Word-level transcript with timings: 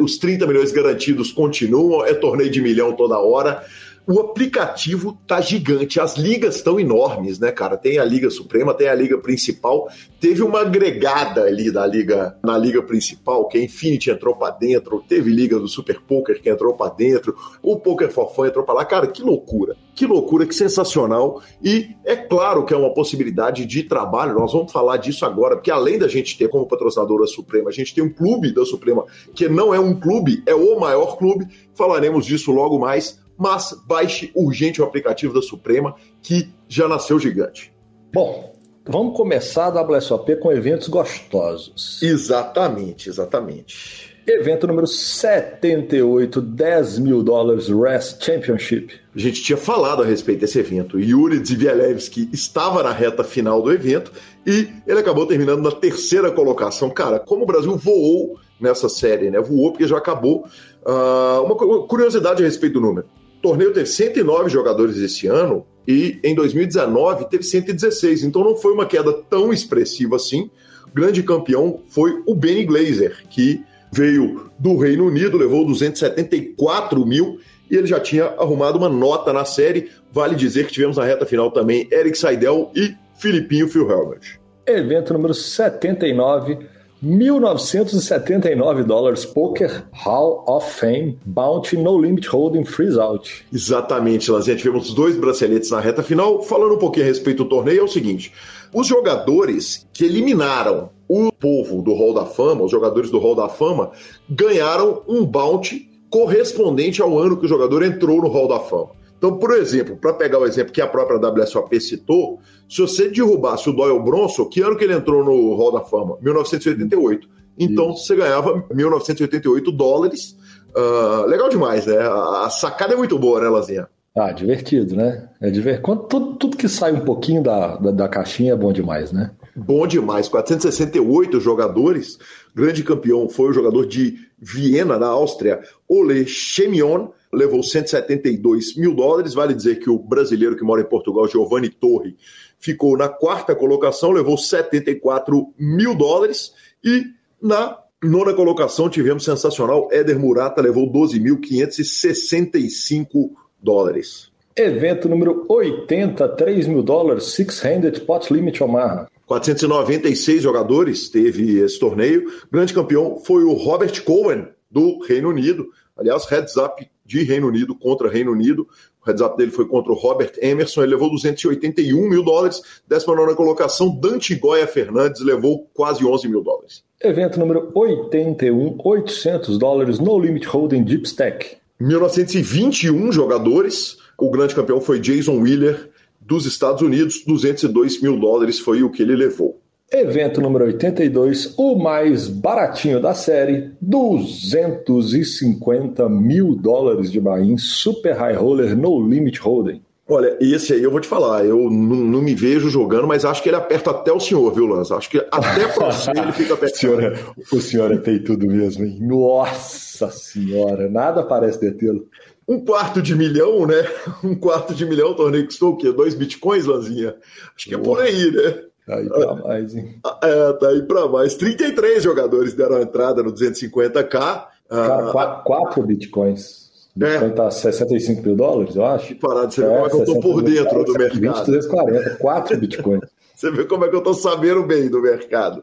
Os 0.01 0.17
30 0.17 0.47
milhões 0.47 0.73
garantidos 0.73 1.31
continuam, 1.31 2.03
é 2.03 2.15
torneio 2.15 2.51
de 2.51 2.63
milhão 2.63 2.95
toda 2.95 3.19
hora 3.19 3.63
o 4.09 4.21
aplicativo 4.21 5.19
tá 5.27 5.39
gigante, 5.39 6.01
as 6.01 6.17
ligas 6.17 6.57
estão 6.57 6.81
enormes, 6.81 7.39
né, 7.39 7.53
cara? 7.53 7.77
Tem 7.77 7.99
a 7.99 8.05
Liga 8.05 8.31
Suprema, 8.31 8.73
tem 8.73 8.89
a 8.89 8.95
Liga 8.95 9.19
Principal, 9.19 9.87
teve 10.19 10.43
uma 10.43 10.63
agregada 10.63 11.43
ali 11.43 11.71
da 11.71 11.87
liga 11.87 12.35
na 12.43 12.57
liga 12.57 12.83
principal, 12.83 13.47
que 13.49 13.59
a 13.59 13.63
Infinity 13.63 14.11
entrou 14.11 14.35
para 14.35 14.55
dentro, 14.55 15.05
teve 15.07 15.31
liga 15.31 15.59
do 15.59 15.69
Super 15.69 16.01
Poker 16.01 16.41
que 16.41 16.49
entrou 16.49 16.73
para 16.73 16.91
dentro, 16.95 17.37
o 17.63 17.79
Poker 17.79 18.11
for 18.11 18.35
Fun 18.35 18.47
entrou 18.47 18.65
para 18.65 18.77
lá, 18.77 18.85
cara, 18.87 19.07
que 19.09 19.23
loucura. 19.23 19.77
Que 19.95 20.07
loucura, 20.07 20.47
que 20.47 20.55
sensacional. 20.55 21.43
E 21.63 21.91
é 22.03 22.17
claro 22.17 22.65
que 22.65 22.73
é 22.73 22.77
uma 22.79 22.95
possibilidade 22.95 23.67
de 23.67 23.83
trabalho, 23.83 24.39
nós 24.39 24.55
vamos 24.55 24.73
falar 24.73 24.97
disso 24.97 25.27
agora, 25.27 25.57
porque 25.57 25.71
além 25.71 25.99
da 25.99 26.09
gente 26.09 26.39
ter 26.39 26.49
como 26.49 26.67
patrocinadora 26.67 27.27
Suprema, 27.27 27.69
a 27.69 27.73
gente 27.73 27.95
tem 27.95 28.03
um 28.03 28.13
clube 28.13 28.55
da 28.55 28.65
Suprema, 28.65 29.05
que 29.35 29.51
não 29.51 29.75
é 29.75 29.79
um 29.79 29.95
clube, 30.01 30.43
é 30.47 30.55
o 30.55 30.81
maior 30.81 31.19
clube. 31.19 31.47
Falaremos 31.75 32.25
disso 32.25 32.51
logo 32.53 32.79
mais 32.79 33.19
mas 33.39 33.75
baixe 33.87 34.33
urgente 34.35 34.83
o 34.83 34.85
aplicativo 34.85 35.33
da 35.33 35.41
Suprema, 35.41 35.95
que 36.21 36.51
já 36.69 36.89
nasceu 36.89 37.19
gigante. 37.21 37.73
Bom, 38.13 38.55
vamos 38.85 39.17
começar 39.17 39.67
a 39.67 39.83
WSOP 39.83 40.37
com 40.37 40.51
eventos 40.51 40.89
gostosos. 40.89 42.03
Exatamente, 42.03 43.09
exatamente. 43.09 44.09
Evento 44.27 44.67
número 44.67 44.87
78, 44.87 46.43
10 46.43 46.99
mil 46.99 47.23
dólares 47.23 47.69
Rest 47.69 48.23
Championship. 48.23 48.93
A 49.17 49.19
gente 49.19 49.43
tinha 49.43 49.57
falado 49.57 50.03
a 50.03 50.07
respeito 50.07 50.41
desse 50.41 50.59
evento. 50.59 51.01
Yuri 51.01 51.43
Zivielewski 51.43 52.29
estava 52.31 52.83
na 52.83 52.93
reta 52.93 53.25
final 53.25 53.63
do 53.63 53.73
evento 53.73 54.13
e 54.47 54.69
ele 54.87 55.01
acabou 55.01 55.25
terminando 55.25 55.63
na 55.63 55.71
terceira 55.71 56.31
colocação. 56.31 56.91
Cara, 56.91 57.19
como 57.19 57.45
o 57.45 57.47
Brasil 57.47 57.75
voou 57.75 58.39
nessa 58.61 58.87
série, 58.91 59.31
né? 59.31 59.41
Voou 59.41 59.73
porque 59.73 59.87
já 59.87 59.97
acabou. 59.97 60.47
Uh, 60.85 61.43
uma 61.45 61.87
curiosidade 61.87 62.43
a 62.43 62.47
respeito 62.47 62.75
do 62.75 62.81
número. 62.81 63.07
Torneio 63.43 63.73
teve 63.73 63.87
109 63.87 64.49
jogadores 64.49 64.97
esse 64.97 65.27
ano 65.27 65.67
e 65.87 66.19
em 66.23 66.35
2019 66.35 67.29
teve 67.31 67.43
116, 67.43 68.25
então 68.25 68.45
não 68.45 68.57
foi 68.57 68.73
uma 68.73 68.87
queda 68.87 69.13
tão 69.13 69.53
expressiva 69.53 70.17
assim. 70.17 70.51
O 70.87 70.95
grande 70.95 71.23
campeão 71.23 71.81
foi 71.89 72.23
o 72.27 72.35
Benny 72.35 72.65
Glazer, 72.65 73.25
que 73.31 73.63
veio 73.93 74.51
do 74.59 74.77
Reino 74.77 75.07
Unido, 75.07 75.37
levou 75.37 75.65
274 75.67 77.07
mil 77.07 77.39
e 77.71 77.77
ele 77.77 77.87
já 77.87 78.01
tinha 78.01 78.25
arrumado 78.25 78.79
uma 78.79 78.89
nota 78.89 79.33
na 79.33 79.45
série. 79.45 79.91
Vale 80.13 80.35
dizer 80.35 80.67
que 80.67 80.73
tivemos 80.73 80.97
na 80.97 81.05
reta 81.05 81.27
final 81.27 81.51
também 81.51 81.89
Eric 81.93 82.19
Seidel 82.19 82.71
e 82.75 82.95
Filipinho 83.19 83.69
Phil 83.69 83.91
Helmut. 83.91 84.41
Evento 84.67 85.13
número 85.13 85.33
79 85.33 86.59
1979 87.01 88.83
dólares 88.83 89.25
Poker 89.25 89.85
Hall 89.93 90.45
of 90.49 90.69
Fame 90.69 91.17
Bounty 91.25 91.77
No 91.77 91.97
Limit 91.97 92.29
Holding 92.29 92.65
Freeze 92.65 92.99
Out. 92.99 93.45
Exatamente, 93.53 94.31
Lazinha. 94.31 94.57
Tivemos 94.57 94.93
dois 94.93 95.17
braceletes 95.17 95.71
na 95.71 95.79
reta 95.79 96.03
final. 96.03 96.43
Falando 96.43 96.75
um 96.75 96.79
pouquinho 96.79 97.07
a 97.07 97.09
respeito 97.09 97.45
do 97.45 97.51
torneio, 97.51 97.81
é 97.81 97.85
o 97.85 97.89
seguinte: 97.89 98.33
os 98.75 98.87
jogadores 98.87 99.87
que 99.93 100.05
eliminaram 100.05 100.91
o 101.09 101.31
povo 101.31 101.83
do 101.83 101.95
Hall 101.95 102.13
da 102.13 102.27
Fama, 102.27 102.65
os 102.65 102.71
jogadores 102.71 103.11
do 103.11 103.19
Hall 103.19 103.37
da 103.37 103.49
Fama, 103.49 103.93
ganharam 104.29 105.03
um 105.07 105.25
bounty 105.25 105.89
correspondente 106.11 107.01
ao 107.01 107.17
ano 107.17 107.37
que 107.37 107.47
o 107.47 107.49
jogador 107.49 107.85
entrou 107.85 108.21
no 108.21 108.29
Hall 108.29 108.49
da 108.49 108.59
Fama. 108.59 108.98
Então, 109.19 109.37
por 109.37 109.53
exemplo, 109.53 109.97
para 109.97 110.15
pegar 110.15 110.39
o 110.39 110.47
exemplo 110.47 110.73
que 110.73 110.81
a 110.81 110.87
própria 110.87 111.19
WSOP 111.19 111.81
citou, 111.81 112.39
se 112.69 112.81
você 112.81 113.09
derrubasse 113.09 113.69
o 113.69 113.73
Doyle 113.73 114.01
Bronson, 114.01 114.45
que 114.47 114.61
ano 114.63 114.77
que 114.77 114.85
ele 114.85 114.95
entrou 114.95 115.25
no 115.25 115.55
Hall 115.55 115.73
da 115.73 115.81
Fama? 115.81 116.17
1988. 116.23 117.29
Então, 117.59 117.91
Isso. 117.91 118.07
você 118.07 118.15
ganhava 118.15 118.65
1988 118.73 119.73
dólares. 119.73 120.37
Uh, 120.69 121.27
legal 121.27 121.49
demais, 121.49 121.87
né? 121.87 121.99
A 121.99 122.49
sacada 122.49 122.95
é 122.95 122.97
muito 122.97 123.19
boa, 123.19 123.41
né, 123.41 123.49
Lazinha? 123.49 123.89
Ah, 124.17 124.31
divertido, 124.31 124.95
né? 124.95 125.29
É 125.41 125.51
divertido. 125.51 126.07
Tudo, 126.09 126.37
tudo 126.37 126.57
que 126.57 126.69
sai 126.69 126.93
um 126.93 127.01
pouquinho 127.01 127.43
da, 127.43 127.77
da, 127.77 127.91
da, 127.91 128.09
caixinha 128.09 128.53
é 128.53 128.57
bom 128.57 128.73
demais, 128.73 129.11
né? 129.11 129.33
Bom 129.57 129.87
demais. 129.87 130.29
468 130.29 131.41
jogadores. 131.41 132.19
Grande 132.55 132.85
campeão 132.85 133.29
foi 133.29 133.51
o 133.51 133.53
jogador 133.53 133.87
de 133.87 134.17
Viena, 134.39 134.99
da 134.99 135.09
Áustria, 135.09 135.61
Ole 135.89 136.27
Chemion 136.27 137.09
levou 137.33 137.63
172 137.63 138.77
mil 138.77 138.95
dólares. 138.95 139.33
Vale 139.35 139.55
dizer 139.55 139.79
que 139.79 139.89
o 139.91 139.99
brasileiro 139.99 140.57
que 140.57 140.65
mora 140.65 140.83
em 140.83 140.89
Portugal, 140.89 141.29
Giovanni 141.29 141.69
Torre, 141.69 142.17
ficou 142.59 142.97
na 142.97 143.09
quarta 143.09 143.55
colocação, 143.55 144.11
levou 144.11 144.37
74 144.37 145.55
mil 145.59 145.95
dólares. 145.95 146.53
E 146.85 147.05
na 147.41 147.79
nona 148.03 148.35
colocação 148.35 148.89
tivemos 148.89 149.25
sensacional, 149.25 149.89
Éder 149.91 150.19
Murata 150.19 150.63
levou 150.63 150.91
12.565 150.91 153.31
dólares. 153.63 154.33
Evento 154.57 155.09
número 155.09 155.45
80, 155.49 156.29
3 156.31 156.67
mil 156.67 156.83
dólares, 156.83 157.27
Six-Handed 157.27 158.01
Pot 158.01 158.33
Limit 158.33 158.61
Omaha. 158.63 159.07
496 159.27 160.43
jogadores 160.43 161.09
teve 161.09 161.61
esse 161.61 161.79
torneio. 161.79 162.25
Grande 162.51 162.75
campeão 162.75 163.21
foi 163.21 163.45
o 163.45 163.53
Robert 163.53 164.03
Cohen, 164.03 164.49
do 164.71 164.99
Reino 165.05 165.29
Unido. 165.29 165.69
Aliás, 165.97 166.25
heads 166.27 166.57
up 166.57 166.89
de 167.09 167.23
Reino 167.25 167.49
Unido 167.49 167.75
contra 167.75 168.11
Reino 168.11 168.31
Unido. 168.31 168.69
O 169.03 169.09
heads 169.09 169.23
up 169.23 169.37
dele 169.39 169.51
foi 169.51 169.67
contra 169.67 169.91
o 169.91 169.95
Robert 169.95 170.33
Emerson, 170.43 170.83
ele 170.83 170.93
levou 170.93 171.11
281 171.11 172.07
mil 172.07 172.23
dólares. 172.23 172.63
19 172.87 173.35
colocação, 173.35 173.89
Dante 173.89 174.35
Goya 174.35 174.67
Fernandes 174.67 175.23
levou 175.23 175.67
quase 175.73 176.05
11 176.05 176.29
mil 176.29 176.43
dólares. 176.43 176.85
Evento 177.03 177.41
número 177.41 177.71
81, 177.75 178.77
800 178.85 179.59
dólares, 179.59 179.99
No 179.99 180.19
Limit 180.19 180.47
Holding 180.47 180.85
Deep 180.85 181.09
Stack. 181.09 181.57
1921 181.81 183.11
jogadores. 183.11 183.97
O 184.19 184.31
grande 184.31 184.55
campeão 184.55 184.81
foi 184.81 185.01
Jason 185.01 185.41
Wheeler, 185.41 185.89
dos 186.21 186.45
Estados 186.45 186.83
Unidos. 186.83 187.25
202 187.25 188.03
mil 188.03 188.21
dólares 188.21 188.59
foi 188.59 188.83
o 188.83 188.91
que 188.91 189.01
ele 189.01 189.17
levou. 189.17 189.59
Evento 189.91 190.43
número 190.43 190.67
82, 190.67 191.55
o 191.57 191.75
mais 191.77 192.29
baratinho 192.29 193.01
da 193.01 193.15
série, 193.15 193.71
250 193.81 196.07
mil 196.11 196.55
dólares 196.55 197.11
de 197.11 197.19
buy 197.19 197.57
Super 197.57 198.15
High 198.15 198.35
Roller 198.35 198.77
No 198.77 199.09
Limit 199.09 199.41
Holding. 199.41 199.81
Olha, 200.07 200.37
esse 200.41 200.75
aí 200.75 200.83
eu 200.83 200.91
vou 200.91 201.01
te 201.01 201.09
falar, 201.09 201.47
eu 201.47 201.71
não, 201.71 202.21
me 202.21 202.35
vejo 202.35 202.69
jogando, 202.69 203.07
mas 203.07 203.25
acho 203.25 203.43
que 203.43 203.49
ele 203.49 203.57
aperta 203.57 203.91
até 203.91 204.13
o 204.13 204.21
senhor, 204.21 204.53
viu, 204.55 204.67
Lança? 204.67 204.95
Acho 204.95 205.09
que 205.09 205.27
até 205.31 205.69
pra 205.69 205.87
você 205.91 206.11
ele 206.11 206.33
fica 206.33 206.53
apertando. 206.53 206.75
o, 206.75 206.79
senhor 206.79 207.03
é, 207.03 207.15
o 207.53 207.61
senhor 207.61 207.93
é 207.93 207.97
peitudo 207.97 208.47
mesmo, 208.47 208.85
hein? 208.85 208.99
Nossa 209.01 210.11
senhora, 210.11 210.91
nada 210.91 211.23
parece 211.23 211.59
detê-lo. 211.61 212.07
Um 212.47 212.63
quarto 212.63 213.01
de 213.01 213.15
milhão, 213.15 213.67
né? 213.67 213.87
Um 214.23 214.35
quarto 214.35 214.75
de 214.75 214.85
milhão, 214.85 215.13
o 215.13 215.15
torneio 215.15 215.47
custou 215.47 215.73
o 215.73 215.77
quê? 215.77 215.93
Dois 215.93 216.15
bitcoins, 216.15 216.67
Lanzinha? 216.67 217.15
Acho 217.57 217.69
que 217.69 217.75
é 217.75 217.79
por 217.79 218.01
aí, 218.01 218.31
né? 218.31 218.65
Tá 218.89 218.97
aí 218.97 219.07
pra 219.07 219.35
mais, 219.35 219.75
hein? 219.75 220.01
É, 220.23 220.53
tá 220.55 220.69
aí 220.69 220.83
pra 220.83 221.07
mais. 221.07 221.35
33 221.35 222.03
jogadores 222.03 222.55
deram 222.55 222.81
entrada 222.81 223.23
no 223.23 223.31
250k. 223.33 224.09
Cara, 224.09 224.49
ah, 224.71 225.43
quatro 225.45 225.83
bitcoins. 225.83 226.69
Bitcoin 226.97 227.29
é. 227.29 227.31
tá 227.31 227.51
65 227.51 228.23
mil 228.23 228.35
dólares, 228.35 228.77
eu 228.77 228.85
acho. 228.87 229.15
Parado, 229.17 229.53
você 229.53 229.63
é, 229.63 229.67
como 229.67 229.87
é 229.87 229.91
que 229.91 229.97
eu 229.97 230.05
tô 230.07 230.21
por 230.21 230.43
dentro 230.43 230.85
do 230.85 230.93
mercado. 230.95 231.21
20, 231.21 231.47
240, 231.47 232.17
4 232.17 232.57
bitcoins. 232.57 233.05
Você 233.37 233.51
vê 233.53 233.65
como 233.65 233.85
é 233.85 233.89
que 233.89 233.95
eu 233.95 234.03
tô 234.03 234.15
sabendo 234.15 234.65
bem 234.65 234.89
do 234.89 235.03
mercado. 235.03 235.63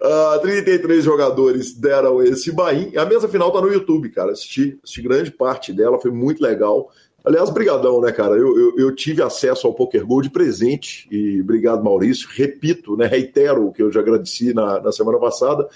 Uh, 0.00 0.34
ah, 0.34 0.38
33 0.42 1.04
jogadores 1.04 1.72
deram 1.72 2.20
esse 2.22 2.50
buy 2.50 2.92
A 2.96 3.04
mesa 3.04 3.28
final 3.28 3.52
tá 3.52 3.60
no 3.60 3.72
YouTube, 3.72 4.08
cara. 4.08 4.32
Assisti, 4.32 4.78
assisti 4.82 5.02
grande 5.02 5.30
parte 5.30 5.72
dela, 5.72 6.00
foi 6.00 6.10
muito 6.10 6.42
legal. 6.42 6.90
Aliás, 7.24 7.50
brigadão, 7.50 8.00
né, 8.00 8.12
cara? 8.12 8.36
Eu, 8.36 8.56
eu, 8.58 8.78
eu, 8.78 8.94
tive 8.94 9.22
acesso 9.22 9.66
ao 9.66 9.74
Poker 9.74 10.06
Gold 10.06 10.28
de 10.28 10.32
presente 10.32 11.08
e 11.10 11.40
obrigado, 11.40 11.82
Maurício. 11.82 12.28
Repito, 12.32 12.96
né, 12.96 13.06
reitero 13.06 13.66
o 13.66 13.72
que 13.72 13.82
eu 13.82 13.90
já 13.90 14.00
agradeci 14.00 14.54
na, 14.54 14.80
na 14.80 14.92
semana 14.92 15.18
passada. 15.18 15.68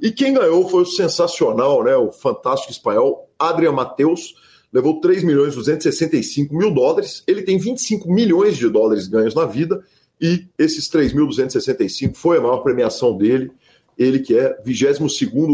E 0.00 0.10
quem 0.10 0.34
ganhou 0.34 0.68
foi 0.68 0.82
o 0.82 0.86
sensacional, 0.86 1.84
né, 1.84 1.94
o 1.96 2.10
fantástico 2.10 2.72
espanhol 2.72 3.28
Adrian 3.38 3.72
Mateus, 3.72 4.34
levou 4.72 5.00
3 5.00 5.22
milhões 5.22 5.54
265 5.54 6.54
mil 6.54 6.72
dólares. 6.72 7.22
Ele 7.26 7.42
tem 7.42 7.58
25 7.58 8.10
milhões 8.10 8.56
de 8.56 8.68
dólares 8.68 9.06
ganhos 9.06 9.34
na 9.34 9.44
vida 9.44 9.82
e 10.20 10.46
esses 10.58 10.90
3.265 10.90 12.14
foi 12.14 12.38
a 12.38 12.40
maior 12.40 12.58
premiação 12.58 13.16
dele. 13.16 13.50
Ele 13.98 14.18
que 14.18 14.38
é 14.38 14.56
22 14.64 14.98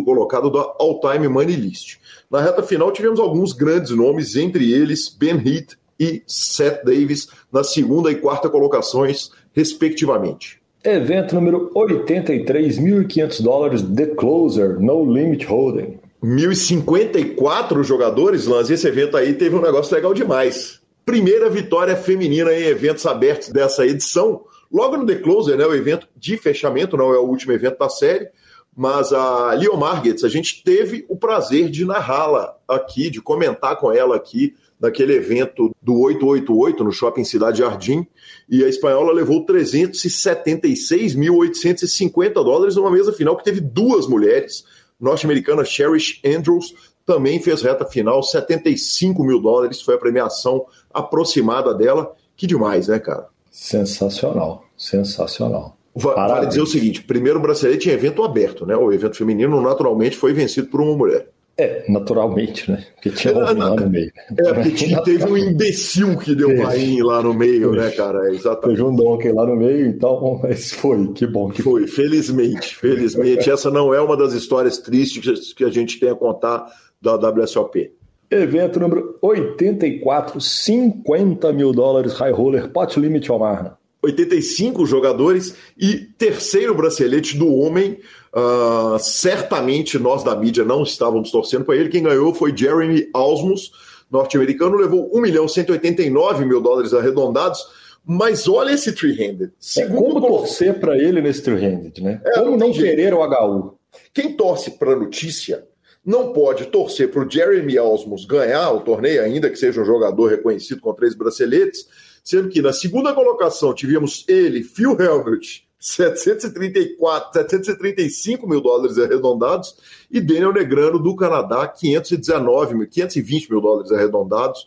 colocado 0.04 0.50
da 0.50 0.60
All 0.78 1.00
Time 1.00 1.28
Money 1.28 1.56
List. 1.56 1.98
Na 2.30 2.40
reta 2.40 2.62
final 2.62 2.90
tivemos 2.92 3.20
alguns 3.20 3.52
grandes 3.52 3.90
nomes, 3.90 4.36
entre 4.36 4.72
eles 4.72 5.08
Ben 5.08 5.36
Heath 5.36 5.76
e 5.98 6.22
Seth 6.26 6.84
Davis, 6.84 7.28
na 7.52 7.62
segunda 7.62 8.10
e 8.10 8.16
quarta 8.16 8.48
colocações, 8.48 9.30
respectivamente. 9.52 10.60
Evento 10.84 11.36
número 11.36 11.70
83, 11.74 12.78
1.500 12.78 13.42
dólares, 13.42 13.82
The 13.82 14.06
Closer, 14.06 14.80
No 14.80 15.04
Limit 15.04 15.46
Holding. 15.46 16.00
1.054 16.22 17.84
jogadores, 17.84 18.46
Lance, 18.46 18.72
esse 18.72 18.86
evento 18.88 19.16
aí 19.16 19.34
teve 19.34 19.54
um 19.54 19.60
negócio 19.60 19.94
legal 19.94 20.12
demais. 20.12 20.80
Primeira 21.04 21.50
vitória 21.50 21.96
feminina 21.96 22.52
em 22.52 22.64
eventos 22.64 23.04
abertos 23.06 23.48
dessa 23.50 23.84
edição. 23.86 24.42
Logo 24.72 24.96
no 24.96 25.04
The 25.04 25.16
Closer, 25.16 25.56
né, 25.56 25.66
o 25.66 25.74
evento 25.74 26.06
de 26.16 26.36
fechamento, 26.36 26.96
não 26.96 27.12
é 27.12 27.19
o 27.19 27.26
último 27.26 27.52
evento 27.52 27.78
da 27.78 27.88
série, 27.88 28.28
mas 28.74 29.12
a 29.12 29.52
Leon 29.52 29.76
Margets, 29.76 30.24
a 30.24 30.28
gente 30.28 30.64
teve 30.64 31.04
o 31.08 31.16
prazer 31.16 31.69
de 31.69 31.84
narrá-la 31.84 32.56
aqui, 32.66 33.10
de 33.10 33.20
comentar 33.20 33.76
com 33.76 33.92
ela 33.92 34.16
aqui 34.16 34.54
naquele 34.80 35.14
evento 35.14 35.70
do 35.80 36.00
888 36.00 36.82
no 36.82 36.90
Shopping 36.90 37.22
Cidade 37.22 37.58
Jardim, 37.58 38.04
e 38.48 38.64
a 38.64 38.69
espanhola 38.69 39.12
levou 39.12 39.44
376.850 39.44 42.32
dólares 42.32 42.75
numa 42.75 42.90
mesa 42.90 43.12
final 43.12 43.36
que 43.36 43.44
teve 43.44 43.60
duas 43.60 44.06
mulheres, 44.06 44.64
norte-americana 44.98 45.64
Cherish 45.64 46.20
Andrews 46.25 46.75
também 47.04 47.42
fez 47.42 47.62
reta 47.62 47.84
final, 47.84 48.22
75 48.22 49.25
mil 49.25 49.40
dólares 49.40 49.82
foi 49.82 49.96
a 49.96 49.98
premiação 49.98 50.64
aproximada 50.92 51.75
dela, 51.75 52.14
que 52.36 52.46
demais, 52.46 52.86
né, 52.88 52.98
cara? 52.98 53.31
Sensacional, 53.52 54.64
sensacional. 54.76 55.76
Vale 55.94 56.46
dizer 56.46 56.62
o 56.62 56.66
seguinte: 56.66 57.02
primeiro 57.02 57.38
bracelete 57.38 57.90
em 57.90 57.93
evento 57.93 58.25
aberto, 58.25 58.64
né? 58.64 58.75
O 58.75 58.90
evento 58.90 59.16
feminino 59.16 59.60
naturalmente 59.60 60.16
foi 60.16 60.32
vencido 60.32 60.69
por 60.69 60.81
uma 60.81 60.96
mulher. 60.96 61.28
É, 61.58 61.84
naturalmente, 61.87 62.70
né? 62.70 62.82
Porque 62.94 63.10
tinha 63.10 63.34
um 63.34 63.40
lá 63.40 63.52
no 63.52 63.90
meio. 63.90 64.10
É, 64.38 64.54
porque 64.54 64.96
teve 65.04 65.25
um 65.26 65.37
imbecil 65.37 66.16
que 66.16 66.34
deu 66.34 66.56
pain 66.56 67.02
lá 67.02 67.22
no 67.22 67.34
meio, 67.34 67.72
né, 67.72 67.90
cara? 67.90 68.26
É, 68.26 68.34
exatamente. 68.34 68.78
Teve 68.78 68.88
um 68.88 68.96
Donkey 68.96 69.32
lá 69.32 69.46
no 69.46 69.54
meio, 69.54 69.87
então, 69.87 70.40
mas 70.43 70.72
foi, 70.72 71.08
que 71.08 71.26
bom 71.26 71.50
que 71.50 71.62
foi. 71.62 71.87
Felizmente, 71.87 72.75
felizmente. 72.75 73.49
Essa 73.52 73.70
não 73.70 73.93
é 73.93 74.00
uma 74.00 74.16
das 74.16 74.32
histórias 74.32 74.78
tristes 74.78 75.52
que 75.52 75.62
a 75.62 75.70
gente 75.70 76.00
tem 76.00 76.08
a 76.08 76.14
contar 76.14 76.66
da 77.02 77.16
WSOP. 77.16 77.93
Evento 78.34 78.81
número 78.81 79.19
84, 79.20 80.40
50 80.40 81.52
mil 81.52 81.73
dólares, 81.73 82.14
High 82.14 82.32
Roller, 82.32 82.69
Pot 82.70 82.99
Limit 82.99 83.31
Omaha. 83.31 83.76
85 84.02 84.84
jogadores 84.84 85.55
e 85.79 85.99
terceiro 86.19 86.75
bracelete 86.75 87.37
do 87.37 87.55
homem. 87.55 87.99
Uh, 88.34 88.99
certamente 88.99 89.99
nós 89.99 90.25
da 90.25 90.34
mídia 90.34 90.64
não 90.64 90.82
estávamos 90.82 91.31
torcendo 91.31 91.64
para 91.64 91.76
ele. 91.76 91.88
Quem 91.88 92.02
ganhou 92.02 92.34
foi 92.34 92.56
Jeremy 92.56 93.08
Ausmus, 93.12 93.70
norte-americano, 94.11 94.76
levou 94.76 95.11
1 95.14 95.20
milhão 95.20 95.46
189 95.46 96.44
mil 96.44 96.61
dólares 96.61 96.93
arredondados. 96.93 97.61
Mas 98.05 98.49
olha 98.49 98.73
esse 98.73 98.93
three-handed. 98.93 99.52
É, 99.78 99.87
como 99.87 100.20
torcer 100.20 100.81
para 100.81 100.99
ele 100.99 101.20
nesse 101.20 101.43
three-handed, 101.43 102.02
né? 102.02 102.20
É, 102.25 102.40
como 102.40 102.56
não, 102.56 102.69
não 102.69 102.73
querer 102.73 103.14
o 103.14 103.23
HU? 103.23 103.78
Quem 104.12 104.32
torce 104.32 104.73
para 104.73 104.93
a 104.93 104.96
notícia 104.96 105.64
não 106.04 106.32
pode 106.32 106.66
torcer 106.66 107.10
para 107.10 107.25
o 107.25 107.31
Jeremy 107.31 107.78
Osmos 107.78 108.25
ganhar 108.25 108.72
o 108.72 108.81
torneio, 108.81 109.22
ainda 109.22 109.49
que 109.49 109.56
seja 109.56 109.81
um 109.81 109.84
jogador 109.84 110.26
reconhecido 110.26 110.81
com 110.81 110.93
três 110.93 111.14
braceletes, 111.14 111.87
sendo 112.25 112.49
que 112.49 112.60
na 112.60 112.72
segunda 112.72 113.12
colocação 113.12 113.75
tivemos 113.75 114.25
ele, 114.28 114.62
Phil 114.62 114.96
Helmut, 115.00 115.69
734, 115.78 117.32
735 117.32 118.49
mil 118.49 118.60
dólares 118.60 118.99
arredondados, 118.99 119.76
e 120.10 120.20
Daniel 120.20 120.52
Negrano 120.52 120.99
do 120.99 121.14
Canadá, 121.16 121.66
519 121.66 122.75
mil, 122.75 122.88
520 122.88 123.50
mil 123.50 123.60
dólares 123.60 123.90
arredondados. 123.90 124.66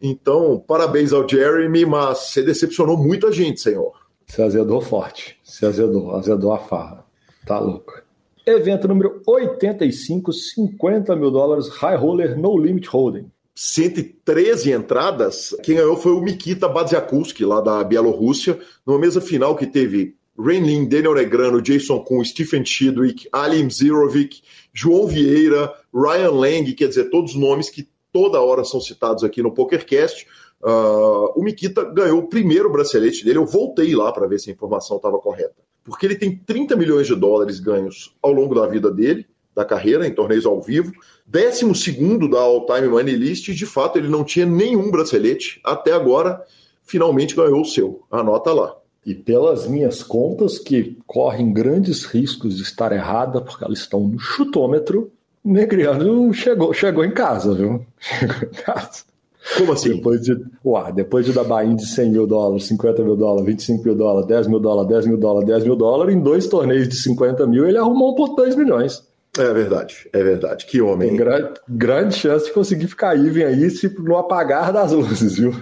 Então, 0.00 0.62
parabéns 0.66 1.12
ao 1.12 1.28
Jeremy, 1.28 1.84
mas 1.86 2.18
você 2.18 2.42
decepcionou 2.42 2.96
muita 2.96 3.32
gente, 3.32 3.60
senhor. 3.60 3.92
Se 4.26 4.42
azedou 4.42 4.80
forte, 4.80 5.38
se 5.42 5.64
azedou, 5.64 6.14
azedou 6.14 6.52
a 6.52 6.58
farra. 6.58 7.04
Tá 7.46 7.58
louco. 7.58 8.07
Evento 8.50 8.88
número 8.88 9.20
85, 9.26 10.32
50 10.32 11.14
mil 11.14 11.30
dólares, 11.30 11.68
High 11.68 11.96
Roller 11.98 12.34
No 12.34 12.56
Limit 12.56 12.88
Holding. 12.88 13.30
113 13.54 14.72
entradas. 14.72 15.54
Quem 15.62 15.76
ganhou 15.76 15.98
foi 15.98 16.12
o 16.12 16.20
Mikita 16.22 16.66
Badziakulski, 16.66 17.44
lá 17.44 17.60
da 17.60 17.84
Bielorrússia, 17.84 18.58
numa 18.86 18.98
mesa 18.98 19.20
final 19.20 19.54
que 19.54 19.66
teve 19.66 20.16
Renlin, 20.38 20.88
Daniel 20.88 21.12
Negrano, 21.12 21.60
Jason 21.60 22.00
Kuhn, 22.00 22.24
Stephen 22.24 22.64
Chidwick, 22.64 23.28
Alim 23.30 23.68
Zirovic, 23.68 24.40
João 24.72 25.06
Vieira, 25.06 25.70
Ryan 25.92 26.30
Lang, 26.30 26.72
quer 26.72 26.88
dizer, 26.88 27.10
todos 27.10 27.34
nomes 27.34 27.68
que 27.68 27.86
toda 28.10 28.40
hora 28.40 28.64
são 28.64 28.80
citados 28.80 29.24
aqui 29.24 29.42
no 29.42 29.52
PokerCast. 29.52 30.26
Uh, 30.62 31.38
o 31.38 31.42
Mikita 31.42 31.84
ganhou 31.84 32.20
o 32.20 32.28
primeiro 32.28 32.72
bracelete 32.72 33.26
dele. 33.26 33.40
Eu 33.40 33.46
voltei 33.46 33.94
lá 33.94 34.10
para 34.10 34.26
ver 34.26 34.38
se 34.38 34.48
a 34.48 34.54
informação 34.54 34.96
estava 34.96 35.18
correta 35.18 35.67
porque 35.88 36.06
ele 36.06 36.16
tem 36.16 36.36
30 36.36 36.76
milhões 36.76 37.06
de 37.06 37.14
dólares 37.14 37.58
ganhos 37.60 38.14
ao 38.22 38.32
longo 38.32 38.54
da 38.54 38.66
vida 38.66 38.90
dele, 38.90 39.26
da 39.54 39.64
carreira, 39.64 40.06
em 40.06 40.14
torneios 40.14 40.46
ao 40.46 40.60
vivo. 40.60 40.92
Décimo 41.26 41.74
segundo 41.74 42.28
da 42.28 42.38
All-Time 42.38 42.88
Money 42.88 43.16
List, 43.16 43.48
e 43.48 43.54
de 43.54 43.66
fato 43.66 43.98
ele 43.98 44.08
não 44.08 44.24
tinha 44.24 44.46
nenhum 44.46 44.90
bracelete. 44.90 45.60
Até 45.64 45.92
agora, 45.92 46.44
finalmente 46.84 47.34
ganhou 47.34 47.62
o 47.62 47.64
seu. 47.64 48.02
Anota 48.10 48.52
lá. 48.52 48.76
E 49.04 49.14
pelas 49.14 49.66
minhas 49.66 50.02
contas, 50.02 50.58
que 50.58 50.96
correm 51.06 51.52
grandes 51.52 52.04
riscos 52.04 52.56
de 52.56 52.62
estar 52.62 52.92
errada, 52.92 53.40
porque 53.40 53.64
elas 53.64 53.78
estão 53.78 54.00
no 54.00 54.18
chutômetro, 54.18 55.10
Negriano 55.44 56.32
chegou, 56.34 56.74
chegou 56.74 57.04
em 57.04 57.12
casa, 57.12 57.54
viu? 57.54 57.86
Chegou 57.98 58.36
em 58.42 58.62
casa. 58.62 59.04
Como 59.56 59.72
assim? 59.72 59.94
Depois 59.96 60.20
de, 60.20 60.36
uá, 60.64 60.90
depois 60.90 61.24
de 61.24 61.32
dar 61.32 61.44
buy 61.44 61.74
de 61.74 61.86
100 61.86 62.10
mil 62.10 62.26
dólares, 62.26 62.64
50 62.66 63.02
mil 63.02 63.16
dólares, 63.16 63.46
25 63.46 63.84
mil 63.84 63.94
dólares, 63.94 64.28
10 64.28 64.46
mil 64.48 64.60
dólares, 64.60 64.88
10 64.88 65.06
mil 65.06 65.16
dólares, 65.16 65.48
10 65.48 65.64
mil 65.64 65.76
dólares, 65.76 66.14
em 66.14 66.20
dois 66.20 66.46
torneios 66.46 66.88
de 66.88 66.96
50 66.96 67.46
mil, 67.46 67.66
ele 67.66 67.78
arrumou 67.78 68.12
um 68.12 68.14
por 68.14 68.34
2 68.34 68.54
milhões. 68.56 69.02
É 69.38 69.52
verdade, 69.52 70.08
é 70.12 70.22
verdade. 70.22 70.66
Que 70.66 70.80
homem. 70.80 71.08
Tem 71.08 71.16
grande, 71.16 71.60
grande 71.68 72.14
chance 72.16 72.46
de 72.46 72.52
conseguir 72.52 72.88
ficar 72.88 73.16
even 73.16 73.44
aí 73.44 73.70
se 73.70 73.88
no 74.00 74.16
apagar 74.16 74.72
das 74.72 74.92
luzes, 74.92 75.38
viu? 75.38 75.54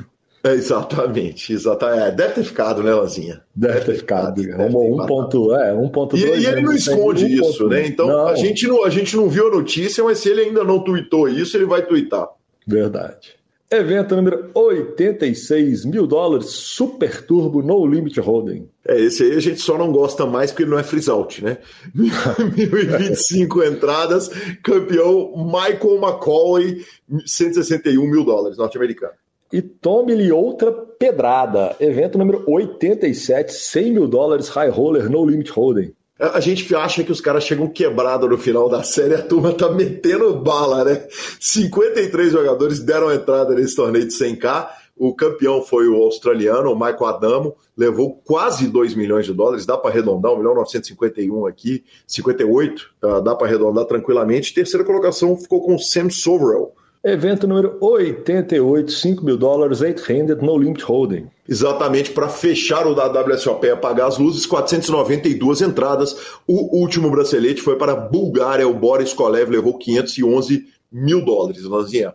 É, 0.46 0.54
exatamente, 0.54 1.52
exatamente. 1.52 2.02
É, 2.02 2.10
deve 2.12 2.34
ter 2.34 2.44
ficado, 2.44 2.82
né, 2.82 2.94
Lanzinha? 2.94 3.42
Deve, 3.54 3.74
deve 3.74 3.86
ter 3.86 3.94
ficado. 3.96 4.40
Arrumou 4.52 4.94
um 4.94 5.06
ponto, 5.06 5.54
é, 5.54 5.74
um 5.74 5.88
ponto 5.88 6.16
e, 6.16 6.24
dois, 6.24 6.42
e 6.42 6.46
ele 6.46 6.60
não 6.62 6.72
esconde 6.72 7.26
isso, 7.26 7.58
ponto, 7.58 7.68
né? 7.68 7.86
Então 7.86 8.06
não. 8.06 8.28
A, 8.28 8.34
gente 8.36 8.66
não, 8.66 8.84
a 8.84 8.90
gente 8.90 9.16
não 9.16 9.28
viu 9.28 9.48
a 9.48 9.50
notícia, 9.50 10.04
mas 10.04 10.18
se 10.18 10.28
ele 10.28 10.42
ainda 10.42 10.62
não 10.62 10.78
tweetou 10.78 11.28
isso, 11.28 11.56
ele 11.56 11.66
vai 11.66 11.84
tweetar. 11.84 12.28
Verdade. 12.66 13.34
Evento 13.68 14.14
número 14.14 14.50
86 14.54 15.84
mil 15.86 16.06
dólares, 16.06 16.50
Super 16.50 17.26
Turbo 17.26 17.62
No 17.62 17.84
Limit 17.84 18.20
Holding. 18.20 18.68
É, 18.86 19.00
esse 19.00 19.24
aí 19.24 19.32
a 19.32 19.40
gente 19.40 19.60
só 19.60 19.76
não 19.76 19.90
gosta 19.90 20.24
mais 20.24 20.52
porque 20.52 20.62
ele 20.62 20.70
não 20.70 20.78
é 20.78 20.84
freeze 20.84 21.10
out, 21.10 21.42
né? 21.42 21.58
1025 21.92 23.64
entradas, 23.64 24.28
campeão 24.62 25.32
Michael 25.36 25.96
McCauley, 25.96 26.84
161 27.26 28.08
mil 28.08 28.22
dólares, 28.24 28.56
norte-americano. 28.56 29.14
E 29.52 29.60
tome-lhe 29.60 30.30
outra 30.30 30.70
pedrada. 30.70 31.74
Evento 31.80 32.18
número 32.18 32.44
87, 32.46 33.52
100 33.52 33.92
mil 33.92 34.06
dólares, 34.06 34.48
High 34.48 34.70
Roller 34.70 35.10
No 35.10 35.24
Limit 35.24 35.50
Holding. 35.50 35.92
A 36.18 36.40
gente 36.40 36.74
acha 36.74 37.04
que 37.04 37.12
os 37.12 37.20
caras 37.20 37.44
chegam 37.44 37.68
quebrados 37.68 38.28
no 38.28 38.38
final 38.38 38.70
da 38.70 38.82
série, 38.82 39.14
a 39.14 39.22
turma 39.22 39.52
tá 39.52 39.70
metendo 39.70 40.34
bala, 40.34 40.82
né? 40.82 41.06
53 41.38 42.32
jogadores 42.32 42.80
deram 42.80 43.12
entrada 43.12 43.54
nesse 43.54 43.76
torneio 43.76 44.08
de 44.08 44.14
100k. 44.14 44.66
O 44.96 45.14
campeão 45.14 45.60
foi 45.60 45.86
o 45.86 45.96
australiano, 45.96 46.72
o 46.72 46.74
Michael 46.74 47.04
Adamo, 47.04 47.56
levou 47.76 48.18
quase 48.24 48.66
2 48.66 48.94
milhões 48.94 49.26
de 49.26 49.34
dólares, 49.34 49.66
dá 49.66 49.76
para 49.76 49.90
arredondar, 49.90 50.32
1 50.32 50.38
milhão 50.38 50.54
951 50.54 51.44
aqui, 51.44 51.84
58, 52.06 52.94
tá? 52.98 53.20
dá 53.20 53.34
para 53.34 53.46
arredondar 53.46 53.84
tranquilamente. 53.84 54.54
Terceira 54.54 54.86
colocação 54.86 55.36
ficou 55.36 55.60
com 55.62 55.74
o 55.74 55.78
Sam 55.78 56.08
Soverell. 56.08 56.72
Evento 57.08 57.46
número 57.46 57.78
88, 57.80 58.90
5 58.90 59.24
mil 59.24 59.38
dólares, 59.38 59.80
8-handed, 59.80 60.42
no 60.44 60.58
limit 60.58 60.82
holding. 60.82 61.30
Exatamente, 61.48 62.10
para 62.10 62.28
fechar 62.28 62.84
o 62.84 62.94
da 62.94 63.06
WSOP 63.06 63.70
apagar 63.70 64.08
as 64.08 64.18
luzes, 64.18 64.44
492 64.44 65.62
entradas. 65.62 66.16
O 66.48 66.76
último 66.76 67.08
bracelete 67.08 67.62
foi 67.62 67.76
para 67.76 67.92
a 67.92 67.94
Bulgária, 67.96 68.66
o 68.66 68.74
Boris 68.74 69.12
Kolev 69.12 69.48
levou 69.48 69.78
511 69.78 70.66
mil 70.90 71.24
dólares, 71.24 71.62
Lanzinha. 71.62 72.12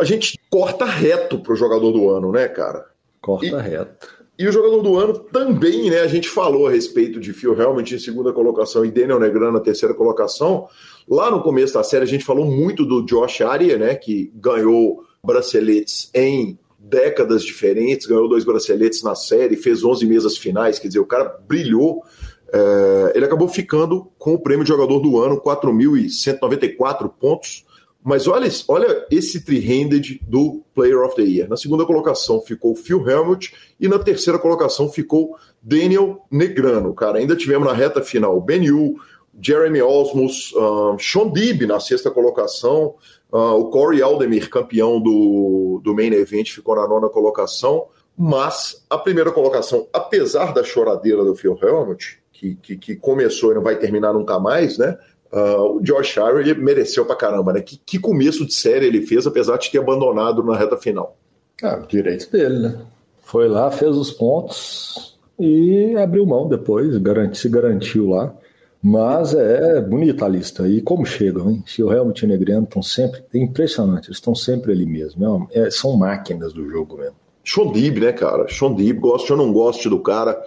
A 0.00 0.04
gente 0.04 0.40
corta 0.48 0.86
reto 0.86 1.38
pro 1.40 1.54
jogador 1.54 1.92
do 1.92 2.08
ano, 2.08 2.32
né, 2.32 2.48
cara? 2.48 2.86
Corta 3.20 3.44
e, 3.44 3.50
reto. 3.50 4.08
E 4.38 4.48
o 4.48 4.52
jogador 4.52 4.80
do 4.80 4.96
ano 4.96 5.18
também, 5.18 5.90
né? 5.90 6.00
A 6.00 6.06
gente 6.06 6.30
falou 6.30 6.66
a 6.66 6.70
respeito 6.70 7.20
de 7.20 7.34
Phil 7.34 7.60
Helmut 7.60 7.94
em 7.94 7.98
segunda 7.98 8.32
colocação 8.32 8.86
e 8.86 8.90
Daniel 8.90 9.20
Negrano 9.20 9.52
na 9.52 9.60
terceira 9.60 9.94
colocação. 9.94 10.66
Lá 11.10 11.28
no 11.28 11.42
começo 11.42 11.74
da 11.74 11.82
série 11.82 12.04
a 12.04 12.06
gente 12.06 12.24
falou 12.24 12.46
muito 12.46 12.86
do 12.86 13.04
Josh 13.04 13.40
Aria, 13.40 13.76
né? 13.76 13.96
Que 13.96 14.32
ganhou 14.32 15.02
braceletes 15.24 16.08
em 16.14 16.56
décadas 16.78 17.42
diferentes, 17.42 18.06
ganhou 18.06 18.28
dois 18.28 18.44
braceletes 18.44 19.02
na 19.02 19.16
série, 19.16 19.56
fez 19.56 19.82
11 19.82 20.06
mesas 20.06 20.38
finais, 20.38 20.78
quer 20.78 20.86
dizer, 20.86 21.00
o 21.00 21.06
cara 21.06 21.36
brilhou. 21.48 22.04
É, 22.52 23.12
ele 23.16 23.24
acabou 23.24 23.48
ficando 23.48 24.08
com 24.18 24.34
o 24.34 24.38
prêmio 24.38 24.64
de 24.64 24.68
jogador 24.68 25.00
do 25.00 25.18
ano, 25.18 25.40
4.194 25.40 27.10
pontos. 27.18 27.64
Mas 28.02 28.26
olha, 28.26 28.48
olha 28.68 29.06
esse 29.10 29.44
three-handed 29.44 30.20
do 30.26 30.62
Player 30.74 31.02
of 31.02 31.16
the 31.16 31.22
Year. 31.22 31.48
Na 31.48 31.56
segunda 31.56 31.84
colocação 31.84 32.40
ficou 32.40 32.74
Phil 32.74 33.06
Helmut 33.06 33.52
e 33.78 33.88
na 33.88 33.98
terceira 33.98 34.38
colocação 34.38 34.88
ficou 34.88 35.36
Daniel 35.60 36.24
Negrano. 36.30 36.94
Cara, 36.94 37.18
ainda 37.18 37.36
tivemos 37.36 37.68
na 37.68 37.74
reta 37.74 38.00
final 38.00 38.40
Ben 38.40 38.64
Yu, 38.64 38.94
Jeremy 39.40 39.82
Osmus, 39.82 40.52
um, 40.54 40.98
Sean 40.98 41.28
Deeb 41.28 41.66
na 41.66 41.80
sexta 41.80 42.10
colocação, 42.10 42.94
uh, 43.32 43.54
o 43.54 43.70
Corey 43.70 44.02
Aldemir, 44.02 44.50
campeão 44.50 45.00
do, 45.00 45.80
do 45.82 45.94
Main 45.94 46.12
Event, 46.12 46.50
ficou 46.50 46.76
na 46.76 46.86
nona 46.86 47.08
colocação. 47.08 47.86
Mas 48.16 48.84
a 48.90 48.98
primeira 48.98 49.32
colocação, 49.32 49.88
apesar 49.92 50.52
da 50.52 50.62
choradeira 50.62 51.24
do 51.24 51.34
Phil 51.34 51.58
Helmut, 51.62 52.20
que, 52.32 52.54
que, 52.56 52.76
que 52.76 52.96
começou 52.96 53.52
e 53.52 53.54
não 53.54 53.62
vai 53.62 53.76
terminar 53.76 54.12
nunca 54.12 54.38
mais, 54.38 54.76
né? 54.76 54.98
Uh, 55.32 55.76
o 55.76 55.80
Josh 55.80 56.18
Allen 56.18 56.40
ele 56.40 56.60
mereceu 56.60 57.06
pra 57.06 57.14
caramba, 57.14 57.52
né? 57.52 57.60
Que, 57.60 57.78
que 57.78 57.98
começo 57.98 58.44
de 58.44 58.52
série 58.52 58.86
ele 58.86 59.06
fez, 59.06 59.26
apesar 59.26 59.56
de 59.56 59.70
ter 59.70 59.78
abandonado 59.78 60.42
na 60.42 60.56
reta 60.56 60.76
final. 60.76 61.16
Ah, 61.62 61.76
direito 61.88 62.30
dele, 62.30 62.58
né? 62.58 62.80
Foi 63.22 63.48
lá, 63.48 63.70
fez 63.70 63.96
os 63.96 64.10
pontos 64.10 65.18
e 65.38 65.94
abriu 65.96 66.26
mão 66.26 66.48
depois, 66.48 66.96
garanti, 66.98 67.38
se 67.38 67.48
garantiu 67.48 68.08
lá. 68.08 68.34
Mas 68.82 69.34
é 69.34 69.80
bonita 69.80 70.24
a 70.24 70.28
lista. 70.28 70.66
E 70.66 70.80
como 70.80 71.04
chegam, 71.04 71.50
hein? 71.50 71.62
Se 71.66 71.82
o 71.82 71.92
Helmut 71.92 72.22
e 72.22 72.24
o 72.24 72.28
Negriano 72.28 72.64
estão 72.64 72.82
sempre. 72.82 73.22
É 73.32 73.38
impressionante, 73.38 74.06
eles 74.06 74.16
estão 74.16 74.34
sempre 74.34 74.72
ali 74.72 74.86
mesmo. 74.86 75.48
É, 75.52 75.66
é, 75.66 75.70
são 75.70 75.96
máquinas 75.96 76.52
do 76.52 76.68
jogo 76.68 76.96
mesmo. 76.96 77.16
Shondib, 77.44 78.00
né, 78.00 78.12
cara? 78.12 78.48
Shondib, 78.48 78.98
goste 78.98 79.32
ou 79.32 79.38
não 79.38 79.52
goste 79.52 79.88
do 79.88 80.00
cara, 80.00 80.40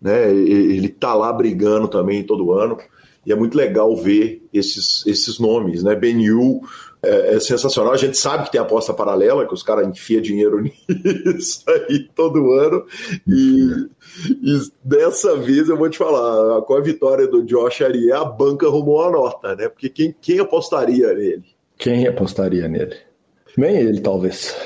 né? 0.00 0.30
Ele 0.30 0.88
tá 0.88 1.14
lá 1.14 1.32
brigando 1.32 1.88
também 1.88 2.22
todo 2.22 2.52
ano. 2.52 2.78
E 3.24 3.32
é 3.32 3.36
muito 3.36 3.56
legal 3.56 3.94
ver 3.96 4.46
esses, 4.52 5.06
esses 5.06 5.38
nomes, 5.38 5.82
né? 5.82 5.94
Ben 5.94 6.20
Yu 6.22 6.60
é, 7.02 7.34
é, 7.34 7.40
sensacional. 7.40 7.92
A 7.92 7.96
gente 7.96 8.16
sabe 8.16 8.44
que 8.44 8.52
tem 8.52 8.60
aposta 8.60 8.92
paralela, 8.92 9.46
que 9.46 9.54
os 9.54 9.62
caras 9.62 9.86
enfiam 9.86 10.20
dinheiro 10.20 10.60
nisso 10.88 11.64
aí 11.68 12.08
todo 12.14 12.52
ano. 12.52 12.84
E, 13.26 13.88
e, 14.42 14.60
dessa 14.82 15.36
vez 15.36 15.68
eu 15.68 15.76
vou 15.76 15.88
te 15.88 15.98
falar, 15.98 16.62
com 16.62 16.74
a 16.74 16.80
vitória 16.80 17.26
do 17.26 17.44
Josh 17.44 17.82
Arié, 17.82 18.12
a 18.12 18.24
banca 18.24 18.66
arrumou 18.66 19.02
a 19.02 19.10
nota, 19.10 19.54
né? 19.54 19.68
Porque 19.68 19.88
quem, 19.88 20.14
quem 20.20 20.40
apostaria 20.40 21.12
nele? 21.14 21.44
Quem 21.76 22.06
apostaria 22.06 22.66
nele? 22.66 22.96
Nem 23.56 23.76
ele, 23.76 24.00
talvez. 24.00 24.56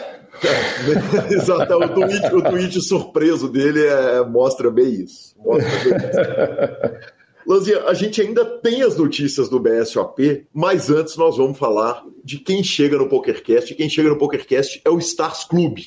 É, 0.42 1.32
exato, 1.34 1.74
o 1.74 1.88
tweet, 1.88 2.34
o 2.34 2.42
tweet 2.42 2.80
surpreso 2.82 3.48
dele 3.48 3.84
é, 3.86 4.24
mostra 4.24 4.70
bem 4.70 4.90
isso. 4.90 5.34
Mostra 5.38 5.70
bem 5.84 5.96
isso. 5.96 7.12
Lanzinha, 7.46 7.84
a 7.84 7.94
gente 7.94 8.20
ainda 8.20 8.44
tem 8.44 8.82
as 8.82 8.96
notícias 8.96 9.48
do 9.48 9.58
BSOP, 9.58 10.46
mas 10.52 10.90
antes 10.90 11.16
nós 11.16 11.36
vamos 11.36 11.58
falar 11.58 12.04
de 12.24 12.38
quem 12.38 12.62
chega 12.62 12.96
no 12.96 13.08
PokerCast. 13.08 13.72
E 13.72 13.76
quem 13.76 13.88
chega 13.88 14.08
no 14.08 14.18
PokerCast 14.18 14.80
é 14.84 14.90
o 14.90 14.98
Stars 14.98 15.44
Club. 15.44 15.78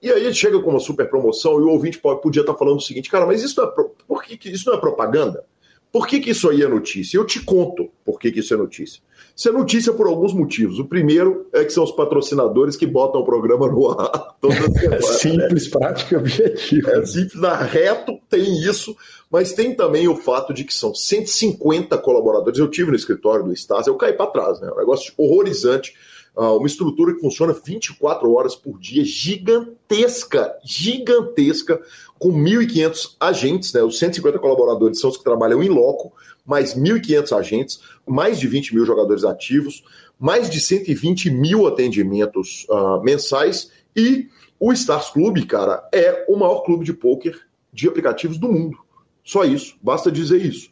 E 0.00 0.10
aí 0.10 0.32
chega 0.32 0.60
com 0.60 0.70
uma 0.70 0.80
super 0.80 1.08
promoção 1.08 1.58
e 1.58 1.62
o 1.62 1.70
ouvinte 1.70 1.98
podia 1.98 2.42
estar 2.42 2.54
falando 2.54 2.76
o 2.76 2.82
seguinte, 2.82 3.10
cara, 3.10 3.26
mas 3.26 3.42
isso 3.42 3.60
não 3.60 3.68
é, 3.68 3.72
por 4.06 4.22
que, 4.22 4.48
isso 4.48 4.68
não 4.68 4.76
é 4.76 4.80
propaganda? 4.80 5.44
Por 5.90 6.06
que, 6.06 6.20
que 6.20 6.30
isso 6.30 6.50
aí 6.50 6.62
é 6.62 6.68
notícia? 6.68 7.16
Eu 7.16 7.24
te 7.24 7.40
conto 7.40 7.88
por 8.04 8.18
que, 8.18 8.30
que 8.30 8.40
isso 8.40 8.52
é 8.52 8.56
notícia. 8.56 9.02
Isso 9.34 9.48
é 9.48 9.52
notícia 9.52 9.92
por 9.92 10.06
alguns 10.06 10.34
motivos. 10.34 10.78
O 10.78 10.84
primeiro 10.84 11.46
é 11.52 11.64
que 11.64 11.72
são 11.72 11.84
os 11.84 11.92
patrocinadores 11.92 12.76
que 12.76 12.86
botam 12.86 13.20
o 13.20 13.24
programa 13.24 13.68
no 13.68 13.88
ar 13.88 14.36
toda. 14.40 14.54
É 14.92 15.00
simples, 15.00 15.68
prático 15.68 16.14
e 16.14 16.16
objetivo. 16.16 16.90
É 16.90 17.06
simples, 17.06 17.40
na 17.40 17.54
reto 17.54 18.18
tem 18.28 18.60
isso, 18.62 18.96
mas 19.30 19.52
tem 19.52 19.74
também 19.74 20.08
o 20.08 20.16
fato 20.16 20.52
de 20.52 20.64
que 20.64 20.74
são 20.74 20.94
150 20.94 21.96
colaboradores. 21.98 22.58
Eu 22.58 22.68
tive 22.68 22.90
no 22.90 22.96
escritório 22.96 23.44
do 23.44 23.52
Stars, 23.52 23.86
eu 23.86 23.96
caí 23.96 24.12
para 24.12 24.30
trás, 24.30 24.60
né? 24.60 24.70
Um 24.70 24.78
negócio 24.78 25.12
horrorizante. 25.16 25.94
Uh, 26.38 26.56
uma 26.56 26.68
estrutura 26.68 27.14
que 27.14 27.20
funciona 27.20 27.52
24 27.52 28.32
horas 28.32 28.54
por 28.54 28.78
dia, 28.78 29.04
gigantesca, 29.04 30.54
gigantesca, 30.64 31.80
com 32.16 32.30
1.500 32.32 33.16
agentes, 33.18 33.72
né? 33.72 33.82
Os 33.82 33.98
150 33.98 34.38
colaboradores 34.38 35.00
são 35.00 35.10
os 35.10 35.16
que 35.16 35.24
trabalham 35.24 35.60
em 35.62 35.68
loco, 35.68 36.12
mais 36.46 36.74
1.500 36.74 37.36
agentes, 37.36 37.80
mais 38.06 38.38
de 38.38 38.46
20 38.46 38.72
mil 38.72 38.86
jogadores 38.86 39.24
ativos, 39.24 39.82
mais 40.16 40.48
de 40.48 40.60
120 40.60 41.28
mil 41.30 41.66
atendimentos 41.66 42.66
uh, 42.70 43.02
mensais 43.02 43.72
e 43.96 44.28
o 44.60 44.72
Stars 44.72 45.10
Club, 45.10 45.44
cara, 45.46 45.88
é 45.92 46.24
o 46.28 46.36
maior 46.36 46.60
clube 46.60 46.84
de 46.84 46.92
pôquer 46.92 47.38
de 47.72 47.88
aplicativos 47.88 48.38
do 48.38 48.48
mundo. 48.48 48.78
Só 49.24 49.44
isso, 49.44 49.76
basta 49.82 50.10
dizer 50.10 50.44
isso. 50.44 50.70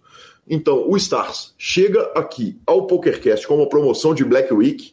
Então, 0.49 0.89
o 0.89 0.97
Stars 0.97 1.55
chega 1.59 2.03
aqui 2.15 2.59
ao 2.67 2.87
PokerCast 2.87 3.47
com 3.47 3.57
uma 3.57 3.69
promoção 3.69 4.15
de 4.15 4.25
Black 4.25 4.53
Week, 4.53 4.93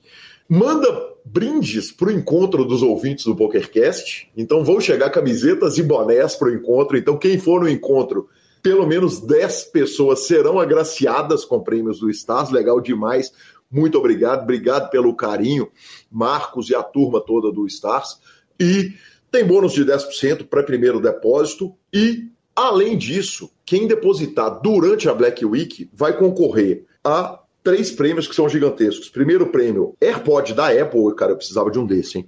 manda 0.49 1.13
brindes 1.25 1.91
para 1.91 2.09
o 2.09 2.11
encontro 2.11 2.65
dos 2.65 2.81
ouvintes 2.81 3.25
do 3.25 3.35
PokerCast. 3.35 4.29
Então, 4.35 4.63
vão 4.63 4.79
chegar 4.79 5.09
camisetas 5.09 5.77
e 5.77 5.83
bonés 5.83 6.35
para 6.35 6.49
o 6.49 6.53
encontro. 6.53 6.97
Então, 6.97 7.17
quem 7.17 7.37
for 7.39 7.61
no 7.61 7.69
encontro 7.69 8.27
pelo 8.63 8.87
menos 8.87 9.19
10 9.19 9.65
pessoas 9.65 10.25
serão 10.25 10.57
agraciadas 10.57 11.43
com 11.43 11.59
prêmios 11.59 11.99
do 11.99 12.09
Stars. 12.09 12.49
Legal 12.49 12.79
demais. 12.79 13.33
Muito 13.69 13.97
obrigado. 13.97 14.43
Obrigado 14.43 14.89
pelo 14.89 15.13
carinho, 15.15 15.69
Marcos 16.09 16.69
e 16.69 16.75
a 16.75 16.81
turma 16.81 17.19
toda 17.19 17.51
do 17.51 17.67
Stars. 17.67 18.19
E 18.57 18.93
tem 19.29 19.43
bônus 19.43 19.73
de 19.73 19.83
10% 19.83 20.47
para 20.47 20.63
primeiro 20.63 21.01
depósito. 21.01 21.75
E, 21.91 22.29
além 22.55 22.97
disso, 22.97 23.51
quem 23.65 23.85
depositar 23.85 24.61
durante 24.61 25.09
a 25.09 25.13
Black 25.13 25.43
Week 25.43 25.89
vai 25.91 26.17
concorrer 26.17 26.85
a 27.03 27.42
três 27.63 27.91
prêmios 27.91 28.27
que 28.27 28.35
são 28.35 28.49
gigantescos. 28.49 29.09
Primeiro 29.09 29.47
prêmio, 29.47 29.95
AirPod 30.01 30.53
da 30.53 30.67
Apple. 30.67 31.15
Cara, 31.15 31.31
eu 31.31 31.37
precisava 31.37 31.71
de 31.71 31.79
um 31.79 31.85
desse, 31.85 32.17
hein? 32.19 32.27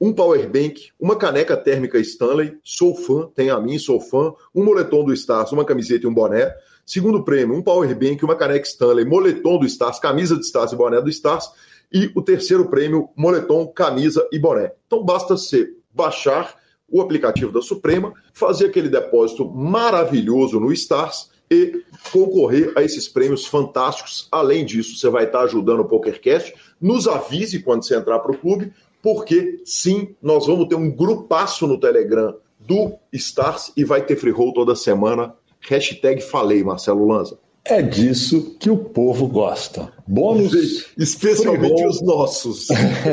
um 0.00 0.14
power 0.14 0.48
bank, 0.50 0.88
uma 0.98 1.14
caneca 1.14 1.54
térmica 1.54 1.98
Stanley, 1.98 2.56
sou 2.64 2.96
fã, 2.96 3.28
tem 3.34 3.50
a 3.50 3.60
mim, 3.60 3.78
sou 3.78 4.00
fã, 4.00 4.32
um 4.54 4.64
moletom 4.64 5.04
do 5.04 5.12
Stars, 5.12 5.52
uma 5.52 5.64
camiseta 5.64 6.06
e 6.06 6.08
um 6.08 6.14
boné. 6.14 6.54
Segundo 6.86 7.22
prêmio, 7.22 7.54
um 7.54 7.62
power 7.62 7.94
bank, 7.94 8.24
uma 8.24 8.34
caneca 8.34 8.66
Stanley, 8.66 9.04
moletom 9.04 9.58
do 9.58 9.66
Stars, 9.66 9.98
camisa 9.98 10.34
do 10.34 10.40
Stars 10.40 10.72
e 10.72 10.76
boné 10.76 11.02
do 11.02 11.10
Stars. 11.10 11.50
E 11.92 12.10
o 12.14 12.22
terceiro 12.22 12.70
prêmio, 12.70 13.10
moletom, 13.14 13.66
camisa 13.66 14.26
e 14.32 14.38
boné. 14.38 14.72
Então 14.86 15.04
basta 15.04 15.36
você 15.36 15.68
baixar 15.92 16.58
o 16.88 17.02
aplicativo 17.02 17.52
da 17.52 17.60
Suprema, 17.60 18.14
fazer 18.32 18.66
aquele 18.66 18.88
depósito 18.88 19.48
maravilhoso 19.50 20.58
no 20.58 20.72
Stars 20.72 21.30
e 21.50 21.82
concorrer 22.12 22.72
a 22.76 22.82
esses 22.82 23.08
prêmios 23.08 23.44
fantásticos. 23.44 24.28
Além 24.30 24.64
disso, 24.64 24.96
você 24.96 25.08
vai 25.08 25.24
estar 25.24 25.42
ajudando 25.42 25.80
o 25.80 25.88
PokerCast. 25.88 26.54
Nos 26.80 27.08
avise 27.08 27.60
quando 27.60 27.84
você 27.84 27.96
entrar 27.96 28.20
para 28.20 28.32
o 28.32 28.38
clube 28.38 28.72
porque 29.02 29.60
sim, 29.64 30.14
nós 30.22 30.46
vamos 30.46 30.68
ter 30.68 30.74
um 30.74 30.90
grupaço 30.90 31.66
no 31.66 31.78
Telegram 31.78 32.34
do 32.58 32.94
Stars 33.12 33.72
e 33.76 33.84
vai 33.84 34.04
ter 34.04 34.16
free 34.16 34.30
roll 34.30 34.52
toda 34.52 34.74
semana. 34.74 35.34
Hashtag 35.60 36.20
falei, 36.22 36.62
Marcelo 36.62 37.06
Lanza. 37.06 37.38
É 37.64 37.82
disso 37.82 38.56
que 38.58 38.70
o 38.70 38.76
povo 38.76 39.26
gosta. 39.28 39.92
Bônus. 40.06 40.92
Especialmente 40.96 41.84
os 41.86 42.00
nossos. 42.02 42.68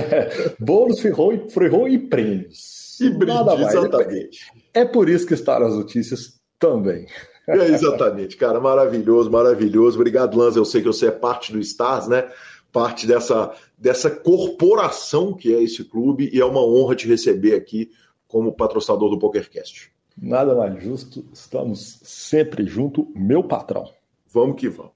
Bônus, 0.59 0.99
free 0.99 1.11
roll, 1.11 1.49
free 1.49 1.69
roll 1.69 1.87
e 1.87 1.97
prêmios. 1.97 2.99
E 2.99 3.09
brinde, 3.09 3.61
exatamente. 3.61 4.39
É 4.73 4.85
por 4.85 5.09
isso 5.09 5.27
que 5.27 5.33
está 5.33 5.59
nas 5.59 5.75
notícias 5.75 6.39
também. 6.57 7.05
É, 7.47 7.69
exatamente, 7.69 8.35
cara. 8.35 8.59
Maravilhoso, 8.59 9.31
maravilhoso. 9.31 9.97
Obrigado, 9.97 10.37
Lanza. 10.37 10.59
Eu 10.59 10.65
sei 10.65 10.81
que 10.81 10.87
você 10.87 11.07
é 11.07 11.11
parte 11.11 11.53
do 11.53 11.59
Stars, 11.59 12.07
né? 12.07 12.29
parte 12.71 13.07
dessa, 13.07 13.53
dessa 13.77 14.09
corporação 14.09 15.33
que 15.33 15.53
é 15.53 15.63
esse 15.63 15.83
clube 15.83 16.29
e 16.31 16.39
é 16.39 16.45
uma 16.45 16.63
honra 16.63 16.95
te 16.95 17.07
receber 17.07 17.55
aqui 17.55 17.89
como 18.27 18.53
patrocinador 18.53 19.09
do 19.09 19.17
PokerCast. 19.17 19.91
Nada 20.15 20.53
mais 20.53 20.83
justo, 20.83 21.25
estamos 21.33 21.99
sempre 22.03 22.65
junto, 22.65 23.11
meu 23.15 23.43
patrão. 23.43 23.89
Vamos 24.31 24.59
que 24.59 24.67
vamos. 24.69 24.91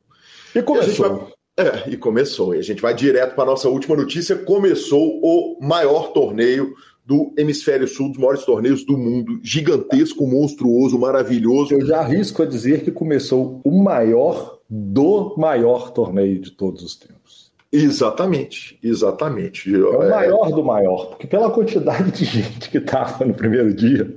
E 0.53 0.61
começou. 0.61 1.05
E 1.05 1.09
vai... 1.09 1.33
É, 1.57 1.89
e 1.89 1.97
começou. 1.97 2.55
E 2.55 2.59
a 2.59 2.61
gente 2.61 2.81
vai 2.81 2.93
direto 2.93 3.35
para 3.35 3.43
a 3.45 3.47
nossa 3.47 3.69
última 3.69 3.95
notícia. 3.95 4.35
Começou 4.35 5.19
o 5.21 5.57
maior 5.61 6.11
torneio 6.11 6.75
do 7.11 7.33
Hemisfério 7.35 7.85
Sul, 7.89 8.07
dos 8.07 8.17
maiores 8.17 8.45
torneios 8.45 8.85
do 8.85 8.97
mundo. 8.97 9.41
Gigantesco, 9.43 10.25
monstruoso, 10.25 10.97
maravilhoso. 10.97 11.73
Eu 11.73 11.85
já 11.85 11.99
arrisco 11.99 12.41
a 12.41 12.45
dizer 12.45 12.85
que 12.85 12.91
começou 12.91 13.59
o 13.65 13.83
maior 13.83 14.59
do 14.69 15.35
maior 15.37 15.91
torneio 15.91 16.39
de 16.39 16.51
todos 16.51 16.81
os 16.81 16.95
tempos. 16.95 17.51
Exatamente, 17.69 18.79
exatamente. 18.81 19.73
É 19.73 19.77
o 19.77 20.09
maior 20.09 20.51
do 20.51 20.63
maior, 20.63 21.05
porque 21.07 21.27
pela 21.27 21.51
quantidade 21.51 22.11
de 22.11 22.23
gente 22.23 22.69
que 22.69 22.77
estava 22.77 23.25
no 23.25 23.33
primeiro 23.33 23.73
dia, 23.73 24.13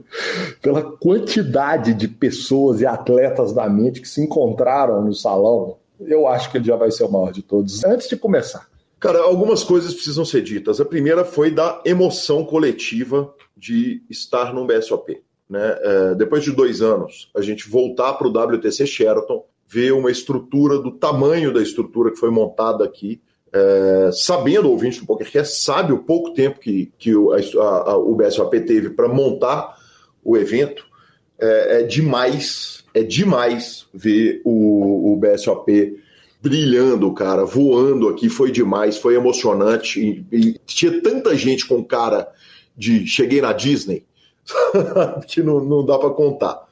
pela 0.63 0.83
quantidade 0.83 1.95
de 1.95 2.07
pessoas 2.07 2.81
e 2.81 2.87
atletas 2.87 3.53
da 3.53 3.69
mente 3.69 4.01
que 4.01 4.09
se 4.09 4.23
encontraram 4.23 5.05
no 5.05 5.15
salão, 5.15 5.79
eu 6.01 6.29
acho 6.29 6.49
que 6.51 6.59
ele 6.59 6.65
já 6.65 6.77
vai 6.77 6.93
ser 6.93 7.05
o 7.05 7.11
maior 7.11 7.33
de 7.33 7.43
todos, 7.43 7.85
antes 7.85 8.09
de 8.09 8.17
começar. 8.17 8.69
Cara, 9.05 9.19
algumas 9.19 9.63
coisas 9.63 9.93
precisam 9.93 10.25
ser 10.25 10.41
ditas. 10.41 10.81
A 10.81 10.85
primeira 10.87 11.27
foi 11.27 11.51
da 11.51 11.83
emoção 11.85 12.43
coletiva 12.43 13.35
de 13.55 14.03
estar 14.09 14.55
num 14.55 14.67
BSOP. 14.67 15.23
Né? 15.47 15.77
É, 15.79 16.15
depois 16.15 16.43
de 16.43 16.51
dois 16.51 16.81
anos, 16.81 17.31
a 17.37 17.43
gente 17.43 17.69
voltar 17.69 18.15
para 18.15 18.27
o 18.27 18.31
WTC 18.31 18.87
Sheraton, 18.87 19.45
ver 19.69 19.93
uma 19.93 20.11
estrutura 20.11 20.79
do 20.79 20.91
tamanho 20.91 21.53
da 21.53 21.61
estrutura 21.61 22.13
que 22.13 22.17
foi 22.17 22.31
montada 22.31 22.83
aqui, 22.83 23.21
é, 23.53 24.09
sabendo, 24.11 24.69
o 24.69 24.71
ouvinte 24.71 25.01
do 25.01 25.07
PokerCast 25.07 25.63
sabe 25.63 25.93
o 25.93 25.99
pouco 25.99 26.33
tempo 26.33 26.59
que, 26.59 26.91
que 26.97 27.15
o, 27.15 27.31
a, 27.35 27.41
a, 27.91 27.97
o 27.99 28.15
BSOP 28.15 28.59
teve 28.61 28.89
para 28.89 29.07
montar 29.07 29.77
o 30.25 30.35
evento, 30.35 30.83
é, 31.39 31.81
é 31.81 31.83
demais 31.83 32.83
é 32.95 33.03
demais 33.03 33.87
ver 33.93 34.41
o, 34.45 35.13
o 35.13 35.17
BSOP 35.17 36.01
brilhando, 36.45 37.11
cara, 37.15 37.47
voando 37.47 38.07
aqui, 38.07 38.29
foi 38.29 38.53
demais, 38.53 38.99
foi 38.99 39.15
emocionante. 39.15 39.99
E, 39.99 40.27
e 40.31 40.61
tinha 40.67 41.01
tanta 41.01 41.35
gente 41.35 41.65
com 41.65 41.83
cara 41.83 42.31
de 42.77 43.07
cheguei 43.07 43.41
na 43.41 43.55
Disney 43.55 44.05
que 45.27 45.43
não, 45.43 45.65
não 45.65 45.87
dá 45.87 45.99
para 45.99 46.11
contar. 46.11 46.63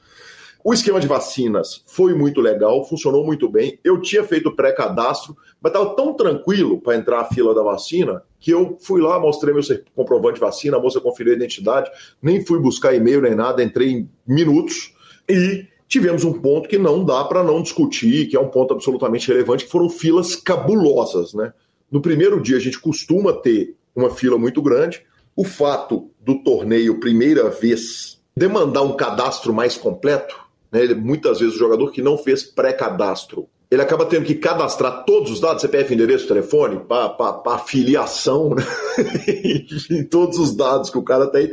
O 0.63 0.75
esquema 0.75 1.01
de 1.01 1.07
vacinas 1.07 1.83
foi 1.87 2.13
muito 2.15 2.39
legal, 2.43 2.85
funcionou 2.85 3.25
muito 3.25 3.49
bem. 3.49 3.79
Eu 3.83 4.01
tinha 4.03 4.23
feito 4.23 4.55
pré-cadastro, 4.55 5.35
mas 5.61 5.73
estava 5.73 5.97
tão 5.97 6.13
tranquilo 6.13 6.79
para 6.79 6.95
entrar 6.95 7.21
a 7.21 7.25
fila 7.25 7.55
da 7.55 7.63
vacina 7.63 8.23
que 8.39 8.51
eu 8.51 8.77
fui 8.79 9.01
lá, 9.01 9.19
mostrei 9.19 9.55
meu 9.55 9.63
comprovante 9.97 10.35
de 10.35 10.41
vacina, 10.41 10.77
a 10.77 10.81
moça 10.81 11.01
conferiu 11.01 11.33
a 11.33 11.37
identidade, 11.37 11.91
nem 12.21 12.45
fui 12.45 12.61
buscar 12.61 12.95
e-mail 12.95 13.23
nem 13.23 13.35
nada, 13.35 13.63
entrei 13.63 13.89
em 13.91 14.11
minutos 14.27 14.95
e 15.29 15.67
tivemos 15.93 16.25
um 16.25 16.33
ponto 16.33 16.71
que 16.71 16.79
não 16.79 17.05
dá 17.05 17.23
para 17.23 17.45
não 17.45 17.61
discutir, 17.61 18.27
que 18.27 18.35
é 18.35 18.41
um 18.41 18.49
ponto 18.49 18.73
absolutamente 18.73 19.29
relevante, 19.29 19.67
que 19.67 19.71
foram 19.71 19.91
filas 19.91 20.35
cabulosas, 20.35 21.35
né? 21.35 21.53
No 21.91 22.01
primeiro 22.01 22.41
dia 22.41 22.57
a 22.57 22.61
gente 22.61 22.81
costuma 22.81 23.31
ter 23.35 23.77
uma 23.95 24.09
fila 24.09 24.39
muito 24.39 24.63
grande. 24.63 25.05
O 25.37 25.45
fato 25.45 26.11
do 26.19 26.43
torneio 26.43 26.99
primeira 26.99 27.51
vez 27.51 28.19
demandar 28.35 28.81
um 28.81 28.97
cadastro 28.97 29.53
mais 29.53 29.77
completo, 29.77 30.35
né? 30.73 30.95
Muitas 30.95 31.41
vezes 31.41 31.57
o 31.57 31.59
jogador 31.59 31.93
que 31.93 32.01
não 32.01 32.17
fez 32.17 32.43
pré-cadastro, 32.43 33.47
ele 33.71 33.83
acaba 33.83 34.07
tendo 34.07 34.25
que 34.25 34.35
cadastrar 34.35 35.05
todos 35.05 35.31
os 35.31 35.41
dados, 35.41 35.61
CPF, 35.61 35.93
endereço, 35.93 36.27
telefone, 36.27 36.81
para 36.89 37.59
filiação, 37.59 38.55
né? 38.55 38.65
todos 40.11 40.39
os 40.39 40.57
dados 40.57 40.89
que 40.89 40.97
o 40.97 41.03
cara 41.03 41.27
tem. 41.27 41.51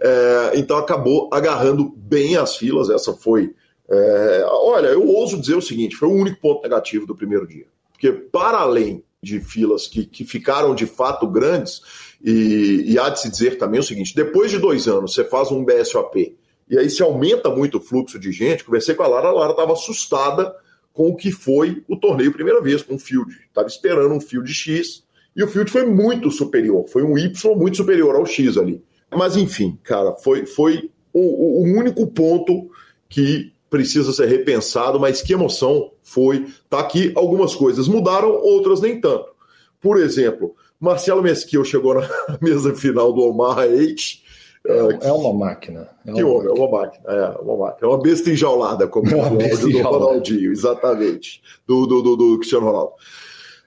É, 0.00 0.52
então 0.54 0.76
acabou 0.76 1.28
agarrando 1.32 1.92
bem 1.96 2.36
as 2.36 2.56
filas. 2.56 2.88
Essa 2.88 3.12
foi 3.12 3.52
é, 3.90 4.44
olha, 4.46 4.88
eu 4.88 5.06
ouso 5.06 5.40
dizer 5.40 5.56
o 5.56 5.62
seguinte: 5.62 5.96
foi 5.96 6.08
o 6.08 6.12
único 6.12 6.40
ponto 6.40 6.62
negativo 6.62 7.06
do 7.06 7.16
primeiro 7.16 7.46
dia. 7.46 7.66
Porque, 7.92 8.12
para 8.12 8.58
além 8.58 9.04
de 9.22 9.40
filas 9.40 9.86
que, 9.86 10.04
que 10.04 10.24
ficaram 10.24 10.74
de 10.74 10.86
fato 10.86 11.26
grandes, 11.28 11.80
e, 12.22 12.84
e 12.86 12.98
há 12.98 13.08
de 13.08 13.20
se 13.20 13.30
dizer 13.30 13.58
também 13.58 13.80
o 13.80 13.84
seguinte: 13.84 14.14
depois 14.14 14.50
de 14.50 14.58
dois 14.58 14.88
anos, 14.88 15.14
você 15.14 15.24
faz 15.24 15.50
um 15.50 15.64
BSOP 15.64 16.36
e 16.68 16.78
aí 16.78 16.88
se 16.88 17.02
aumenta 17.02 17.50
muito 17.50 17.78
o 17.78 17.80
fluxo 17.80 18.18
de 18.18 18.32
gente. 18.32 18.64
Conversei 18.64 18.94
com 18.94 19.02
a 19.02 19.06
Lara, 19.08 19.28
a 19.28 19.32
Lara 19.32 19.50
estava 19.50 19.72
assustada 19.72 20.54
com 20.92 21.08
o 21.08 21.16
que 21.16 21.30
foi 21.30 21.82
o 21.88 21.96
torneio 21.96 22.32
primeira 22.32 22.60
vez, 22.60 22.82
com 22.82 22.94
o 22.94 22.98
Field. 22.98 23.30
Estava 23.46 23.66
esperando 23.66 24.14
um 24.14 24.20
Field 24.20 24.50
X 24.52 25.04
e 25.34 25.42
o 25.42 25.48
Field 25.48 25.70
foi 25.70 25.84
muito 25.84 26.30
superior, 26.30 26.86
foi 26.88 27.02
um 27.02 27.18
Y 27.18 27.56
muito 27.56 27.76
superior 27.76 28.14
ao 28.14 28.26
X 28.26 28.56
ali. 28.56 28.82
Mas 29.10 29.36
enfim, 29.36 29.78
cara, 29.82 30.14
foi, 30.14 30.46
foi 30.46 30.90
o, 31.12 31.60
o 31.60 31.62
único 31.62 32.06
ponto 32.06 32.70
que 33.08 33.51
precisa 33.72 34.12
ser 34.12 34.26
repensado, 34.26 35.00
mas 35.00 35.22
que 35.22 35.32
emoção 35.32 35.92
foi. 36.02 36.46
Tá 36.68 36.78
aqui, 36.78 37.10
algumas 37.16 37.54
coisas 37.54 37.88
mudaram, 37.88 38.30
outras 38.30 38.82
nem 38.82 39.00
tanto. 39.00 39.32
Por 39.80 39.98
exemplo, 39.98 40.54
Marcelo 40.78 41.22
Mesquil 41.22 41.64
chegou 41.64 41.94
na 41.94 42.06
mesa 42.38 42.74
final 42.74 43.14
do 43.14 43.22
Omar 43.22 43.60
H. 43.60 44.20
É, 44.64 45.08
é 45.08 45.12
uma 45.12 45.32
máquina. 45.32 45.88
É 46.06 46.12
que 46.12 46.22
homem, 46.22 46.48
é 46.48 46.52
uma 46.52 46.70
máquina. 46.70 47.04
É 47.08 47.40
uma 47.40 47.56
máquina. 47.56 47.78
É 47.80 47.86
uma 47.86 48.00
besta 48.00 48.30
enjaulada, 48.30 48.86
como 48.86 49.08
é 49.08 49.16
o 49.16 49.22
áudio 49.22 49.70
do 49.70 49.82
Ronaldinho, 49.82 50.52
exatamente. 50.52 51.42
Do, 51.66 51.86
do, 51.86 52.02
do, 52.02 52.16
do 52.16 52.38
Cristiano 52.38 52.66
Ronaldo. 52.66 52.92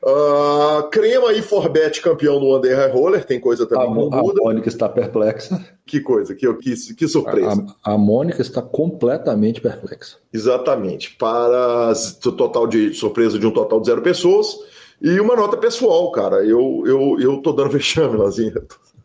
Uh, 0.05 0.87
Crema 0.91 1.33
e 1.33 1.41
Forbet 1.41 1.99
campeão 1.99 2.39
do 2.39 2.55
Under 2.55 2.77
High 2.77 2.91
Roller, 2.91 3.25
tem 3.25 3.39
coisa 3.39 3.65
também 3.65 3.85
a, 3.85 3.87
que 3.87 3.93
muda. 3.95 4.39
A 4.39 4.43
Mônica 4.43 4.69
está 4.69 4.87
perplexa. 4.87 5.65
Que 5.83 5.99
coisa, 5.99 6.35
que, 6.35 6.53
que, 6.55 6.93
que 6.93 7.07
surpresa. 7.07 7.65
A, 7.83 7.93
a, 7.93 7.97
Mônica 7.97 8.39
está 8.39 8.61
completamente 8.61 9.59
perplexa. 9.59 10.17
Exatamente. 10.31 11.15
Para 11.15 11.91
o 12.23 12.31
total 12.33 12.67
de 12.67 12.93
surpresa 12.93 13.39
de 13.39 13.47
um 13.47 13.51
total 13.51 13.79
de 13.79 13.87
zero 13.87 14.03
pessoas. 14.03 14.55
E 15.01 15.19
uma 15.19 15.35
nota 15.35 15.57
pessoal, 15.57 16.11
cara. 16.11 16.37
Eu, 16.45 16.83
eu, 16.85 17.17
eu 17.19 17.41
tô 17.41 17.51
dando 17.51 17.71
vexame, 17.71 18.15
Lazinha. 18.15 18.53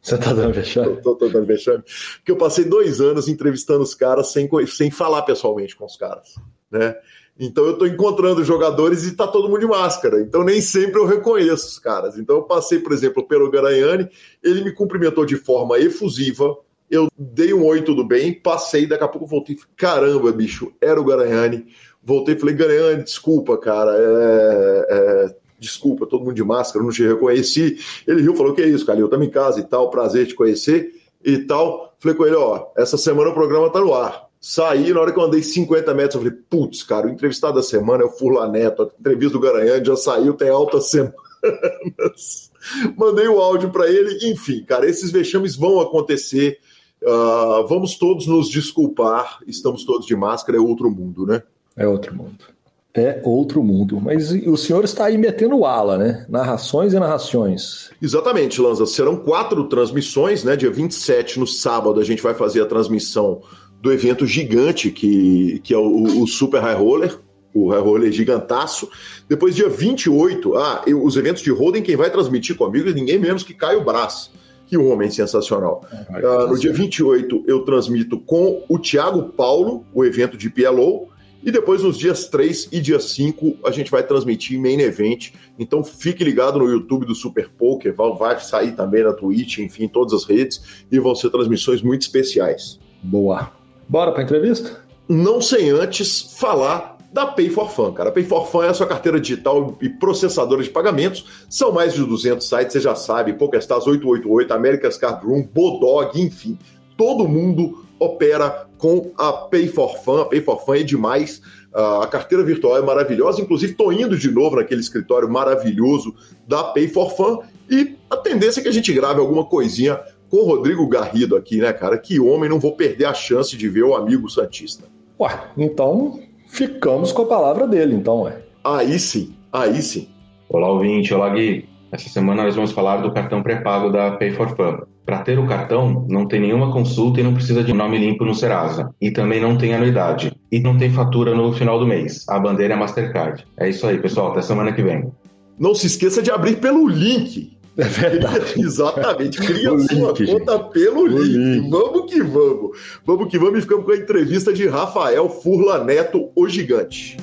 Você 0.03 0.19
tá 0.19 0.35
dando 0.35 0.53
vexame? 0.53 0.97
Tô, 0.97 1.15
tô, 1.15 1.17
tô, 1.17 1.29
dando 1.31 1.47
vexame. 1.47 1.83
Porque 2.17 2.33
eu 2.33 2.37
passei 2.37 2.65
dois 2.67 3.01
anos 3.01 3.27
entrevistando 3.27 3.83
os 3.83 3.95
caras 3.95 4.29
sem, 4.29 4.49
sem 4.67 4.91
falar 4.91 5.23
pessoalmente 5.23 5.75
com 5.75 5.87
os 5.87 5.97
caras. 5.97 6.35
Né? 6.71 6.95
Então 7.41 7.65
eu 7.65 7.73
estou 7.73 7.89
encontrando 7.89 8.45
jogadores 8.45 9.05
e 9.05 9.09
está 9.09 9.27
todo 9.27 9.49
mundo 9.49 9.61
de 9.61 9.67
máscara. 9.67 10.21
Então 10.21 10.45
nem 10.45 10.61
sempre 10.61 11.01
eu 11.01 11.07
reconheço 11.07 11.69
os 11.69 11.79
caras. 11.79 12.19
Então 12.19 12.37
eu 12.37 12.43
passei, 12.43 12.79
por 12.79 12.93
exemplo, 12.93 13.27
pelo 13.27 13.51
Garanhani, 13.51 14.11
ele 14.45 14.63
me 14.63 14.73
cumprimentou 14.73 15.25
de 15.25 15.37
forma 15.37 15.79
efusiva. 15.79 16.55
Eu 16.91 17.09
dei 17.17 17.55
um 17.55 17.65
oi, 17.65 17.81
tudo 17.81 18.05
bem, 18.05 18.35
passei, 18.35 18.87
daqui 18.87 19.05
a 19.05 19.09
pouco 19.09 19.27
voltei. 19.27 19.57
Caramba, 19.75 20.31
bicho, 20.33 20.71
era 20.83 21.01
o 21.01 21.05
Garanhani. 21.05 21.67
Voltei 22.05 22.37
falei, 22.37 22.55
Garanhani, 22.55 23.05
desculpa, 23.05 23.57
cara. 23.57 23.93
É, 23.97 24.87
é, 24.91 25.37
desculpa, 25.59 26.05
todo 26.05 26.23
mundo 26.23 26.35
de 26.35 26.45
máscara, 26.45 26.85
não 26.85 26.93
te 26.93 27.07
reconheci. 27.07 27.79
Ele 28.07 28.21
riu, 28.21 28.37
falou: 28.37 28.53
que 28.53 28.61
é 28.61 28.69
isso, 28.69 28.85
cara? 28.85 28.99
Eu 28.99 29.07
estamos 29.07 29.27
em 29.27 29.31
casa 29.31 29.61
e 29.61 29.65
tal, 29.65 29.89
prazer 29.89 30.27
te 30.27 30.35
conhecer 30.35 30.93
e 31.25 31.39
tal. 31.39 31.95
Falei 31.99 32.15
com 32.15 32.27
ele: 32.27 32.37
ó, 32.37 32.67
essa 32.77 32.99
semana 32.99 33.31
o 33.31 33.35
programa 33.35 33.71
tá 33.71 33.81
no 33.81 33.95
ar 33.95 34.30
Saí, 34.41 34.91
na 34.93 35.01
hora 35.01 35.13
que 35.13 35.19
eu 35.19 35.25
andei 35.25 35.43
50 35.43 35.93
metros, 35.93 36.15
eu 36.15 36.23
falei, 36.23 36.39
putz, 36.49 36.83
cara, 36.83 37.07
o 37.07 37.11
entrevistado 37.11 37.57
da 37.57 37.63
semana 37.63 38.03
é 38.03 38.07
o 38.07 38.11
Furlaneto, 38.11 38.83
a 38.85 38.87
entrevista 38.99 39.35
do 39.35 39.41
Garanhante 39.41 39.89
já 39.89 39.97
saiu, 39.97 40.33
tem 40.33 40.49
altas 40.49 40.87
semanas. 40.87 41.13
Mandei 42.97 43.29
o 43.29 43.39
áudio 43.39 43.71
para 43.71 43.89
ele, 43.89 44.31
enfim, 44.31 44.65
cara, 44.65 44.89
esses 44.89 45.11
vexames 45.11 45.57
vão 45.57 45.79
acontecer. 45.79 46.59
Uh, 47.03 47.67
vamos 47.67 47.99
todos 47.99 48.27
nos 48.27 48.49
desculpar, 48.49 49.41
estamos 49.47 49.85
todos 49.85 50.07
de 50.07 50.17
máscara, 50.17 50.57
é 50.57 50.61
outro 50.61 50.91
mundo, 50.91 51.27
né? 51.27 51.43
É 51.77 51.87
outro 51.87 52.15
mundo. 52.15 52.45
É 52.93 53.21
outro 53.25 53.63
mundo. 53.63 54.01
Mas 54.01 54.33
o 54.33 54.57
senhor 54.57 54.85
está 54.85 55.05
aí 55.05 55.17
metendo 55.17 55.65
ala, 55.65 55.97
né? 55.97 56.27
Narrações 56.29 56.93
e 56.93 56.99
narrações. 56.99 57.91
Exatamente, 58.03 58.61
Lanza. 58.61 58.85
Serão 58.85 59.17
quatro 59.17 59.65
transmissões, 59.69 60.43
né? 60.45 60.57
Dia 60.57 60.71
27, 60.71 61.39
no 61.39 61.47
sábado, 61.47 62.01
a 62.01 62.05
gente 62.05 62.23
vai 62.23 62.35
fazer 62.35 62.63
a 62.63 62.67
transmissão 62.67 63.43
do 63.81 63.93
evento 63.93 64.27
gigante 64.27 64.91
que, 64.91 65.61
que 65.65 65.73
é 65.73 65.79
o, 65.79 66.23
o 66.23 66.27
Super 66.27 66.61
High 66.61 66.77
Roller, 66.77 67.19
o 67.55 67.69
High 67.71 67.81
Roller 67.81 68.13
gigantaço. 68.13 68.89
Depois, 69.29 69.55
dia 69.57 69.69
28, 69.69 70.57
ah, 70.57 70.83
eu, 70.87 71.03
os 71.03 71.17
eventos 71.17 71.43
de 71.43 71.51
Holden, 71.51 71.83
quem 71.83 71.97
vai 71.97 72.11
transmitir 72.11 72.57
comigo 72.57 72.89
é 72.89 72.93
ninguém 72.93 73.19
menos 73.19 73.43
que 73.43 73.55
Caio 73.55 73.83
Brás. 73.83 74.31
Que 74.67 74.77
homem 74.77 75.11
sensacional. 75.11 75.85
É, 75.93 76.25
ah, 76.25 76.47
no 76.47 76.57
dia 76.59 76.73
28, 76.73 77.45
eu 77.47 77.65
transmito 77.65 78.21
com 78.21 78.63
o 78.69 78.79
Thiago 78.79 79.31
Paulo, 79.31 79.85
o 79.93 80.05
evento 80.05 80.37
de 80.37 80.49
PLO. 80.49 81.09
E 81.43 81.51
depois, 81.51 81.83
nos 81.83 81.97
dias 81.97 82.27
3 82.29 82.69
e 82.71 82.81
dia 82.81 83.01
5, 83.01 83.57
a 83.65 83.71
gente 83.71 83.91
vai 83.91 84.03
transmitir 84.03 84.61
Main 84.61 84.79
Event. 84.81 85.31
Então, 85.59 85.83
fique 85.83 86.23
ligado 86.23 86.59
no 86.59 86.69
YouTube 86.69 87.07
do 87.07 87.15
Super 87.15 87.49
Poker. 87.49 87.95
Vai 87.97 88.39
sair 88.39 88.73
também 88.73 89.03
na 89.03 89.15
Twitch, 89.15 89.59
enfim, 89.59 89.89
todas 89.89 90.13
as 90.13 90.25
redes. 90.25 90.85
E 90.93 91.01
vão 91.01 91.15
ser 91.15 91.31
transmissões 91.31 91.81
muito 91.81 92.03
especiais. 92.03 92.79
Boa. 93.03 93.60
Bora 93.91 94.13
para 94.13 94.23
entrevista? 94.23 94.85
Não 95.09 95.41
sem 95.41 95.69
antes 95.69 96.37
falar 96.39 96.97
da 97.13 97.27
Pay 97.27 97.51
for 97.51 97.69
Fun, 97.69 97.91
cara. 97.91 98.11
A 98.11 98.13
Pay 98.13 98.23
for 98.23 98.47
Fun 98.47 98.63
é 98.63 98.69
a 98.69 98.75
sua 98.75 98.87
carteira 98.87 99.19
digital 99.19 99.77
e 99.81 99.89
processadora 99.89 100.63
de 100.63 100.71
pagamentos. 100.71 101.45
São 101.49 101.73
mais 101.73 101.93
de 101.93 102.05
200 102.05 102.49
sites, 102.49 102.73
você 102.73 102.81
já 102.81 102.95
sabe. 102.95 103.33
PokerStars 103.33 103.89
888, 103.89 104.55
America's 104.55 104.97
Card 104.97 105.27
Room, 105.27 105.43
Bodog, 105.43 106.23
enfim. 106.23 106.57
Todo 106.97 107.27
mundo 107.27 107.85
opera 107.99 108.69
com 108.79 109.11
a 109.19 109.33
Pay 109.33 109.67
for 109.67 109.97
Fun. 110.05 110.21
A 110.21 110.25
Pay 110.27 110.41
for 110.43 110.65
Fun 110.65 110.75
é 110.77 110.83
demais 110.85 111.43
A 111.75 112.07
carteira 112.07 112.45
virtual 112.45 112.79
é 112.79 112.83
maravilhosa, 112.83 113.41
inclusive 113.41 113.73
estou 113.73 113.93
indo 113.93 114.17
de 114.17 114.31
novo 114.31 114.55
naquele 114.55 114.81
escritório 114.81 115.29
maravilhoso 115.29 116.15
da 116.47 116.63
Pay 116.63 116.87
for 116.87 117.11
Fun 117.17 117.41
e 117.69 117.97
a 118.09 118.17
tendência 118.17 118.61
é 118.61 118.63
que 118.63 118.69
a 118.69 118.73
gente 118.73 118.93
grave 118.93 119.21
alguma 119.21 119.45
coisinha 119.45 120.01
com 120.31 120.39
o 120.39 120.45
Rodrigo 120.45 120.87
Garrido 120.87 121.37
aqui, 121.37 121.59
né, 121.59 121.73
cara? 121.73 121.99
Que 121.99 122.21
homem, 122.21 122.49
não 122.49 122.61
vou 122.61 122.77
perder 122.77 123.07
a 123.07 123.15
chance 123.15 123.57
de 123.57 123.69
ver 123.69 123.83
o 123.83 123.95
amigo 123.95 124.31
Santista. 124.31 124.85
Ué, 125.19 125.39
então 125.59 126.21
ficamos 126.47 127.13
com 127.13 127.23
a 127.23 127.27
palavra 127.27 127.67
dele, 127.67 127.95
então, 127.95 128.23
ué. 128.23 128.41
Aí 128.65 128.99
sim, 128.99 129.35
aí 129.53 129.83
sim. 129.83 130.09
Olá, 130.49 130.69
ouvinte, 130.71 131.13
olá, 131.13 131.29
Gui. 131.31 131.69
Essa 131.93 132.09
semana 132.09 132.45
nós 132.45 132.55
vamos 132.55 132.71
falar 132.71 132.99
do 132.99 133.13
cartão 133.13 133.43
pré-pago 133.43 133.91
da 133.91 134.13
Pay 134.13 134.31
for 134.33 134.57
Fun. 134.57 134.79
Para 135.05 135.23
ter 135.23 135.39
o 135.39 135.47
cartão, 135.47 136.07
não 136.09 136.27
tem 136.29 136.41
nenhuma 136.41 136.73
consulta 136.73 137.21
e 137.21 137.23
não 137.25 137.35
precisa 137.35 137.65
de 137.65 137.73
nome 137.73 137.99
limpo 137.99 138.25
no 138.25 138.35
Serasa. 138.35 138.95
E 139.01 139.11
também 139.11 139.41
não 139.41 139.59
tem 139.59 139.75
anuidade. 139.75 140.33
E 140.53 140.61
não 140.61 140.79
tem 140.79 140.91
fatura 140.91 141.35
no 141.35 141.53
final 141.53 141.81
do 141.81 141.87
mês. 141.87 142.25
A 142.29 142.39
bandeira 142.39 142.75
é 142.75 142.77
Mastercard. 142.77 143.45
É 143.57 143.69
isso 143.69 143.85
aí, 143.89 143.99
pessoal. 143.99 144.31
Até 144.31 144.43
semana 144.43 144.73
que 144.73 144.83
vem. 144.83 145.11
Não 145.59 145.75
se 145.75 145.89
esqueça 145.89 146.23
de 146.23 146.31
abrir 146.31 146.61
pelo 146.61 146.87
link. 146.87 147.59
É 147.81 147.85
verdade. 147.85 148.61
Exatamente. 148.61 149.39
Cria 149.39 149.71
sua 149.79 150.15
conta 150.15 150.59
pelo 150.59 151.07
link. 151.07 151.37
link. 151.37 151.71
Vamos 151.71 152.13
que 152.13 152.23
vamos. 152.23 152.79
Vamos 153.07 153.29
que 153.31 153.39
vamos 153.39 153.59
e 153.59 153.63
ficamos 153.63 153.87
com 153.87 153.93
a 153.93 153.97
entrevista 153.97 154.53
de 154.53 154.69
Rafael 154.69 155.31
Furla 155.31 155.83
Neto, 155.83 156.31
o 156.37 156.47
gigante. 156.47 157.17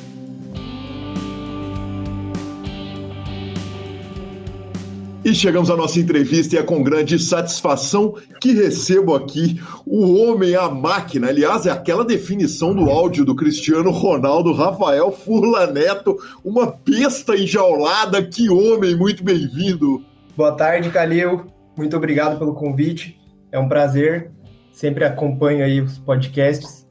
E 5.23 5.35
chegamos 5.35 5.69
à 5.69 5.75
nossa 5.75 5.99
entrevista 5.99 6.55
e 6.55 6.57
é 6.57 6.63
com 6.63 6.81
grande 6.81 7.19
satisfação 7.19 8.15
que 8.39 8.53
recebo 8.53 9.13
aqui 9.13 9.59
o 9.85 10.13
homem, 10.15 10.55
a 10.55 10.69
máquina. 10.69 11.27
Aliás, 11.27 11.65
é 11.65 11.69
aquela 11.69 12.05
definição 12.05 12.73
do 12.73 12.89
áudio 12.89 13.25
do 13.25 13.35
Cristiano 13.35 13.91
Ronaldo, 13.91 14.53
Rafael 14.53 15.11
Furla 15.11 15.67
Neto, 15.67 16.17
uma 16.43 16.73
besta 16.83 17.35
enjaulada. 17.35 18.23
Que 18.23 18.49
homem, 18.49 18.95
muito 18.95 19.21
bem-vindo. 19.23 20.01
Boa 20.37 20.51
tarde, 20.53 20.89
Calil. 20.91 21.47
Muito 21.75 21.97
obrigado 21.97 22.37
pelo 22.37 22.53
convite. 22.53 23.19
É 23.51 23.59
um 23.59 23.67
prazer. 23.67 24.31
Sempre 24.71 25.03
acompanho 25.03 25.65
aí 25.65 25.81
os 25.81 25.97
podcasts 25.97 26.87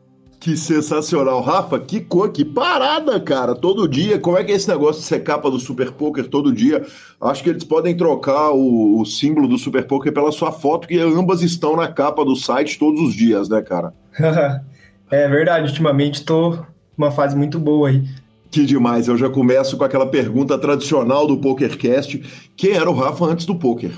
que 0.47 0.57
sensacional. 0.57 1.41
Rafa, 1.41 1.77
que 1.81 2.01
cor, 2.01 2.31
que 2.31 2.45
parada, 2.45 3.19
cara. 3.19 3.53
Todo 3.53 3.89
dia. 3.89 4.17
Como 4.17 4.39
é 4.39 4.45
que 4.45 4.53
é 4.53 4.55
esse 4.55 4.69
negócio 4.69 5.03
de 5.03 5.09
ser 5.09 5.25
capa 5.25 5.51
do 5.51 5.59
Super 5.59 5.91
Poker 5.91 6.29
todo 6.29 6.55
dia? 6.55 6.87
Acho 7.21 7.43
que 7.43 7.51
eles 7.51 7.65
podem 7.65 7.97
trocar 7.97 8.53
o, 8.53 9.01
o 9.01 9.05
símbolo 9.05 9.49
do 9.49 9.59
Super 9.59 9.85
Poker 9.89 10.13
pela 10.13 10.31
sua 10.31 10.53
foto, 10.53 10.87
que 10.87 11.01
ambas 11.01 11.43
estão 11.43 11.75
na 11.75 11.89
capa 11.89 12.25
do 12.25 12.37
site 12.37 12.79
todos 12.79 13.01
os 13.01 13.13
dias, 13.13 13.49
né, 13.49 13.61
cara? 13.61 13.93
é 15.11 15.29
verdade. 15.29 15.67
Ultimamente 15.67 16.25
tô 16.25 16.57
numa 16.97 17.11
fase 17.11 17.35
muito 17.35 17.59
boa 17.59 17.89
aí. 17.89 18.05
Que 18.51 18.65
demais. 18.65 19.09
Eu 19.09 19.17
já 19.17 19.29
começo 19.29 19.77
com 19.77 19.85
aquela 19.85 20.07
pergunta 20.07 20.59
tradicional 20.59 21.27
do 21.27 21.39
PokerCast. 21.39 22.51
Quem 22.57 22.73
era 22.73 22.91
o 22.91 22.95
Rafa 22.95 23.25
antes 23.27 23.47
do 23.47 23.59
poker? 23.59 23.93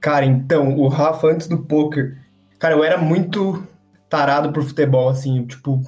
Cara, 0.00 0.24
então, 0.24 0.76
o 0.76 0.88
Rafa 0.88 1.28
antes 1.28 1.46
do 1.46 1.58
poker. 1.58 2.16
Cara, 2.58 2.74
eu 2.74 2.82
era 2.82 2.98
muito 2.98 3.62
tarado 4.08 4.52
por 4.52 4.62
futebol, 4.62 5.08
assim, 5.08 5.44
tipo, 5.44 5.80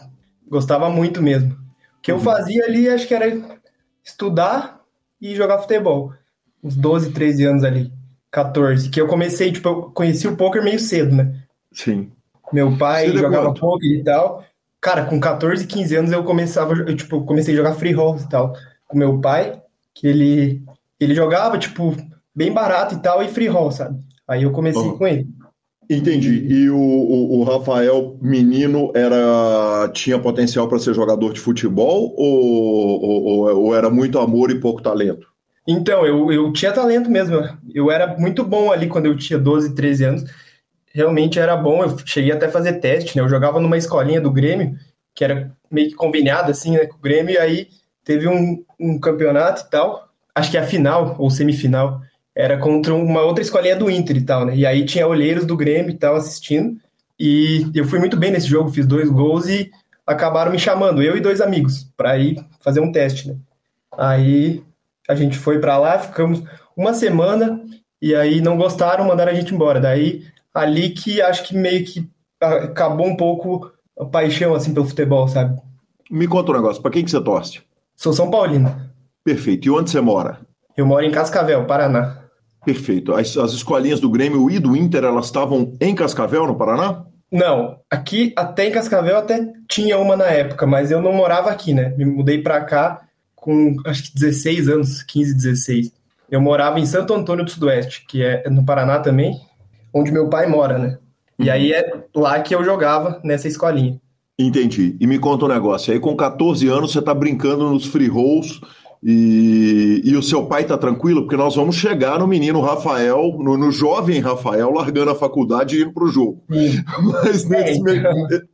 gostava 0.49 0.89
muito 0.91 1.23
mesmo. 1.23 1.53
O 1.53 2.03
que 2.03 2.13
eu 2.13 2.17
uhum. 2.17 2.23
fazia 2.23 2.65
ali, 2.65 2.89
acho 2.89 3.07
que 3.09 3.15
era 3.15 3.59
estudar 4.05 4.81
e 5.21 5.35
jogar 5.35 5.59
futebol. 5.59 6.13
Uns 6.63 6.77
12, 6.77 7.13
13 7.13 7.45
anos 7.45 7.65
ali, 7.65 7.93
14. 8.31 8.89
Que 8.91 9.01
eu 9.01 9.09
comecei, 9.09 9.51
tipo, 9.51 9.69
eu 9.69 9.83
conheci 9.91 10.29
o 10.29 10.37
poker 10.37 10.63
meio 10.63 10.79
cedo, 10.79 11.15
né? 11.15 11.43
Sim. 11.73 12.11
Meu 12.53 12.77
pai 12.77 13.07
é 13.07 13.13
jogava 13.13 13.47
quanto? 13.47 13.61
poker 13.61 13.91
e 13.91 14.05
tal. 14.05 14.45
Cara, 14.83 15.05
com 15.05 15.21
14, 15.21 15.65
15 15.65 15.95
anos 15.95 16.13
eu 16.13 16.25
começava, 16.25 16.75
eu, 16.75 16.97
tipo, 16.97 17.25
comecei 17.25 17.55
a 17.55 17.57
jogar 17.57 17.75
free 17.75 17.93
rolls 17.93 18.25
e 18.25 18.29
tal. 18.29 18.53
Com 18.89 18.99
meu 18.99 19.21
pai, 19.21 19.63
que 19.95 20.09
ele, 20.09 20.61
ele 20.99 21.15
jogava, 21.15 21.57
tipo, 21.57 21.97
bem 22.35 22.53
barato 22.53 22.97
e 22.97 22.99
tal, 22.99 23.23
e 23.23 23.29
free 23.29 23.47
roll, 23.47 23.71
sabe? 23.71 24.01
Aí 24.27 24.43
eu 24.43 24.51
comecei 24.51 24.83
uhum. 24.83 24.99
com 24.99 25.07
ele. 25.07 25.29
Entendi. 25.89 26.47
E 26.49 26.69
o, 26.69 26.77
o, 26.77 27.39
o, 27.39 27.45
Rafael 27.45 28.19
menino 28.21 28.91
era 28.95 29.89
tinha 29.93 30.19
potencial 30.19 30.67
para 30.67 30.81
ser 30.81 30.95
jogador 30.95 31.33
de 31.33 31.41
futebol 31.41 32.13
ou, 32.17 33.03
ou, 33.03 33.65
ou, 33.67 33.75
era 33.77 33.89
muito 33.89 34.19
amor 34.19 34.51
e 34.51 34.59
pouco 34.59 34.83
talento? 34.83 35.29
Então, 35.69 36.05
eu, 36.05 36.33
eu 36.33 36.53
tinha 36.53 36.73
talento 36.73 37.09
mesmo. 37.09 37.37
Eu 37.73 37.89
era 37.89 38.17
muito 38.19 38.43
bom 38.43 38.73
ali 38.73 38.89
quando 38.89 39.07
eu 39.07 39.17
tinha 39.17 39.39
12, 39.39 39.77
13 39.77 40.05
anos. 40.05 40.25
Realmente 40.95 41.39
era 41.39 41.57
bom. 41.57 41.83
Eu 41.83 41.97
cheguei 42.05 42.33
até 42.33 42.47
a 42.47 42.51
fazer 42.51 42.75
teste, 42.75 43.17
né? 43.17 43.23
Eu 43.23 43.29
jogava 43.29 43.61
numa 43.61 43.77
escolinha 43.77 44.21
do 44.21 44.31
Grêmio, 44.31 44.77
que 45.15 45.25
era 45.25 45.53
meio 45.71 45.89
que 45.89 45.95
combinado 45.95 46.51
assim, 46.51 46.73
né, 46.73 46.87
com 46.87 46.97
o 46.97 47.01
Grêmio, 47.01 47.35
e 47.35 47.39
aí 47.39 47.69
teve 48.05 48.29
um, 48.29 48.65
um 48.79 48.99
campeonato 48.99 49.63
e 49.63 49.71
tal. 49.71 50.09
Acho 50.35 50.51
que 50.51 50.59
a 50.59 50.65
final 50.65 51.17
ou 51.19 51.31
semifinal 51.31 52.01
era 52.35 52.59
contra 52.59 52.95
uma 52.95 53.21
outra 53.21 53.43
escolinha 53.43 53.77
do 53.77 53.91
Inter 53.91 54.17
e 54.17 54.25
tal, 54.25 54.47
né? 54.47 54.57
E 54.57 54.67
aí 54.67 54.85
tinha 54.85 55.07
olheiros 55.07 55.45
do 55.45 55.57
Grêmio 55.57 55.91
e 55.91 55.99
tal 55.99 56.17
assistindo. 56.17 56.79
E 57.19 57.71
eu 57.75 57.85
fui 57.85 57.99
muito 57.99 58.17
bem 58.17 58.31
nesse 58.31 58.47
jogo, 58.47 58.71
fiz 58.71 58.87
dois 58.87 59.09
gols 59.09 59.47
e 59.49 59.71
acabaram 60.07 60.51
me 60.51 60.59
chamando, 60.59 61.03
eu 61.03 61.17
e 61.17 61.21
dois 61.21 61.41
amigos, 61.41 61.85
para 61.97 62.19
ir 62.19 62.45
fazer 62.61 62.81
um 62.81 62.91
teste, 62.91 63.29
né? 63.29 63.37
Aí 63.97 64.63
a 65.09 65.15
gente 65.15 65.39
foi 65.39 65.59
para 65.59 65.79
lá, 65.79 65.99
ficamos 65.99 66.43
uma 66.77 66.95
semana 66.95 67.63
e 68.01 68.15
aí 68.15 68.41
não 68.41 68.57
gostaram, 68.57 69.07
mandaram 69.07 69.33
a 69.33 69.35
gente 69.35 69.55
embora. 69.55 69.79
Daí 69.79 70.25
ali 70.55 70.91
que 70.91 71.21
acho 71.21 71.45
que 71.45 71.57
meio 71.57 71.85
que 71.85 72.09
acabou 72.41 73.07
um 73.07 73.17
pouco 73.17 73.73
a 73.99 74.05
paixão 74.05 74.55
assim 74.55 74.75
pelo 74.75 74.87
futebol, 74.87 75.29
sabe? 75.29 75.61
Me 76.11 76.27
conta 76.27 76.53
um 76.53 76.55
negócio, 76.55 76.83
para 76.83 76.91
quem 76.91 77.05
que 77.05 77.11
você 77.11 77.21
torce? 77.21 77.61
Sou 77.97 78.13
São 78.13 78.31
Paulino. 78.31 78.75
Perfeito. 79.25 79.67
E 79.67 79.71
onde 79.71 79.91
você 79.91 80.01
mora? 80.01 80.41
Eu 80.77 80.85
moro 80.85 81.05
em 81.05 81.11
Cascavel, 81.11 81.65
Paraná. 81.67 82.23
Perfeito. 82.65 83.15
As, 83.15 83.37
as 83.37 83.53
escolinhas 83.53 84.01
do 84.01 84.11
Grêmio 84.11 84.51
e 84.51 84.59
do 84.59 84.77
Inter, 84.77 85.05
elas 85.05 85.27
estavam 85.27 85.77
em 85.81 85.95
Cascavel, 85.95 86.47
no 86.47 86.57
Paraná? 86.57 87.05
Não, 87.31 87.79
aqui 87.91 88.33
até 88.37 88.67
em 88.67 88.71
Cascavel 88.73 89.17
até 89.17 89.53
tinha 89.69 89.99
uma 89.99 90.17
na 90.17 90.27
época, 90.27 90.67
mas 90.67 90.91
eu 90.91 91.01
não 91.01 91.15
morava 91.15 91.51
aqui, 91.51 91.73
né? 91.73 91.95
Me 91.97 92.05
mudei 92.05 92.43
para 92.43 92.61
cá 92.63 93.01
com 93.35 93.75
acho 93.87 94.05
que 94.05 94.15
16 94.15 94.69
anos, 94.69 95.03
15, 95.03 95.35
16. 95.35 95.93
Eu 96.31 96.41
morava 96.41 96.79
em 96.79 96.87
Santo 96.87 97.15
Antônio 97.15 97.45
do 97.45 97.51
Sudoeste, 97.51 98.05
que 98.07 98.23
é 98.23 98.49
no 98.51 98.65
Paraná 98.65 98.99
também, 98.99 99.41
onde 99.93 100.13
meu 100.13 100.29
pai 100.29 100.47
mora, 100.47 100.79
né? 100.79 100.99
E 101.39 101.45
uhum. 101.45 101.53
aí 101.53 101.73
é 101.73 102.05
lá 102.15 102.41
que 102.41 102.55
eu 102.55 102.65
jogava 102.65 103.21
nessa 103.25 103.49
escolinha. 103.49 104.01
Entendi. 104.39 104.97
E 105.01 105.07
me 105.07 105.19
conta 105.19 105.45
um 105.45 105.49
negócio. 105.49 105.93
Aí 105.93 106.01
com 106.01 106.17
14 106.17 106.67
anos 106.69 106.93
você 106.93 107.03
tá 107.03 107.15
brincando 107.15 107.71
nos 107.71 107.87
free 107.87 108.09
rolls 108.09 108.61
e, 109.03 110.01
e, 110.05 110.17
o 110.17 110.23
seu 110.23 110.47
pai 110.47 110.65
tá 110.65 110.79
tranquilo? 110.79 111.23
Porque 111.23 111.37
nós 111.37 111.57
vamos 111.57 111.75
chegar 111.75 112.21
no 112.21 112.27
menino 112.27 112.61
Rafael, 112.61 113.37
no, 113.41 113.57
no 113.57 113.73
jovem 113.73 114.21
Rafael, 114.21 114.71
largando 114.71 115.11
a 115.11 115.15
faculdade 115.15 115.77
e 115.77 115.83
indo 115.83 115.93
pro 115.93 116.07
jogo. 116.07 116.45
Sim. 116.51 116.83
Mas 117.03 117.45
nesse, 117.45 117.81
é, 117.81 117.83
meio, 117.83 118.03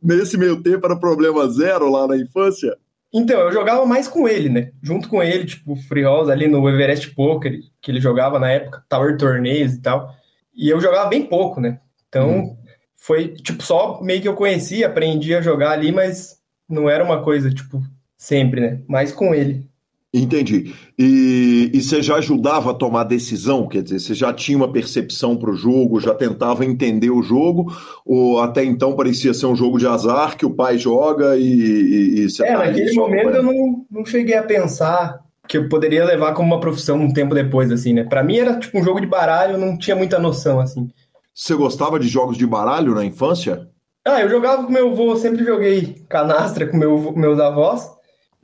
nesse 0.01 0.37
meio 0.37 0.63
tempo 0.63 0.87
era 0.87 0.99
problema 0.99 1.47
zero 1.49 1.91
lá 1.91 2.07
na 2.07 2.17
infância? 2.17 2.75
Então, 3.13 3.39
eu 3.39 3.51
jogava 3.51 3.85
mais 3.85 4.07
com 4.07 4.27
ele, 4.27 4.49
né? 4.49 4.71
Junto 4.81 5.07
com 5.07 5.21
ele, 5.21 5.45
tipo, 5.45 5.75
free 5.87 6.03
rolls 6.03 6.31
ali 6.31 6.47
no 6.47 6.67
Everest 6.67 7.13
Poker, 7.13 7.59
que 7.81 7.91
ele 7.91 7.99
jogava 7.99 8.39
na 8.39 8.49
época, 8.49 8.83
Tower 8.89 9.17
Torneios 9.17 9.73
e 9.73 9.81
tal. 9.81 10.09
E 10.59 10.67
eu 10.67 10.81
jogava 10.81 11.07
bem 11.07 11.23
pouco, 11.23 11.61
né? 11.61 11.79
Então, 12.09 12.39
hum. 12.39 12.57
foi, 12.93 13.29
tipo, 13.29 13.63
só 13.63 14.01
meio 14.01 14.21
que 14.21 14.27
eu 14.27 14.35
conhecia, 14.35 14.87
aprendi 14.87 15.33
a 15.33 15.41
jogar 15.41 15.71
ali, 15.71 15.89
mas 15.89 16.37
não 16.67 16.89
era 16.89 17.01
uma 17.01 17.23
coisa, 17.23 17.49
tipo, 17.49 17.81
sempre, 18.17 18.59
né? 18.59 18.81
Mais 18.85 19.13
com 19.13 19.33
ele. 19.33 19.69
Entendi. 20.13 20.73
E, 20.97 21.71
e, 21.73 21.81
você 21.81 22.01
já 22.01 22.15
ajudava 22.15 22.71
a 22.71 22.73
tomar 22.73 23.05
decisão? 23.05 23.69
Quer 23.69 23.83
dizer, 23.83 23.99
você 23.99 24.13
já 24.13 24.33
tinha 24.33 24.57
uma 24.57 24.71
percepção 24.71 25.37
para 25.37 25.51
o 25.51 25.55
jogo, 25.55 26.01
já 26.01 26.13
tentava 26.13 26.65
entender 26.65 27.11
o 27.11 27.21
jogo? 27.21 27.71
Ou 28.03 28.41
até 28.41 28.65
então 28.65 28.95
parecia 28.95 29.33
ser 29.33 29.45
um 29.45 29.55
jogo 29.55 29.77
de 29.77 29.87
azar 29.87 30.35
que 30.35 30.45
o 30.45 30.53
pai 30.53 30.77
joga 30.77 31.37
e, 31.37 31.43
e, 31.43 32.19
e 32.21 32.29
você 32.29 32.43
É, 32.43 32.53
tá 32.53 32.65
naquele 32.65 32.93
momento 32.93 33.29
eu 33.29 33.43
não, 33.43 33.85
não 33.89 34.03
cheguei 34.03 34.35
a 34.35 34.43
pensar 34.43 35.23
que 35.49 35.57
eu 35.57 35.67
poderia 35.67 36.05
levar 36.05 36.35
como 36.35 36.53
uma 36.53 36.61
profissão 36.61 37.01
um 37.01 37.11
tempo 37.11 37.33
depois, 37.33 37.71
assim, 37.71 37.91
né? 37.91 38.03
Para 38.03 38.23
mim 38.23 38.37
era 38.37 38.59
tipo 38.59 38.77
um 38.77 38.83
jogo 38.83 39.01
de 39.01 39.07
baralho, 39.07 39.53
eu 39.53 39.57
não 39.57 39.75
tinha 39.75 39.95
muita 39.95 40.19
noção, 40.19 40.59
assim. 40.59 40.87
Você 41.33 41.55
gostava 41.55 41.99
de 41.99 42.07
jogos 42.07 42.37
de 42.37 42.45
baralho 42.45 42.93
na 42.93 43.03
infância? 43.03 43.67
Ah, 44.05 44.21
eu 44.21 44.29
jogava 44.29 44.63
com 44.63 44.71
meu 44.71 44.91
avô, 44.91 45.15
sempre 45.15 45.43
joguei 45.43 46.05
canastra 46.07 46.67
com 46.67 46.77
meu, 46.77 47.13
meus 47.13 47.39
avós. 47.39 47.89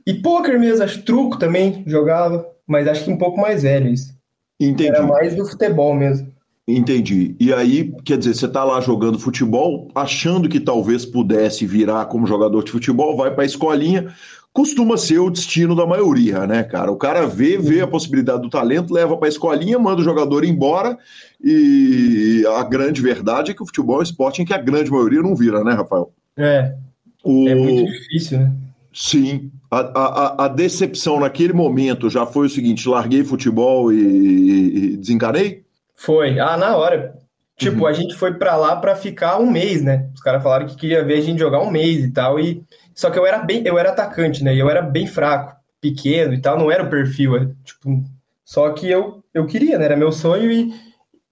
E 0.04 0.14
poker 0.14 0.58
mesmo, 0.58 0.82
acho 0.82 1.02
truco 1.04 1.38
também 1.38 1.84
jogava, 1.86 2.44
mas 2.66 2.88
acho 2.88 3.04
que 3.04 3.10
um 3.10 3.18
pouco 3.18 3.40
mais 3.40 3.62
velho 3.62 3.88
isso. 3.88 4.12
Entendi. 4.58 4.88
Era 4.88 5.06
mais 5.06 5.36
do 5.36 5.46
futebol 5.46 5.94
mesmo. 5.94 6.34
Entendi. 6.68 7.36
E 7.38 7.54
aí, 7.54 7.94
quer 8.04 8.18
dizer, 8.18 8.34
você 8.34 8.48
tá 8.48 8.64
lá 8.64 8.80
jogando 8.80 9.20
futebol, 9.20 9.88
achando 9.94 10.48
que 10.48 10.58
talvez 10.58 11.06
pudesse 11.06 11.64
virar 11.64 12.06
como 12.06 12.26
jogador 12.26 12.64
de 12.64 12.72
futebol, 12.72 13.16
vai 13.16 13.32
para 13.32 13.44
a 13.44 13.46
escolinha, 13.46 14.12
costuma 14.56 14.96
ser 14.96 15.18
o 15.18 15.28
destino 15.28 15.76
da 15.76 15.84
maioria, 15.84 16.46
né, 16.46 16.62
cara? 16.62 16.90
O 16.90 16.96
cara 16.96 17.26
vê, 17.26 17.58
vê 17.58 17.82
a 17.82 17.86
possibilidade 17.86 18.40
do 18.40 18.48
talento, 18.48 18.90
leva 18.90 19.14
para 19.14 19.28
a 19.28 19.28
escolinha, 19.28 19.78
manda 19.78 20.00
o 20.00 20.04
jogador 20.04 20.46
embora, 20.46 20.96
e 21.44 22.42
a 22.56 22.64
grande 22.64 23.02
verdade 23.02 23.50
é 23.50 23.54
que 23.54 23.62
o 23.62 23.66
futebol 23.66 23.96
é 23.96 23.98
um 23.98 24.02
esporte 24.02 24.40
em 24.40 24.46
que 24.46 24.54
a 24.54 24.58
grande 24.58 24.90
maioria 24.90 25.20
não 25.20 25.36
vira, 25.36 25.62
né, 25.62 25.74
Rafael? 25.74 26.10
É. 26.38 26.74
O... 27.22 27.46
É 27.46 27.54
muito 27.54 27.92
difícil, 27.92 28.38
né? 28.38 28.52
Sim. 28.94 29.50
A, 29.70 29.80
a, 29.80 30.44
a, 30.46 30.48
decepção 30.48 31.20
naquele 31.20 31.52
momento 31.52 32.08
já 32.08 32.24
foi 32.24 32.46
o 32.46 32.50
seguinte: 32.50 32.88
larguei 32.88 33.22
futebol 33.24 33.92
e, 33.92 34.94
e 34.94 34.96
desencanei? 34.96 35.64
Foi. 35.94 36.40
Ah, 36.40 36.56
na 36.56 36.74
hora. 36.76 37.14
Tipo, 37.58 37.80
uhum. 37.80 37.86
a 37.86 37.92
gente 37.92 38.14
foi 38.14 38.34
para 38.34 38.56
lá 38.56 38.76
para 38.76 38.96
ficar 38.96 39.38
um 39.38 39.50
mês, 39.50 39.82
né? 39.82 40.08
Os 40.14 40.20
caras 40.20 40.42
falaram 40.42 40.66
que 40.66 40.76
queria 40.76 41.04
ver 41.04 41.18
a 41.18 41.20
gente 41.20 41.38
jogar 41.38 41.60
um 41.60 41.70
mês 41.70 42.04
e 42.04 42.10
tal. 42.10 42.40
E 42.40 42.62
só 42.96 43.10
que 43.10 43.18
eu 43.18 43.26
era 43.26 43.38
bem, 43.40 43.62
eu 43.66 43.78
era 43.78 43.90
atacante, 43.90 44.42
né? 44.42 44.54
E 44.54 44.58
eu 44.58 44.70
era 44.70 44.80
bem 44.80 45.06
fraco, 45.06 45.54
pequeno 45.82 46.32
e 46.32 46.40
tal. 46.40 46.58
Não 46.58 46.72
era 46.72 46.82
o 46.82 46.88
perfil, 46.88 47.36
é, 47.36 47.46
tipo. 47.62 48.02
Só 48.42 48.70
que 48.70 48.90
eu, 48.90 49.22
eu 49.34 49.46
queria, 49.46 49.78
né? 49.78 49.84
Era 49.84 49.96
meu 49.96 50.10
sonho 50.10 50.50
e, 50.50 50.72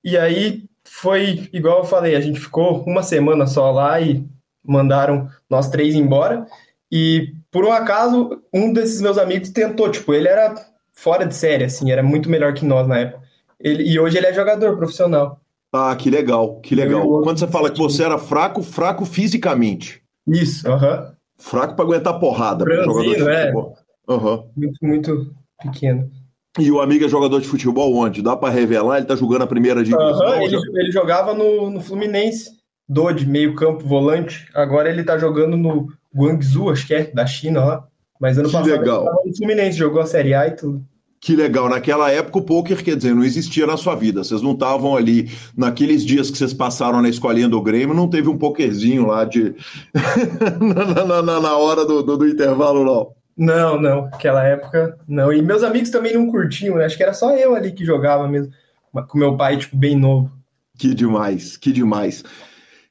e 0.05 0.19
aí 0.19 0.65
foi 0.85 1.49
igual 1.55 1.79
eu 1.79 1.85
falei. 1.85 2.15
A 2.15 2.21
gente 2.21 2.39
ficou 2.39 2.85
uma 2.85 3.03
semana 3.03 3.47
só 3.47 3.71
lá 3.71 3.99
e 3.99 4.29
mandaram 4.63 5.31
nós 5.49 5.71
três 5.71 5.95
embora. 5.95 6.47
E 6.93 7.33
por 7.51 7.65
um 7.65 7.73
acaso, 7.73 8.43
um 8.53 8.71
desses 8.71 9.01
meus 9.01 9.17
amigos 9.17 9.49
tentou, 9.49 9.91
tipo, 9.91 10.13
ele 10.13 10.29
era 10.29 10.55
fora 10.93 11.27
de 11.27 11.35
série, 11.35 11.65
assim, 11.65 11.91
era 11.91 12.03
muito 12.03 12.29
melhor 12.29 12.53
que 12.53 12.67
nós 12.67 12.87
na 12.87 12.99
época. 12.99 13.23
Ele, 13.59 13.85
e 13.85 13.99
hoje 13.99 14.19
ele 14.19 14.27
é 14.27 14.35
jogador 14.35 14.77
profissional. 14.77 15.41
Ah, 15.73 15.97
que 15.97 16.11
legal, 16.11 16.61
que 16.61 16.75
legal. 16.75 17.23
Quando 17.23 17.39
você 17.39 17.49
fala 17.49 17.71
que 17.71 17.79
você 17.79 18.05
era 18.05 18.19
fraco, 18.19 18.63
fraco 18.63 19.07
fisicamente. 19.07 20.03
Isso, 20.27 20.69
aham. 20.69 20.93
Uh 20.93 20.97
-huh. 20.99 21.15
Fraco 21.45 21.77
para 21.77 21.85
aguentar 21.85 22.19
porrada. 22.19 22.65
Franzino, 22.65 23.29
é. 23.29 23.53
Uhum. 24.09 24.51
Muito, 24.57 24.79
muito 24.83 25.35
pequeno. 25.63 26.11
E 26.59 26.71
o 26.71 26.81
amigo 26.81 27.05
é 27.05 27.09
jogador 27.09 27.39
de 27.39 27.47
futebol 27.47 27.95
onde? 27.95 28.23
Dá 28.23 28.35
para 28.35 28.49
revelar? 28.53 28.97
Ele 28.97 29.07
tá 29.07 29.15
jogando 29.15 29.43
a 29.43 29.47
primeira 29.47 29.85
divisão? 29.85 30.27
Uhum, 30.27 30.43
ele, 30.43 30.57
ele, 30.57 30.91
jogava 30.91 31.35
no, 31.35 31.69
no 31.69 31.83
Fluminense, 31.83 32.51
Dode, 32.89 33.27
meio 33.27 33.55
campo, 33.55 33.85
volante. 33.85 34.49
Agora 34.55 34.89
ele 34.89 35.05
tá 35.05 35.19
jogando 35.19 35.55
no 35.55 35.89
Guangzhou, 36.17 36.71
acho 36.71 36.87
que 36.87 36.95
é, 36.95 37.05
da 37.13 37.27
China 37.27 37.63
lá. 37.63 37.89
Mas 38.19 38.39
ano 38.39 38.49
que 38.49 38.53
passado 38.55 38.71
legal. 38.71 39.03
ele 39.03 39.11
tava 39.11 39.23
no 39.27 39.37
Fluminense, 39.37 39.77
jogou 39.77 40.01
a 40.01 40.07
Série 40.07 40.33
A 40.33 40.47
e 40.47 40.53
tudo. 40.53 40.83
Que 41.25 41.35
legal. 41.35 41.71
Naquela 41.71 42.11
época 42.11 42.39
o 42.39 42.43
poker, 42.43 42.85
quer 42.85 42.97
dizer, 42.97 43.15
não 43.15 43.25
existia 43.25 43.67
na 43.67 43.79
sua 43.79 43.95
vida. 43.95 44.23
Vocês 44.23 44.43
não 44.43 44.53
estavam 44.53 44.95
ali, 44.95 45.31
naqueles 45.57 46.05
dias 46.05 46.31
que 46.31 46.37
vocês 46.37 46.53
passaram 46.53 47.01
na 47.01 47.09
escolinha 47.09 47.49
do 47.49 47.63
Grêmio, 47.63 47.95
não 47.95 48.11
teve 48.11 48.29
um 48.29 48.37
pokerzinho 48.37 49.07
lá 49.07 49.25
de. 49.25 49.55
na, 51.01 51.23
na, 51.23 51.41
na, 51.41 51.57
hora 51.57 51.87
do, 51.87 52.03
do, 52.03 52.19
do, 52.19 52.29
intervalo, 52.29 52.85
não. 52.85 53.13
Não, 53.39 53.81
não. 53.81 54.03
Naquela 54.03 54.45
época, 54.45 54.99
não. 55.09 55.33
E 55.33 55.41
meus 55.41 55.63
amigos 55.63 55.89
também 55.89 56.13
não 56.13 56.31
curtiam, 56.31 56.77
né? 56.77 56.85
Acho 56.85 56.99
que 56.99 57.03
era 57.03 57.15
só 57.15 57.35
eu 57.35 57.55
ali 57.55 57.73
que 57.73 57.87
jogava 57.87 58.29
mesmo. 58.29 58.53
Com 59.09 59.17
meu 59.17 59.35
pai, 59.35 59.57
tipo, 59.57 59.79
bem 59.79 59.97
novo. 59.97 60.31
Que 60.79 60.93
demais, 60.93 61.57
que 61.57 61.73
demais. 61.73 62.23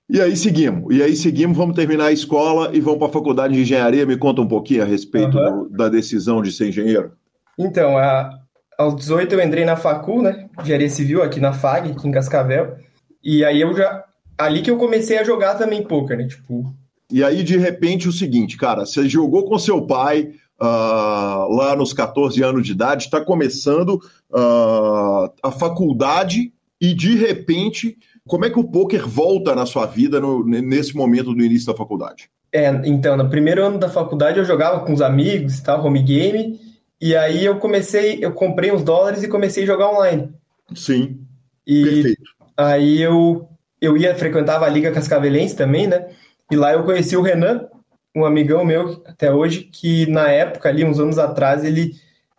E 0.10 0.20
aí 0.20 0.36
seguimos. 0.36 0.92
E 0.92 1.04
aí 1.04 1.16
seguimos, 1.16 1.56
vamos 1.56 1.76
terminar 1.76 2.06
a 2.06 2.12
escola 2.12 2.72
e 2.76 2.82
vamos 2.82 2.98
para 2.98 3.10
a 3.10 3.14
faculdade 3.14 3.54
de 3.54 3.62
engenharia. 3.62 4.08
Me 4.08 4.18
conta 4.18 4.42
um 4.42 4.48
pouquinho 4.48 4.82
a 4.82 4.86
respeito 4.86 5.38
uhum. 5.38 5.66
do, 5.66 5.70
da 5.70 5.88
decisão 5.88 6.42
de 6.42 6.52
ser 6.52 6.70
engenheiro. 6.70 7.12
Então, 7.58 7.98
a, 7.98 8.40
aos 8.78 8.96
18 8.96 9.34
eu 9.34 9.42
entrei 9.42 9.66
na 9.66 9.76
facul, 9.76 10.22
né? 10.22 10.50
Engenharia 10.60 10.90
civil 10.90 11.22
aqui 11.22 11.40
na 11.40 11.54
FAG, 11.54 11.92
aqui 11.92 12.08
em 12.08 12.12
Cascavel. 12.12 12.78
E 13.24 13.44
aí 13.44 13.62
eu 13.62 13.74
já 13.76 14.04
ali 14.38 14.62
que 14.62 14.72
eu 14.72 14.78
comecei 14.78 15.18
a 15.18 15.24
jogar 15.24 15.56
também 15.56 15.84
poker, 15.84 16.18
né? 16.18 16.28
Tipo. 16.28 16.74
E 17.12 17.24
aí 17.24 17.44
de 17.44 17.58
repente 17.58 18.08
o 18.08 18.14
seguinte, 18.14 18.58
cara, 18.58 18.86
você 18.86 19.08
jogou 19.08 19.46
com 19.46 19.60
seu 19.60 19.86
pai 19.86 20.32
uh, 20.60 21.54
lá 21.54 21.76
nos 21.76 21.94
14 21.94 22.42
anos 22.44 22.66
de 22.66 22.72
idade, 22.72 23.06
está 23.06 23.22
começando 23.22 24.02
uh, 24.32 25.32
a 25.42 25.52
faculdade 25.52 26.52
e 26.82 26.94
de 26.94 27.16
repente 27.16 27.98
como 28.28 28.46
é 28.46 28.50
que 28.50 28.60
o 28.60 28.64
poker 28.64 29.08
volta 29.08 29.54
na 29.54 29.66
sua 29.66 29.86
vida 29.86 30.20
no, 30.20 30.46
nesse 30.46 30.96
momento 30.96 31.34
do 31.34 31.44
início 31.44 31.68
da 31.68 31.78
faculdade? 31.78 32.30
É, 32.52 32.70
então, 32.86 33.18
no 33.18 33.30
primeiro 33.30 33.66
ano 33.66 33.78
da 33.78 33.90
faculdade 33.90 34.38
eu 34.38 34.46
jogava 34.46 34.86
com 34.86 34.94
os 34.94 35.02
amigos 35.02 35.58
e 35.58 35.64
tal, 35.64 35.86
home 35.86 36.02
game, 36.02 36.60
e 37.06 37.18
aí 37.18 37.44
eu 37.44 37.60
comecei, 37.60 38.20
eu 38.22 38.32
comprei 38.32 38.72
uns 38.72 38.82
dólares 38.82 39.22
e 39.24 39.28
comecei 39.28 39.64
a 39.64 39.68
jogar 39.68 39.92
online. 39.92 40.34
Sim. 40.74 41.20
E 41.68 41.84
Perfeito. 41.84 42.22
aí 42.56 43.02
eu, 43.02 43.46
eu 43.82 43.98
ia, 43.98 44.16
frequentava 44.16 44.66
a 44.66 44.70
Liga 44.70 44.90
Cascavelense 44.90 45.54
também, 45.54 45.86
né? 45.86 46.08
E 46.50 46.56
lá 46.56 46.72
eu 46.72 46.86
conheci 46.86 47.18
o 47.18 47.22
Renan, 47.22 47.68
um 48.16 48.24
amigão 48.24 48.64
meu 48.64 49.04
até 49.06 49.30
hoje, 49.30 49.66
que 49.66 50.10
na 50.10 50.30
época, 50.30 50.70
ali, 50.70 50.86
uns 50.86 50.98
anos 50.98 51.20
atrás, 51.20 51.66
ele, 51.66 51.92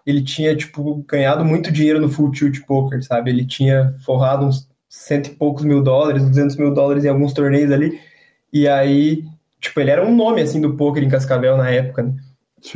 ele 0.07 0.22
tinha, 0.22 0.57
tipo, 0.57 1.05
ganhado 1.07 1.44
muito 1.44 1.70
dinheiro 1.70 2.00
no 2.00 2.09
Full 2.09 2.31
Tilt 2.31 2.64
Poker, 2.64 3.05
sabe? 3.05 3.29
Ele 3.29 3.44
tinha 3.44 3.94
forrado 4.03 4.46
uns 4.46 4.66
cento 4.88 5.27
e 5.27 5.35
poucos 5.35 5.62
mil 5.62 5.83
dólares, 5.83 6.24
200 6.24 6.57
mil 6.57 6.72
dólares 6.72 7.05
em 7.05 7.09
alguns 7.09 7.35
torneios 7.35 7.70
ali. 7.70 8.00
E 8.50 8.66
aí, 8.66 9.24
tipo, 9.61 9.79
ele 9.79 9.90
era 9.90 10.03
um 10.03 10.16
nome, 10.16 10.40
assim, 10.40 10.59
do 10.59 10.74
poker 10.74 11.05
em 11.05 11.11
Cascavel 11.11 11.59
na 11.59 11.68
época, 11.68 12.03
né? 12.05 12.14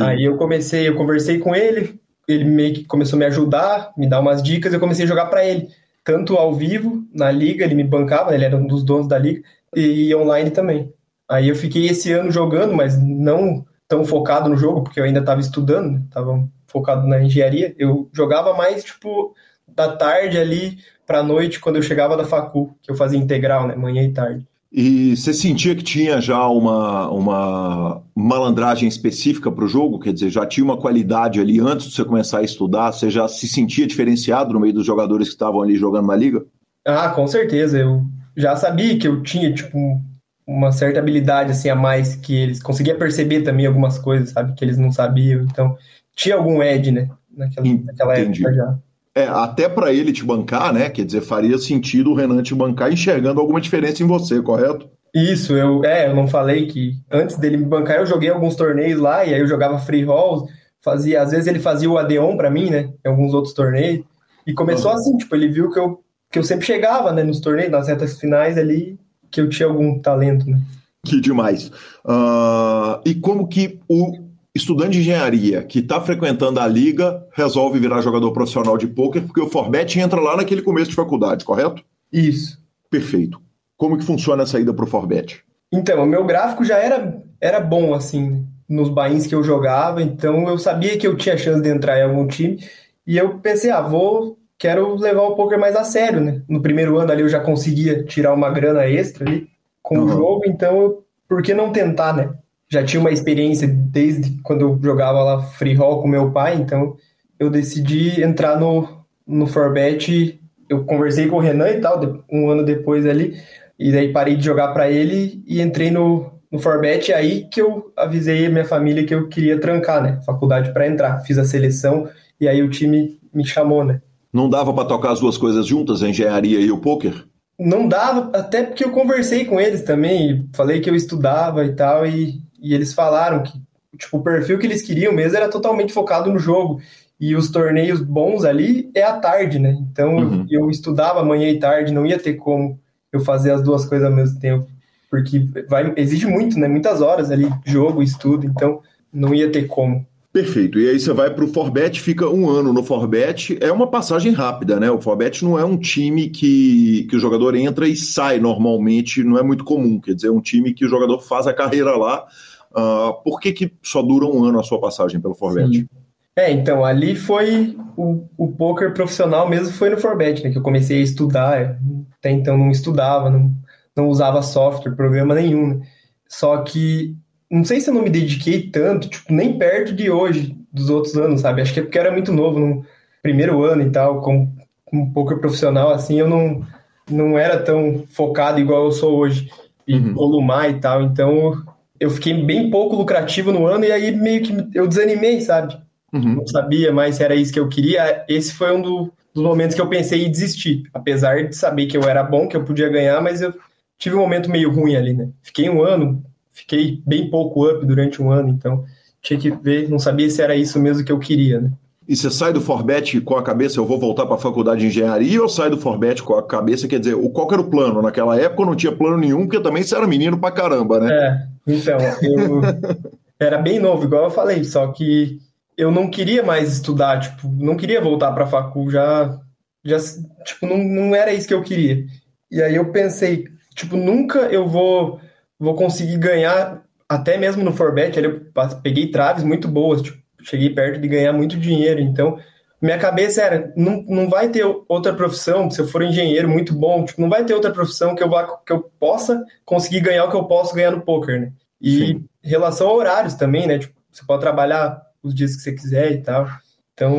Aí 0.01 0.25
eu 0.25 0.37
comecei, 0.37 0.89
eu 0.89 0.95
conversei 0.95 1.39
com 1.39 1.55
ele, 1.55 2.01
ele 2.27 2.45
meio 2.45 2.75
que 2.75 2.85
começou 2.85 3.17
a 3.17 3.21
me 3.21 3.25
ajudar, 3.27 3.93
me 3.97 4.09
dar 4.09 4.21
umas 4.21 4.43
dicas, 4.43 4.73
eu 4.73 4.81
comecei 4.81 5.05
a 5.05 5.09
jogar 5.09 5.27
para 5.27 5.45
ele. 5.45 5.69
Tanto 6.05 6.37
ao 6.37 6.55
vivo, 6.55 7.05
na 7.13 7.31
liga, 7.31 7.65
ele 7.65 7.75
me 7.75 7.85
bancava, 7.85 8.35
ele 8.35 8.45
era 8.45 8.57
um 8.57 8.67
dos 8.67 8.83
donos 8.83 9.09
da 9.09 9.19
liga, 9.19 9.43
e 9.75 10.15
online 10.15 10.51
também. 10.51 10.93
Aí 11.29 11.49
eu 11.49 11.55
fiquei 11.55 11.87
esse 11.87 12.13
ano 12.13 12.31
jogando, 12.31 12.75
mas 12.75 12.99
não 12.99 13.65
tão 13.87 14.05
focado 14.05 14.49
no 14.49 14.57
jogo, 14.57 14.83
porque 14.83 15.01
eu 15.01 15.05
ainda 15.05 15.21
estava 15.21 15.41
estudando, 15.41 16.05
estava 16.05 16.37
né? 16.37 16.45
focado 16.67 17.07
na 17.07 17.23
engenharia. 17.23 17.75
Eu 17.79 18.09
jogava 18.13 18.55
mais, 18.55 18.85
tipo, 18.85 19.35
da 19.67 19.97
tarde 19.97 20.39
ali, 20.39 20.79
para 21.07 21.23
noite 21.23 21.59
quando 21.59 21.77
eu 21.77 21.83
chegava 21.83 22.17
da 22.17 22.25
facu, 22.25 22.75
que 22.83 22.91
eu 22.91 22.95
fazia 22.95 23.19
integral, 23.19 23.67
né, 23.67 23.75
manhã 23.75 24.03
e 24.03 24.13
tarde. 24.13 24.47
E 24.71 25.17
você 25.17 25.33
sentia 25.33 25.75
que 25.75 25.83
tinha 25.83 26.21
já 26.21 26.47
uma, 26.47 27.11
uma 27.11 28.03
malandragem 28.15 28.87
específica 28.87 29.51
para 29.51 29.65
o 29.65 29.69
jogo? 29.69 29.99
Quer 29.99 30.13
dizer, 30.13 30.29
já 30.29 30.45
tinha 30.45 30.63
uma 30.63 30.77
qualidade 30.77 31.41
ali 31.41 31.59
antes 31.59 31.87
de 31.87 31.95
você 31.95 32.05
começar 32.05 32.39
a 32.39 32.43
estudar? 32.43 32.93
Você 32.93 33.09
já 33.09 33.27
se 33.27 33.49
sentia 33.49 33.87
diferenciado 33.87 34.53
no 34.53 34.61
meio 34.61 34.75
dos 34.75 34.85
jogadores 34.85 35.29
que 35.29 35.35
estavam 35.35 35.63
ali 35.63 35.77
jogando 35.77 36.09
na 36.09 36.17
liga? 36.17 36.45
Ah, 36.87 37.09
com 37.09 37.27
certeza. 37.27 37.79
Eu 37.79 38.05
já 38.37 38.57
sabia 38.57 38.99
que 38.99 39.09
eu 39.09 39.23
tinha, 39.23 39.53
tipo, 39.55 40.03
uma 40.47 40.71
certa 40.71 40.99
habilidade 40.99 41.53
assim 41.53 41.71
a 41.71 41.75
mais 41.75 42.15
que 42.15 42.35
eles. 42.35 42.63
Conseguia 42.63 42.95
perceber 42.95 43.41
também 43.41 43.65
algumas 43.65 43.99
coisas, 43.99 44.31
sabe? 44.31 44.53
Que 44.55 44.65
eles 44.67 44.77
não 44.77 44.93
sabiam. 44.93 45.45
Então, 45.45 45.79
tinha 46.15 46.37
algum 46.37 46.63
edge, 46.63 46.91
né? 46.91 47.09
Naquela, 47.35 47.67
naquela 47.85 48.19
época 48.19 48.53
já. 48.53 48.79
É, 49.19 49.27
até 49.27 49.69
para 49.69 49.93
ele 49.93 50.13
te 50.13 50.25
bancar, 50.25 50.73
né? 50.73 50.89
Quer 50.91 51.05
dizer, 51.05 51.23
faria 51.23 51.59
sentido 51.59 52.11
o 52.11 52.15
Renan 52.15 52.41
te 52.41 52.55
bancar 52.55 52.93
enxergando 52.93 53.41
alguma 53.41 53.61
diferença 53.61 54.03
em 54.03 54.07
você, 54.07 54.41
correto? 54.41 54.89
Isso, 55.13 55.57
eu, 55.57 55.85
é, 55.85 56.09
eu 56.09 56.15
não 56.15 56.29
falei 56.29 56.67
que 56.67 56.93
antes 57.11 57.37
dele 57.37 57.57
me 57.57 57.65
bancar 57.65 57.97
eu 57.97 58.07
joguei 58.07 58.29
alguns 58.29 58.55
torneios 58.55 59.01
lá 59.01 59.25
e 59.25 59.35
aí 59.35 59.41
eu 59.41 59.47
jogava 59.49 59.79
free 59.79 60.05
rolls, 60.05 60.53
fazia, 60.81 61.23
às 61.23 61.33
vezes 61.33 61.49
ele 61.49 61.59
fazia 61.59 61.91
o 61.91 61.99
Adeon 61.99 62.37
para 62.37 62.51
mim, 62.51 62.71
né, 62.71 62.93
em 63.05 63.09
alguns 63.09 63.35
outros 63.35 63.55
torneios. 63.55 64.05
E 64.47 64.53
começou 64.53 64.93
uhum. 64.93 64.97
assim, 64.97 65.17
tipo, 65.17 65.35
ele 65.35 65.49
viu 65.49 65.71
que 65.71 65.79
eu 65.79 66.01
que 66.31 66.39
eu 66.39 66.45
sempre 66.45 66.67
chegava, 66.67 67.11
né, 67.11 67.23
nos 67.23 67.41
torneios, 67.41 67.73
nas 67.73 67.89
retas 67.89 68.21
finais 68.21 68.59
ali, 68.59 68.99
que 69.31 69.41
eu 69.41 69.49
tinha 69.49 69.67
algum 69.67 69.99
talento, 69.99 70.49
né? 70.49 70.61
Que 71.05 71.21
demais. 71.21 71.69
Uh, 72.05 73.01
e 73.05 73.15
como 73.15 73.49
que 73.49 73.81
o 73.89 74.28
estudante 74.59 74.93
de 74.93 75.01
engenharia 75.01 75.63
que 75.63 75.79
está 75.79 76.01
frequentando 76.01 76.61
a 76.61 76.67
liga 76.67 77.25
resolve 77.33 77.79
virar 77.79 78.03
jogador 78.03 78.33
profissional 78.33 78.77
de 78.77 78.87
pôquer, 78.87 79.23
porque 79.23 79.41
o 79.41 79.49
Forbet 79.49 79.99
entra 79.99 80.21
lá 80.21 80.37
naquele 80.37 80.63
começo 80.63 80.91
de 80.91 80.97
faculdade, 80.97 81.45
correto? 81.45 81.83
Isso. 82.13 82.59
Perfeito. 82.91 83.41
Como 83.77 83.97
que 83.97 84.05
funciona 84.05 84.43
a 84.43 84.47
saída 84.47 84.75
para 84.75 84.85
o 84.85 84.89
Forbet? 84.89 85.43
Então, 85.73 86.03
o 86.03 86.07
meu 86.07 86.25
gráfico 86.25 86.65
já 86.65 86.79
era, 86.79 87.23
era 87.41 87.61
bom, 87.61 87.95
assim, 87.95 88.47
nos 88.69 88.89
bains 88.89 89.27
que 89.27 89.35
eu 89.35 89.45
jogava, 89.45 90.03
então 90.03 90.49
eu 90.49 90.59
sabia 90.59 90.99
que 90.99 91.07
eu 91.07 91.17
tinha 91.17 91.39
chance 91.39 91.63
de 91.63 91.69
entrar 91.69 91.99
em 91.99 92.03
algum 92.03 92.27
time, 92.27 92.59
e 93.07 93.17
eu 93.17 93.39
pensei, 93.39 93.71
ah, 93.71 93.81
vou, 93.81 94.39
quero 94.59 94.97
levar 94.97 95.23
o 95.23 95.37
poker 95.37 95.59
mais 95.59 95.77
a 95.77 95.85
sério, 95.85 96.21
né? 96.21 96.43
No 96.49 96.61
primeiro 96.61 96.99
ano 96.99 97.13
ali 97.13 97.23
eu 97.23 97.29
já 97.29 97.41
conseguia 97.41 98.05
tirar 98.05 98.35
uma 98.35 98.51
grana 98.51 98.87
extra 98.87 99.27
ali 99.27 99.49
com 99.83 99.99
uhum. 99.99 100.05
o 100.05 100.09
jogo, 100.09 100.43
então 100.47 100.99
por 101.29 101.43
que 101.43 101.55
não 101.55 101.71
tentar, 101.71 102.15
né? 102.15 102.31
Já 102.71 102.85
tinha 102.85 103.01
uma 103.01 103.11
experiência 103.11 103.67
desde 103.67 104.41
quando 104.43 104.63
eu 104.63 104.79
jogava 104.83 105.23
lá 105.23 105.43
free 105.43 105.75
roll 105.75 106.03
com 106.03 106.09
meu 106.09 106.31
pai, 106.31 106.57
então 106.57 106.97
eu 107.39 107.49
decidi 107.51 108.23
entrar 108.23 108.59
no, 108.59 108.87
no 109.27 109.47
Forbet. 109.47 110.41
Eu 110.69 110.85
conversei 110.85 111.29
com 111.29 111.37
o 111.37 111.41
Renan 111.41 111.71
e 111.71 111.81
tal, 111.81 112.25
um 112.31 112.51
ano 112.51 112.65
depois 112.65 113.07
ali, 113.07 113.37
e 113.79 113.91
daí 113.91 114.13
parei 114.13 114.37
de 114.37 114.45
jogar 114.45 114.69
para 114.69 114.91
ele 114.91 115.43
e 115.47 115.61
entrei 115.63 115.91
no, 115.91 116.31
no 116.53 116.59
Forbet. 116.59 117.13
aí 117.13 117.49
que 117.51 117.61
eu 117.61 117.91
avisei 117.97 118.47
a 118.47 118.51
minha 118.51 118.65
família 118.65 119.05
que 119.05 119.15
eu 119.15 119.29
queria 119.29 119.59
trancar, 119.59 120.03
né? 120.03 120.21
Faculdade 120.27 120.73
para 120.73 120.87
entrar. 120.87 121.21
Fiz 121.21 121.39
a 121.39 121.45
seleção 121.45 122.09
e 122.39 122.47
aí 122.47 122.63
o 122.63 122.69
time 122.69 123.19
me 123.33 123.47
chamou, 123.47 123.85
né? 123.85 124.03
Não 124.31 124.49
dava 124.49 124.75
para 124.75 124.85
tocar 124.85 125.13
as 125.13 125.21
duas 125.21 125.39
coisas 125.39 125.67
juntas, 125.67 126.03
a 126.03 126.09
engenharia 126.09 126.61
e 126.61 126.71
o 126.71 126.79
poker? 126.79 127.25
Não 127.59 127.89
dava, 127.89 128.31
até 128.39 128.63
porque 128.63 128.85
eu 128.85 128.91
conversei 128.91 129.45
com 129.45 129.59
eles 129.59 129.83
também, 129.83 130.49
falei 130.55 130.81
que 130.81 130.89
eu 130.89 130.95
estudava 130.95 131.65
e 131.65 131.75
tal, 131.75 132.07
e 132.07 132.41
e 132.61 132.75
eles 132.75 132.93
falaram 132.93 133.43
que 133.43 133.61
tipo, 133.97 134.19
o 134.19 134.23
perfil 134.23 134.59
que 134.59 134.67
eles 134.67 134.83
queriam 134.83 135.13
mesmo 135.13 135.37
era 135.37 135.49
totalmente 135.49 135.93
focado 135.93 136.31
no 136.33 136.39
jogo. 136.39 136.81
E 137.21 137.35
os 137.35 137.51
torneios 137.51 138.01
bons 138.01 138.45
ali 138.45 138.91
é 138.95 139.03
à 139.03 139.15
tarde, 139.19 139.59
né? 139.59 139.77
Então 139.91 140.17
uhum. 140.17 140.47
eu, 140.49 140.63
eu 140.63 140.71
estudava 140.71 141.25
manhã 141.25 141.49
e 141.49 141.59
tarde, 141.59 141.93
não 141.93 142.07
ia 142.07 142.19
ter 142.19 142.35
como 142.35 142.79
eu 143.13 143.21
fazer 143.21 143.51
as 143.51 143.63
duas 143.63 143.85
coisas 143.85 144.07
ao 144.07 144.15
mesmo 144.15 144.39
tempo. 144.39 144.67
Porque 145.11 145.41
vai, 145.69 145.93
exige 145.97 146.27
muito, 146.27 146.59
né? 146.59 146.69
Muitas 146.69 147.01
horas 147.01 147.31
ali, 147.31 147.51
jogo, 147.65 148.03
estudo. 148.03 148.47
Então 148.47 148.81
não 149.13 149.35
ia 149.35 149.51
ter 149.51 149.67
como. 149.67 150.07
Perfeito. 150.33 150.79
E 150.79 150.89
aí 150.89 151.01
você 151.01 151.13
vai 151.13 151.33
para 151.33 151.45
o 151.45 151.49
Forbet, 151.49 152.01
fica 152.01 152.29
um 152.29 152.49
ano 152.51 152.73
no 152.73 152.83
Forbet. 152.83 153.59
É 153.61 153.73
uma 153.73 153.91
passagem 153.91 154.33
rápida, 154.33 154.79
né? 154.79 154.91
O 154.91 155.01
Forbet 155.01 155.43
não 155.43 155.59
é 155.59 155.65
um 155.65 155.77
time 155.77 156.29
que, 156.29 157.07
que 157.09 157.17
o 157.17 157.19
jogador 157.19 157.55
entra 157.55 157.89
e 157.89 157.97
sai 157.97 158.39
normalmente, 158.39 159.25
não 159.25 159.39
é 159.39 159.43
muito 159.43 159.65
comum. 159.65 159.99
Quer 159.99 160.15
dizer, 160.15 160.29
é 160.29 160.31
um 160.31 160.41
time 160.41 160.75
que 160.75 160.85
o 160.85 160.89
jogador 160.89 161.21
faz 161.21 161.47
a 161.47 161.55
carreira 161.55 161.97
lá. 161.97 162.27
Uh, 162.71 163.23
por 163.25 163.41
que, 163.41 163.53
que 163.53 163.73
só 163.83 164.03
dura 164.03 164.27
um 164.27 164.45
ano 164.45 164.61
a 164.61 164.63
sua 164.63 164.79
passagem 164.79 165.19
pelo 165.19 165.35
Forbet? 165.35 165.79
Sim. 165.79 165.89
É, 166.37 166.53
então, 166.53 166.85
ali 166.85 167.17
foi 167.17 167.77
o, 167.97 168.25
o 168.37 168.53
poker 168.53 168.95
profissional 168.95 169.49
mesmo, 169.49 169.73
foi 169.73 169.91
no 169.91 169.99
Forbet, 169.99 170.45
né? 170.45 170.51
Que 170.51 170.59
eu 170.59 170.63
comecei 170.63 171.01
a 171.01 171.03
estudar. 171.03 171.79
Até 172.19 172.31
então 172.31 172.57
não 172.57 172.71
estudava, 172.71 173.31
não, 173.31 173.53
não 173.97 174.09
usava 174.09 174.43
software, 174.43 174.95
programa 174.95 175.35
nenhum. 175.35 175.79
Né? 175.79 175.87
Só 176.29 176.59
que 176.59 177.17
não 177.51 177.65
sei 177.65 177.81
se 177.81 177.91
eu 177.91 177.95
não 177.95 178.03
me 178.03 178.11
dediquei 178.11 178.63
tanto, 178.71 179.09
tipo, 179.09 179.33
nem 179.33 179.59
perto 179.59 179.95
de 179.95 180.11
hoje, 180.11 180.57
dos 180.73 180.91
outros 180.91 181.17
anos, 181.17 181.41
sabe? 181.41 181.63
Acho 181.63 181.73
que 181.73 181.81
é 181.81 181.83
porque 181.83 181.99
eu 181.99 182.03
era 182.03 182.13
muito 182.13 182.33
novo 182.33 182.59
no 182.59 182.85
primeiro 183.23 183.63
ano 183.65 183.83
e 183.83 183.91
tal, 183.91 184.21
como 184.21 184.53
um 184.93 185.11
poker 185.13 185.39
profissional, 185.39 185.91
assim, 185.91 186.19
eu 186.19 186.29
não, 186.29 186.63
não 187.11 187.39
era 187.39 187.59
tão 187.59 188.05
focado 188.09 188.61
igual 188.61 188.85
eu 188.85 188.93
sou 188.93 189.17
hoje, 189.17 189.51
e 189.87 189.95
uhum. 189.95 190.15
volumar 190.15 190.71
e 190.71 190.75
tal, 190.81 191.03
então 191.03 191.65
eu 191.99 192.11
fiquei 192.11 192.35
bem 192.45 192.71
pouco 192.71 192.95
lucrativo 192.95 193.51
no 193.51 193.67
ano 193.67 193.87
e 193.87 193.91
aí 193.91 194.15
meio 194.15 194.43
que 194.43 194.55
eu 194.75 194.87
desanimei, 194.87 195.41
sabe? 195.41 195.77
Uhum. 196.13 196.37
Não 196.37 196.47
sabia 196.47 196.93
mais 196.93 197.17
se 197.17 197.25
era 197.25 197.35
isso 197.35 197.53
que 197.53 197.59
eu 197.59 197.69
queria. 197.69 198.25
Esse 198.29 198.53
foi 198.53 198.75
um 198.75 198.81
do, 198.81 199.13
dos 199.35 199.43
momentos 199.43 199.75
que 199.75 199.81
eu 199.81 199.89
pensei 199.89 200.25
em 200.25 200.31
desistir, 200.31 200.85
apesar 200.93 201.49
de 201.49 201.57
saber 201.57 201.87
que 201.87 201.97
eu 201.97 202.03
era 202.03 202.23
bom, 202.23 202.47
que 202.47 202.57
eu 202.57 202.65
podia 202.65 202.89
ganhar, 202.89 203.21
mas 203.21 203.41
eu 203.41 203.53
tive 203.99 204.15
um 204.15 204.21
momento 204.21 204.51
meio 204.51 204.71
ruim 204.71 204.95
ali, 204.95 205.13
né? 205.13 205.29
Fiquei 205.43 205.69
um 205.69 205.83
ano 205.83 206.23
fiquei 206.59 207.01
bem 207.07 207.31
pouco 207.31 207.69
up 207.69 207.87
durante 207.87 208.21
um 208.21 208.31
ano, 208.31 208.49
então 208.49 208.85
tinha 209.23 209.39
que 209.39 209.51
ver, 209.51 209.89
não 209.89 209.99
sabia 209.99 210.29
se 210.29 210.43
era 210.43 210.57
isso 210.57 210.79
mesmo 210.79 211.05
que 211.05 211.13
eu 211.13 211.19
queria, 211.19 211.61
né? 211.61 211.71
E 212.07 212.17
você 212.17 212.31
sai 212.31 212.55
do 212.55 212.61
Forbet 212.61 213.21
com 213.21 213.37
a 213.37 213.43
cabeça, 213.43 213.79
eu 213.79 213.85
vou 213.85 213.99
voltar 213.99 214.25
para 214.25 214.37
a 214.37 214.41
faculdade 214.41 214.81
de 214.81 214.87
engenharia, 214.87 215.43
ou 215.43 215.49
sai 215.49 215.69
do 215.69 215.77
Forbet 215.77 216.23
com 216.23 216.35
a 216.35 216.43
cabeça, 216.43 216.89
quer 216.89 216.99
dizer, 216.99 217.15
qual 217.33 217.47
que 217.47 217.55
era 217.55 217.63
o 217.63 217.69
plano? 217.69 218.01
Naquela 218.01 218.41
época 218.41 218.65
não 218.65 218.75
tinha 218.75 218.91
plano 218.91 219.19
nenhum, 219.19 219.47
porque 219.47 219.61
também 219.61 219.83
você 219.83 219.95
era 219.95 220.07
menino 220.07 220.39
pra 220.39 220.51
caramba, 220.51 220.99
né? 221.01 221.13
É, 221.13 221.73
então, 221.73 221.99
eu 222.23 222.61
era 223.39 223.59
bem 223.59 223.79
novo, 223.79 224.05
igual 224.05 224.25
eu 224.25 224.31
falei, 224.31 224.65
só 224.65 224.87
que 224.89 225.39
eu 225.77 225.91
não 225.91 226.11
queria 226.11 226.43
mais 226.43 226.73
estudar, 226.73 227.21
tipo, 227.21 227.47
não 227.47 227.77
queria 227.77 228.01
voltar 228.01 228.33
para 228.33 228.45
a 228.45 228.49
facul, 228.49 228.91
já, 228.91 229.39
já, 229.85 229.99
tipo, 230.45 230.67
não, 230.67 230.79
não 230.79 231.15
era 231.15 231.33
isso 231.33 231.47
que 231.47 231.55
eu 231.55 231.63
queria. 231.63 232.07
E 232.51 232.63
aí 232.63 232.75
eu 232.75 232.91
pensei, 232.91 233.45
tipo, 233.75 233.97
nunca 233.97 234.39
eu 234.47 234.67
vou 234.67 235.21
vou 235.59 235.75
conseguir 235.75 236.19
ganhar, 236.19 236.83
até 237.09 237.37
mesmo 237.37 237.65
no 237.65 237.73
Forbet, 237.73 238.19
eu 238.19 238.43
peguei 238.83 239.11
traves 239.11 239.43
muito 239.43 239.67
boas, 239.67 240.03
tipo, 240.03 240.19
cheguei 240.43 240.71
perto 240.71 241.01
de 241.01 241.09
ganhar 241.09 241.33
muito 241.33 241.59
dinheiro, 241.59 242.01
então 242.01 242.39
minha 242.81 242.99
cabeça 242.99 243.43
era, 243.43 243.73
não, 243.77 244.05
não 244.07 244.29
vai 244.29 244.49
ter 244.49 244.65
outra 244.89 245.13
profissão, 245.13 245.69
se 245.71 245.81
eu 245.81 245.89
for 245.89 246.03
engenheiro 246.03 246.49
muito 246.49 246.73
bom, 246.73 247.05
tipo, 247.05 247.21
não 247.21 247.29
vai 247.29 247.45
ter 247.45 247.55
outra 247.55 247.73
profissão 247.73 248.15
que 248.15 248.23
eu, 248.23 248.31
vá, 248.31 248.57
que 248.65 248.73
eu 248.73 248.91
possa 249.01 249.45
conseguir 249.65 250.01
ganhar 250.01 250.25
o 250.25 250.31
que 250.31 250.37
eu 250.37 250.45
posso 250.45 250.75
ganhar 250.75 250.93
no 250.93 251.01
poker, 251.01 251.41
né? 251.41 251.53
E 251.81 251.99
Sim. 251.99 252.25
em 252.45 252.49
relação 252.49 252.89
a 252.89 252.93
horários 252.93 253.35
também, 253.35 253.67
né? 253.67 253.79
Tipo, 253.79 253.95
você 254.11 254.25
pode 254.25 254.41
trabalhar 254.41 255.03
os 255.23 255.35
dias 255.35 255.57
que 255.57 255.63
você 255.63 255.73
quiser 255.73 256.13
e 256.13 256.19
tal. 256.19 256.49
Então, 256.95 257.19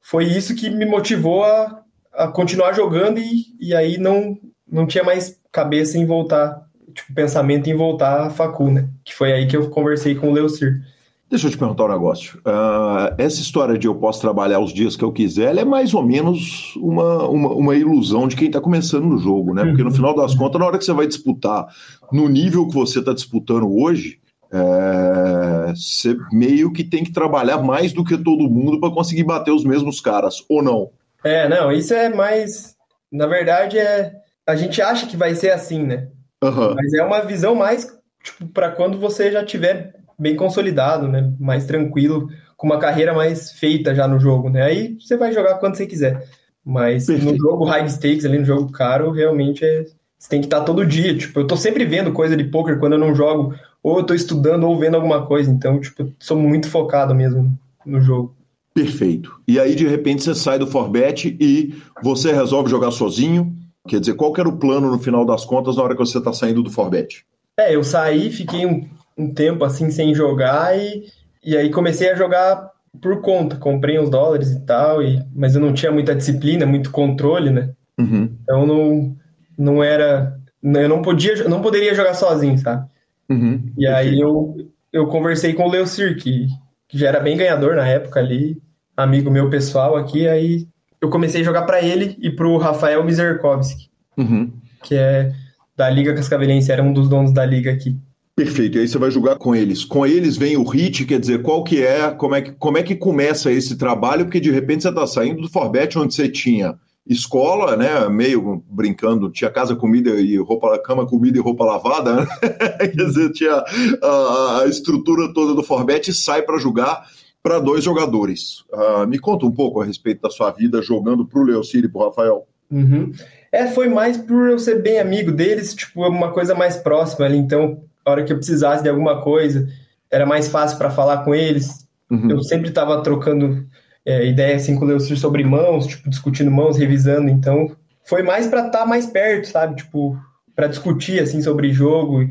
foi 0.00 0.24
isso 0.24 0.54
que 0.54 0.70
me 0.70 0.86
motivou 0.86 1.44
a, 1.44 1.82
a 2.12 2.28
continuar 2.28 2.72
jogando 2.72 3.18
e, 3.18 3.44
e 3.60 3.74
aí 3.74 3.98
não, 3.98 4.38
não 4.66 4.86
tinha 4.86 5.04
mais 5.04 5.38
cabeça 5.52 5.98
em 5.98 6.06
voltar 6.06 6.66
tipo, 6.94 7.14
pensamento 7.14 7.68
em 7.68 7.74
voltar 7.74 8.26
à 8.26 8.30
facu, 8.30 8.70
né? 8.70 8.88
Que 9.04 9.14
foi 9.14 9.32
aí 9.32 9.46
que 9.46 9.56
eu 9.56 9.68
conversei 9.70 10.14
com 10.14 10.30
o 10.30 10.32
Leucir. 10.32 10.82
Deixa 11.28 11.48
eu 11.48 11.50
te 11.50 11.58
perguntar 11.58 11.86
um 11.86 11.88
negócio. 11.88 12.38
Uh, 12.38 13.12
essa 13.18 13.40
história 13.40 13.76
de 13.76 13.88
eu 13.88 13.94
posso 13.96 14.20
trabalhar 14.20 14.60
os 14.60 14.72
dias 14.72 14.96
que 14.96 15.02
eu 15.02 15.10
quiser, 15.10 15.56
é 15.56 15.64
mais 15.64 15.92
ou 15.92 16.02
menos 16.02 16.76
uma, 16.76 17.28
uma, 17.28 17.48
uma 17.52 17.74
ilusão 17.74 18.28
de 18.28 18.36
quem 18.36 18.46
está 18.46 18.60
começando 18.60 19.06
no 19.06 19.18
jogo, 19.18 19.52
né? 19.52 19.64
Porque 19.64 19.82
no 19.82 19.90
final 19.90 20.14
das 20.14 20.36
contas, 20.36 20.60
na 20.60 20.66
hora 20.66 20.78
que 20.78 20.84
você 20.84 20.92
vai 20.92 21.06
disputar 21.06 21.66
no 22.12 22.28
nível 22.28 22.68
que 22.68 22.74
você 22.74 23.00
está 23.00 23.12
disputando 23.12 23.68
hoje, 23.68 24.20
é, 24.52 25.72
você 25.74 26.16
meio 26.30 26.72
que 26.72 26.84
tem 26.84 27.02
que 27.02 27.12
trabalhar 27.12 27.58
mais 27.58 27.92
do 27.92 28.04
que 28.04 28.16
todo 28.16 28.48
mundo 28.48 28.78
para 28.78 28.94
conseguir 28.94 29.24
bater 29.24 29.50
os 29.50 29.64
mesmos 29.64 30.00
caras, 30.00 30.44
ou 30.48 30.62
não? 30.62 30.90
É, 31.24 31.48
não, 31.48 31.72
isso 31.72 31.92
é 31.92 32.08
mais. 32.08 32.76
Na 33.10 33.26
verdade, 33.26 33.78
é. 33.78 34.12
A 34.46 34.54
gente 34.54 34.80
acha 34.80 35.06
que 35.06 35.16
vai 35.16 35.34
ser 35.34 35.50
assim, 35.50 35.82
né? 35.82 36.06
Uhum. 36.42 36.74
Mas 36.74 36.92
é 36.94 37.02
uma 37.02 37.20
visão 37.20 37.54
mais 37.54 37.96
tipo, 38.22 38.46
para 38.48 38.70
quando 38.70 38.98
você 38.98 39.30
já 39.30 39.44
tiver 39.44 39.94
bem 40.18 40.36
consolidado, 40.36 41.08
né? 41.08 41.32
Mais 41.38 41.66
tranquilo, 41.66 42.28
com 42.56 42.66
uma 42.66 42.78
carreira 42.78 43.14
mais 43.14 43.52
feita 43.52 43.94
já 43.94 44.08
no 44.08 44.18
jogo, 44.18 44.48
né? 44.48 44.62
Aí 44.62 44.96
você 45.00 45.16
vai 45.16 45.32
jogar 45.32 45.56
quando 45.56 45.76
você 45.76 45.86
quiser. 45.86 46.26
Mas 46.64 47.06
Perfeito. 47.06 47.32
no 47.32 47.38
jogo 47.38 47.64
high 47.64 47.88
stakes, 47.88 48.24
ali 48.24 48.38
no 48.38 48.44
jogo 48.44 48.72
caro, 48.72 49.12
realmente 49.12 49.64
é, 49.64 49.84
você 50.18 50.28
tem 50.28 50.40
que 50.40 50.46
estar 50.46 50.62
todo 50.62 50.86
dia. 50.86 51.16
Tipo, 51.16 51.40
eu 51.40 51.46
tô 51.46 51.56
sempre 51.56 51.84
vendo 51.84 52.12
coisa 52.12 52.36
de 52.36 52.44
poker 52.44 52.78
quando 52.78 52.94
eu 52.94 52.98
não 52.98 53.14
jogo, 53.14 53.54
ou 53.82 53.98
eu 53.98 54.04
tô 54.04 54.14
estudando 54.14 54.64
ou 54.64 54.78
vendo 54.78 54.96
alguma 54.96 55.26
coisa. 55.26 55.50
Então, 55.50 55.80
tipo, 55.80 56.12
sou 56.18 56.36
muito 56.36 56.68
focado 56.68 57.14
mesmo 57.14 57.56
no 57.84 58.00
jogo. 58.00 58.34
Perfeito. 58.74 59.40
E 59.46 59.60
aí, 59.60 59.74
de 59.74 59.86
repente, 59.86 60.22
você 60.22 60.34
sai 60.34 60.58
do 60.58 60.66
Forbet 60.66 61.36
e 61.40 61.74
você 62.02 62.32
resolve 62.32 62.68
jogar 62.68 62.90
sozinho 62.90 63.56
Quer 63.86 64.00
dizer, 64.00 64.14
qual 64.14 64.32
que 64.32 64.40
era 64.40 64.48
o 64.48 64.58
plano 64.58 64.90
no 64.90 64.98
final 64.98 65.24
das 65.24 65.44
contas 65.44 65.76
na 65.76 65.82
hora 65.82 65.94
que 65.94 66.00
você 66.00 66.18
está 66.18 66.32
saindo 66.32 66.62
do 66.62 66.70
Forbet? 66.70 67.24
É, 67.58 67.74
eu 67.74 67.82
saí, 67.82 68.30
fiquei 68.30 68.66
um, 68.66 68.88
um, 69.16 69.32
tempo 69.32 69.64
assim 69.64 69.90
sem 69.90 70.14
jogar 70.14 70.76
e, 70.78 71.04
e 71.44 71.56
aí 71.56 71.70
comecei 71.70 72.10
a 72.10 72.14
jogar 72.14 72.70
por 73.00 73.20
conta. 73.20 73.56
Comprei 73.56 73.98
uns 73.98 74.10
dólares 74.10 74.50
e 74.50 74.60
tal, 74.66 75.02
e, 75.02 75.22
mas 75.34 75.54
eu 75.54 75.60
não 75.60 75.72
tinha 75.72 75.90
muita 75.90 76.14
disciplina, 76.14 76.66
muito 76.66 76.90
controle, 76.90 77.50
né? 77.50 77.70
Uhum. 77.98 78.36
Então 78.42 78.66
não, 78.66 79.16
não 79.56 79.82
era. 79.82 80.36
Eu 80.62 80.88
não 80.88 81.00
podia, 81.00 81.48
não 81.48 81.62
poderia 81.62 81.94
jogar 81.94 82.14
sozinho, 82.14 82.58
sabe? 82.58 82.86
Uhum. 83.30 83.72
E 83.78 83.86
aí 83.86 84.20
eu, 84.20 84.56
eu 84.92 85.06
conversei 85.06 85.52
com 85.52 85.64
o 85.64 85.70
Leocir, 85.70 86.16
que, 86.16 86.46
que 86.88 86.98
já 86.98 87.08
era 87.08 87.20
bem 87.20 87.36
ganhador 87.36 87.76
na 87.76 87.86
época 87.86 88.20
ali, 88.20 88.60
amigo 88.96 89.30
meu 89.30 89.48
pessoal 89.48 89.96
aqui, 89.96 90.26
aí 90.26 90.66
eu 91.00 91.10
comecei 91.10 91.40
a 91.40 91.44
jogar 91.44 91.62
para 91.62 91.82
ele 91.82 92.16
e 92.20 92.30
pro 92.30 92.56
Rafael 92.56 93.04
Mizerkovski, 93.04 93.88
uhum. 94.16 94.52
que 94.82 94.94
é 94.94 95.32
da 95.76 95.90
Liga 95.90 96.14
Cascavelense, 96.14 96.72
era 96.72 96.82
um 96.82 96.92
dos 96.92 97.08
donos 97.08 97.32
da 97.32 97.44
liga 97.44 97.70
aqui. 97.70 97.96
Perfeito, 98.34 98.76
e 98.76 98.82
aí 98.82 98.88
você 98.88 98.98
vai 98.98 99.10
jogar 99.10 99.36
com 99.36 99.54
eles. 99.54 99.84
Com 99.84 100.06
eles 100.06 100.36
vem 100.36 100.56
o 100.56 100.64
hit, 100.64 101.06
quer 101.06 101.18
dizer, 101.18 101.40
qual 101.40 101.64
que 101.64 101.82
é, 101.82 102.10
como 102.10 102.34
é 102.34 102.42
que, 102.42 102.52
como 102.52 102.76
é 102.76 102.82
que 102.82 102.94
começa 102.94 103.50
esse 103.50 103.76
trabalho, 103.76 104.26
porque 104.26 104.40
de 104.40 104.50
repente 104.50 104.82
você 104.82 104.90
está 104.90 105.06
saindo 105.06 105.40
do 105.40 105.48
Forbet, 105.48 105.98
onde 105.98 106.14
você 106.14 106.28
tinha 106.28 106.74
escola, 107.06 107.76
né, 107.76 108.08
meio 108.08 108.62
brincando, 108.68 109.30
tinha 109.30 109.50
casa, 109.50 109.76
comida 109.76 110.10
e 110.20 110.36
roupa, 110.36 110.76
cama, 110.80 111.06
comida 111.06 111.38
e 111.38 111.40
roupa 111.40 111.64
lavada, 111.64 112.16
né? 112.16 112.26
quer 112.78 113.06
dizer, 113.06 113.32
tinha 113.32 113.64
a, 114.02 114.60
a 114.62 114.66
estrutura 114.66 115.32
toda 115.32 115.54
do 115.54 115.62
Forbet 115.62 116.10
e 116.10 116.14
sai 116.14 116.42
para 116.42 116.58
jogar 116.58 117.06
para 117.46 117.60
dois 117.60 117.84
jogadores. 117.84 118.64
Uh, 118.72 119.06
me 119.06 119.20
conta 119.20 119.46
um 119.46 119.52
pouco 119.52 119.80
a 119.80 119.84
respeito 119.84 120.20
da 120.20 120.28
sua 120.28 120.50
vida 120.50 120.82
jogando 120.82 121.24
para 121.24 121.38
o 121.38 121.44
Leocir 121.44 121.84
e 121.84 121.88
para 121.88 122.00
o 122.00 122.04
Rafael. 122.06 122.44
Uhum. 122.68 123.12
É, 123.52 123.68
foi 123.68 123.88
mais 123.88 124.16
por 124.16 124.50
eu 124.50 124.58
ser 124.58 124.82
bem 124.82 124.98
amigo 124.98 125.30
deles, 125.30 125.72
tipo, 125.72 126.04
uma 126.08 126.32
coisa 126.32 126.56
mais 126.56 126.76
próxima 126.76 127.24
ali. 127.24 127.36
Então, 127.36 127.84
a 128.04 128.10
hora 128.10 128.24
que 128.24 128.32
eu 128.32 128.36
precisasse 128.36 128.82
de 128.82 128.88
alguma 128.88 129.22
coisa, 129.22 129.68
era 130.10 130.26
mais 130.26 130.48
fácil 130.48 130.76
para 130.76 130.90
falar 130.90 131.18
com 131.18 131.32
eles. 131.32 131.86
Uhum. 132.10 132.32
Eu 132.32 132.42
sempre 132.42 132.68
estava 132.70 133.00
trocando 133.00 133.64
é, 134.04 134.26
ideias 134.26 134.62
assim, 134.62 134.76
com 134.76 134.84
o 134.84 134.88
Leocir 134.88 135.16
sobre 135.16 135.44
mãos, 135.44 135.86
tipo, 135.86 136.10
discutindo 136.10 136.50
mãos, 136.50 136.76
revisando. 136.76 137.28
Então, 137.28 137.76
foi 138.04 138.24
mais 138.24 138.48
para 138.48 138.66
estar 138.66 138.80
tá 138.80 138.86
mais 138.86 139.06
perto, 139.06 139.46
sabe? 139.46 139.76
Tipo, 139.76 140.18
para 140.52 140.66
discutir 140.66 141.22
assim 141.22 141.40
sobre 141.40 141.72
jogo. 141.72 142.28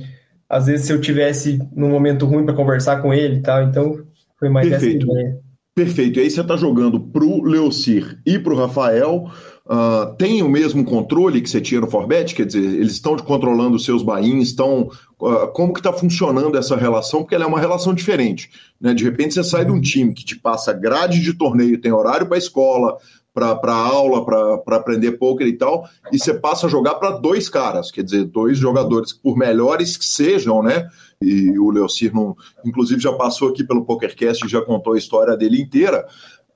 Às 0.50 0.66
vezes, 0.66 0.88
se 0.88 0.92
eu 0.92 1.00
tivesse 1.00 1.58
num 1.74 1.90
momento 1.90 2.26
ruim 2.26 2.44
para 2.44 2.54
conversar 2.54 3.02
com 3.02 3.14
ele 3.14 3.38
e 3.38 3.42
tal. 3.42 3.64
Então, 3.64 4.04
foi 4.46 4.50
mais 4.50 4.70
Perfeito. 4.70 5.12
essa 5.12 5.20
ideia. 5.20 5.40
Perfeito. 5.74 6.20
E 6.20 6.22
aí 6.22 6.30
você 6.30 6.42
está 6.42 6.56
jogando 6.56 7.00
para 7.00 7.24
o 7.24 7.44
Leocir 7.44 8.18
e 8.26 8.40
para 8.40 8.54
o 8.54 8.58
Rafael. 8.58 9.30
Uh, 9.66 10.16
tem 10.18 10.42
o 10.44 10.48
mesmo 10.48 10.86
controle 10.86 11.42
que 11.42 11.50
você 11.50 11.60
tinha 11.60 11.82
no 11.82 11.90
Forbet? 11.90 12.34
Quer 12.34 12.46
dizer, 12.46 12.64
eles 12.64 12.94
estão 12.94 13.18
controlando 13.18 13.76
os 13.76 13.84
seus 13.84 14.02
bains, 14.02 14.50
estão. 14.50 14.90
Uh, 15.20 15.48
como 15.54 15.74
que 15.74 15.80
está 15.80 15.92
funcionando 15.92 16.58
essa 16.58 16.78
relação? 16.78 17.22
Porque 17.22 17.36
ela 17.36 17.44
é 17.44 17.48
uma 17.48 17.60
relação 17.60 17.94
diferente. 17.94 18.50
Né? 18.80 18.94
De 18.94 19.04
repente 19.04 19.34
você 19.34 19.44
sai 19.44 19.66
de 19.66 19.72
um 19.72 19.82
time 19.82 20.14
que 20.14 20.24
te 20.24 20.40
passa 20.40 20.72
grade 20.72 21.20
de 21.20 21.34
torneio, 21.34 21.82
tem 21.82 21.92
horário 21.92 22.28
para 22.28 22.38
escola, 22.38 22.98
para 23.34 23.74
aula, 23.74 24.24
para 24.24 24.78
aprender 24.78 25.14
poker 25.14 25.46
e 25.46 25.58
tal, 25.58 25.90
e 26.12 26.18
você 26.18 26.34
passa 26.34 26.68
a 26.68 26.70
jogar 26.70 26.96
para 26.96 27.12
dois 27.12 27.50
caras, 27.50 27.92
quer 27.92 28.02
dizer, 28.02 28.24
dois 28.24 28.58
jogadores, 28.58 29.12
por 29.12 29.36
melhores 29.36 29.98
que 29.98 30.06
sejam, 30.06 30.64
né? 30.64 30.88
E 31.22 31.58
o 31.58 31.70
Leocir, 31.70 32.14
não, 32.14 32.36
inclusive, 32.64 33.02
já 33.02 33.14
passou 33.14 33.50
aqui 33.50 33.64
pelo 33.64 33.86
PokerCast 33.86 34.46
e 34.46 34.50
já 34.50 34.62
contou 34.62 34.94
a 34.94 34.98
história 34.98 35.36
dele 35.36 35.62
inteira. 35.62 36.06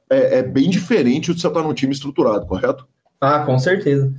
É, 0.10 0.40
é 0.40 0.44
bem 0.44 0.70
diferente 0.70 1.34
de 1.34 1.40
você 1.40 1.48
estar 1.48 1.62
num 1.62 1.74
time 1.74 1.94
estruturado, 1.94 2.46
correto? 2.46 2.88
Ah, 3.22 3.40
com 3.46 3.58
certeza. 3.58 4.14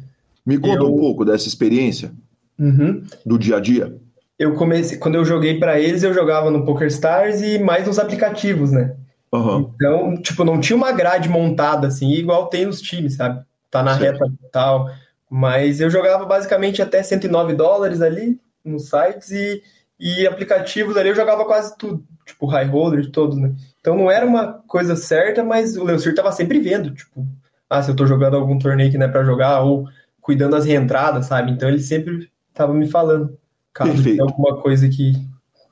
Me 0.44 0.58
conta 0.58 0.82
Eu... 0.82 0.94
um 0.94 0.98
pouco 0.98 1.24
dessa 1.24 1.48
experiência 1.48 2.12
uhum. 2.58 3.02
do 3.24 3.38
dia 3.38 3.56
a 3.56 3.60
dia. 3.60 3.96
eu 4.38 4.54
comecei, 4.54 4.98
quando 4.98 5.16
eu 5.16 5.24
joguei 5.24 5.58
para 5.58 5.78
eles, 5.78 6.02
eu 6.02 6.14
jogava 6.14 6.50
no 6.50 6.64
PokerStars 6.64 7.42
e 7.42 7.58
mais 7.58 7.86
nos 7.86 7.98
aplicativos, 7.98 8.72
né? 8.72 8.96
Uhum. 9.32 9.70
Então, 9.74 10.16
tipo, 10.20 10.44
não 10.44 10.60
tinha 10.60 10.76
uma 10.76 10.92
grade 10.92 11.28
montada 11.28 11.86
assim, 11.86 12.10
igual 12.12 12.46
tem 12.46 12.66
nos 12.66 12.80
times, 12.80 13.16
sabe? 13.16 13.44
Tá 13.70 13.82
na 13.82 13.96
certo. 13.96 14.24
reta 14.24 14.32
e 14.42 14.50
tal. 14.50 14.90
Mas 15.30 15.80
eu 15.80 15.88
jogava 15.88 16.24
basicamente 16.24 16.82
até 16.82 17.02
109 17.02 17.54
dólares 17.54 18.00
ali 18.00 18.40
nos 18.64 18.88
sites 18.88 19.30
e, 19.30 19.62
e 20.00 20.26
aplicativos 20.26 20.96
ali 20.96 21.10
eu 21.10 21.14
jogava 21.14 21.44
quase 21.44 21.76
tudo, 21.76 22.02
tipo, 22.24 22.46
high 22.46 22.66
holder 22.66 23.02
de 23.02 23.10
todos, 23.10 23.36
né? 23.36 23.54
Então 23.80 23.94
não 23.94 24.10
era 24.10 24.24
uma 24.24 24.54
coisa 24.66 24.96
certa, 24.96 25.44
mas 25.44 25.76
o 25.76 25.84
Leocir 25.84 26.14
tava 26.14 26.32
sempre 26.32 26.58
vendo, 26.58 26.90
tipo, 26.92 27.26
ah, 27.68 27.82
se 27.82 27.90
eu 27.90 27.96
tô 27.96 28.06
jogando 28.06 28.36
algum 28.36 28.58
torneio 28.58 28.90
que 28.90 28.96
não 28.96 29.06
é 29.06 29.10
pra 29.10 29.22
jogar, 29.22 29.60
ou 29.60 29.86
cuidando 30.20 30.52
das 30.52 30.64
reentradas, 30.64 31.26
sabe? 31.26 31.52
Então 31.52 31.68
ele 31.68 31.80
sempre 31.80 32.30
tava 32.54 32.72
me 32.72 32.88
falando, 32.88 33.36
caso 33.74 33.92
Perfeito. 33.92 34.22
alguma 34.22 34.60
coisa 34.60 34.88
que, 34.88 35.12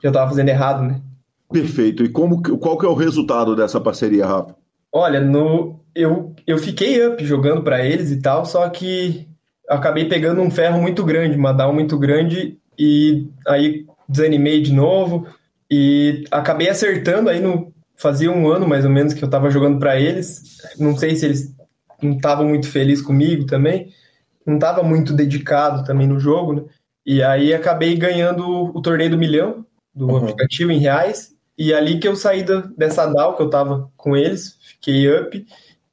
que 0.00 0.06
eu 0.06 0.12
tava 0.12 0.28
fazendo 0.28 0.50
errado, 0.50 0.82
né? 0.82 1.00
Perfeito. 1.50 2.04
E 2.04 2.08
como, 2.10 2.42
qual 2.58 2.76
que 2.76 2.84
é 2.84 2.88
o 2.88 2.94
resultado 2.94 3.56
dessa 3.56 3.80
parceria, 3.80 4.26
Rafa? 4.26 4.54
Olha, 4.92 5.20
no, 5.20 5.80
eu, 5.94 6.34
eu 6.46 6.58
fiquei 6.58 7.06
up 7.06 7.24
jogando 7.24 7.62
para 7.62 7.84
eles 7.84 8.10
e 8.10 8.20
tal, 8.20 8.44
só 8.44 8.68
que 8.68 9.26
acabei 9.68 10.06
pegando 10.06 10.40
um 10.40 10.50
ferro 10.50 10.80
muito 10.80 11.04
grande, 11.04 11.36
uma 11.36 11.52
down 11.52 11.72
muito 11.72 11.98
grande, 11.98 12.58
e 12.78 13.28
aí 13.46 13.86
desanimei 14.08 14.62
de 14.62 14.72
novo, 14.72 15.26
e 15.70 16.24
acabei 16.30 16.68
acertando 16.68 17.28
aí 17.28 17.40
no. 17.40 17.72
Fazia 17.96 18.30
um 18.30 18.48
ano 18.48 18.66
mais 18.66 18.84
ou 18.84 18.90
menos 18.90 19.12
que 19.12 19.24
eu 19.24 19.28
tava 19.28 19.50
jogando 19.50 19.80
para 19.80 19.98
eles. 19.98 20.58
Não 20.78 20.96
sei 20.96 21.16
se 21.16 21.26
eles 21.26 21.54
não 22.00 22.12
estavam 22.12 22.46
muito 22.46 22.68
felizes 22.70 23.04
comigo 23.04 23.44
também. 23.44 23.92
Não 24.46 24.56
tava 24.56 24.84
muito 24.84 25.12
dedicado 25.12 25.84
também 25.84 26.06
no 26.06 26.20
jogo, 26.20 26.52
né? 26.52 26.62
E 27.04 27.22
aí 27.22 27.52
acabei 27.52 27.96
ganhando 27.96 28.46
o 28.48 28.80
torneio 28.80 29.10
do 29.10 29.18
milhão 29.18 29.66
do 29.92 30.06
uhum. 30.06 30.18
aplicativo 30.18 30.70
em 30.70 30.78
reais. 30.78 31.34
E 31.56 31.74
ali 31.74 31.98
que 31.98 32.06
eu 32.06 32.14
saí 32.14 32.44
da, 32.44 32.60
dessa 32.76 33.04
DAO 33.06 33.34
que 33.34 33.42
eu 33.42 33.50
tava 33.50 33.90
com 33.96 34.16
eles, 34.16 34.56
fiquei 34.60 35.12
up 35.12 35.44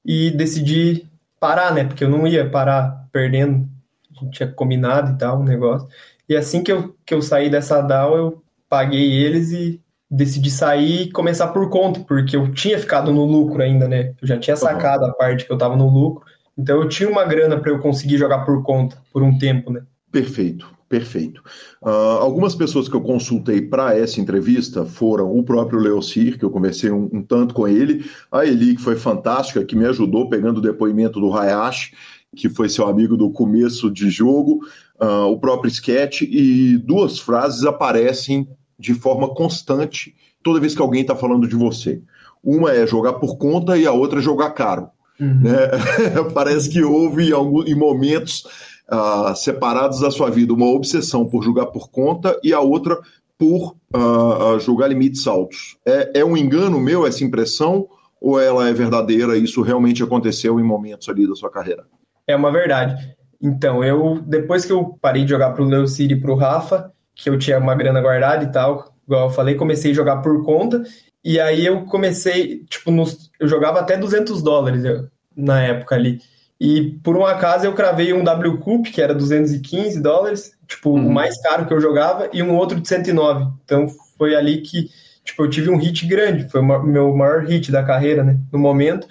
e 0.05 0.30
decidi 0.30 1.09
parar, 1.39 1.74
né? 1.74 1.86
Porque 1.86 2.03
eu 2.03 2.09
não 2.09 2.28
ia 2.28 2.47
parar 2.47 3.07
perdendo. 3.11 3.68
A 4.11 4.24
gente 4.24 4.38
tinha 4.38 4.51
combinado 4.51 5.13
e 5.13 5.18
tal, 5.18 5.39
um 5.39 5.43
negócio. 5.43 5.88
E 6.28 6.36
assim 6.36 6.63
que 6.63 6.71
eu, 6.71 6.95
que 7.05 7.13
eu 7.13 7.21
saí 7.21 7.49
dessa 7.49 7.82
DAO, 7.82 8.17
eu 8.17 8.43
paguei 8.69 9.23
eles 9.23 9.51
e 9.51 9.82
decidi 10.09 10.49
sair 10.49 11.03
e 11.03 11.11
começar 11.11 11.47
por 11.47 11.69
conta, 11.69 11.99
porque 12.01 12.36
eu 12.36 12.51
tinha 12.53 12.80
ficado 12.80 13.11
no 13.11 13.26
lucro 13.26 13.61
ainda, 13.61 13.88
né? 13.88 14.13
Eu 14.21 14.28
já 14.28 14.38
tinha 14.38 14.55
sacado 14.55 15.03
uhum. 15.03 15.09
a 15.09 15.13
parte 15.13 15.45
que 15.45 15.51
eu 15.51 15.57
tava 15.57 15.76
no 15.76 15.89
lucro. 15.89 16.26
Então 16.57 16.82
eu 16.82 16.88
tinha 16.88 17.09
uma 17.09 17.26
grana 17.26 17.59
para 17.59 17.71
eu 17.71 17.80
conseguir 17.80 18.17
jogar 18.17 18.45
por 18.45 18.63
conta 18.63 18.97
por 19.11 19.21
um 19.21 19.38
tempo, 19.38 19.71
né? 19.71 19.82
Perfeito, 20.11 20.71
perfeito. 20.88 21.43
Uh, 21.82 21.89
algumas 21.89 22.55
pessoas 22.55 22.88
que 22.88 22.95
eu 22.95 23.01
consultei 23.01 23.61
para 23.61 23.97
essa 23.97 24.21
entrevista 24.21 24.86
foram 24.86 25.38
o 25.38 25.43
próprio 25.43 25.80
Leocir, 25.80 26.38
que 26.39 26.45
eu 26.45 26.49
conversei 26.49 26.89
um, 26.89 27.09
um, 27.11 27.21
tanto 27.21 27.53
com 27.53 27.67
ele, 27.67 28.05
a 28.32 28.45
Eli, 28.45 28.76
que 28.76 28.82
foi 28.82 28.95
fantástica, 28.95 29.65
que 29.65 29.76
me 29.76 29.86
ajudou 29.86 30.30
pegando 30.30 30.59
o 30.59 30.61
depoimento 30.61 31.19
do 31.19 31.34
Hayashi, 31.34 31.93
que 32.34 32.47
foi 32.47 32.69
seu 32.69 32.88
amigo 32.88 33.17
do 33.17 33.30
começo 33.32 33.91
de 33.91 34.09
jogo, 34.09 34.61
uh, 35.01 35.25
o 35.31 35.39
próprio 35.39 35.69
Sketch, 35.69 36.21
e 36.21 36.77
duas 36.77 37.19
frases 37.19 37.63
aparecem 37.63 38.47
de 38.77 38.93
forma 38.93 39.33
constante 39.33 40.15
toda 40.43 40.59
vez 40.59 40.75
que 40.75 40.81
alguém 40.81 41.01
está 41.01 41.15
falando 41.15 41.47
de 41.47 41.55
você. 41.55 42.01
Uma 42.43 42.71
é 42.71 42.85
jogar 42.85 43.13
por 43.13 43.37
conta 43.37 43.77
e 43.77 43.87
a 43.87 43.91
outra 43.91 44.19
é 44.19 44.21
jogar 44.21 44.51
caro. 44.51 44.89
Uhum. 45.19 45.41
Né? 45.41 45.57
Parece 46.33 46.69
que 46.69 46.83
houve 46.83 47.29
em, 47.29 47.31
alguns, 47.31 47.67
em 47.67 47.75
momentos 47.75 48.43
uh, 48.91 49.35
separados 49.35 49.99
da 49.99 50.11
sua 50.11 50.29
vida 50.29 50.53
uma 50.53 50.67
obsessão 50.67 51.25
por 51.25 51.43
jogar 51.43 51.67
por 51.67 51.89
conta 51.89 52.39
e 52.43 52.53
a 52.53 52.59
outra 52.59 52.99
por 53.37 53.75
uh, 53.95 54.59
jogar 54.59 54.87
limites 54.87 55.25
altos. 55.27 55.77
É, 55.85 56.19
é 56.19 56.25
um 56.25 56.37
engano 56.37 56.79
meu 56.79 57.05
essa 57.05 57.23
impressão 57.23 57.87
ou 58.21 58.39
ela 58.39 58.69
é 58.69 58.73
verdadeira? 58.73 59.37
Isso 59.37 59.61
realmente 59.61 60.03
aconteceu 60.03 60.59
em 60.59 60.63
momentos 60.63 61.09
ali 61.09 61.27
da 61.27 61.35
sua 61.35 61.49
carreira? 61.49 61.85
É 62.27 62.35
uma 62.35 62.51
verdade. 62.51 63.14
Então, 63.41 63.83
eu 63.83 64.21
depois 64.21 64.65
que 64.65 64.71
eu 64.71 64.97
parei 65.01 65.23
de 65.23 65.29
jogar 65.29 65.51
para 65.51 65.63
o 65.63 65.67
Leo 65.67 65.88
City 65.88 66.13
e 66.13 66.19
para 66.19 66.31
o 66.31 66.36
Rafa, 66.36 66.91
que 67.13 67.29
eu 67.29 67.38
tinha 67.38 67.57
uma 67.57 67.75
grana 67.75 68.01
guardada 68.01 68.43
e 68.43 68.51
tal, 68.51 68.93
igual 69.05 69.29
eu 69.29 69.33
falei, 69.33 69.55
comecei 69.55 69.91
a 69.91 69.95
jogar 69.95 70.17
por 70.17 70.43
conta. 70.43 70.83
E 71.23 71.39
aí 71.39 71.65
eu 71.65 71.86
comecei, 71.86 72.63
tipo, 72.69 72.91
nos, 72.91 73.31
eu 73.39 73.47
jogava 73.47 73.79
até 73.79 73.97
200 73.97 74.43
dólares 74.43 74.83
eu, 74.83 75.07
na 75.36 75.61
época 75.61 75.95
ali. 75.95 76.19
E 76.59 76.97
por 77.03 77.17
um 77.17 77.25
acaso 77.25 77.65
eu 77.65 77.73
cravei 77.73 78.13
um 78.13 78.23
W 78.23 78.57
Cup, 78.59 78.86
que 78.88 79.01
era 79.01 79.13
215 79.13 80.01
dólares, 80.01 80.51
tipo, 80.67 80.91
uhum. 80.91 81.07
o 81.07 81.11
mais 81.11 81.41
caro 81.41 81.65
que 81.65 81.73
eu 81.73 81.81
jogava, 81.81 82.29
e 82.31 82.41
um 82.41 82.55
outro 82.55 82.79
de 82.79 82.88
109. 82.88 83.51
Então 83.63 83.88
foi 84.17 84.36
ali 84.36 84.61
que, 84.61 84.89
tipo, 85.23 85.43
eu 85.43 85.49
tive 85.49 85.69
um 85.69 85.77
hit 85.77 86.05
grande, 86.05 86.49
foi 86.49 86.61
o 86.61 86.83
meu 86.83 87.15
maior 87.15 87.43
hit 87.43 87.71
da 87.71 87.83
carreira, 87.83 88.23
né, 88.23 88.38
no 88.51 88.59
momento. 88.59 89.07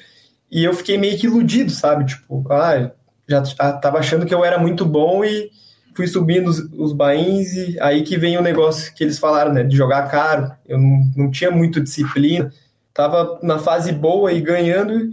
E 0.51 0.65
eu 0.65 0.73
fiquei 0.73 0.97
meio 0.97 1.19
que 1.19 1.27
iludido, 1.27 1.71
sabe? 1.71 2.07
Tipo, 2.07 2.45
ah, 2.51 2.93
já 3.29 3.43
tava 3.81 3.99
achando 3.99 4.27
que 4.27 4.35
eu 4.35 4.45
era 4.45 4.59
muito 4.59 4.85
bom 4.85 5.25
e 5.25 5.51
fui 5.95 6.07
subindo 6.07 6.49
os, 6.49 6.59
os 6.73 6.93
bains 6.93 7.55
e 7.55 7.79
aí 7.81 8.03
que 8.03 8.17
vem 8.17 8.37
o 8.37 8.43
negócio 8.43 8.93
que 8.95 9.05
eles 9.05 9.19
falaram, 9.19 9.53
né, 9.53 9.63
de 9.63 9.77
jogar 9.77 10.09
caro. 10.11 10.53
Eu 10.67 10.79
não, 10.79 11.11
não 11.17 11.31
tinha 11.31 11.51
muito 11.51 11.81
disciplina, 11.81 12.53
tava 12.93 13.39
na 13.43 13.59
fase 13.59 13.93
boa 13.93 14.33
e 14.33 14.41
ganhando 14.41 15.11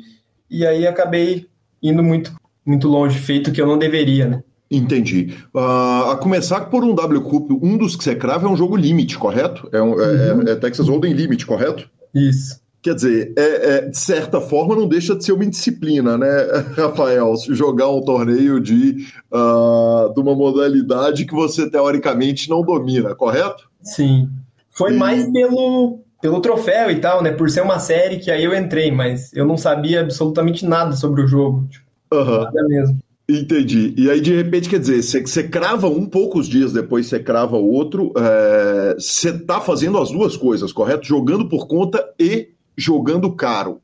e 0.50 0.66
aí 0.66 0.86
acabei 0.86 1.48
indo 1.82 2.04
muito 2.04 2.34
muito 2.66 2.88
longe, 2.88 3.18
feito 3.18 3.52
que 3.52 3.60
eu 3.60 3.66
não 3.66 3.78
deveria, 3.78 4.28
né? 4.28 4.44
Entendi. 4.70 5.36
Uh, 5.54 6.12
a 6.12 6.18
começar 6.18 6.62
por 6.62 6.84
um 6.84 6.96
W 6.96 7.22
Cup, 7.22 7.52
um 7.62 7.78
dos 7.78 7.96
que 7.96 8.04
você 8.04 8.16
crava 8.16 8.48
é 8.48 8.50
um 8.50 8.56
jogo 8.56 8.78
limite, 8.78 9.18
correto? 9.18 9.68
É, 9.74 9.82
um, 9.82 10.00
é, 10.00 10.34
uhum. 10.34 10.48
é, 10.48 10.52
é 10.52 10.56
Texas 10.56 10.88
Hold'em 10.88 11.12
Limit, 11.12 11.46
correto? 11.46 11.90
Isso. 12.16 12.61
Quer 12.82 12.96
dizer, 12.96 13.34
é, 13.38 13.76
é, 13.76 13.82
de 13.90 13.98
certa 13.98 14.42
forma 14.42 14.76
não 14.76 14.88
deixa 14.88 15.16
de 15.16 15.24
ser 15.24 15.34
uma 15.34 15.46
disciplina, 15.46 16.18
né, 16.18 16.28
Rafael? 16.76 17.34
Jogar 17.50 17.90
um 17.90 18.02
torneio 18.02 18.60
de, 18.60 19.06
uh, 19.32 20.12
de 20.12 20.20
uma 20.20 20.34
modalidade 20.34 21.26
que 21.26 21.34
você 21.34 21.70
teoricamente 21.70 22.50
não 22.50 22.64
domina, 22.64 23.14
correto? 23.14 23.70
Sim. 23.84 24.30
Foi 24.72 24.94
e... 24.94 24.98
mais 24.98 25.32
pelo, 25.32 26.00
pelo 26.20 26.42
troféu 26.42 26.90
e 26.90 27.00
tal, 27.00 27.22
né? 27.22 27.32
Por 27.32 27.52
ser 27.52 27.62
uma 27.62 27.78
série 27.78 28.18
que 28.18 28.32
aí 28.32 28.44
eu 28.44 28.56
entrei, 28.56 28.92
mas 28.92 29.32
eu 29.34 29.46
não 29.46 29.58
sabia 29.58 30.02
absolutamente 30.02 30.66
nada 30.66 30.96
sobre 30.96 31.22
o 31.22 31.28
jogo. 31.28 31.68
Tipo, 31.70 31.86
uhum. 32.14 32.44
Nada 32.44 32.68
mesmo. 32.68 33.00
Entendi. 33.30 33.94
E 33.96 34.10
aí, 34.10 34.20
de 34.20 34.36
repente, 34.36 34.68
quer 34.68 34.80
dizer, 34.80 35.02
você, 35.02 35.22
você 35.22 35.44
crava 35.44 35.88
um 35.88 36.06
poucos 36.06 36.48
dias 36.48 36.74
depois, 36.74 37.08
você 37.08 37.20
crava 37.20 37.56
o 37.56 37.72
outro, 37.72 38.12
é, 38.18 38.96
você 38.96 39.30
está 39.30 39.62
fazendo 39.62 39.98
as 39.98 40.12
duas 40.12 40.36
coisas, 40.36 40.74
correto? 40.74 41.06
Jogando 41.06 41.48
por 41.48 41.68
conta 41.68 42.04
e 42.20 42.50
jogando 42.82 43.34
caro. 43.36 43.82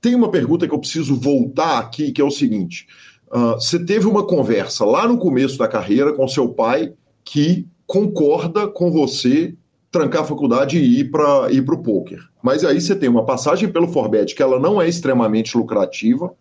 Tem 0.00 0.14
uma 0.14 0.30
pergunta 0.30 0.66
que 0.66 0.74
eu 0.74 0.78
preciso 0.78 1.18
voltar 1.18 1.78
aqui, 1.78 2.12
que 2.12 2.20
é 2.20 2.24
o 2.24 2.30
seguinte: 2.30 2.86
uh, 3.30 3.54
você 3.54 3.84
teve 3.84 4.06
uma 4.06 4.26
conversa 4.26 4.84
lá 4.84 5.06
no 5.06 5.18
começo 5.18 5.58
da 5.58 5.68
carreira 5.68 6.12
com 6.12 6.26
seu 6.28 6.48
pai 6.48 6.92
que 7.24 7.66
concorda 7.86 8.68
com 8.68 8.90
você 8.90 9.54
trancar 9.90 10.22
a 10.22 10.26
faculdade 10.26 10.78
e 10.78 11.00
ir 11.00 11.10
para 11.10 11.50
ir 11.50 11.60
o 11.60 11.78
poker. 11.78 12.20
Mas 12.42 12.64
aí 12.64 12.80
você 12.80 12.94
tem 12.94 13.08
uma 13.08 13.24
passagem 13.24 13.68
pelo 13.68 13.88
Forbet 13.88 14.34
que 14.34 14.42
ela 14.42 14.60
não 14.60 14.80
é 14.80 14.88
extremamente 14.88 15.56
lucrativa. 15.56 16.32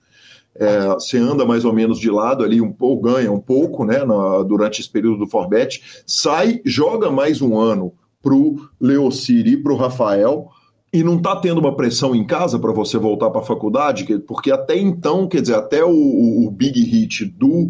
É, 0.56 0.88
você 0.90 1.18
anda 1.18 1.46
mais 1.46 1.66
ou 1.66 1.72
menos 1.72 2.00
de 2.00 2.10
lado 2.10 2.44
ali, 2.44 2.60
um 2.60 2.72
pouco, 2.72 3.04
ganha 3.04 3.32
um 3.32 3.40
pouco, 3.40 3.86
né, 3.86 4.04
na, 4.04 4.42
durante 4.44 4.82
esse 4.82 4.90
período 4.90 5.20
do 5.20 5.28
Forbet, 5.28 6.04
sai, 6.06 6.62
joga 6.66 7.12
mais 7.12 7.42
um 7.42 7.58
ano 7.58 7.94
para 8.22 8.34
o 8.34 8.68
Leocir 8.82 9.48
e 9.48 9.56
para 9.56 9.72
o 9.72 9.78
Rafael, 9.78 10.50
e 10.98 11.04
não 11.04 11.18
está 11.18 11.36
tendo 11.36 11.60
uma 11.60 11.76
pressão 11.76 12.16
em 12.16 12.26
casa 12.26 12.58
para 12.58 12.72
você 12.72 12.98
voltar 12.98 13.30
para 13.30 13.42
a 13.42 13.46
faculdade, 13.46 14.06
porque 14.20 14.52
até 14.52 14.76
então, 14.76 15.28
quer 15.28 15.42
dizer, 15.42 15.54
até 15.54 15.86
o, 15.86 15.92
o 15.92 16.50
big 16.50 16.82
hit 16.82 17.24
do 17.26 17.70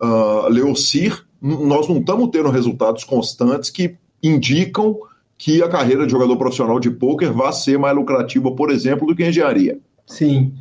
uh, 0.00 0.48
Leocir, 0.48 1.24
nós 1.42 1.88
não 1.88 1.98
estamos 1.98 2.30
tendo 2.30 2.48
resultados 2.48 3.02
constantes 3.02 3.70
que 3.70 3.96
indicam 4.22 4.96
que 5.36 5.60
a 5.60 5.68
carreira 5.68 6.06
de 6.06 6.12
jogador 6.12 6.36
profissional 6.36 6.78
de 6.78 6.92
pôquer 6.92 7.32
vai 7.32 7.52
ser 7.52 7.76
mais 7.76 7.96
lucrativa, 7.96 8.54
por 8.54 8.70
exemplo, 8.70 9.04
do 9.04 9.16
que 9.16 9.26
engenharia. 9.26 9.76
Sim. 10.06 10.52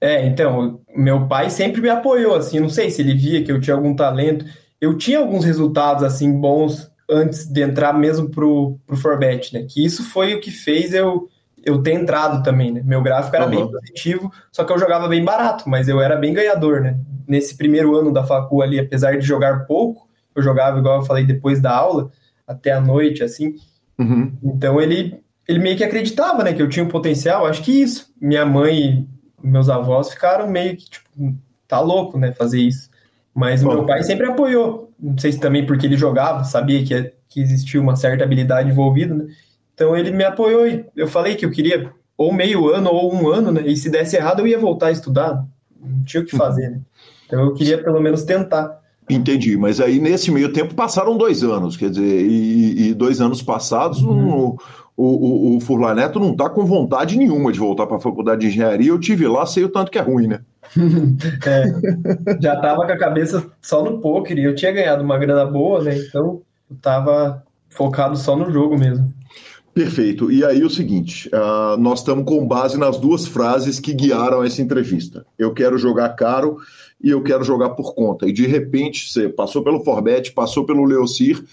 É, 0.00 0.26
então, 0.26 0.80
meu 0.96 1.26
pai 1.26 1.50
sempre 1.50 1.82
me 1.82 1.90
apoiou, 1.90 2.34
assim, 2.34 2.60
não 2.60 2.70
sei 2.70 2.88
se 2.88 3.02
ele 3.02 3.14
via 3.14 3.44
que 3.44 3.52
eu 3.52 3.60
tinha 3.60 3.76
algum 3.76 3.94
talento. 3.94 4.46
Eu 4.80 4.96
tinha 4.96 5.18
alguns 5.18 5.44
resultados, 5.44 6.02
assim, 6.02 6.32
bons 6.32 6.90
antes 7.10 7.44
de 7.46 7.60
entrar 7.60 7.92
mesmo 7.92 8.30
pro, 8.30 8.78
pro 8.86 8.96
Forbet, 8.96 9.52
né? 9.52 9.66
Que 9.68 9.84
isso 9.84 10.02
foi 10.02 10.34
o 10.34 10.40
que 10.40 10.50
fez 10.50 10.94
eu 10.94 11.28
eu 11.64 11.82
ter 11.82 11.92
entrado 11.92 12.42
também, 12.42 12.72
né? 12.72 12.82
Meu 12.84 13.02
gráfico 13.02 13.34
era 13.36 13.44
uhum. 13.44 13.50
bem 13.50 13.68
positivo, 13.70 14.32
só 14.50 14.64
que 14.64 14.72
eu 14.72 14.78
jogava 14.78 15.08
bem 15.08 15.24
barato, 15.24 15.68
mas 15.68 15.88
eu 15.88 16.00
era 16.00 16.16
bem 16.16 16.32
ganhador, 16.32 16.80
né? 16.80 16.98
Nesse 17.26 17.56
primeiro 17.56 17.96
ano 17.96 18.12
da 18.12 18.24
facu 18.24 18.62
ali, 18.62 18.78
apesar 18.78 19.18
de 19.18 19.26
jogar 19.26 19.66
pouco, 19.66 20.08
eu 20.34 20.42
jogava, 20.42 20.78
igual 20.78 21.00
eu 21.00 21.06
falei, 21.06 21.24
depois 21.24 21.60
da 21.60 21.74
aula, 21.74 22.10
até 22.46 22.72
a 22.72 22.80
noite, 22.80 23.22
assim. 23.22 23.56
Uhum. 23.98 24.32
Então 24.42 24.80
ele, 24.80 25.20
ele 25.46 25.58
meio 25.58 25.76
que 25.76 25.84
acreditava, 25.84 26.42
né, 26.42 26.52
que 26.52 26.62
eu 26.62 26.68
tinha 26.68 26.84
um 26.84 26.88
potencial. 26.88 27.46
Acho 27.46 27.62
que 27.62 27.82
isso. 27.82 28.12
Minha 28.20 28.46
mãe 28.46 29.06
e 29.42 29.46
meus 29.46 29.68
avós 29.68 30.10
ficaram 30.10 30.48
meio 30.48 30.76
que, 30.76 30.88
tipo, 30.88 31.08
tá 31.66 31.80
louco, 31.80 32.18
né, 32.18 32.32
fazer 32.32 32.60
isso. 32.60 32.88
Mas 33.34 33.62
o 33.62 33.68
meu 33.68 33.84
pai 33.84 34.02
sempre 34.02 34.26
apoiou. 34.26 34.92
Não 34.98 35.16
sei 35.16 35.32
se 35.32 35.38
também 35.38 35.64
porque 35.64 35.86
ele 35.86 35.96
jogava, 35.96 36.44
sabia 36.44 36.84
que 36.84 37.12
que 37.28 37.40
existia 37.40 37.80
uma 37.80 37.94
certa 37.94 38.24
habilidade 38.24 38.70
envolvida, 38.70 39.14
né? 39.14 39.26
Então 39.78 39.96
ele 39.96 40.10
me 40.10 40.24
apoiou 40.24 40.66
e 40.66 40.84
eu 40.96 41.06
falei 41.06 41.36
que 41.36 41.46
eu 41.46 41.52
queria 41.52 41.92
ou 42.16 42.32
meio 42.32 42.68
ano 42.68 42.90
ou 42.90 43.14
um 43.14 43.28
ano, 43.28 43.52
né? 43.52 43.62
E 43.64 43.76
se 43.76 43.88
desse 43.88 44.16
errado 44.16 44.40
eu 44.40 44.46
ia 44.48 44.58
voltar 44.58 44.88
a 44.88 44.90
estudar, 44.90 45.46
não 45.80 46.02
tinha 46.02 46.20
o 46.20 46.26
que 46.26 46.36
fazer, 46.36 46.68
né? 46.68 46.80
Então 47.24 47.40
eu 47.44 47.54
queria 47.54 47.80
pelo 47.80 48.00
menos 48.00 48.24
tentar. 48.24 48.80
Entendi, 49.08 49.56
mas 49.56 49.80
aí 49.80 50.00
nesse 50.00 50.32
meio 50.32 50.52
tempo 50.52 50.74
passaram 50.74 51.16
dois 51.16 51.44
anos, 51.44 51.76
quer 51.76 51.90
dizer, 51.90 52.26
e, 52.26 52.88
e 52.88 52.94
dois 52.94 53.20
anos 53.20 53.40
passados 53.40 54.02
uhum. 54.02 54.48
o, 54.48 54.58
o, 54.96 55.56
o 55.56 55.60
Furlan 55.60 55.94
Neto 55.94 56.18
não 56.18 56.32
está 56.32 56.50
com 56.50 56.66
vontade 56.66 57.16
nenhuma 57.16 57.52
de 57.52 57.60
voltar 57.60 57.86
para 57.86 57.98
a 57.98 58.00
faculdade 58.00 58.40
de 58.40 58.48
engenharia. 58.48 58.90
Eu 58.90 58.98
tive 58.98 59.28
lá, 59.28 59.46
sei 59.46 59.62
o 59.62 59.68
tanto 59.68 59.92
que 59.92 59.98
é 59.98 60.02
ruim, 60.02 60.26
né? 60.26 60.40
é, 61.46 62.40
já 62.42 62.54
estava 62.54 62.84
com 62.84 62.92
a 62.92 62.98
cabeça 62.98 63.46
só 63.62 63.84
no 63.84 64.00
poker 64.00 64.36
e 64.36 64.42
eu 64.42 64.56
tinha 64.56 64.72
ganhado 64.72 65.04
uma 65.04 65.16
grana 65.16 65.46
boa, 65.46 65.84
né? 65.84 65.96
Então 65.96 66.42
eu 66.68 66.76
estava 66.76 67.44
focado 67.68 68.16
só 68.16 68.34
no 68.34 68.50
jogo 68.50 68.76
mesmo. 68.76 69.16
Perfeito. 69.78 70.28
E 70.28 70.44
aí 70.44 70.64
o 70.64 70.70
seguinte, 70.70 71.28
uh, 71.28 71.76
nós 71.76 72.00
estamos 72.00 72.24
com 72.24 72.44
base 72.44 72.76
nas 72.76 72.98
duas 72.98 73.28
frases 73.28 73.78
que 73.78 73.94
guiaram 73.94 74.42
essa 74.42 74.60
entrevista. 74.60 75.24
Eu 75.38 75.54
quero 75.54 75.78
jogar 75.78 76.08
caro 76.16 76.56
e 77.00 77.10
eu 77.10 77.22
quero 77.22 77.44
jogar 77.44 77.70
por 77.70 77.94
conta. 77.94 78.26
E 78.26 78.32
de 78.32 78.44
repente 78.44 79.08
você 79.08 79.28
passou 79.28 79.62
pelo 79.62 79.84
Forbet, 79.84 80.32
passou 80.32 80.66
pelo 80.66 80.84
Leocir, 80.84 81.44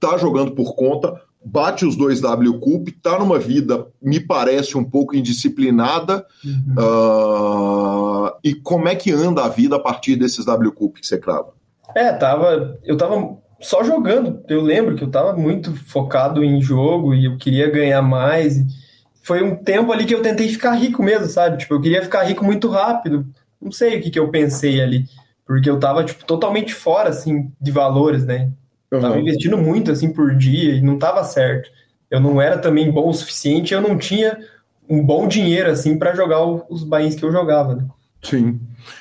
tá 0.00 0.16
jogando 0.16 0.52
por 0.52 0.74
conta, 0.74 1.20
bate 1.44 1.84
os 1.84 1.94
dois 1.94 2.22
W 2.22 2.58
Cup, 2.58 2.88
tá 3.02 3.18
numa 3.18 3.38
vida, 3.38 3.86
me 4.00 4.18
parece, 4.18 4.78
um 4.78 4.84
pouco 4.84 5.14
indisciplinada. 5.14 6.24
Uhum. 6.42 6.74
Uh, 6.78 8.30
e 8.42 8.54
como 8.54 8.88
é 8.88 8.94
que 8.94 9.12
anda 9.12 9.44
a 9.44 9.48
vida 9.50 9.76
a 9.76 9.80
partir 9.80 10.16
desses 10.16 10.46
W 10.46 10.72
Cup 10.72 10.96
que 10.96 11.06
você 11.06 11.18
crava? 11.18 11.52
É, 11.94 12.10
tava. 12.14 12.78
Eu 12.82 12.96
tava 12.96 13.36
só 13.60 13.82
jogando. 13.82 14.42
Eu 14.48 14.60
lembro 14.60 14.96
que 14.96 15.04
eu 15.04 15.10
tava 15.10 15.34
muito 15.34 15.74
focado 15.74 16.44
em 16.44 16.60
jogo 16.60 17.14
e 17.14 17.26
eu 17.26 17.36
queria 17.36 17.70
ganhar 17.70 18.02
mais. 18.02 18.58
Foi 19.22 19.42
um 19.42 19.56
tempo 19.56 19.92
ali 19.92 20.04
que 20.04 20.14
eu 20.14 20.22
tentei 20.22 20.48
ficar 20.48 20.72
rico 20.72 21.02
mesmo, 21.02 21.26
sabe? 21.26 21.58
Tipo, 21.58 21.74
eu 21.74 21.80
queria 21.80 22.02
ficar 22.02 22.24
rico 22.24 22.44
muito 22.44 22.68
rápido. 22.68 23.26
Não 23.60 23.72
sei 23.72 23.98
o 23.98 24.02
que, 24.02 24.10
que 24.10 24.18
eu 24.18 24.30
pensei 24.30 24.80
ali. 24.80 25.06
Porque 25.46 25.68
eu 25.68 25.78
tava, 25.78 26.04
tipo, 26.04 26.24
totalmente 26.24 26.74
fora, 26.74 27.10
assim, 27.10 27.50
de 27.60 27.70
valores, 27.70 28.24
né? 28.24 28.50
Uhum. 28.92 29.00
Tava 29.00 29.18
investindo 29.18 29.58
muito 29.58 29.90
assim 29.90 30.12
por 30.12 30.34
dia 30.34 30.74
e 30.74 30.80
não 30.80 30.98
tava 30.98 31.24
certo. 31.24 31.68
Eu 32.10 32.20
não 32.20 32.40
era 32.40 32.58
também 32.58 32.90
bom 32.90 33.08
o 33.08 33.14
suficiente, 33.14 33.74
eu 33.74 33.80
não 33.80 33.98
tinha 33.98 34.38
um 34.88 35.04
bom 35.04 35.26
dinheiro 35.26 35.70
assim 35.70 35.98
para 35.98 36.14
jogar 36.14 36.44
os 36.44 36.84
bains 36.84 37.14
que 37.14 37.24
eu 37.24 37.32
jogava, 37.32 37.74
né? 37.74 37.86
Sim. 38.24 38.58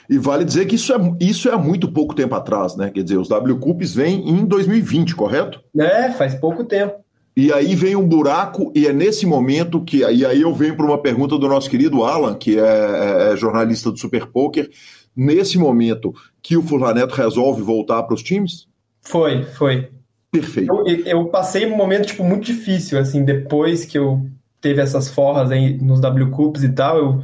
E 0.09 0.17
vale 0.17 0.45
dizer 0.45 0.65
que 0.65 0.75
isso 0.75 0.93
é, 0.93 0.97
isso 1.19 1.49
é 1.49 1.57
muito 1.57 1.91
pouco 1.91 2.13
tempo 2.13 2.35
atrás, 2.35 2.75
né? 2.75 2.89
Quer 2.89 3.03
dizer, 3.03 3.17
os 3.17 3.27
W 3.27 3.57
Cups 3.57 3.95
vêm 3.95 4.29
em 4.29 4.45
2020, 4.45 5.15
correto? 5.15 5.61
É, 5.77 6.11
faz 6.11 6.35
pouco 6.35 6.63
tempo. 6.63 7.03
E 7.35 7.51
aí 7.51 7.73
vem 7.73 7.95
um 7.95 8.07
buraco, 8.07 8.71
e 8.75 8.85
é 8.85 8.93
nesse 8.93 9.25
momento 9.25 9.81
que. 9.81 9.97
E 9.97 10.25
aí 10.25 10.41
eu 10.41 10.53
venho 10.53 10.77
para 10.77 10.85
uma 10.85 11.01
pergunta 11.01 11.37
do 11.37 11.47
nosso 11.47 11.69
querido 11.69 12.03
Alan, 12.03 12.35
que 12.35 12.59
é, 12.59 12.61
é, 12.61 13.33
é 13.33 13.37
jornalista 13.37 13.91
do 13.91 13.97
Super 13.97 14.27
Poker. 14.27 14.69
Nesse 15.15 15.57
momento 15.57 16.13
que 16.41 16.55
o 16.55 16.61
Furlaneto 16.61 17.15
resolve 17.15 17.61
voltar 17.61 18.03
para 18.03 18.13
os 18.13 18.23
times? 18.23 18.67
Foi, 19.01 19.43
foi. 19.43 19.89
Perfeito. 20.31 20.71
Eu, 20.87 21.05
eu, 21.05 21.25
passei 21.25 21.65
um 21.65 21.75
momento 21.75 22.07
tipo, 22.07 22.23
muito 22.23 22.45
difícil, 22.45 22.99
assim, 22.99 23.23
depois 23.23 23.85
que 23.85 23.97
eu 23.97 24.25
teve 24.59 24.81
essas 24.81 25.09
forras 25.09 25.51
aí 25.51 25.77
nos 25.77 25.99
W 25.99 26.31
Cups 26.31 26.63
e 26.63 26.69
tal, 26.69 26.97
eu 26.97 27.21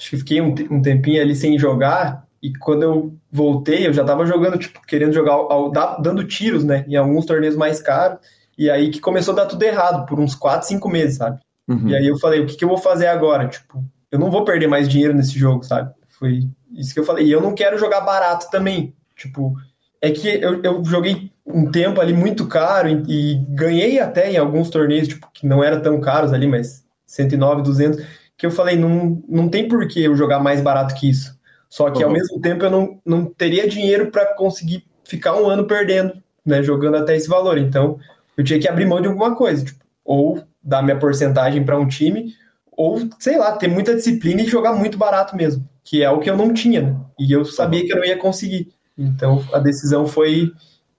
acho 0.00 0.10
que 0.10 0.16
fiquei 0.16 0.40
um, 0.40 0.54
um 0.70 0.80
tempinho 0.80 1.20
ali 1.20 1.36
sem 1.36 1.58
jogar, 1.58 2.26
e 2.42 2.56
quando 2.56 2.82
eu 2.82 3.14
voltei, 3.30 3.86
eu 3.86 3.92
já 3.92 4.02
tava 4.02 4.24
jogando, 4.24 4.56
tipo, 4.56 4.80
querendo 4.86 5.12
jogar, 5.12 5.34
ao, 5.34 5.70
dando 6.00 6.24
tiros, 6.24 6.64
né, 6.64 6.86
em 6.88 6.96
alguns 6.96 7.26
torneios 7.26 7.54
mais 7.54 7.82
caros, 7.82 8.18
e 8.56 8.70
aí 8.70 8.90
que 8.90 8.98
começou 8.98 9.32
a 9.32 9.36
dar 9.36 9.46
tudo 9.46 9.62
errado, 9.62 10.06
por 10.06 10.18
uns 10.18 10.34
4, 10.34 10.66
5 10.66 10.88
meses, 10.88 11.18
sabe? 11.18 11.38
Uhum. 11.68 11.88
E 11.88 11.94
aí 11.94 12.06
eu 12.06 12.18
falei, 12.18 12.40
o 12.40 12.46
que, 12.46 12.56
que 12.56 12.64
eu 12.64 12.68
vou 12.68 12.78
fazer 12.78 13.08
agora? 13.08 13.46
Tipo, 13.46 13.84
eu 14.10 14.18
não 14.18 14.30
vou 14.30 14.42
perder 14.44 14.66
mais 14.66 14.88
dinheiro 14.88 15.14
nesse 15.14 15.38
jogo, 15.38 15.64
sabe? 15.64 15.92
Foi 16.18 16.48
isso 16.72 16.92
que 16.92 17.00
eu 17.00 17.04
falei. 17.04 17.26
E 17.26 17.32
eu 17.32 17.40
não 17.40 17.54
quero 17.54 17.78
jogar 17.78 18.00
barato 18.00 18.50
também. 18.50 18.94
Tipo, 19.16 19.54
é 20.00 20.10
que 20.10 20.28
eu, 20.28 20.62
eu 20.62 20.84
joguei 20.84 21.30
um 21.46 21.70
tempo 21.70 22.00
ali 22.00 22.12
muito 22.12 22.46
caro 22.46 22.88
e, 22.88 23.02
e, 23.08 23.34
ganhei 23.50 24.00
até 24.00 24.32
em 24.32 24.36
alguns 24.36 24.70
torneios, 24.70 25.08
tipo, 25.08 25.28
que 25.32 25.46
não 25.46 25.62
eram 25.62 25.80
tão 25.80 26.00
caros 26.00 26.32
ali, 26.32 26.46
mas 26.46 26.84
109, 27.06 27.62
200, 27.62 28.04
que 28.40 28.46
eu 28.46 28.50
falei, 28.50 28.74
não, 28.74 29.22
não 29.28 29.50
tem 29.50 29.68
por 29.68 29.86
que 29.86 30.02
eu 30.02 30.16
jogar 30.16 30.40
mais 30.40 30.62
barato 30.62 30.94
que 30.94 31.10
isso. 31.10 31.38
Só 31.68 31.90
que 31.90 31.98
uhum. 31.98 32.08
ao 32.08 32.12
mesmo 32.14 32.40
tempo 32.40 32.64
eu 32.64 32.70
não, 32.70 32.98
não 33.04 33.26
teria 33.26 33.68
dinheiro 33.68 34.10
para 34.10 34.34
conseguir 34.34 34.82
ficar 35.04 35.36
um 35.36 35.46
ano 35.46 35.66
perdendo, 35.66 36.14
né, 36.44 36.62
jogando 36.62 36.96
até 36.96 37.14
esse 37.14 37.28
valor. 37.28 37.58
Então, 37.58 37.98
eu 38.38 38.42
tinha 38.42 38.58
que 38.58 38.66
abrir 38.66 38.86
mão 38.86 38.98
de 38.98 39.08
alguma 39.08 39.36
coisa, 39.36 39.62
tipo, 39.62 39.84
ou 40.02 40.42
dar 40.62 40.82
minha 40.82 40.98
porcentagem 40.98 41.62
para 41.62 41.78
um 41.78 41.86
time, 41.86 42.34
ou, 42.72 42.98
sei 43.18 43.36
lá, 43.36 43.52
ter 43.52 43.68
muita 43.68 43.94
disciplina 43.94 44.40
e 44.40 44.46
jogar 44.46 44.72
muito 44.72 44.96
barato 44.96 45.36
mesmo, 45.36 45.68
que 45.84 46.02
é 46.02 46.10
o 46.10 46.18
que 46.18 46.30
eu 46.30 46.36
não 46.36 46.54
tinha, 46.54 46.80
né? 46.80 46.96
E 47.18 47.30
eu 47.30 47.44
sabia 47.44 47.84
que 47.84 47.92
eu 47.92 47.98
não 47.98 48.04
ia 48.06 48.16
conseguir. 48.16 48.72
Então 48.96 49.44
a 49.52 49.58
decisão 49.58 50.06
foi 50.06 50.50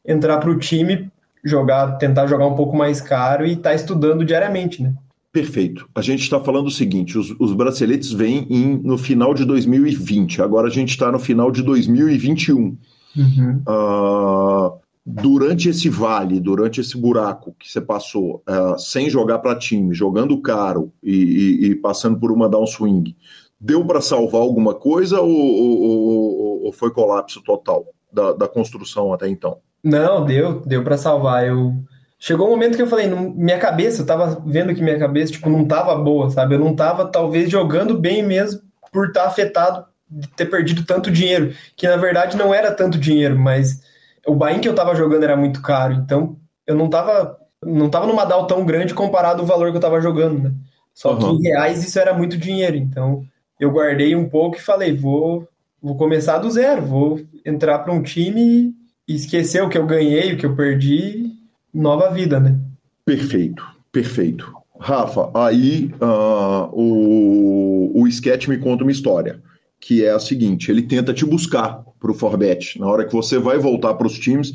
entrar 0.05 0.37
para 0.37 0.51
o 0.51 0.59
time, 0.59 1.11
jogar, 1.43 1.97
tentar 1.97 2.27
jogar 2.27 2.45
um 2.45 2.55
pouco 2.55 2.75
mais 2.75 3.01
caro 3.01 3.47
e 3.47 3.53
estar 3.53 3.71
tá 3.71 3.75
estudando 3.75 4.23
diariamente, 4.23 4.83
né? 4.83 4.93
Perfeito. 5.31 5.87
A 5.95 6.01
gente 6.01 6.21
está 6.21 6.39
falando 6.39 6.67
o 6.67 6.71
seguinte: 6.71 7.17
os, 7.17 7.33
os 7.39 7.53
braceletes 7.53 8.11
vêm 8.11 8.45
em, 8.49 8.77
no 8.77 8.97
final 8.97 9.33
de 9.33 9.45
2020, 9.45 10.41
agora 10.41 10.67
a 10.67 10.71
gente 10.71 10.89
está 10.89 11.11
no 11.11 11.19
final 11.19 11.51
de 11.51 11.63
2021. 11.63 12.77
Uhum. 13.15 13.63
Uh, 13.67 14.79
durante 15.05 15.69
esse 15.69 15.89
vale, 15.89 16.39
durante 16.39 16.81
esse 16.81 16.97
buraco 16.97 17.55
que 17.57 17.71
você 17.71 17.79
passou, 17.79 18.43
uh, 18.47 18.77
sem 18.77 19.09
jogar 19.09 19.39
para 19.39 19.57
time, 19.57 19.93
jogando 19.93 20.39
caro 20.41 20.91
e, 21.01 21.13
e, 21.13 21.65
e, 21.67 21.75
passando 21.75 22.19
por 22.19 22.31
uma 22.31 22.49
downswing, 22.49 23.15
deu 23.59 23.85
para 23.85 24.01
salvar 24.01 24.41
alguma 24.41 24.73
coisa 24.73 25.21
ou, 25.21 25.29
ou, 25.29 26.63
ou, 26.65 26.73
foi 26.73 26.91
colapso 26.91 27.41
total 27.41 27.85
da, 28.11 28.33
da 28.33 28.47
construção 28.47 29.13
até 29.13 29.29
então? 29.29 29.57
Não, 29.83 30.25
deu, 30.25 30.59
deu 30.61 30.83
para 30.83 30.97
salvar. 30.97 31.47
Eu 31.47 31.73
chegou 32.21 32.45
um 32.45 32.51
momento 32.51 32.75
que 32.75 32.81
eu 32.83 32.87
falei, 32.87 33.09
minha 33.09 33.57
cabeça, 33.57 34.03
eu 34.03 34.05
tava 34.05 34.39
vendo 34.45 34.75
que 34.75 34.83
minha 34.83 34.99
cabeça 34.99 35.33
tipo 35.33 35.49
não 35.49 35.65
tava 35.65 35.95
boa, 35.95 36.29
sabe? 36.29 36.53
Eu 36.53 36.59
não 36.59 36.75
tava 36.75 37.07
talvez 37.07 37.49
jogando 37.49 37.97
bem 37.97 38.21
mesmo 38.21 38.61
por 38.93 39.07
estar 39.07 39.23
tá 39.23 39.27
afetado 39.27 39.85
de 40.07 40.27
ter 40.27 40.45
perdido 40.45 40.85
tanto 40.85 41.09
dinheiro, 41.09 41.51
que 41.75 41.87
na 41.87 41.97
verdade 41.97 42.37
não 42.37 42.53
era 42.53 42.71
tanto 42.71 42.99
dinheiro, 42.99 43.39
mas 43.39 43.81
o 44.27 44.35
buy 44.35 44.59
que 44.59 44.69
eu 44.69 44.75
tava 44.75 44.93
jogando 44.93 45.23
era 45.23 45.35
muito 45.35 45.63
caro, 45.63 45.93
então 45.93 46.37
eu 46.67 46.75
não 46.75 46.89
tava 46.89 47.39
não 47.65 47.89
tava 47.89 48.05
numa 48.05 48.25
DAO 48.25 48.45
tão 48.45 48.65
grande 48.65 48.93
comparado 48.93 49.41
ao 49.41 49.47
valor 49.47 49.71
que 49.71 49.77
eu 49.77 49.81
tava 49.81 50.01
jogando, 50.01 50.43
né? 50.43 50.51
Só 50.93 51.13
uhum. 51.13 51.37
que 51.39 51.47
em 51.47 51.49
reais 51.49 51.83
isso 51.83 51.97
era 51.97 52.13
muito 52.13 52.37
dinheiro, 52.37 52.75
então 52.75 53.23
eu 53.59 53.71
guardei 53.71 54.15
um 54.15 54.29
pouco 54.29 54.57
e 54.57 54.61
falei, 54.61 54.95
vou, 54.95 55.47
vou 55.81 55.95
começar 55.95 56.37
do 56.37 56.51
zero, 56.51 56.83
vou 56.83 57.19
entrar 57.43 57.79
para 57.79 57.93
um 57.93 58.03
time 58.03 58.75
e 59.07 59.15
esquecer 59.15 59.63
o 59.63 59.69
que 59.69 59.77
eu 59.77 59.87
ganhei, 59.87 60.33
o 60.33 60.37
que 60.37 60.45
eu 60.45 60.55
perdi, 60.55 61.40
nova 61.73 62.09
vida, 62.11 62.39
né? 62.39 62.59
Perfeito, 63.05 63.63
perfeito. 63.91 64.51
Rafa, 64.79 65.29
aí 65.33 65.91
uh, 66.01 66.69
o, 66.73 68.01
o 68.01 68.07
Sketch 68.07 68.47
me 68.47 68.57
conta 68.57 68.83
uma 68.83 68.91
história, 68.91 69.41
que 69.79 70.03
é 70.03 70.11
a 70.11 70.19
seguinte: 70.19 70.71
ele 70.71 70.81
tenta 70.81 71.13
te 71.13 71.25
buscar 71.25 71.83
para 71.99 72.11
o 72.11 72.15
Forbet. 72.15 72.79
Na 72.79 72.87
hora 72.87 73.05
que 73.05 73.13
você 73.13 73.37
vai 73.37 73.57
voltar 73.57 73.93
para 73.93 74.07
os 74.07 74.17
times, 74.17 74.51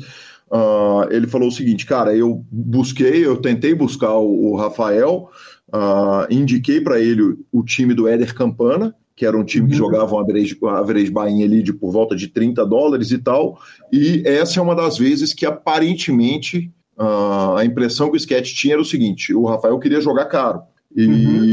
uh, 0.51 1.07
ele 1.09 1.27
falou 1.27 1.47
o 1.47 1.51
seguinte: 1.51 1.85
cara, 1.85 2.15
eu 2.15 2.43
busquei, 2.51 3.25
eu 3.25 3.37
tentei 3.37 3.73
buscar 3.73 4.17
o, 4.17 4.51
o 4.51 4.57
Rafael, 4.57 5.29
Uh, 5.67 6.23
indiquei 6.31 6.79
para 6.79 6.99
ele 6.99 7.37
o 7.51 7.61
time 7.63 7.93
do 7.93 8.07
Éder 8.07 8.33
Campana, 8.33 8.95
que 9.15 9.25
era 9.25 9.37
um 9.37 9.43
time 9.43 9.65
uhum. 9.65 9.71
que 9.71 9.75
jogava 9.75 10.15
um 10.15 10.19
average, 10.19 10.57
average 10.63 11.11
buy 11.11 11.43
ali 11.43 11.61
de 11.61 11.73
por 11.73 11.91
volta 11.91 12.15
de 12.15 12.27
30 12.29 12.65
dólares 12.65 13.11
e 13.11 13.17
tal. 13.17 13.59
E 13.91 14.23
essa 14.25 14.59
é 14.59 14.63
uma 14.63 14.75
das 14.75 14.97
vezes 14.97 15.33
que 15.33 15.45
aparentemente 15.45 16.71
uh, 16.97 17.55
a 17.57 17.65
impressão 17.65 18.09
que 18.09 18.15
o 18.15 18.17
Sketch 18.17 18.53
tinha 18.53 18.73
era 18.73 18.81
o 18.81 18.85
seguinte: 18.85 19.33
o 19.33 19.45
Rafael 19.45 19.77
queria 19.79 20.01
jogar 20.01 20.25
caro. 20.25 20.61
E, 20.95 21.05
uhum. 21.05 21.43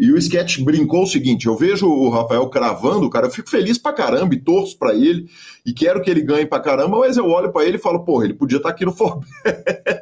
e 0.00 0.12
o 0.12 0.18
Sketch 0.18 0.60
brincou 0.60 1.04
o 1.04 1.06
seguinte: 1.06 1.46
eu 1.46 1.56
vejo 1.56 1.86
o 1.86 2.10
Rafael 2.10 2.46
cravando, 2.48 3.08
cara, 3.08 3.26
eu 3.26 3.30
fico 3.30 3.48
feliz 3.48 3.78
pra 3.78 3.92
caramba 3.92 4.34
e 4.34 4.40
torço 4.40 4.78
pra 4.78 4.94
ele 4.94 5.28
e 5.64 5.72
quero 5.72 6.02
que 6.02 6.10
ele 6.10 6.22
ganhe 6.22 6.46
pra 6.46 6.60
caramba, 6.60 6.98
mas 6.98 7.16
eu 7.16 7.26
olho 7.26 7.52
para 7.52 7.64
ele 7.66 7.76
e 7.76 7.80
falo, 7.80 8.04
porra, 8.04 8.24
ele 8.24 8.34
podia 8.34 8.56
estar 8.56 8.68
tá 8.68 8.74
aqui 8.74 8.84
no 8.84 8.92
Forbet, 8.92 9.26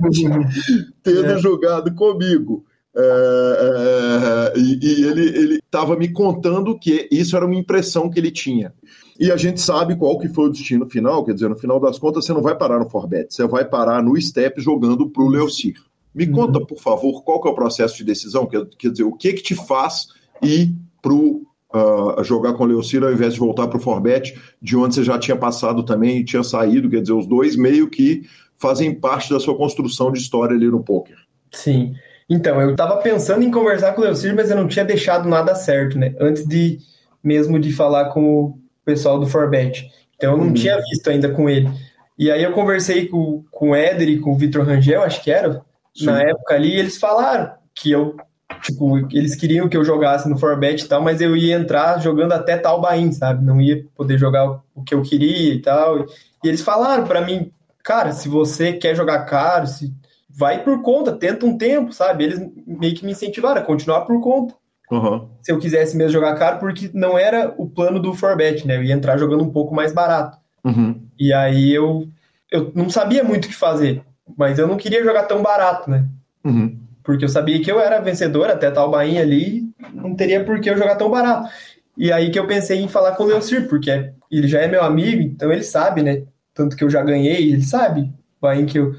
uhum. 0.03 0.45
tendo 1.03 1.33
é. 1.33 1.39
jogado 1.39 1.95
comigo. 1.95 2.65
É, 2.97 4.53
é, 4.57 4.59
e, 4.59 4.79
e, 4.83 5.05
ele 5.05 5.61
estava 5.65 5.95
me 5.95 6.09
contando 6.13 6.77
que 6.77 7.09
isso 7.13 7.37
era 7.37 7.47
uma 7.47 7.55
impressão 7.55 8.11
que 8.11 8.19
ele 8.19 8.33
tinha. 8.33 8.73
E 9.21 9.31
a 9.31 9.37
gente 9.37 9.61
sabe 9.61 9.95
qual 9.97 10.19
que 10.19 10.29
foi 10.29 10.47
o 10.47 10.51
destino 10.51 10.89
final, 10.89 11.23
quer 11.23 11.35
dizer, 11.35 11.51
no 11.51 11.55
final 11.55 11.79
das 11.79 11.99
contas, 11.99 12.25
você 12.25 12.33
não 12.33 12.41
vai 12.41 12.57
parar 12.57 12.79
no 12.79 12.89
Forbet, 12.89 13.35
você 13.35 13.47
vai 13.47 13.67
parar 13.67 14.03
no 14.03 14.19
Step 14.19 14.59
jogando 14.59 15.11
para 15.11 15.23
o 15.23 15.29
Leocir. 15.29 15.75
Me 16.15 16.25
uhum. 16.25 16.33
conta, 16.33 16.65
por 16.65 16.79
favor, 16.79 17.23
qual 17.23 17.39
que 17.39 17.47
é 17.47 17.51
o 17.51 17.55
processo 17.55 17.99
de 17.99 18.05
decisão, 18.05 18.47
quer, 18.47 18.65
quer 18.79 18.91
dizer, 18.91 19.05
o 19.05 19.13
que 19.13 19.35
que 19.35 19.43
te 19.43 19.55
faz 19.55 20.09
ir 20.43 20.75
para 21.03 21.13
uh, 21.13 22.25
jogar 22.25 22.55
com 22.55 22.65
o 22.65 22.67
Leocir 22.67 23.05
ao 23.05 23.13
invés 23.13 23.35
de 23.35 23.41
voltar 23.41 23.69
para 23.69 23.77
o 23.77 23.81
Forbet, 23.81 24.41
de 24.61 24.75
onde 24.75 24.95
você 24.95 25.05
já 25.05 25.19
tinha 25.19 25.37
passado 25.37 25.83
também 25.83 26.17
e 26.17 26.25
tinha 26.25 26.43
saído, 26.43 26.89
quer 26.89 27.03
dizer, 27.03 27.13
os 27.13 27.27
dois 27.27 27.57
meio 27.57 27.91
que 27.91 28.23
fazem 28.57 28.95
parte 28.95 29.29
da 29.31 29.39
sua 29.39 29.55
construção 29.55 30.11
de 30.11 30.19
história 30.19 30.57
ali 30.57 30.67
no 30.67 30.83
poker. 30.83 31.19
Sim. 31.53 31.93
Então, 32.27 32.59
eu 32.59 32.71
estava 32.71 32.97
pensando 33.03 33.45
em 33.45 33.51
conversar 33.51 33.93
com 33.93 34.01
o 34.01 34.05
Leocir, 34.05 34.35
mas 34.35 34.51
eu 34.51 34.57
não 34.57 34.67
tinha 34.67 34.85
deixado 34.85 35.29
nada 35.29 35.55
certo, 35.55 35.99
né? 35.99 36.15
Antes 36.19 36.47
de 36.47 36.79
mesmo 37.23 37.59
de 37.59 37.71
falar 37.71 38.07
com 38.07 38.45
o 38.45 38.59
pessoal 38.85 39.19
do 39.19 39.27
Forbet. 39.27 39.91
Então, 40.17 40.33
eu 40.33 40.39
não 40.39 40.47
uhum. 40.47 40.55
tinha 40.55 40.77
visto 40.77 41.09
ainda 41.09 41.31
com 41.31 41.49
ele. 41.49 41.71
E 42.19 42.31
aí 42.31 42.43
eu 42.43 42.53
conversei 42.53 43.09
com, 43.09 43.43
com 43.51 43.71
o 43.71 43.75
Éder 43.75 44.09
e 44.09 44.19
com 44.19 44.33
o 44.33 44.37
Vitor 44.37 44.65
Rangel, 44.65 45.03
acho 45.03 45.23
que 45.23 45.31
era, 45.31 45.63
Sim. 45.97 46.07
na 46.07 46.21
época 46.21 46.55
ali, 46.55 46.75
e 46.75 46.79
eles 46.79 46.99
falaram 46.99 47.53
que 47.75 47.91
eu, 47.91 48.15
tipo, 48.63 48.99
eles 49.11 49.35
queriam 49.35 49.69
que 49.71 49.77
eu 49.77 49.83
jogasse 49.83 50.29
no 50.29 50.39
Forbet 50.39 50.85
e 50.85 50.89
tal, 50.89 51.01
mas 51.01 51.23
eu 51.23 51.35
ia 51.35 51.57
entrar 51.57 51.99
jogando 51.99 52.33
até 52.33 52.59
tal 52.59 52.79
Bahia, 52.79 53.11
sabe? 53.13 53.43
Não 53.43 53.59
ia 53.59 53.87
poder 53.97 54.19
jogar 54.19 54.61
o 54.75 54.83
que 54.85 54.95
eu 54.95 55.01
queria 55.01 55.55
e 55.55 55.63
tal. 55.63 56.05
E 56.45 56.49
eles 56.49 56.61
falaram 56.61 57.05
para 57.05 57.23
mim, 57.23 57.51
cara, 57.83 58.13
se 58.13 58.29
você 58.29 58.75
quer 58.75 58.95
jogar 58.95 59.25
caro, 59.25 59.67
se 59.67 59.91
vai 60.29 60.63
por 60.63 60.83
conta, 60.83 61.13
tenta 61.13 61.47
um 61.47 61.57
tempo, 61.57 61.93
sabe? 61.93 62.25
Eles 62.25 62.39
meio 62.67 62.95
que 62.95 63.05
me 63.05 63.13
incentivaram 63.13 63.63
a 63.63 63.65
continuar 63.65 64.03
por 64.03 64.21
conta. 64.21 64.55
Uhum. 64.91 65.29
Se 65.41 65.53
eu 65.53 65.59
quisesse 65.59 65.97
mesmo 65.97 66.13
jogar 66.13 66.35
caro, 66.35 66.59
porque 66.59 66.91
não 66.93 67.17
era 67.17 67.55
o 67.57 67.69
plano 67.69 68.01
do 68.01 68.13
Forbet, 68.13 68.67
né? 68.67 68.77
Eu 68.77 68.83
ia 68.83 68.95
entrar 68.95 69.17
jogando 69.17 69.45
um 69.45 69.51
pouco 69.51 69.75
mais 69.75 69.93
barato. 69.93 70.39
Uhum. 70.65 71.01
E 71.19 71.33
aí 71.33 71.73
eu, 71.73 72.09
eu 72.51 72.73
não 72.75 72.91
sabia 72.91 73.23
muito 73.23 73.45
o 73.45 73.49
que 73.49 73.55
fazer, 73.55 74.03
mas 74.37 74.59
eu 74.59 74.67
não 74.67 74.77
queria 74.77 75.03
jogar 75.05 75.25
tão 75.25 75.43
barato, 75.43 75.89
né? 75.89 76.07
Uhum. 76.45 76.79
Porque 77.03 77.25
eu 77.25 77.29
sabia 77.29 77.61
que 77.61 77.71
eu 77.71 77.81
era 77.81 78.01
vencedor 78.01 78.51
até 78.51 78.71
tal 78.71 78.91
bainha 78.91 79.23
ali, 79.23 79.65
não 79.95 80.15
teria 80.15 80.45
por 80.45 80.61
que 80.61 80.69
eu 80.69 80.77
jogar 80.77 80.97
tão 80.97 81.11
barato. 81.11 81.49
E 81.97 82.13
aí 82.13 82.31
que 82.31 82.39
eu 82.39 82.47
pensei 82.47 82.81
em 82.81 82.89
falar 82.89 83.13
com 83.13 83.25
o 83.25 83.27
Leocir, 83.27 83.69
porque 83.69 84.13
ele 84.31 84.49
já 84.49 84.61
é 84.61 84.69
meu 84.69 84.83
amigo, 84.83 85.23
então 85.23 85.53
ele 85.53 85.63
sabe, 85.63 86.03
né? 86.03 86.23
Tanto 86.55 86.77
que 86.77 86.85
eu 86.85 86.91
já 86.91 87.03
ganhei, 87.03 87.53
ele 87.53 87.63
sabe. 87.63 88.13
Bainha 88.41 88.67
que 88.67 88.79
eu 88.79 88.95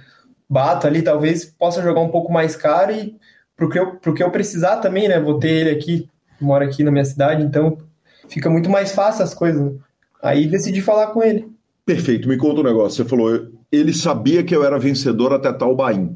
bato 0.49 0.87
ali, 0.87 1.01
talvez 1.01 1.45
possa 1.45 1.81
jogar 1.81 2.01
um 2.01 2.09
pouco 2.09 2.31
mais 2.31 2.55
caro 2.55 2.91
e 2.91 3.15
pro 3.61 3.69
que 3.69 3.77
eu, 3.77 3.95
pro 3.97 4.13
que 4.13 4.23
eu 4.23 4.31
precisar 4.31 4.77
também, 4.77 5.07
né? 5.07 5.19
Vou 5.19 5.37
ter 5.37 5.49
ele 5.49 5.69
aqui, 5.69 6.09
mora 6.39 6.65
aqui 6.65 6.83
na 6.83 6.89
minha 6.89 7.05
cidade, 7.05 7.43
então 7.43 7.77
fica 8.27 8.49
muito 8.49 8.71
mais 8.71 8.91
fácil 8.91 9.23
as 9.23 9.35
coisas. 9.35 9.61
Né? 9.61 9.71
Aí 10.23 10.47
decidi 10.47 10.81
falar 10.81 11.07
com 11.07 11.21
ele. 11.21 11.47
Perfeito, 11.85 12.27
me 12.27 12.37
conta 12.37 12.61
um 12.61 12.63
negócio. 12.63 13.03
Você 13.03 13.09
falou, 13.09 13.49
ele 13.71 13.93
sabia 13.93 14.43
que 14.43 14.55
eu 14.55 14.63
era 14.63 14.79
vencedor 14.79 15.31
até 15.31 15.53
tal 15.53 15.75
Bahia. 15.75 16.09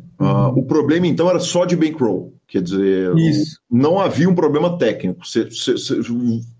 O 0.55 0.63
problema 0.63 1.05
então 1.05 1.29
era 1.29 1.39
só 1.39 1.65
de 1.65 1.75
bankroll. 1.75 2.33
Quer 2.47 2.61
dizer, 2.61 3.15
Isso. 3.17 3.59
não 3.69 3.99
havia 3.99 4.29
um 4.29 4.35
problema 4.35 4.77
técnico. 4.77 5.25
Você, 5.25 5.45
você, 5.45 5.75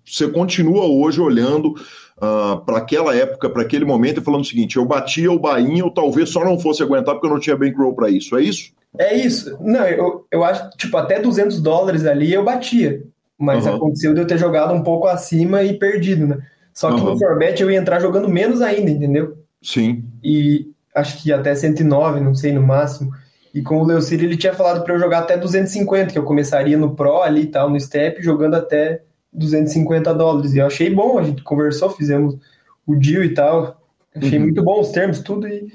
você 0.05 0.27
continua 0.29 0.85
hoje 0.85 1.21
olhando 1.21 1.69
uh, 2.17 2.63
para 2.65 2.77
aquela 2.77 3.15
época, 3.15 3.49
para 3.49 3.61
aquele 3.61 3.85
momento, 3.85 4.19
e 4.19 4.23
falando 4.23 4.41
o 4.41 4.47
seguinte: 4.47 4.77
eu 4.77 4.85
batia 4.85 5.31
o 5.31 5.39
Bahia, 5.39 5.79
eu 5.79 5.91
talvez 5.91 6.29
só 6.29 6.43
não 6.43 6.59
fosse 6.59 6.81
aguentar 6.83 7.15
porque 7.15 7.27
eu 7.27 7.31
não 7.31 7.39
tinha 7.39 7.55
bankroll 7.55 7.95
para 7.95 8.09
isso. 8.09 8.35
É 8.35 8.41
isso? 8.41 8.71
É 8.99 9.15
isso. 9.15 9.57
Não, 9.59 9.85
eu, 9.85 10.25
eu 10.31 10.43
acho 10.43 10.69
tipo, 10.77 10.95
até 10.97 11.19
200 11.19 11.61
dólares 11.61 12.05
ali 12.05 12.33
eu 12.33 12.43
batia. 12.43 13.03
Mas 13.37 13.65
uhum. 13.65 13.75
aconteceu 13.75 14.13
de 14.13 14.21
eu 14.21 14.27
ter 14.27 14.37
jogado 14.37 14.73
um 14.73 14.81
pouco 14.81 15.07
acima 15.07 15.63
e 15.63 15.77
perdido, 15.77 16.27
né? 16.27 16.37
Só 16.73 16.93
que 16.93 17.01
uhum. 17.01 17.11
no 17.11 17.19
Forbet 17.19 17.61
eu 17.61 17.71
ia 17.71 17.77
entrar 17.77 17.99
jogando 17.99 18.29
menos 18.29 18.61
ainda, 18.61 18.91
entendeu? 18.91 19.37
Sim. 19.61 20.03
E 20.23 20.67
acho 20.93 21.21
que 21.21 21.31
até 21.31 21.53
109, 21.53 22.19
não 22.19 22.33
sei, 22.33 22.53
no 22.53 22.61
máximo. 22.61 23.11
E 23.53 23.61
com 23.61 23.79
o 23.79 23.85
Leocir 23.85 24.21
ele 24.21 24.35
tinha 24.35 24.53
falado 24.53 24.83
para 24.83 24.93
eu 24.93 24.99
jogar 24.99 25.19
até 25.19 25.37
250, 25.37 26.11
que 26.11 26.19
eu 26.19 26.23
começaria 26.23 26.77
no 26.77 26.95
Pro 26.95 27.21
ali 27.21 27.43
e 27.43 27.47
tal, 27.47 27.69
no 27.69 27.79
Step, 27.79 28.21
jogando 28.21 28.55
até 28.55 29.01
250 29.31 30.13
dólares. 30.13 30.53
E 30.53 30.59
eu 30.59 30.65
achei 30.65 30.93
bom, 30.93 31.17
a 31.17 31.23
gente 31.23 31.41
conversou, 31.43 31.89
fizemos 31.89 32.37
o 32.85 32.95
deal 32.95 33.23
e 33.23 33.33
tal. 33.33 33.81
Achei 34.15 34.37
uhum. 34.37 34.45
muito 34.45 34.63
bom 34.63 34.81
os 34.81 34.89
termos, 34.89 35.19
tudo, 35.19 35.47
e, 35.47 35.67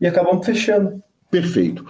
e 0.00 0.06
acabamos 0.06 0.44
fechando. 0.44 1.02
Perfeito. 1.30 1.84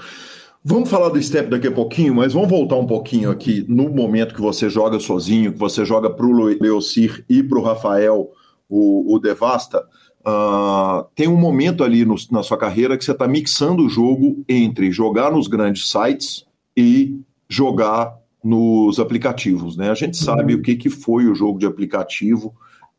Vamos 0.67 0.89
falar 0.89 1.11
do 1.11 1.23
step 1.23 1.51
daqui 1.51 1.67
a 1.67 1.73
pouquinho, 1.73 2.15
mas 2.15 2.33
vamos 2.33 2.49
voltar 2.49 2.77
um 2.77 2.87
pouquinho 2.87 3.31
aqui 3.31 3.67
no 3.69 3.91
momento 3.91 4.35
que 4.35 4.41
você 4.41 4.71
joga 4.71 4.99
sozinho, 4.99 5.53
que 5.53 5.59
você 5.59 5.85
joga 5.85 6.09
para 6.09 6.25
o 6.25 6.33
Leocir 6.33 7.23
e 7.29 7.43
para 7.43 7.59
o 7.59 7.63
Rafael, 7.63 8.31
o, 8.67 9.19
Devasta. 9.19 9.85
Uh, 10.27 11.05
tem 11.15 11.29
um 11.29 11.37
momento 11.37 11.85
ali 11.85 12.03
no, 12.07 12.15
na 12.31 12.43
sua 12.43 12.57
carreira 12.57 12.97
que 12.97 13.05
você 13.05 13.13
está 13.13 13.29
mixando 13.29 13.85
o 13.85 13.91
jogo 13.91 14.43
entre 14.49 14.91
jogar 14.91 15.33
nos 15.33 15.49
grandes 15.49 15.91
sites 15.91 16.47
e 16.75 17.21
jogar 17.47 18.17
nos 18.43 18.99
aplicativos. 18.99 19.77
Né? 19.77 19.91
A 19.91 19.95
gente 19.95 20.17
sabe 20.17 20.55
uhum. 20.55 20.61
o 20.61 20.63
que, 20.63 20.77
que 20.77 20.89
foi 20.89 21.27
o 21.27 21.35
jogo 21.35 21.59
de 21.59 21.67
aplicativo 21.67 22.55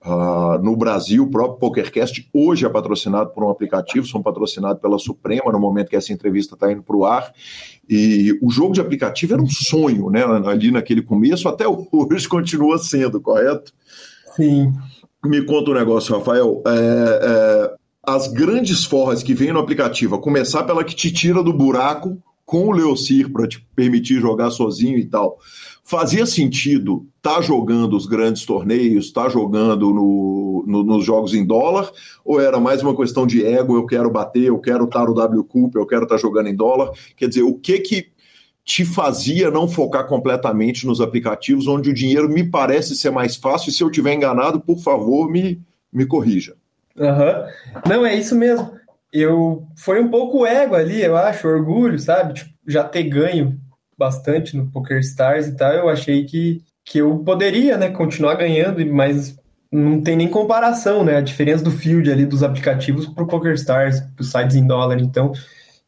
Uh, 0.05 0.61
no 0.63 0.77
Brasil, 0.77 1.23
o 1.23 1.31
próprio 1.31 1.57
PokerCast 1.57 2.29
hoje 2.31 2.63
é 2.63 2.69
patrocinado 2.69 3.31
por 3.31 3.43
um 3.43 3.49
aplicativo, 3.49 4.05
são 4.05 4.21
patrocinados 4.21 4.79
pela 4.79 4.99
Suprema 4.99 5.51
no 5.51 5.59
momento 5.59 5.89
que 5.89 5.95
essa 5.95 6.13
entrevista 6.13 6.53
está 6.53 6.71
indo 6.71 6.83
para 6.83 6.95
o 6.95 7.05
ar. 7.05 7.33
E 7.89 8.37
o 8.39 8.51
jogo 8.51 8.73
de 8.73 8.81
aplicativo 8.81 9.33
era 9.33 9.41
um 9.41 9.49
sonho, 9.49 10.11
né? 10.11 10.23
Ali 10.45 10.69
naquele 10.69 11.01
começo, 11.01 11.49
até 11.49 11.65
hoje 11.91 12.29
continua 12.29 12.77
sendo, 12.77 13.19
correto? 13.19 13.73
Sim. 14.35 14.71
Me 15.25 15.43
conta 15.43 15.71
um 15.71 15.73
negócio, 15.73 16.15
Rafael. 16.15 16.61
É, 16.67 16.69
é, 16.71 17.75
as 18.05 18.27
grandes 18.27 18.85
forras 18.85 19.23
que 19.23 19.33
vêm 19.33 19.51
no 19.51 19.59
aplicativo, 19.59 20.13
a 20.13 20.21
começar 20.21 20.63
pela 20.63 20.83
que 20.83 20.95
te 20.95 21.11
tira 21.11 21.41
do 21.41 21.51
buraco 21.51 22.21
com 22.45 22.67
o 22.67 22.71
Leocir 22.71 23.31
para 23.31 23.47
te 23.47 23.65
permitir 23.75 24.19
jogar 24.19 24.51
sozinho 24.51 24.97
e 24.97 25.05
tal. 25.05 25.39
Fazia 25.83 26.25
sentido 26.25 27.07
estar 27.17 27.35
tá 27.35 27.41
jogando 27.41 27.95
os 27.95 28.05
grandes 28.05 28.45
torneios, 28.45 29.05
estar 29.05 29.23
tá 29.23 29.29
jogando 29.29 29.93
no, 29.93 30.63
no, 30.67 30.83
nos 30.83 31.05
jogos 31.05 31.33
em 31.33 31.45
dólar, 31.45 31.91
ou 32.23 32.39
era 32.39 32.59
mais 32.59 32.81
uma 32.81 32.95
questão 32.95 33.25
de 33.25 33.45
ego, 33.45 33.75
eu 33.75 33.85
quero 33.85 34.09
bater, 34.09 34.43
eu 34.43 34.59
quero 34.59 34.85
estar 34.85 35.05
no 35.05 35.13
W 35.13 35.43
Cup, 35.43 35.75
eu 35.75 35.85
quero 35.85 36.03
estar 36.03 36.15
tá 36.15 36.21
jogando 36.21 36.47
em 36.47 36.55
dólar? 36.55 36.91
Quer 37.15 37.29
dizer, 37.29 37.43
o 37.43 37.53
que 37.53 37.79
que 37.79 38.15
te 38.63 38.83
fazia 38.83 39.51
não 39.51 39.67
focar 39.67 40.07
completamente 40.07 40.87
nos 40.87 40.99
aplicativos, 40.99 41.67
onde 41.67 41.91
o 41.91 41.93
dinheiro 41.93 42.27
me 42.27 42.43
parece 42.43 42.95
ser 42.95 43.11
mais 43.11 43.35
fácil, 43.35 43.69
e 43.69 43.73
se 43.73 43.83
eu 43.83 43.91
tiver 43.91 44.13
enganado, 44.13 44.59
por 44.59 44.79
favor, 44.79 45.29
me, 45.29 45.61
me 45.93 46.05
corrija. 46.05 46.55
Uhum. 46.97 47.87
Não, 47.87 48.05
é 48.05 48.15
isso 48.15 48.35
mesmo. 48.35 48.71
Eu 49.11 49.67
foi 49.77 50.01
um 50.01 50.09
pouco 50.09 50.45
ego 50.45 50.75
ali, 50.75 51.01
eu 51.01 51.15
acho, 51.15 51.47
orgulho, 51.47 51.97
sabe? 51.97 52.33
Tipo, 52.33 52.51
já 52.67 52.83
ter 52.83 53.03
ganho 53.03 53.59
bastante 53.97 54.55
no 54.55 54.69
Poker 54.71 54.99
Stars 54.99 55.47
e 55.47 55.55
tal, 55.55 55.73
eu 55.73 55.89
achei 55.89 56.25
que, 56.25 56.61
que 56.83 56.99
eu 56.99 57.19
poderia, 57.19 57.77
né, 57.77 57.89
continuar 57.89 58.35
ganhando, 58.35 58.85
mas 58.85 59.37
não 59.71 60.01
tem 60.01 60.15
nem 60.15 60.27
comparação, 60.27 61.03
né, 61.03 61.17
a 61.17 61.21
diferença 61.21 61.63
do 61.63 61.71
field 61.71 62.11
ali 62.11 62.25
dos 62.25 62.43
aplicativos 62.43 63.07
pro 63.07 63.27
Poker 63.27 63.53
Stars, 63.53 64.01
os 64.19 64.31
sites 64.31 64.55
em 64.55 64.67
dólar, 64.67 64.99
então 64.99 65.31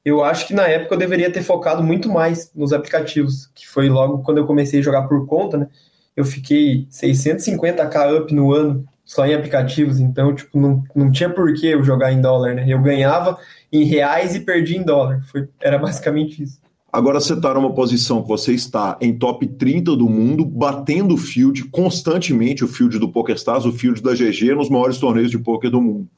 eu 0.03 0.23
acho 0.23 0.47
que 0.47 0.53
na 0.53 0.67
época 0.67 0.95
eu 0.95 0.99
deveria 0.99 1.31
ter 1.31 1.43
focado 1.43 1.83
muito 1.83 2.09
mais 2.09 2.51
nos 2.55 2.71
aplicativos, 2.73 3.47
que 3.53 3.67
foi 3.67 3.89
logo 3.89 4.23
quando 4.23 4.37
eu 4.37 4.47
comecei 4.47 4.79
a 4.79 4.83
jogar 4.83 5.07
por 5.07 5.25
conta, 5.25 5.57
né, 5.57 5.67
eu 6.15 6.25
fiquei 6.25 6.87
650k 6.89 8.21
up 8.21 8.33
no 8.33 8.53
ano 8.53 8.85
só 9.07 9.25
em 9.25 9.33
aplicativos, 9.33 10.01
então, 10.01 10.35
tipo, 10.35 10.59
não, 10.59 10.83
não 10.93 11.09
tinha 11.09 11.29
por 11.29 11.53
que 11.53 11.65
eu 11.65 11.81
jogar 11.81 12.11
em 12.11 12.19
dólar, 12.19 12.53
né, 12.53 12.65
eu 12.67 12.81
ganhava 12.81 13.37
em 13.71 13.85
reais 13.85 14.35
e 14.35 14.41
perdi 14.41 14.75
em 14.75 14.83
dólar, 14.83 15.23
foi, 15.31 15.47
era 15.61 15.79
basicamente 15.79 16.43
isso. 16.43 16.59
Agora 16.91 17.19
você 17.19 17.33
está 17.33 17.53
numa 17.53 17.73
posição 17.73 18.21
que 18.21 18.27
você 18.27 18.53
está 18.53 18.97
em 18.99 19.17
top 19.17 19.45
30 19.45 19.95
do 19.95 20.09
mundo, 20.09 20.45
batendo 20.45 21.13
o 21.13 21.17
field 21.17 21.65
constantemente, 21.65 22.63
o 22.63 22.67
field 22.67 22.97
do 22.99 23.11
PokerStars, 23.11 23.65
o 23.65 23.71
field 23.71 24.01
da 24.01 24.13
GG, 24.13 24.55
nos 24.55 24.69
maiores 24.69 24.97
torneios 24.97 25.31
de 25.31 25.37
poker 25.37 25.69
do 25.69 25.81
mundo. 25.81 26.09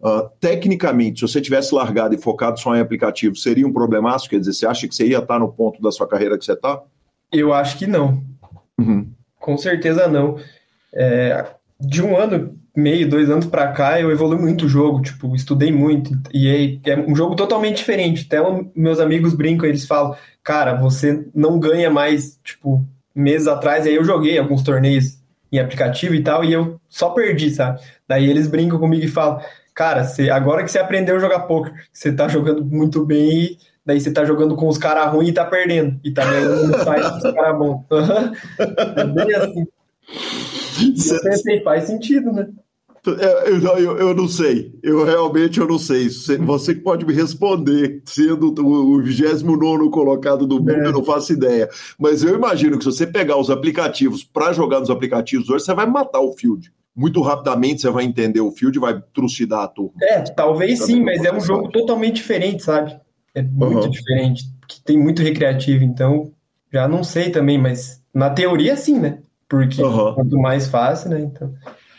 Uh, 0.00 0.28
tecnicamente, 0.40 1.20
se 1.20 1.28
você 1.28 1.40
tivesse 1.40 1.74
largado 1.74 2.14
e 2.14 2.18
focado 2.18 2.58
só 2.58 2.74
em 2.74 2.80
aplicativo, 2.80 3.36
seria 3.36 3.66
um 3.66 3.72
problemaço? 3.72 4.28
Quer 4.28 4.40
dizer, 4.40 4.52
você 4.52 4.66
acha 4.66 4.88
que 4.88 4.94
você 4.94 5.06
ia 5.06 5.18
estar 5.18 5.38
no 5.38 5.52
ponto 5.52 5.82
da 5.82 5.92
sua 5.92 6.08
carreira 6.08 6.38
que 6.38 6.44
você 6.44 6.54
está? 6.54 6.80
Eu 7.30 7.52
acho 7.52 7.78
que 7.78 7.86
não. 7.86 8.22
Uhum. 8.80 9.12
Com 9.38 9.56
certeza 9.58 10.08
não. 10.08 10.38
É, 10.94 11.46
de 11.86 12.02
um 12.02 12.16
ano 12.16 12.56
meio, 12.74 13.08
dois 13.08 13.28
anos 13.28 13.46
para 13.46 13.68
cá, 13.72 14.00
eu 14.00 14.10
evolui 14.10 14.38
muito 14.38 14.64
o 14.64 14.68
jogo, 14.68 15.02
tipo, 15.02 15.34
estudei 15.36 15.70
muito, 15.70 16.10
e 16.32 16.80
é, 16.84 16.90
é 16.90 16.98
um 16.98 17.14
jogo 17.14 17.36
totalmente 17.36 17.78
diferente. 17.78 18.26
Até 18.26 18.38
meus 18.74 18.98
amigos 18.98 19.34
brincam, 19.34 19.68
eles 19.68 19.84
falam, 19.84 20.16
cara, 20.42 20.74
você 20.74 21.26
não 21.34 21.58
ganha 21.58 21.90
mais, 21.90 22.38
tipo, 22.42 22.86
meses 23.14 23.46
atrás, 23.46 23.86
aí 23.86 23.94
eu 23.94 24.04
joguei 24.04 24.38
alguns 24.38 24.62
torneios 24.62 25.18
em 25.50 25.58
aplicativo 25.58 26.14
e 26.14 26.22
tal, 26.22 26.42
e 26.44 26.52
eu 26.52 26.80
só 26.88 27.10
perdi, 27.10 27.50
sabe? 27.50 27.80
Daí 28.08 28.28
eles 28.28 28.46
brincam 28.46 28.78
comigo 28.78 29.04
e 29.04 29.08
falam, 29.08 29.38
cara, 29.74 30.04
você, 30.04 30.30
agora 30.30 30.64
que 30.64 30.70
você 30.70 30.78
aprendeu 30.78 31.16
a 31.16 31.20
jogar 31.20 31.40
poker, 31.40 31.74
você 31.92 32.10
tá 32.10 32.26
jogando 32.26 32.64
muito 32.64 33.04
bem, 33.04 33.58
daí 33.84 34.00
você 34.00 34.10
tá 34.10 34.24
jogando 34.24 34.56
com 34.56 34.66
os 34.66 34.78
caras 34.78 35.12
ruins 35.12 35.28
e 35.28 35.32
tá 35.32 35.44
perdendo, 35.44 36.00
e 36.02 36.10
tá 36.10 36.24
ganhando 36.24 36.68
no 36.68 36.78
site 36.82 37.10
com 37.10 37.28
os 37.28 37.34
caras 37.34 37.58
bons. 37.58 37.84
é 38.96 39.04
bem 39.04 39.34
assim. 39.34 39.66
Eu 40.80 41.20
pensei, 41.22 41.62
faz 41.62 41.84
sentido, 41.84 42.32
né? 42.32 42.48
É, 43.04 43.50
eu, 43.50 43.60
eu, 43.60 43.98
eu, 43.98 44.14
não 44.14 44.28
sei, 44.28 44.72
eu 44.80 45.04
realmente 45.04 45.58
eu 45.58 45.66
não 45.66 45.78
sei. 45.78 46.08
Você 46.08 46.74
pode 46.74 47.04
me 47.04 47.12
responder, 47.12 48.00
sendo 48.04 48.54
o 48.62 49.02
29 49.02 49.90
colocado 49.90 50.46
do 50.46 50.60
mundo, 50.60 50.70
é. 50.70 50.86
eu 50.86 50.92
não 50.92 51.02
faço 51.02 51.32
ideia. 51.32 51.68
Mas 51.98 52.22
eu 52.22 52.34
imagino 52.34 52.78
que 52.78 52.84
se 52.84 52.92
você 52.92 53.06
pegar 53.06 53.36
os 53.36 53.50
aplicativos 53.50 54.22
para 54.22 54.52
jogar 54.52 54.78
nos 54.78 54.90
aplicativos 54.90 55.50
hoje, 55.50 55.64
você 55.64 55.74
vai 55.74 55.86
matar 55.86 56.20
o 56.20 56.32
field. 56.32 56.72
Muito 56.94 57.20
rapidamente 57.22 57.80
você 57.80 57.90
vai 57.90 58.04
entender 58.04 58.40
o 58.40 58.52
field 58.52 58.78
e 58.78 58.80
vai 58.80 59.02
trucidar 59.12 59.62
a 59.62 59.68
turma. 59.68 59.94
É, 60.00 60.20
talvez 60.20 60.84
sim, 60.84 61.02
mas 61.02 61.24
é 61.24 61.34
um 61.34 61.40
jogo 61.40 61.70
totalmente 61.70 62.16
diferente, 62.16 62.62
sabe? 62.62 63.00
é 63.34 63.42
muito 63.42 63.84
uhum. 63.84 63.90
diferente, 63.90 64.44
que 64.68 64.80
tem 64.82 64.98
muito 64.98 65.22
recreativo, 65.22 65.84
então 65.84 66.32
já 66.72 66.86
não 66.86 67.02
sei 67.02 67.30
também, 67.30 67.58
mas 67.58 68.02
na 68.12 68.30
teoria 68.30 68.76
sim, 68.76 68.98
né? 68.98 69.18
Porque 69.52 69.82
uhum. 69.82 70.14
quanto 70.14 70.38
mais 70.38 70.66
fácil, 70.66 71.10
né? 71.10 71.20
Então, 71.20 71.52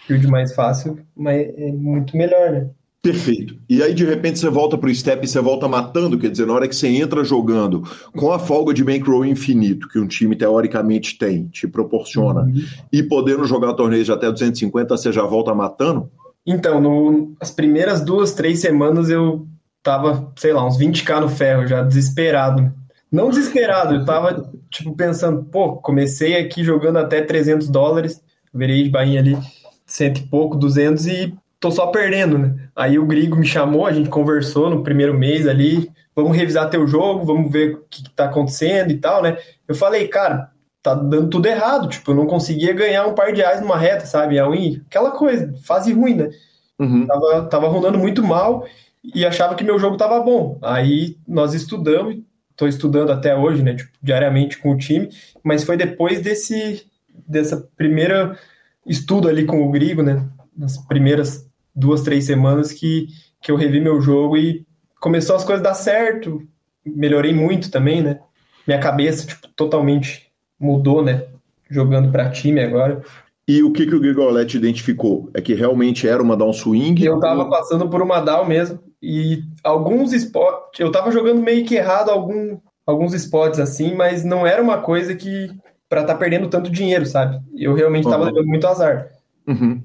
field 0.08 0.26
mais 0.26 0.56
fácil, 0.56 0.98
mas 1.16 1.40
é 1.56 1.72
muito 1.72 2.18
melhor, 2.18 2.52
né? 2.52 2.68
Perfeito. 3.00 3.56
E 3.70 3.84
aí, 3.84 3.94
de 3.94 4.04
repente, 4.04 4.40
você 4.40 4.50
volta 4.50 4.76
para 4.76 4.90
o 4.90 4.96
step 4.96 5.24
e 5.24 5.28
você 5.28 5.40
volta 5.40 5.68
matando, 5.68 6.18
quer 6.18 6.32
dizer, 6.32 6.48
na 6.48 6.54
hora 6.54 6.68
que 6.68 6.76
você 6.76 6.88
entra 6.88 7.24
jogando 7.24 7.84
com 8.18 8.32
a 8.32 8.40
folga 8.40 8.74
de 8.74 8.84
bankroll 8.84 9.24
infinito, 9.24 9.88
que 9.88 10.00
um 10.00 10.08
time 10.08 10.36
teoricamente 10.36 11.16
tem, 11.16 11.46
te 11.46 11.68
proporciona, 11.68 12.42
uhum. 12.42 12.64
e 12.92 13.04
podendo 13.04 13.46
jogar 13.46 13.74
torneios 13.74 14.08
de 14.08 14.12
até 14.12 14.32
250, 14.32 14.98
você 14.98 15.12
já 15.12 15.22
volta 15.22 15.54
matando? 15.54 16.10
Então, 16.48 16.82
no, 16.82 17.36
as 17.40 17.52
primeiras 17.52 18.04
duas, 18.04 18.34
três 18.34 18.62
semanas 18.62 19.12
eu 19.12 19.46
tava, 19.84 20.32
sei 20.38 20.54
lá, 20.54 20.66
uns 20.66 20.80
20k 20.80 21.22
no 21.22 21.30
ferro, 21.30 21.68
já 21.68 21.84
desesperado. 21.84 22.74
Não 23.14 23.30
desesperado, 23.30 23.94
eu 23.94 24.06
tava, 24.06 24.52
tipo, 24.72 24.96
pensando, 24.96 25.44
pô, 25.44 25.76
comecei 25.76 26.36
aqui 26.36 26.64
jogando 26.64 26.98
até 26.98 27.22
300 27.22 27.70
dólares, 27.70 28.20
virei 28.52 28.82
de 28.82 28.90
bainha 28.90 29.20
ali, 29.20 29.38
cento 29.86 30.18
e 30.18 30.24
pouco, 30.24 30.58
200 30.58 31.06
e 31.06 31.38
tô 31.60 31.70
só 31.70 31.88
perdendo, 31.88 32.40
né? 32.40 32.56
Aí 32.76 32.98
o 32.98 33.06
Grigo 33.06 33.36
me 33.36 33.46
chamou, 33.46 33.86
a 33.86 33.94
gente 33.94 34.10
conversou 34.10 34.68
no 34.68 34.82
primeiro 34.82 35.14
mês 35.14 35.48
ali, 35.48 35.92
vamos 36.16 36.36
revisar 36.36 36.72
teu 36.72 36.88
jogo, 36.88 37.24
vamos 37.24 37.52
ver 37.52 37.76
o 37.76 37.86
que, 37.88 38.02
que 38.02 38.10
tá 38.10 38.26
acontecendo 38.26 38.90
e 38.90 38.98
tal, 38.98 39.22
né? 39.22 39.38
Eu 39.68 39.76
falei, 39.76 40.08
cara, 40.08 40.50
tá 40.82 40.96
dando 40.96 41.30
tudo 41.30 41.46
errado, 41.46 41.90
tipo, 41.90 42.10
eu 42.10 42.16
não 42.16 42.26
conseguia 42.26 42.74
ganhar 42.74 43.06
um 43.06 43.14
par 43.14 43.32
de 43.32 43.42
reais 43.42 43.62
numa 43.62 43.78
reta, 43.78 44.08
sabe? 44.08 44.40
A 44.40 44.50
win, 44.50 44.82
aquela 44.88 45.12
coisa, 45.12 45.54
fase 45.64 45.94
ruim, 45.94 46.16
né? 46.16 46.32
Uhum. 46.80 47.06
Tava, 47.06 47.42
tava 47.44 47.68
rodando 47.68 48.00
muito 48.00 48.24
mal 48.24 48.66
e 49.04 49.24
achava 49.24 49.54
que 49.54 49.64
meu 49.64 49.78
jogo 49.78 49.98
tava 49.98 50.20
bom. 50.20 50.58
Aí 50.64 51.16
nós 51.28 51.54
estudamos, 51.54 52.18
tô 52.56 52.68
estudando 52.68 53.12
até 53.12 53.36
hoje, 53.36 53.64
né? 53.64 53.76
Tipo, 53.76 53.92
diariamente 54.02 54.58
com 54.58 54.72
o 54.72 54.78
time, 54.78 55.10
mas 55.44 55.64
foi 55.64 55.78
depois 55.78 56.22
desse 56.22 56.86
dessa 57.28 57.58
primeira 57.78 58.38
estudo 58.86 59.28
ali 59.28 59.46
com 59.46 59.64
o 59.64 59.72
Grigo, 59.72 60.02
né? 60.02 60.28
Nas 60.56 60.78
primeiras 60.78 61.50
duas, 61.76 62.02
três 62.02 62.26
semanas 62.26 62.72
que, 62.72 63.08
que 63.42 63.52
eu 63.52 63.56
revi 63.56 63.80
meu 63.80 64.02
jogo 64.02 64.38
e 64.38 64.66
começou 65.00 65.36
as 65.36 65.44
coisas 65.44 65.66
a 65.66 65.70
dar 65.70 65.76
certo, 65.76 66.42
melhorei 66.86 67.34
muito 67.34 67.72
também, 67.72 68.02
né? 68.02 68.20
Minha 68.68 68.80
cabeça, 68.80 69.28
tipo, 69.28 69.48
totalmente 69.56 70.32
mudou, 70.60 71.04
né? 71.04 71.26
Jogando 71.70 72.12
para 72.12 72.30
time 72.30 72.62
agora. 72.62 73.02
E 73.48 73.62
o 73.62 73.72
que, 73.74 73.86
que 73.86 73.96
o 73.96 74.00
Grigoletti 74.00 74.58
identificou? 74.58 75.30
É 75.34 75.42
que 75.42 75.54
realmente 75.54 76.08
era 76.08 76.24
uma 76.24 76.38
down 76.38 76.54
swing? 76.54 77.04
Eu 77.04 77.20
tava 77.20 77.50
passando 77.50 77.90
por 77.90 78.02
uma 78.02 78.22
down 78.22 78.46
mesmo. 78.46 78.80
E 79.06 79.44
alguns 79.62 80.14
spots. 80.14 80.80
Eu 80.80 80.90
tava 80.90 81.12
jogando 81.12 81.42
meio 81.42 81.66
que 81.66 81.76
errado 81.76 82.10
algum, 82.10 82.58
alguns 82.86 83.14
spots 83.14 83.60
assim, 83.60 83.94
mas 83.94 84.24
não 84.24 84.48
era 84.48 84.64
uma 84.64 84.78
coisa 84.78 85.14
que. 85.14 85.52
para 85.90 86.02
estar 86.02 86.14
tá 86.14 86.20
perdendo 86.20 86.48
tanto 86.48 86.72
dinheiro, 86.72 87.06
sabe? 87.06 87.38
Eu 87.54 87.74
realmente 87.74 88.06
tava 88.06 88.24
uhum. 88.24 88.30
levando 88.30 88.48
muito 88.48 88.66
azar. 88.66 89.10
Uhum. 89.46 89.82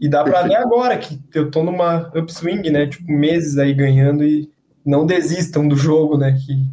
E 0.00 0.08
dá 0.08 0.24
para 0.24 0.42
ver 0.42 0.56
agora 0.56 0.98
que 0.98 1.20
eu 1.32 1.48
tô 1.48 1.62
numa 1.62 2.10
upswing, 2.12 2.68
né? 2.70 2.88
Tipo, 2.88 3.10
meses 3.10 3.56
aí 3.56 3.72
ganhando 3.72 4.24
e 4.24 4.50
não 4.84 5.06
desistam 5.06 5.68
do 5.68 5.76
jogo, 5.76 6.18
né? 6.18 6.36
Que... 6.44 6.68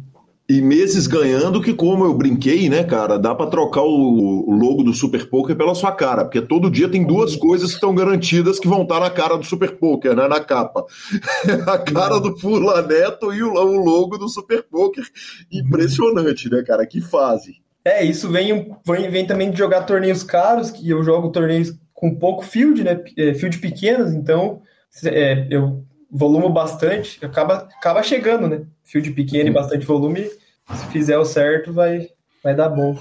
E 0.46 0.60
meses 0.60 1.06
ganhando 1.06 1.62
que, 1.62 1.72
como 1.72 2.04
eu 2.04 2.12
brinquei, 2.12 2.68
né, 2.68 2.84
cara, 2.84 3.18
dá 3.18 3.34
para 3.34 3.48
trocar 3.48 3.80
o, 3.80 4.50
logo 4.50 4.82
do 4.82 4.92
Super 4.92 5.26
Poker 5.26 5.56
pela 5.56 5.74
sua 5.74 5.90
cara, 5.90 6.22
porque 6.22 6.42
todo 6.42 6.70
dia 6.70 6.86
tem 6.86 7.02
duas 7.02 7.34
coisas 7.34 7.70
que 7.70 7.76
estão 7.76 7.94
garantidas 7.94 8.60
que 8.60 8.68
vão 8.68 8.82
estar 8.82 9.00
na 9.00 9.08
cara 9.08 9.38
do 9.38 9.44
Super 9.44 9.76
Poker, 9.78 10.14
né, 10.14 10.28
na 10.28 10.40
capa. 10.40 10.84
a 11.66 11.78
cara 11.78 12.18
do 12.20 12.38
Fula 12.38 12.82
Neto 12.82 13.32
e 13.32 13.42
o, 13.42 13.54
o 13.54 13.84
logo 13.84 14.18
do 14.18 14.28
Super 14.28 14.62
Poker. 14.64 15.04
Impressionante, 15.50 16.50
né, 16.50 16.62
cara? 16.62 16.86
Que 16.86 17.00
fase. 17.00 17.62
É, 17.82 18.04
isso 18.04 18.28
vem, 18.28 18.70
vem, 18.86 19.10
vem 19.10 19.26
também 19.26 19.50
de 19.50 19.56
jogar 19.56 19.84
torneios 19.84 20.22
caros, 20.22 20.70
que 20.70 20.90
eu 20.90 21.02
jogo 21.02 21.30
torneios 21.30 21.72
com 21.94 22.14
pouco 22.14 22.44
field, 22.44 22.84
né? 22.84 23.02
É, 23.16 23.32
field 23.32 23.58
pequenos, 23.58 24.12
então 24.12 24.60
é, 25.06 25.46
eu 25.50 25.84
volumo 26.14 26.48
bastante, 26.48 27.24
acaba, 27.24 27.68
acaba 27.76 28.02
chegando, 28.02 28.46
né? 28.46 28.62
Field 28.84 29.10
pequeno 29.10 29.50
e 29.50 29.52
bastante 29.52 29.84
volume, 29.84 30.22
se 30.22 30.86
fizer 30.92 31.18
o 31.18 31.24
certo, 31.24 31.72
vai, 31.72 32.08
vai 32.42 32.54
dar 32.54 32.68
bom. 32.68 32.96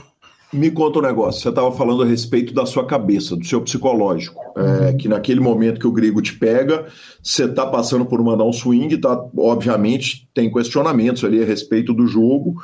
Me 0.52 0.70
conta 0.70 1.00
um 1.00 1.02
negócio, 1.02 1.42
você 1.42 1.50
estava 1.50 1.72
falando 1.72 2.04
a 2.04 2.06
respeito 2.06 2.54
da 2.54 2.64
sua 2.64 2.86
cabeça, 2.86 3.36
do 3.36 3.44
seu 3.44 3.60
psicológico, 3.62 4.40
é, 4.56 4.94
que 4.94 5.08
naquele 5.08 5.40
momento 5.40 5.80
que 5.80 5.88
o 5.88 5.92
Grigo 5.92 6.22
te 6.22 6.38
pega, 6.38 6.86
você 7.24 7.46
está 7.46 7.66
passando 7.66 8.06
por 8.06 8.22
uma 8.22 8.38
down 8.38 8.54
swing, 8.54 8.96
tá, 8.98 9.20
obviamente 9.36 10.30
tem 10.32 10.52
questionamentos 10.52 11.24
ali 11.24 11.42
a 11.42 11.46
respeito 11.46 11.92
do 11.92 12.06
jogo, 12.06 12.56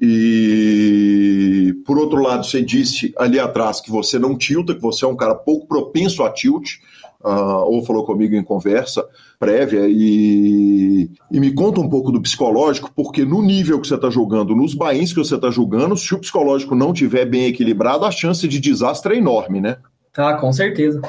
e 0.00 1.74
por 1.84 1.98
outro 1.98 2.22
lado, 2.22 2.46
você 2.46 2.62
disse 2.62 3.12
ali 3.18 3.40
atrás 3.40 3.80
que 3.80 3.90
você 3.90 4.20
não 4.20 4.38
tilta, 4.38 4.74
que 4.74 4.80
você 4.80 5.04
é 5.04 5.08
um 5.08 5.16
cara 5.16 5.34
pouco 5.34 5.66
propenso 5.66 6.22
a 6.22 6.30
tilt, 6.30 6.76
uh, 7.24 7.64
ou 7.66 7.84
falou 7.84 8.04
comigo 8.04 8.34
em 8.34 8.42
conversa 8.42 9.04
prévia, 9.38 9.88
e, 9.88 11.10
e 11.30 11.40
me 11.40 11.52
conta 11.52 11.80
um 11.80 11.88
pouco 11.88 12.12
do 12.12 12.22
psicológico, 12.22 12.92
porque 12.94 13.24
no 13.24 13.42
nível 13.42 13.80
que 13.80 13.88
você 13.88 13.96
está 13.96 14.08
jogando, 14.08 14.54
nos 14.54 14.72
bains 14.72 15.12
que 15.12 15.18
você 15.18 15.34
está 15.34 15.50
jogando, 15.50 15.96
se 15.96 16.14
o 16.14 16.18
psicológico 16.18 16.74
não 16.74 16.92
tiver 16.92 17.26
bem 17.26 17.46
equilibrado, 17.46 18.04
a 18.04 18.10
chance 18.10 18.46
de 18.46 18.60
desastre 18.60 19.14
é 19.14 19.18
enorme, 19.18 19.60
né? 19.60 19.78
Ah, 20.16 20.34
com 20.34 20.52
certeza. 20.52 21.00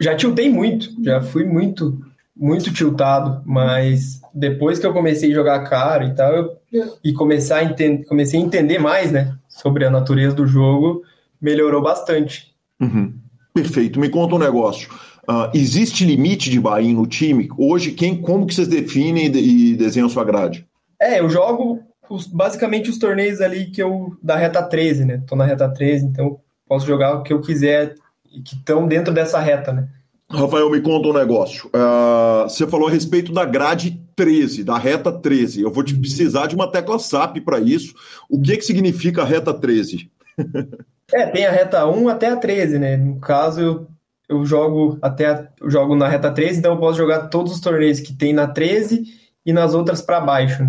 Já 0.00 0.16
tiltei 0.16 0.50
muito, 0.50 0.90
já 1.02 1.20
fui 1.20 1.44
muito, 1.44 1.98
muito 2.36 2.72
tiltado, 2.72 3.40
mas 3.46 4.20
depois 4.34 4.78
que 4.78 4.86
eu 4.86 4.92
comecei 4.92 5.30
a 5.30 5.34
jogar 5.34 5.60
caro 5.60 6.04
e 6.04 6.14
tal, 6.14 6.32
eu, 6.32 6.56
e 7.04 7.12
começar 7.12 7.58
a 7.58 7.64
entender, 7.64 8.04
comecei 8.04 8.40
a 8.40 8.42
entender 8.42 8.78
mais, 8.78 9.12
né, 9.12 9.34
sobre 9.48 9.84
a 9.84 9.90
natureza 9.90 10.34
do 10.34 10.46
jogo, 10.46 11.02
melhorou 11.40 11.82
bastante. 11.82 12.52
Uhum. 12.80 13.14
Perfeito. 13.54 13.98
Me 13.98 14.10
conta 14.10 14.34
um 14.34 14.38
negócio. 14.38 14.90
Uh, 15.28 15.50
existe 15.52 16.04
limite 16.04 16.48
de 16.48 16.60
buy 16.60 16.92
no 16.92 17.06
time? 17.06 17.48
Hoje, 17.58 17.90
quem, 17.90 18.20
como 18.20 18.46
que 18.46 18.54
vocês 18.54 18.68
definem 18.68 19.26
e 19.26 19.74
desenham 19.74 20.08
sua 20.08 20.24
grade? 20.24 20.66
É, 21.00 21.20
eu 21.20 21.28
jogo 21.28 21.82
os, 22.08 22.26
basicamente 22.26 22.88
os 22.88 22.98
torneios 22.98 23.40
ali 23.40 23.66
que 23.66 23.82
eu 23.82 24.16
da 24.22 24.36
reta 24.36 24.62
13, 24.62 25.04
né? 25.04 25.22
Tô 25.26 25.34
na 25.34 25.44
reta 25.44 25.68
13, 25.68 26.06
então 26.06 26.38
posso 26.68 26.86
jogar 26.86 27.14
o 27.14 27.22
que 27.22 27.32
eu 27.32 27.40
quiser 27.40 27.94
e 28.32 28.40
que 28.40 28.54
estão 28.54 28.86
dentro 28.86 29.12
dessa 29.12 29.40
reta, 29.40 29.72
né? 29.72 29.88
Rafael, 30.30 30.70
me 30.70 30.80
conta 30.80 31.08
um 31.08 31.12
negócio. 31.12 31.68
Uh, 31.68 32.44
você 32.44 32.66
falou 32.66 32.88
a 32.88 32.90
respeito 32.90 33.32
da 33.32 33.44
grade 33.44 34.00
13, 34.16 34.64
da 34.64 34.76
reta 34.76 35.12
13. 35.12 35.62
Eu 35.62 35.70
vou 35.70 35.84
te 35.84 35.94
precisar 35.94 36.46
de 36.46 36.54
uma 36.54 36.70
tecla 36.70 36.98
SAP 36.98 37.38
para 37.44 37.60
isso. 37.60 37.94
O 38.28 38.40
que, 38.40 38.56
que 38.56 38.64
significa 38.64 39.22
a 39.22 39.24
reta 39.24 39.54
13? 39.54 40.10
é, 41.12 41.26
tem 41.26 41.46
a 41.46 41.52
reta 41.52 41.86
1 41.86 42.08
até 42.08 42.28
a 42.28 42.36
13, 42.36 42.78
né? 42.78 42.96
No 42.96 43.20
caso, 43.20 43.60
eu 43.60 43.86
eu 44.28 44.44
jogo 44.44 44.98
até 45.00 45.48
eu 45.60 45.70
jogo 45.70 45.94
na 45.94 46.08
reta 46.08 46.30
13, 46.30 46.58
então 46.58 46.72
eu 46.72 46.80
posso 46.80 46.98
jogar 46.98 47.28
todos 47.28 47.52
os 47.52 47.60
torneios 47.60 48.00
que 48.00 48.12
tem 48.12 48.32
na 48.32 48.46
13 48.46 49.04
e 49.44 49.52
nas 49.52 49.74
outras 49.74 50.02
para 50.02 50.20
baixo. 50.20 50.66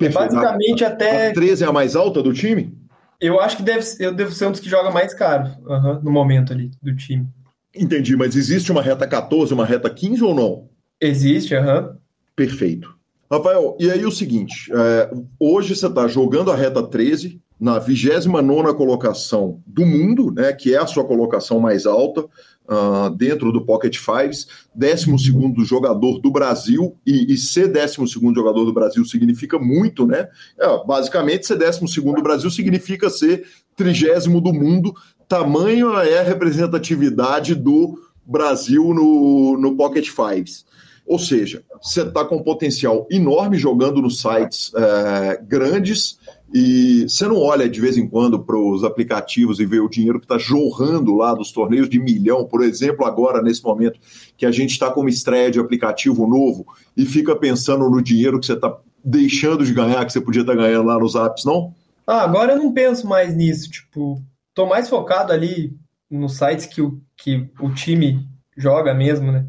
É 0.00 0.08
basicamente 0.08 0.84
a, 0.84 0.88
até. 0.88 1.28
A 1.30 1.34
13 1.34 1.64
é 1.64 1.66
a 1.66 1.72
mais 1.72 1.96
alta 1.96 2.22
do 2.22 2.32
time? 2.32 2.76
Eu 3.20 3.40
acho 3.40 3.56
que 3.56 3.62
deve, 3.62 3.84
eu 3.98 4.14
devo 4.14 4.32
ser 4.32 4.46
um 4.46 4.50
dos 4.50 4.60
que 4.60 4.68
joga 4.68 4.90
mais 4.90 5.14
caro 5.14 5.50
uhum, 5.64 6.00
no 6.02 6.10
momento 6.10 6.52
ali 6.52 6.70
do 6.82 6.94
time. 6.94 7.26
Entendi, 7.74 8.16
mas 8.16 8.36
existe 8.36 8.70
uma 8.70 8.82
reta 8.82 9.06
14, 9.06 9.52
uma 9.52 9.64
reta 9.64 9.88
15 9.88 10.22
ou 10.22 10.34
não? 10.34 10.68
Existe, 11.00 11.54
aham. 11.54 11.80
Uhum. 11.80 11.96
Perfeito. 12.34 12.94
Rafael, 13.30 13.76
e 13.80 13.90
aí 13.90 14.04
o 14.04 14.12
seguinte: 14.12 14.70
é, 14.72 15.10
hoje 15.38 15.74
você 15.74 15.86
está 15.86 16.06
jogando 16.06 16.50
a 16.50 16.56
reta 16.56 16.82
13, 16.82 17.40
na 17.58 17.78
29 17.78 18.74
colocação 18.74 19.62
do 19.66 19.84
mundo, 19.84 20.30
né, 20.30 20.52
que 20.52 20.74
é 20.74 20.78
a 20.78 20.86
sua 20.86 21.04
colocação 21.04 21.58
mais 21.58 21.86
alta 21.86 22.26
uh, 22.68 23.10
dentro 23.10 23.52
do 23.52 23.64
Pocket 23.64 23.96
Fives, 23.96 24.46
12 24.74 25.64
jogador 25.64 26.18
do 26.20 26.30
Brasil, 26.30 26.96
e, 27.06 27.32
e 27.32 27.36
ser 27.36 27.68
12 27.68 27.96
jogador 28.34 28.64
do 28.64 28.72
Brasil 28.72 29.04
significa 29.04 29.58
muito, 29.58 30.06
né? 30.06 30.28
É, 30.58 30.84
basicamente, 30.86 31.46
ser 31.46 31.56
12 31.56 32.00
do 32.00 32.22
Brasil 32.22 32.50
significa 32.50 33.08
ser 33.10 33.46
trigésimo 33.74 34.40
do 34.40 34.52
mundo, 34.52 34.94
tamanho 35.28 35.96
é 35.98 36.18
a 36.18 36.22
representatividade 36.22 37.54
do 37.54 37.98
Brasil 38.24 38.92
no, 38.94 39.56
no 39.58 39.76
Pocket 39.76 40.08
Fives. 40.08 40.64
Ou 41.06 41.20
seja, 41.20 41.62
você 41.80 42.02
está 42.02 42.24
com 42.24 42.36
um 42.36 42.42
potencial 42.42 43.06
enorme 43.08 43.56
jogando 43.56 44.02
nos 44.02 44.20
sites 44.20 44.72
é, 44.74 45.40
grandes 45.40 46.18
e 46.52 47.02
você 47.08 47.26
não 47.26 47.38
olha 47.38 47.68
de 47.68 47.80
vez 47.80 47.96
em 47.96 48.08
quando 48.08 48.38
para 48.38 48.56
os 48.56 48.84
aplicativos 48.84 49.58
e 49.58 49.66
vê 49.66 49.80
o 49.80 49.88
dinheiro 49.88 50.20
que 50.20 50.24
está 50.24 50.38
jorrando 50.38 51.14
lá 51.14 51.34
dos 51.34 51.50
torneios 51.50 51.88
de 51.88 51.98
milhão, 51.98 52.44
por 52.44 52.62
exemplo, 52.62 53.04
agora 53.04 53.42
nesse 53.42 53.62
momento 53.62 53.98
que 54.36 54.46
a 54.46 54.52
gente 54.52 54.70
está 54.70 54.90
com 54.90 55.00
uma 55.00 55.10
estreia 55.10 55.50
de 55.50 55.58
aplicativo 55.58 56.26
novo 56.26 56.66
e 56.96 57.04
fica 57.04 57.34
pensando 57.34 57.90
no 57.90 58.00
dinheiro 58.00 58.38
que 58.38 58.46
você 58.46 58.52
está 58.52 58.76
deixando 59.04 59.64
de 59.64 59.74
ganhar, 59.74 60.04
que 60.04 60.12
você 60.12 60.20
podia 60.20 60.42
estar 60.42 60.54
tá 60.54 60.62
ganhando 60.62 60.86
lá 60.86 60.98
nos 60.98 61.14
apps, 61.14 61.44
não? 61.44 61.74
Ah, 62.06 62.22
agora 62.22 62.52
eu 62.52 62.58
não 62.58 62.72
penso 62.72 63.06
mais 63.08 63.34
nisso. 63.34 63.68
Tipo, 63.68 64.22
tô 64.54 64.66
mais 64.66 64.88
focado 64.88 65.32
ali 65.32 65.76
nos 66.08 66.36
sites 66.36 66.66
que 66.66 66.80
o, 66.80 67.00
que 67.16 67.50
o 67.60 67.70
time 67.70 68.24
joga 68.56 68.94
mesmo, 68.94 69.32
né? 69.32 69.46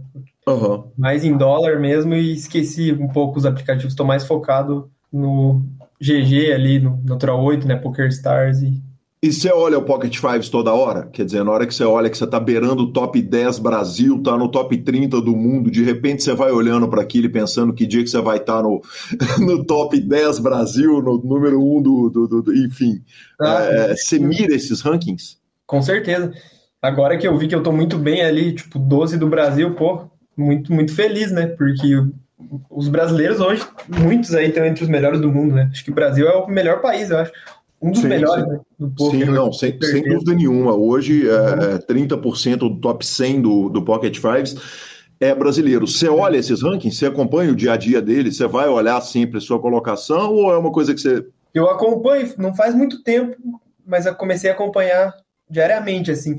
Uhum. 0.47 0.91
Mais 0.97 1.23
em 1.23 1.37
dólar 1.37 1.79
mesmo 1.79 2.15
e 2.15 2.33
esqueci 2.33 2.91
um 2.91 3.07
pouco 3.07 3.37
os 3.37 3.45
aplicativos. 3.45 3.93
Estou 3.93 4.05
mais 4.05 4.25
focado 4.25 4.89
no 5.11 5.63
GG 5.99 6.51
ali, 6.53 6.79
no 6.79 7.01
Natural 7.03 7.41
8, 7.41 7.67
né? 7.67 7.75
Poker 7.75 8.07
Stars 8.07 8.61
e 8.61 8.81
e 9.21 9.33
você 9.33 9.51
olha 9.51 9.79
o 9.79 9.83
Pocket 9.83 10.15
Fives 10.15 10.47
toda 10.47 10.71
hora? 10.71 11.07
Quer 11.07 11.25
dizer, 11.25 11.43
na 11.43 11.51
hora 11.51 11.65
que 11.65 11.73
você 11.73 11.83
olha 11.83 12.07
que 12.07 12.15
você 12.15 12.23
está 12.23 12.39
beirando 12.39 12.83
o 12.83 12.93
top 12.93 13.19
10 13.19 13.57
Brasil, 13.57 14.21
tá 14.21 14.37
no 14.37 14.47
top 14.47 14.77
30 14.77 15.19
do 15.21 15.35
mundo, 15.35 15.71
de 15.71 15.83
repente 15.83 16.21
você 16.21 16.35
vai 16.35 16.51
olhando 16.51 16.87
para 16.87 17.01
aquilo 17.01 17.25
e 17.25 17.31
pensando 17.31 17.73
que 17.73 17.87
dia 17.87 18.03
que 18.03 18.09
você 18.09 18.21
vai 18.21 18.37
estar 18.37 18.57
tá 18.57 18.61
no, 18.61 18.79
no 19.43 19.65
top 19.65 19.99
10 19.99 20.37
Brasil, 20.37 21.01
no 21.01 21.17
número 21.17 21.59
1 21.59 21.81
do. 21.81 22.09
do, 22.11 22.27
do, 22.27 22.41
do 22.43 22.55
enfim. 22.55 23.01
Ah, 23.41 23.63
é, 23.63 23.95
você 23.95 24.19
mira 24.19 24.53
esses 24.53 24.81
rankings? 24.81 25.37
Com 25.65 25.81
certeza. 25.81 26.31
Agora 26.79 27.17
que 27.17 27.27
eu 27.27 27.35
vi 27.35 27.47
que 27.47 27.55
eu 27.55 27.63
tô 27.63 27.71
muito 27.71 27.97
bem 27.97 28.21
ali, 28.21 28.53
tipo, 28.53 28.77
12 28.77 29.17
do 29.17 29.27
Brasil, 29.27 29.73
pô, 29.73 30.07
muito, 30.37 30.71
muito 30.71 30.93
feliz, 30.93 31.31
né? 31.31 31.47
Porque 31.47 31.87
os 32.69 32.87
brasileiros 32.87 33.39
hoje, 33.39 33.65
muitos 33.87 34.33
aí 34.35 34.49
estão 34.49 34.65
entre 34.65 34.83
os 34.83 34.89
melhores 34.89 35.19
do 35.19 35.31
mundo, 35.31 35.55
né? 35.55 35.69
Acho 35.71 35.83
que 35.83 35.91
o 35.91 35.95
Brasil 35.95 36.27
é 36.27 36.35
o 36.35 36.47
melhor 36.47 36.81
país, 36.81 37.09
eu 37.09 37.17
acho 37.17 37.31
um 37.81 37.91
dos 37.91 38.01
sim, 38.01 38.07
melhores 38.07 38.43
sim. 38.43 38.49
Né, 38.49 38.59
do 38.79 38.89
poker. 38.89 39.25
Sim, 39.25 39.31
não, 39.31 39.53
sem, 39.53 39.79
sem, 39.81 40.03
dúvida 40.03 40.33
nenhuma. 40.33 40.75
Hoje, 40.75 41.27
é, 41.29 41.77
30% 41.79 42.53
é, 42.53 42.55
do 42.57 42.79
top 42.79 43.05
100 43.05 43.41
do, 43.41 43.69
do 43.69 43.83
Pocket 43.83 44.17
Fives 44.17 44.55
é 45.19 45.33
brasileiro. 45.33 45.87
Você 45.87 46.07
olha 46.07 46.37
esses 46.37 46.61
rankings, 46.61 46.97
você 46.97 47.05
acompanha 47.07 47.51
o 47.51 47.55
dia 47.55 47.73
a 47.73 47.77
dia 47.77 48.01
dele, 48.01 48.31
você 48.31 48.47
vai 48.47 48.67
olhar 48.67 48.99
sempre 49.01 49.37
a 49.37 49.41
sua 49.41 49.59
colocação 49.59 50.33
ou 50.33 50.51
é 50.51 50.57
uma 50.57 50.71
coisa 50.71 50.93
que 50.93 51.01
você. 51.01 51.25
Eu 51.53 51.69
acompanho, 51.69 52.33
não 52.37 52.55
faz 52.55 52.75
muito 52.75 53.03
tempo, 53.03 53.35
mas 53.85 54.05
eu 54.05 54.13
comecei 54.15 54.49
a 54.49 54.53
acompanhar 54.53 55.13
diariamente, 55.49 56.11
assim. 56.11 56.37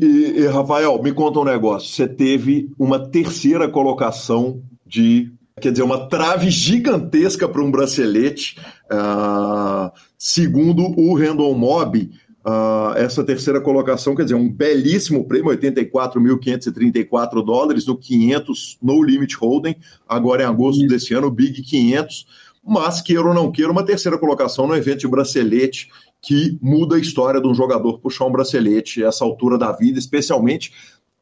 E, 0.00 0.40
e 0.40 0.46
Rafael, 0.46 1.00
me 1.02 1.12
conta 1.12 1.40
um 1.40 1.44
negócio. 1.44 1.88
Você 1.88 2.08
teve 2.08 2.70
uma 2.78 3.08
terceira 3.08 3.68
colocação 3.68 4.62
de 4.92 5.32
quer 5.60 5.70
dizer, 5.70 5.82
uma 5.82 6.08
trave 6.08 6.50
gigantesca 6.50 7.48
para 7.48 7.62
um 7.62 7.70
bracelete. 7.70 8.58
Uh, 8.90 9.90
segundo 10.18 10.82
o 10.98 11.14
Random 11.16 11.54
Mob, 11.54 12.10
uh, 12.44 12.96
essa 12.96 13.24
terceira 13.24 13.60
colocação, 13.60 14.14
quer 14.14 14.24
dizer, 14.24 14.34
um 14.34 14.50
belíssimo 14.50 15.26
prêmio, 15.26 15.52
84.534 15.52 17.44
dólares 17.44 17.86
no 17.86 17.96
500 17.96 18.78
No 18.82 19.02
Limit 19.02 19.36
Holding, 19.36 19.76
agora 20.08 20.42
em 20.42 20.46
agosto 20.46 20.80
Isso. 20.80 20.88
desse 20.88 21.14
ano, 21.14 21.30
Big 21.30 21.62
500. 21.62 22.26
Mas, 22.64 23.00
queira 23.00 23.26
ou 23.26 23.34
não 23.34 23.50
queira, 23.50 23.72
uma 23.72 23.84
terceira 23.84 24.18
colocação 24.18 24.66
no 24.66 24.76
evento 24.76 25.00
de 25.00 25.08
bracelete 25.08 25.88
que 26.20 26.56
muda 26.62 26.94
a 26.94 27.00
história 27.00 27.40
de 27.40 27.48
um 27.48 27.54
jogador 27.54 27.98
puxar 27.98 28.26
um 28.26 28.32
bracelete 28.32 29.02
a 29.02 29.08
essa 29.08 29.24
altura 29.24 29.58
da 29.58 29.72
vida, 29.72 29.98
especialmente 29.98 30.72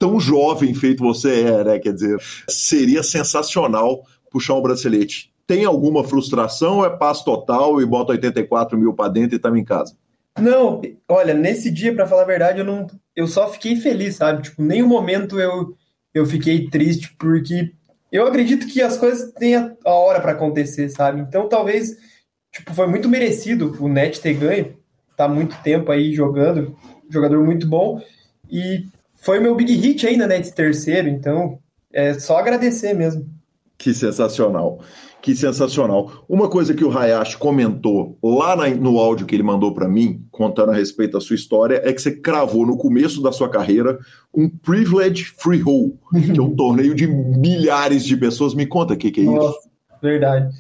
tão 0.01 0.18
jovem 0.18 0.74
feito 0.74 1.05
você 1.05 1.42
é, 1.42 1.62
né? 1.62 1.78
Quer 1.78 1.92
dizer, 1.92 2.18
seria 2.48 3.03
sensacional 3.03 4.03
puxar 4.30 4.55
um 4.55 4.62
bracelete, 4.62 5.30
tem 5.46 5.64
alguma 5.64 6.03
frustração 6.03 6.78
ou 6.78 6.86
é 6.86 6.90
paz 6.90 7.22
total 7.22 7.82
e 7.82 7.86
bota 7.86 8.12
84 8.12 8.78
mil 8.78 8.94
para 8.94 9.11
dentro 9.11 9.34
e 9.34 9.36
estamos 9.36 9.59
em 9.59 9.64
casa? 9.64 9.94
Não, 10.38 10.80
olha, 11.09 11.34
nesse 11.34 11.70
dia, 11.70 11.92
para 11.92 12.07
falar 12.07 12.22
a 12.22 12.26
verdade, 12.26 12.61
eu 12.61 12.64
não, 12.64 12.86
eu 13.14 13.26
só 13.26 13.48
fiquei 13.51 13.76
feliz, 13.76 14.16
sabe? 14.16 14.42
Tipo, 14.42 14.62
nenhum 14.62 14.86
momento 14.86 15.38
eu, 15.38 15.76
eu 16.14 16.24
fiquei 16.24 16.70
triste, 16.70 17.14
porque 17.18 17.72
eu 18.11 18.26
acredito 18.26 18.68
que 18.68 18.80
as 18.80 18.96
coisas 18.96 19.32
têm 19.32 19.57
a, 19.57 19.72
a 19.84 19.92
hora 19.92 20.20
para 20.20 20.32
acontecer, 20.32 20.88
sabe? 20.88 21.20
Então, 21.20 21.48
talvez, 21.48 21.96
tipo, 22.53 22.72
foi 22.72 22.86
muito 22.86 23.09
merecido 23.09 23.76
o 23.80 23.88
Net 23.88 24.20
ter 24.20 24.34
ganho, 24.34 24.76
tá 25.16 25.28
muito 25.28 25.61
tempo 25.62 25.90
aí 25.90 26.14
jogando, 26.14 26.76
jogador 27.11 27.44
muito 27.44 27.66
bom, 27.66 28.01
e 28.48 28.84
foi 29.21 29.39
meu 29.39 29.55
big 29.55 29.73
hit 29.75 30.07
ainda, 30.07 30.27
né, 30.27 30.41
de 30.41 30.53
terceiro, 30.53 31.09
então 31.09 31.59
é 31.93 32.14
só 32.14 32.39
agradecer 32.39 32.95
mesmo. 32.95 33.29
Que 33.77 33.95
sensacional. 33.95 34.81
Que 35.23 35.35
sensacional. 35.35 36.25
Uma 36.29 36.49
coisa 36.49 36.73
que 36.73 36.85
o 36.85 36.97
Hayashi 36.97 37.37
comentou 37.37 38.18
lá 38.23 38.57
na, 38.57 38.68
no 38.68 38.99
áudio 38.99 39.27
que 39.27 39.35
ele 39.35 39.43
mandou 39.43 39.75
para 39.75 39.89
mim, 39.89 40.25
contando 40.31 40.71
a 40.71 40.75
respeito 40.75 41.12
da 41.12 41.21
sua 41.21 41.37
história, 41.37 41.81
é 41.85 41.93
que 41.93 42.01
você 42.01 42.12
cravou 42.12 42.66
no 42.66 42.77
começo 42.77 43.23
da 43.23 43.31
sua 43.31 43.51
carreira 43.51 43.99
um 44.35 44.49
Privilege 44.49 45.25
Free 45.39 45.61
Roll, 45.61 45.99
que 46.33 46.39
é 46.39 46.43
um 46.43 46.55
torneio 46.55 46.95
de 46.95 47.07
milhares 47.07 48.05
de 48.05 48.16
pessoas. 48.16 48.55
Me 48.55 48.66
conta 48.66 48.95
o 48.95 48.97
que, 48.97 49.11
que 49.11 49.21
é 49.21 49.25
Nossa, 49.25 49.59
isso. 49.59 49.71
Verdade. 50.03 50.55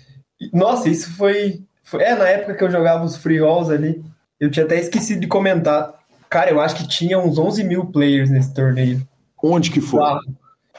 Nossa, 0.52 0.88
isso 0.88 1.16
foi, 1.16 1.62
foi. 1.82 2.02
É, 2.02 2.14
na 2.14 2.28
época 2.28 2.54
que 2.54 2.64
eu 2.64 2.70
jogava 2.70 3.04
os 3.04 3.16
free 3.16 3.38
rolls 3.38 3.72
ali, 3.72 4.02
eu 4.38 4.50
tinha 4.50 4.66
até 4.66 4.78
esquecido 4.78 5.20
de 5.20 5.26
comentar. 5.26 5.99
Cara, 6.30 6.50
eu 6.50 6.60
acho 6.60 6.76
que 6.76 6.86
tinha 6.86 7.18
uns 7.18 7.36
11 7.36 7.64
mil 7.64 7.86
players 7.86 8.30
nesse 8.30 8.54
torneio. 8.54 9.02
Onde 9.42 9.70
que 9.70 9.80
foi? 9.80 10.00
Lá, 10.00 10.20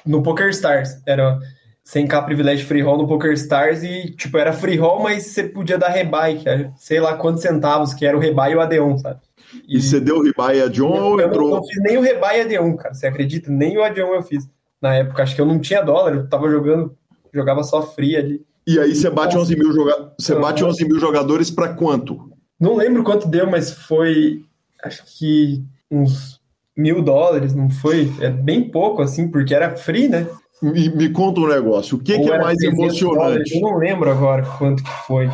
no 0.06 0.24
Poker 0.24 0.50
Stars. 0.50 1.02
Era 1.06 1.38
sem 1.84 2.08
cá 2.08 2.22
privilégio 2.22 2.66
free 2.66 2.82
roll 2.82 2.98
no 2.98 3.08
Poker 3.08 3.34
Stars 3.34 3.84
e, 3.84 4.12
tipo, 4.16 4.38
era 4.38 4.54
free 4.54 4.78
roll, 4.78 5.02
mas 5.02 5.26
você 5.26 5.44
podia 5.44 5.78
dar 5.78 5.90
rebuy, 5.90 6.42
era, 6.46 6.72
sei 6.78 7.02
lá 7.02 7.16
quantos 7.16 7.42
centavos, 7.42 7.94
que 7.94 8.06
era 8.06 8.16
o 8.16 8.20
rebuy 8.20 8.52
e 8.52 8.56
o 8.56 8.60
AD1, 8.60 9.00
sabe? 9.00 9.20
E, 9.68 9.78
e 9.78 9.82
você 9.82 10.00
deu 10.00 10.18
o 10.18 10.24
rebuy 10.24 10.58
e 10.58 10.62
AD1 10.62 10.84
ou 10.84 11.20
eu 11.20 11.28
entrou? 11.28 11.50
Eu 11.50 11.56
não 11.56 11.64
fiz 11.66 11.84
nem 11.84 11.98
o 11.98 12.02
rebuy 12.02 12.38
e 12.38 12.46
AD1, 12.46 12.76
cara, 12.78 12.94
você 12.94 13.08
acredita? 13.08 13.52
Nem 13.52 13.78
o 13.78 13.82
AD1 13.82 13.98
eu 13.98 14.24
fiz. 14.24 14.48
Na 14.82 14.96
época, 14.96 15.22
acho 15.22 15.36
que 15.36 15.42
eu 15.42 15.46
não 15.46 15.60
tinha 15.60 15.82
dólar, 15.82 16.14
eu 16.14 16.30
tava 16.30 16.50
jogando, 16.50 16.96
jogava 17.34 17.64
só 17.64 17.82
free 17.82 18.16
ali. 18.16 18.46
E 18.66 18.80
aí 18.80 18.96
você 18.96 19.10
bate 19.10 19.38
11 19.38 19.56
mil, 19.58 19.74
joga... 19.74 20.14
você 20.18 20.36
bate 20.36 20.64
11 20.64 20.86
mil 20.86 21.00
jogadores 21.00 21.52
para 21.52 21.74
quanto? 21.74 22.32
Não 22.60 22.76
lembro 22.76 23.04
quanto 23.04 23.28
deu, 23.28 23.50
mas 23.50 23.74
foi, 23.74 24.44
acho 24.84 25.04
que 25.18 25.64
uns 25.90 26.40
mil 26.76 27.02
dólares, 27.02 27.54
não 27.54 27.70
foi? 27.70 28.12
É 28.20 28.30
bem 28.30 28.70
pouco, 28.70 29.02
assim, 29.02 29.30
porque 29.30 29.54
era 29.54 29.76
free, 29.76 30.08
né? 30.08 30.28
Me, 30.62 30.90
me 30.90 31.10
conta 31.10 31.42
um 31.42 31.48
negócio, 31.48 31.98
o 31.98 32.00
que, 32.00 32.20
que 32.20 32.32
é 32.32 32.38
mais 32.38 32.62
emocionante? 32.62 33.56
Eu 33.56 33.62
não 33.62 33.78
lembro 33.78 34.10
agora 34.10 34.44
quanto 34.58 34.84
que 34.84 34.92
foi. 35.08 35.30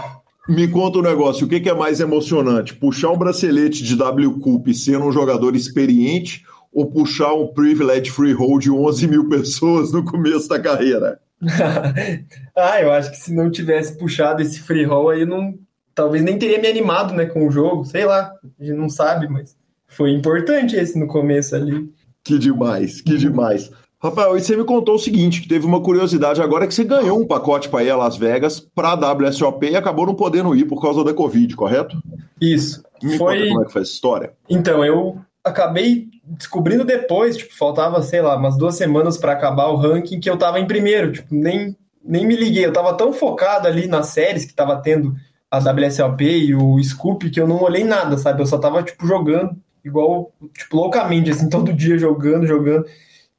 Me 0.47 0.67
conta 0.67 0.99
um 0.99 1.01
negócio, 1.01 1.45
o 1.45 1.49
que, 1.49 1.59
que 1.59 1.69
é 1.69 1.73
mais 1.73 1.99
emocionante? 1.99 2.73
Puxar 2.73 3.11
um 3.11 3.17
bracelete 3.17 3.83
de 3.83 3.97
W 3.97 4.39
Cup 4.39 4.67
sendo 4.69 5.05
um 5.05 5.11
jogador 5.11 5.55
experiente 5.55 6.45
ou 6.71 6.85
puxar 6.85 7.33
um 7.33 7.47
Privilege 7.47 8.09
Freehold 8.09 8.63
de 8.63 8.71
11 8.71 9.07
mil 9.07 9.27
pessoas 9.27 9.91
no 9.91 10.05
começo 10.05 10.47
da 10.47 10.59
carreira? 10.59 11.19
ah, 12.55 12.81
eu 12.81 12.91
acho 12.91 13.11
que 13.11 13.17
se 13.17 13.33
não 13.33 13.51
tivesse 13.51 13.97
puxado 13.97 14.41
esse 14.41 14.61
freehold 14.61 15.17
aí, 15.17 15.25
não, 15.25 15.53
talvez 15.97 16.23
nem 16.23 16.37
teria 16.37 16.61
me 16.61 16.67
animado 16.67 17.11
né, 17.15 17.25
com 17.25 17.47
o 17.47 17.51
jogo, 17.51 17.83
sei 17.83 18.05
lá, 18.05 18.31
a 18.59 18.63
gente 18.63 18.77
não 18.77 18.87
sabe, 18.87 19.27
mas 19.27 19.57
foi 19.87 20.11
importante 20.11 20.75
esse 20.75 20.97
no 20.97 21.07
começo 21.07 21.55
ali. 21.55 21.91
Que 22.23 22.37
demais, 22.37 23.01
que 23.01 23.17
demais. 23.17 23.71
Rafael, 23.99 24.37
e 24.37 24.41
você 24.41 24.55
me 24.55 24.63
contou 24.63 24.93
o 24.93 24.99
seguinte, 24.99 25.41
que 25.41 25.47
teve 25.47 25.65
uma 25.65 25.81
curiosidade 25.81 26.39
agora 26.39 26.67
que 26.67 26.73
você 26.75 26.83
ganhou 26.83 27.19
um 27.19 27.25
pacote 27.25 27.67
para 27.67 27.83
ir 27.83 27.89
a 27.89 27.97
Las 27.97 28.15
Vegas 28.15 28.59
para 28.59 28.89
a 28.89 29.13
WSOP 29.13 29.71
e 29.71 29.75
acabou 29.75 30.05
não 30.05 30.13
podendo 30.13 30.55
ir 30.55 30.65
por 30.65 30.79
causa 30.79 31.03
da 31.03 31.15
Covid, 31.15 31.55
correto? 31.55 31.97
Isso. 32.39 32.83
Me 33.01 33.17
foi... 33.17 33.39
conta 33.39 33.47
como 33.47 33.61
é 33.63 33.65
que 33.65 33.73
foi 33.73 33.81
essa 33.81 33.91
história. 33.91 34.33
Então, 34.47 34.85
eu 34.85 35.17
acabei 35.43 36.09
descobrindo 36.23 36.85
depois, 36.85 37.37
tipo, 37.37 37.57
faltava, 37.57 38.03
sei 38.03 38.21
lá, 38.21 38.37
umas 38.37 38.55
duas 38.55 38.75
semanas 38.75 39.17
para 39.17 39.31
acabar 39.31 39.69
o 39.69 39.77
ranking 39.77 40.19
que 40.19 40.29
eu 40.29 40.37
tava 40.37 40.59
em 40.59 40.67
primeiro, 40.67 41.11
tipo, 41.11 41.33
nem, 41.33 41.75
nem 42.05 42.27
me 42.27 42.35
liguei, 42.35 42.67
eu 42.67 42.73
tava 42.73 42.93
tão 42.93 43.11
focado 43.11 43.67
ali 43.67 43.87
nas 43.87 44.09
séries 44.09 44.45
que 44.45 44.53
tava 44.53 44.75
tendo 44.79 45.15
a 45.49 45.59
WSOP 45.59 46.23
e 46.23 46.55
o 46.55 46.81
Scoop 46.83 47.29
que 47.29 47.39
eu 47.39 47.47
não 47.47 47.61
olhei 47.61 47.83
nada, 47.83 48.17
sabe? 48.17 48.41
Eu 48.41 48.45
só 48.45 48.57
tava, 48.57 48.83
tipo, 48.83 49.05
jogando 49.07 49.55
igual, 49.83 50.33
tipo, 50.53 50.75
loucamente, 50.77 51.31
assim, 51.31 51.49
todo 51.49 51.73
dia 51.73 51.97
jogando, 51.97 52.45
jogando. 52.45 52.85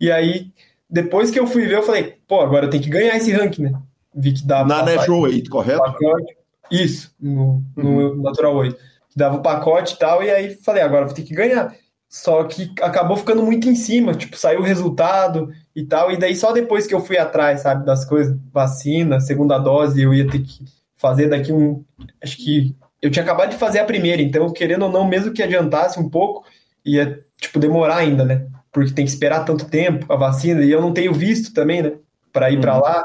E 0.01 0.11
aí, 0.11 0.51
depois 0.89 1.31
que 1.31 1.39
eu 1.39 1.47
fui 1.47 1.67
ver, 1.67 1.77
eu 1.77 1.83
falei, 1.83 2.17
pô, 2.27 2.41
agora 2.41 2.67
eu 2.67 2.71
tenho 2.71 2.83
que 2.83 2.91
ganhar 2.91 3.17
esse 3.17 3.33
ranking, 3.33 3.63
né? 3.63 3.73
Vi 4.15 4.33
que 4.33 4.47
dava. 4.47 4.69
Na 4.69 4.83
Natural 4.83 5.21
8, 5.21 5.51
correto? 5.51 5.79
Pacote, 5.79 6.37
isso, 6.71 7.15
no, 7.21 7.63
no 7.77 7.89
uhum. 7.89 8.23
Natural 8.23 8.57
8. 8.57 8.77
Que 9.11 9.19
dava 9.19 9.37
o 9.37 9.43
pacote 9.43 9.95
e 9.95 9.99
tal, 9.99 10.23
e 10.23 10.31
aí 10.31 10.55
falei, 10.57 10.83
agora 10.83 11.07
vou 11.07 11.15
ter 11.15 11.23
que 11.23 11.35
ganhar. 11.35 11.75
Só 12.09 12.45
que 12.45 12.73
acabou 12.81 13.19
ficando 13.19 13.43
muito 13.43 13.69
em 13.69 13.75
cima, 13.75 14.15
tipo, 14.15 14.37
saiu 14.37 14.61
o 14.61 14.65
resultado 14.65 15.51
e 15.77 15.85
tal, 15.85 16.11
e 16.11 16.17
daí 16.17 16.35
só 16.35 16.53
depois 16.53 16.87
que 16.87 16.95
eu 16.95 17.01
fui 17.01 17.19
atrás, 17.19 17.61
sabe, 17.61 17.85
das 17.85 18.07
coisas, 18.07 18.35
vacina, 18.51 19.21
segunda 19.21 19.59
dose, 19.59 20.01
eu 20.01 20.15
ia 20.15 20.27
ter 20.27 20.41
que 20.41 20.65
fazer 20.99 21.29
daqui 21.29 21.53
um. 21.53 21.85
Acho 22.23 22.37
que 22.37 22.77
eu 23.01 23.11
tinha 23.11 23.23
acabado 23.23 23.51
de 23.51 23.57
fazer 23.57 23.79
a 23.79 23.85
primeira, 23.85 24.21
então, 24.21 24.53
querendo 24.53 24.85
ou 24.85 24.93
não, 24.93 25.07
mesmo 25.07 25.33
que 25.33 25.43
adiantasse 25.43 25.99
um 25.99 26.11
pouco, 26.11 26.45
ia, 26.85 27.25
tipo, 27.41 27.59
demorar 27.59 27.97
ainda, 27.97 28.25
né? 28.25 28.47
porque 28.73 28.93
tem 28.93 29.05
que 29.05 29.11
esperar 29.11 29.45
tanto 29.45 29.67
tempo 29.67 30.11
a 30.13 30.17
vacina, 30.17 30.63
e 30.63 30.71
eu 30.71 30.81
não 30.81 30.93
tenho 30.93 31.13
visto 31.13 31.53
também, 31.53 31.83
né, 31.83 31.93
para 32.33 32.51
ir 32.51 32.57
uhum. 32.57 32.61
para 32.61 32.79
lá, 32.79 33.05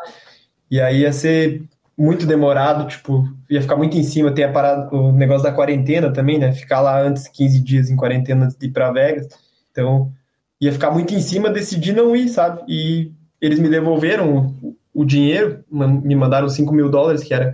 e 0.69 0.79
aí 0.79 1.01
ia 1.01 1.13
ser 1.13 1.63
muito 1.97 2.25
demorado, 2.25 2.87
tipo, 2.87 3.27
ia 3.49 3.61
ficar 3.61 3.75
muito 3.75 3.95
em 3.97 4.03
cima, 4.03 4.33
tem 4.33 4.45
a 4.45 4.51
parada, 4.51 4.93
o 4.95 5.11
negócio 5.11 5.43
da 5.43 5.51
quarentena 5.51 6.11
também, 6.11 6.37
né, 6.37 6.51
ficar 6.51 6.81
lá 6.81 6.99
antes, 7.01 7.27
15 7.27 7.59
dias 7.61 7.89
em 7.89 7.95
quarentena 7.95 8.45
antes 8.45 8.57
de 8.57 8.67
ir 8.67 8.71
para 8.71 8.91
Vegas, 8.91 9.27
então 9.71 10.11
ia 10.59 10.71
ficar 10.71 10.91
muito 10.91 11.13
em 11.13 11.21
cima, 11.21 11.49
decidi 11.49 11.93
não 11.93 12.15
ir, 12.15 12.29
sabe, 12.29 12.61
e 12.67 13.11
eles 13.39 13.59
me 13.59 13.69
devolveram 13.69 14.53
o, 14.61 14.75
o 14.93 15.05
dinheiro, 15.05 15.63
me 15.69 16.15
mandaram 16.15 16.49
5 16.49 16.73
mil 16.73 16.89
dólares, 16.89 17.23
que 17.23 17.33
era, 17.33 17.53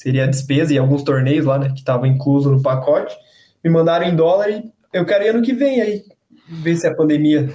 seria 0.00 0.24
a 0.24 0.26
despesa 0.26 0.72
e 0.72 0.78
alguns 0.78 1.02
torneios 1.02 1.44
lá, 1.44 1.58
né, 1.58 1.68
que 1.68 1.80
estavam 1.80 2.06
incluso 2.06 2.50
no 2.50 2.62
pacote, 2.62 3.14
me 3.62 3.70
mandaram 3.70 4.06
em 4.06 4.16
dólar 4.16 4.48
e 4.48 4.64
eu 4.94 5.04
quero 5.04 5.24
ir 5.24 5.28
ano 5.28 5.42
que 5.42 5.52
vem, 5.52 5.82
aí 5.82 6.02
ver 6.48 6.74
se 6.76 6.86
a 6.86 6.94
pandemia 6.94 7.52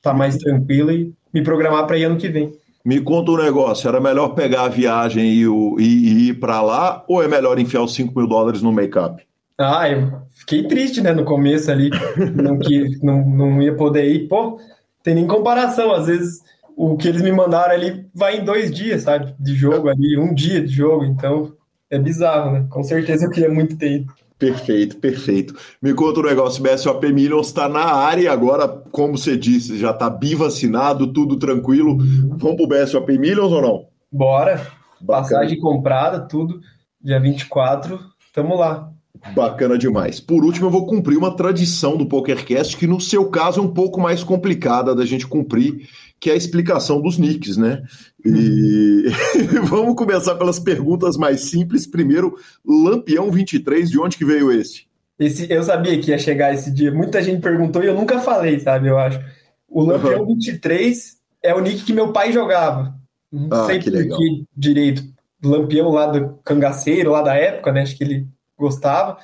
tá 0.00 0.14
mais 0.14 0.38
tranquila 0.38 0.94
e 0.94 1.12
me 1.32 1.42
programar 1.42 1.86
para 1.86 1.98
ir 1.98 2.04
ano 2.04 2.16
que 2.16 2.28
vem. 2.28 2.50
Me 2.82 2.98
conta 2.98 3.32
um 3.32 3.36
negócio, 3.36 3.86
era 3.86 4.00
melhor 4.00 4.30
pegar 4.30 4.62
a 4.62 4.68
viagem 4.68 5.24
e, 5.26 5.44
e, 5.44 5.82
e 5.82 6.28
ir 6.30 6.40
para 6.40 6.62
lá 6.62 7.04
ou 7.06 7.22
é 7.22 7.28
melhor 7.28 7.58
enfiar 7.58 7.82
os 7.82 7.94
5 7.94 8.18
mil 8.18 8.26
dólares 8.26 8.62
no 8.62 8.72
make-up? 8.72 9.22
Ah, 9.58 9.88
eu 9.88 10.22
fiquei 10.32 10.66
triste, 10.66 11.02
né, 11.02 11.12
no 11.12 11.24
começo 11.24 11.70
ali, 11.70 11.90
não, 12.34 12.58
que, 12.58 12.98
não, 13.02 13.22
não 13.22 13.62
ia 13.62 13.76
poder 13.76 14.10
ir. 14.10 14.28
Pô, 14.28 14.58
tem 15.02 15.14
nem 15.14 15.26
comparação, 15.26 15.92
às 15.92 16.06
vezes 16.06 16.40
o 16.74 16.96
que 16.96 17.06
eles 17.06 17.20
me 17.20 17.30
mandaram 17.30 17.74
ali 17.74 18.06
vai 18.14 18.38
em 18.38 18.44
dois 18.44 18.72
dias, 18.72 19.02
sabe, 19.02 19.34
de 19.38 19.54
jogo 19.54 19.90
ali, 19.90 20.18
um 20.18 20.32
dia 20.32 20.62
de 20.62 20.72
jogo, 20.72 21.04
então 21.04 21.52
é 21.92 21.98
bizarro, 21.98 22.52
né? 22.52 22.66
Com 22.70 22.82
certeza 22.82 23.26
eu 23.26 23.30
queria 23.30 23.50
muito 23.50 23.76
ter 23.76 23.96
ido. 23.96 24.12
Perfeito, 24.38 24.96
perfeito. 24.96 25.54
Me 25.80 25.94
conta 25.94 26.20
um 26.20 26.24
negócio, 26.24 26.60
o 26.60 26.62
BSOP 26.64 27.12
Millions 27.12 27.48
está 27.48 27.68
na 27.68 27.84
área 27.84 28.32
agora, 28.32 28.66
como 28.66 29.16
você 29.16 29.36
disse, 29.36 29.78
já 29.78 29.90
está 29.90 30.10
bivacinado, 30.10 31.12
tudo 31.12 31.38
tranquilo. 31.38 31.98
Vamos 32.38 32.56
pro 32.56 32.66
BSOP 32.66 33.18
Millions 33.18 33.52
ou 33.52 33.62
não? 33.62 33.86
Bora. 34.10 34.66
Bacana. 35.00 35.22
Passagem 35.22 35.60
comprada, 35.60 36.26
tudo. 36.26 36.60
Dia 37.00 37.20
24, 37.20 38.00
tamo 38.34 38.56
lá. 38.56 38.91
Bacana 39.34 39.78
demais. 39.78 40.18
Por 40.18 40.44
último, 40.44 40.66
eu 40.66 40.70
vou 40.70 40.86
cumprir 40.86 41.16
uma 41.16 41.34
tradição 41.36 41.96
do 41.96 42.06
PokerCast 42.06 42.76
que, 42.76 42.86
no 42.86 43.00
seu 43.00 43.30
caso, 43.30 43.60
é 43.60 43.62
um 43.62 43.72
pouco 43.72 44.00
mais 44.00 44.24
complicada 44.24 44.94
da 44.94 45.06
gente 45.06 45.26
cumprir, 45.26 45.88
que 46.18 46.28
é 46.28 46.32
a 46.32 46.36
explicação 46.36 47.00
dos 47.00 47.18
nicks, 47.18 47.56
né? 47.56 47.82
E 48.24 49.06
vamos 49.68 49.94
começar 49.94 50.34
pelas 50.34 50.58
perguntas 50.58 51.16
mais 51.16 51.42
simples. 51.42 51.86
Primeiro, 51.86 52.34
Lampião 52.66 53.30
23, 53.30 53.90
de 53.90 54.00
onde 54.00 54.16
que 54.16 54.24
veio 54.24 54.50
esse? 54.50 54.86
Esse, 55.18 55.50
eu 55.50 55.62
sabia 55.62 55.98
que 56.00 56.10
ia 56.10 56.18
chegar 56.18 56.52
esse 56.52 56.72
dia. 56.72 56.92
Muita 56.92 57.22
gente 57.22 57.40
perguntou 57.40 57.82
e 57.82 57.86
eu 57.86 57.94
nunca 57.94 58.18
falei, 58.18 58.58
sabe? 58.58 58.88
Eu 58.88 58.98
acho. 58.98 59.20
O 59.68 59.84
Lampião 59.84 60.20
uhum. 60.22 60.34
23 60.34 61.16
é 61.42 61.54
o 61.54 61.60
nick 61.60 61.84
que 61.84 61.92
meu 61.92 62.12
pai 62.12 62.32
jogava. 62.32 62.94
Não 63.30 63.48
ah, 63.50 63.66
sei 63.66 63.78
que 63.78 63.90
que 63.90 64.44
direito. 64.54 65.02
Lampião 65.42 65.90
lá 65.90 66.06
do 66.06 66.38
cangaceiro, 66.44 67.12
lá 67.12 67.22
da 67.22 67.34
época, 67.34 67.72
né? 67.72 67.82
Acho 67.82 67.96
que 67.96 68.04
ele 68.04 68.28
gostava. 68.62 69.18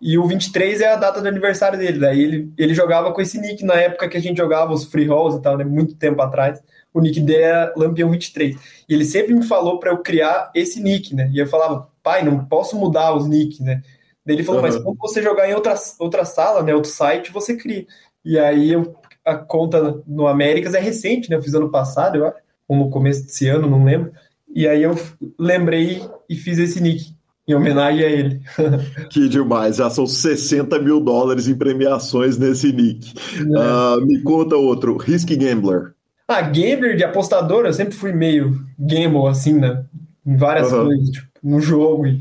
E 0.00 0.18
o 0.18 0.26
23 0.26 0.80
é 0.80 0.92
a 0.92 0.96
data 0.96 1.20
do 1.20 1.28
aniversário 1.28 1.78
dele. 1.78 1.98
Daí 1.98 2.20
ele, 2.20 2.52
ele 2.58 2.74
jogava 2.74 3.12
com 3.12 3.20
esse 3.20 3.40
nick 3.40 3.64
na 3.64 3.74
época 3.74 4.08
que 4.08 4.16
a 4.16 4.20
gente 4.20 4.36
jogava 4.36 4.72
os 4.72 4.84
free 4.84 5.06
rolls 5.06 5.38
e 5.38 5.42
tal, 5.42 5.56
né? 5.56 5.64
Muito 5.64 5.94
tempo 5.96 6.20
atrás. 6.20 6.62
O 6.92 7.00
nick 7.00 7.20
dele 7.20 7.42
era 7.42 7.72
Lampião 7.76 8.10
23. 8.10 8.56
E 8.88 8.94
ele 8.94 9.04
sempre 9.04 9.34
me 9.34 9.44
falou 9.44 9.78
para 9.78 9.90
eu 9.90 9.98
criar 9.98 10.50
esse 10.54 10.80
nick, 10.82 11.14
né? 11.14 11.30
E 11.32 11.38
eu 11.38 11.46
falava, 11.46 11.88
pai, 12.02 12.22
não 12.22 12.44
posso 12.44 12.76
mudar 12.76 13.14
os 13.14 13.26
nicks, 13.26 13.60
né? 13.60 13.82
Daí 14.26 14.36
ele 14.36 14.44
falou, 14.44 14.60
uhum. 14.60 14.68
mas 14.68 14.76
quando 14.76 14.98
você 14.98 15.22
jogar 15.22 15.48
em 15.48 15.54
outra, 15.54 15.74
outra 15.98 16.24
sala, 16.24 16.62
né? 16.62 16.74
Outro 16.74 16.90
site, 16.90 17.32
você 17.32 17.56
cria. 17.56 17.86
E 18.24 18.38
aí 18.38 18.72
eu, 18.72 18.94
a 19.24 19.34
conta 19.36 20.02
no 20.06 20.26
Américas 20.26 20.74
é 20.74 20.80
recente, 20.80 21.30
né? 21.30 21.36
Eu 21.36 21.42
fiz 21.42 21.54
ano 21.54 21.70
passado, 21.70 22.16
eu 22.16 22.26
acho. 22.26 22.36
Ou 22.68 22.76
no 22.76 22.90
começo 22.90 23.24
desse 23.24 23.48
ano, 23.48 23.68
não 23.68 23.84
lembro. 23.84 24.12
E 24.54 24.68
aí 24.68 24.82
eu 24.82 24.94
lembrei 25.38 26.02
e 26.28 26.36
fiz 26.36 26.58
esse 26.58 26.80
nick 26.80 27.13
em 27.46 27.54
homenagem 27.54 28.04
a 28.04 28.08
ele. 28.08 28.40
que 29.10 29.28
demais, 29.28 29.76
já 29.76 29.90
são 29.90 30.06
60 30.06 30.78
mil 30.78 31.00
dólares 31.00 31.46
em 31.48 31.54
premiações 31.54 32.38
nesse 32.38 32.72
nick. 32.72 33.12
É. 33.38 33.42
Uh, 33.42 34.06
me 34.06 34.22
conta 34.22 34.56
outro, 34.56 34.96
Risk 34.96 35.28
Gambler. 35.36 35.94
Ah, 36.26 36.40
gambler 36.40 36.96
de 36.96 37.04
apostador, 37.04 37.66
eu 37.66 37.72
sempre 37.72 37.94
fui 37.94 38.12
meio 38.12 38.64
gamble, 38.78 39.26
assim, 39.28 39.52
né? 39.58 39.84
Em 40.26 40.36
várias 40.36 40.72
uhum. 40.72 40.86
coisas, 40.86 41.10
tipo, 41.10 41.28
no 41.42 41.60
jogo. 41.60 42.06
E, 42.06 42.18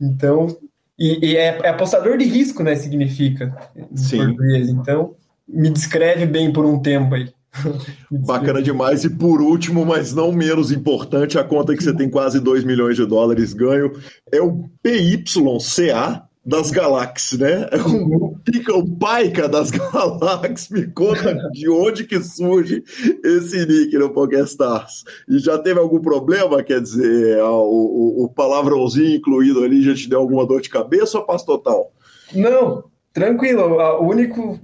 então, 0.00 0.56
e, 0.96 1.30
e 1.30 1.36
é, 1.36 1.58
é, 1.62 1.68
apostador 1.68 2.16
de 2.16 2.24
risco, 2.24 2.62
né? 2.62 2.76
Significa 2.76 3.56
em 3.74 3.96
Sim. 3.96 4.18
português. 4.18 4.68
Então, 4.68 5.14
me 5.48 5.68
descreve 5.68 6.26
bem 6.26 6.52
por 6.52 6.64
um 6.64 6.80
tempo 6.80 7.14
aí. 7.16 7.32
Bacana 8.10 8.62
demais. 8.62 9.04
E 9.04 9.10
por 9.10 9.40
último, 9.40 9.84
mas 9.84 10.14
não 10.14 10.32
menos 10.32 10.70
importante, 10.70 11.38
a 11.38 11.44
conta 11.44 11.76
que 11.76 11.82
você 11.82 11.94
tem 11.94 12.08
quase 12.08 12.40
2 12.40 12.64
milhões 12.64 12.96
de 12.96 13.06
dólares 13.06 13.52
ganho 13.52 13.92
é 14.32 14.40
o 14.40 14.68
PYCA 14.82 16.28
das 16.44 16.70
galáxias, 16.70 17.40
né? 17.40 17.68
É 17.70 17.82
um 17.82 18.34
pica, 18.42 18.74
o 18.74 18.96
paica 18.96 19.48
das 19.48 19.70
galáxias. 19.70 20.68
Me 20.70 20.86
conta 20.86 21.34
de 21.52 21.68
onde 21.68 22.04
que 22.04 22.20
surge 22.22 22.82
esse 23.24 23.66
nick 23.66 23.96
no 23.98 24.10
PokerStars. 24.10 25.04
E 25.28 25.38
já 25.38 25.58
teve 25.58 25.78
algum 25.78 26.00
problema? 26.00 26.62
Quer 26.62 26.80
dizer, 26.80 27.42
o, 27.42 28.22
o, 28.22 28.24
o 28.24 28.28
palavrãozinho 28.28 29.16
incluído 29.16 29.62
ali 29.62 29.82
já 29.82 29.94
te 29.94 30.08
deu 30.08 30.20
alguma 30.20 30.46
dor 30.46 30.60
de 30.60 30.70
cabeça 30.70 31.18
ou 31.18 31.26
paz 31.26 31.42
total? 31.42 31.92
Não, 32.34 32.84
tranquilo. 33.12 33.76
O 34.00 34.08
único 34.08 34.58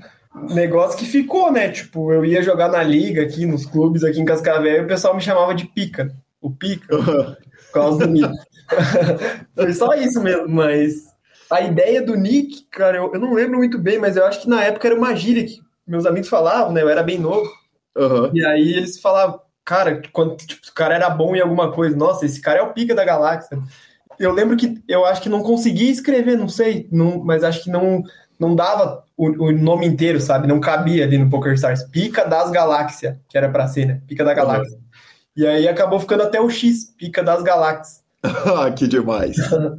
negócio 0.55 0.99
que 0.99 1.07
ficou, 1.07 1.51
né? 1.51 1.71
Tipo, 1.71 2.13
eu 2.13 2.25
ia 2.25 2.43
jogar 2.43 2.69
na 2.69 2.83
liga 2.83 3.23
aqui, 3.23 3.47
nos 3.47 3.65
clubes 3.65 4.05
aqui 4.05 4.21
em 4.21 4.25
Cascavel, 4.25 4.83
e 4.83 4.85
o 4.85 4.87
pessoal 4.87 5.15
me 5.15 5.21
chamava 5.21 5.55
de 5.55 5.67
pica. 5.67 6.15
O 6.41 6.51
pica. 6.51 6.97
por 6.97 7.73
causa 7.73 8.07
do 8.07 8.13
Nick. 8.13 8.33
Foi 9.55 9.73
só 9.73 9.95
isso 9.95 10.21
mesmo, 10.23 10.49
mas 10.49 11.07
a 11.51 11.61
ideia 11.61 12.03
do 12.03 12.17
Nick, 12.17 12.65
cara, 12.71 12.99
eu, 12.99 13.13
eu 13.13 13.21
não 13.21 13.33
lembro 13.33 13.59
muito 13.59 13.79
bem, 13.79 13.99
mas 13.99 14.17
eu 14.17 14.25
acho 14.25 14.43
que 14.43 14.49
na 14.49 14.63
época 14.63 14.89
era 14.89 14.97
uma 14.97 15.15
gíria 15.15 15.45
que 15.45 15.61
meus 15.87 16.05
amigos 16.05 16.29
falavam, 16.29 16.73
né? 16.73 16.83
Eu 16.83 16.89
era 16.89 17.03
bem 17.03 17.19
novo. 17.19 17.49
Uhum. 17.97 18.31
E 18.35 18.45
aí 18.45 18.75
eles 18.75 19.01
falavam, 19.01 19.41
cara, 19.65 20.03
quando 20.13 20.37
tipo, 20.37 20.61
o 20.69 20.75
cara 20.75 20.95
era 20.95 21.09
bom 21.09 21.35
em 21.35 21.41
alguma 21.41 21.73
coisa, 21.73 21.97
nossa, 21.97 22.27
esse 22.27 22.41
cara 22.41 22.59
é 22.59 22.63
o 22.63 22.73
pica 22.73 22.95
da 22.95 23.05
galáxia. 23.05 23.59
Eu 24.19 24.33
lembro 24.33 24.57
que 24.57 24.83
eu 24.89 25.05
acho 25.05 25.23
que 25.23 25.29
não 25.29 25.43
conseguia 25.43 25.91
escrever, 25.91 26.37
não 26.37 26.49
sei, 26.49 26.89
não, 26.91 27.23
mas 27.23 27.45
acho 27.45 27.65
que 27.65 27.71
não 27.71 28.03
não 28.39 28.55
dava 28.55 29.05
o, 29.17 29.47
o, 29.47 29.53
nome 29.53 29.87
inteiro, 29.87 30.21
sabe? 30.21 30.47
Não 30.47 30.61
cabia 30.61 31.05
ali 31.05 31.19
no 31.19 31.31
PokerStars. 31.31 31.85
Pica 31.85 32.25
das 32.25 32.51
Galáxias, 32.51 33.17
que 33.29 33.37
era 33.37 33.49
pra 33.49 33.67
ser, 33.67 33.87
né? 33.87 34.01
Pica 34.07 34.25
da 34.25 34.35
Galáxia. 34.35 34.79
E 35.37 35.47
aí 35.47 35.69
acabou 35.69 36.01
ficando 36.01 36.23
até 36.23 36.41
o 36.41 36.49
X, 36.49 36.95
Pica 36.97 37.23
das 37.23 37.43
Galáxias. 37.43 38.05
Ah, 38.27 38.71
que 38.73 38.89
demais. 38.89 39.37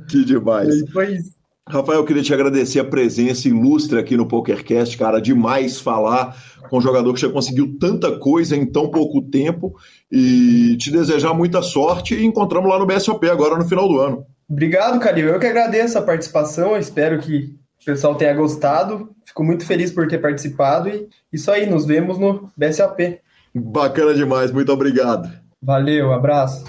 que 0.10 0.24
demais. 0.24 0.70
foi 0.94 1.16
isso. 1.16 1.38
Rafael, 1.68 2.00
eu 2.00 2.06
queria 2.06 2.24
te 2.24 2.34
agradecer 2.34 2.80
a 2.80 2.86
presença 2.86 3.50
ilustre 3.50 4.00
aqui 4.00 4.16
no 4.16 4.26
PokerCast, 4.26 4.98
cara, 4.98 5.20
demais 5.20 5.82
falar 5.82 6.34
com 6.70 6.78
um 6.78 6.82
jogador 6.82 7.14
que 7.14 7.20
já 7.20 7.30
conseguiu 7.30 7.78
tanta 7.78 8.18
coisa 8.20 8.56
em 8.56 8.66
tão 8.66 8.90
pouco 8.90 9.22
tempo 9.22 9.76
e 10.10 10.78
te 10.78 10.90
desejar 10.90 11.34
muita 11.34 11.62
sorte 11.62 12.16
e 12.16 12.26
encontramos 12.26 12.70
lá 12.70 12.80
no 12.80 12.86
BSOP 12.86 13.30
agora 13.30 13.58
no 13.58 13.68
final 13.68 13.88
do 13.88 14.00
ano. 14.00 14.26
Obrigado, 14.50 15.00
Calil. 15.00 15.28
Eu 15.28 15.40
que 15.40 15.46
agradeço 15.46 15.98
a 15.98 16.02
participação, 16.02 16.72
eu 16.72 16.80
espero 16.80 17.20
que 17.20 17.54
pessoal 17.88 18.16
tenha 18.16 18.34
gostado. 18.34 19.10
Fico 19.26 19.44
muito 19.46 19.66
feliz 19.66 19.92
por 19.92 20.08
ter 20.10 20.18
participado 20.18 20.90
e 20.90 21.08
isso 21.32 21.50
aí, 21.50 21.66
nos 21.66 21.86
vemos 21.86 22.20
no 22.20 22.52
BSAP. 22.58 23.22
Bacana 23.56 24.14
demais, 24.14 24.52
muito 24.52 24.72
obrigado. 24.74 25.32
Valeu, 25.62 26.12
abraço. 26.12 26.66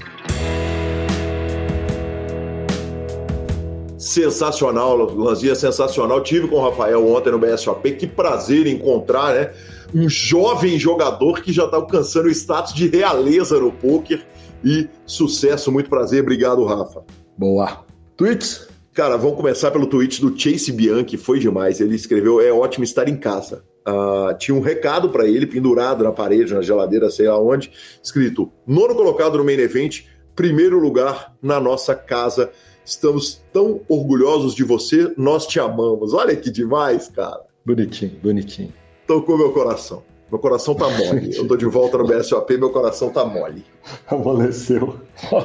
Sensacional, 3.99 4.97
Lanzinha, 4.97 5.57
sensacional. 5.57 6.23
Tive 6.23 6.47
com 6.47 6.55
o 6.55 6.71
Rafael 6.71 7.05
ontem 7.07 7.33
no 7.33 7.39
BSOP. 7.39 7.97
Que 7.97 8.07
prazer 8.07 8.69
encontrar, 8.69 9.35
né? 9.35 9.51
Um 9.93 10.09
jovem 10.09 10.79
jogador 10.79 11.43
que 11.43 11.53
já 11.53 11.65
está 11.65 11.79
alcançando 11.79 12.27
o 12.27 12.31
status 12.31 12.73
de 12.73 12.87
realeza 12.89 13.59
no 13.59 13.73
poker. 13.73 14.25
E 14.65 14.89
sucesso, 15.05 15.73
muito 15.73 15.91
prazer. 15.91 16.23
Obrigado, 16.23 16.65
Rafa. 16.65 17.03
Boa. 17.37 17.85
Tweets? 18.17 18.69
Cara, 18.99 19.17
vamos 19.17 19.37
começar 19.37 19.71
pelo 19.71 19.87
tweet 19.87 20.21
do 20.21 20.37
Chase 20.37 20.73
Bianchi, 20.73 21.17
foi 21.17 21.39
demais. 21.39 21.81
Ele 21.81 21.95
escreveu: 21.95 22.41
É 22.41 22.51
ótimo 22.51 22.83
estar 22.83 23.09
em 23.09 23.17
casa. 23.17 23.63
Uh, 23.87 24.37
tinha 24.37 24.57
um 24.57 24.61
recado 24.61 25.09
para 25.11 25.25
ele 25.25 25.47
pendurado 25.47 26.03
na 26.03 26.11
parede, 26.11 26.53
na 26.53 26.63
geladeira, 26.63 27.09
sei 27.09 27.29
lá 27.29 27.41
onde, 27.41 27.71
escrito: 28.03 28.51
Nono 28.67 28.97
colocado 28.97 29.39
no 29.39 29.45
main 29.45 29.61
event, 29.61 30.01
primeiro 30.35 30.81
lugar 30.81 31.33
na 31.41 31.61
nossa 31.61 31.95
casa. 31.95 32.51
Estamos 32.85 33.41
tão 33.53 33.83
orgulhosos 33.89 34.53
de 34.53 34.65
você, 34.65 35.15
nós 35.17 35.47
te 35.47 35.61
amamos. 35.61 36.13
Olha 36.13 36.35
que 36.35 36.51
demais, 36.51 37.07
cara. 37.07 37.43
Bonitinho, 37.65 38.19
bonitinho. 38.21 38.73
Tocou 39.07 39.39
meu 39.39 39.53
coração. 39.53 40.03
Meu 40.29 40.41
coração 40.41 40.75
tá 40.75 40.91
mole. 40.91 41.37
Eu 41.37 41.47
tô 41.47 41.57
de 41.57 41.67
volta 41.67 41.99
no 41.99 42.05
BSOP, 42.05 42.59
meu 42.59 42.71
coração 42.71 43.11
tá 43.11 43.25
mole. 43.25 43.65
Amoleceu. 44.09 44.97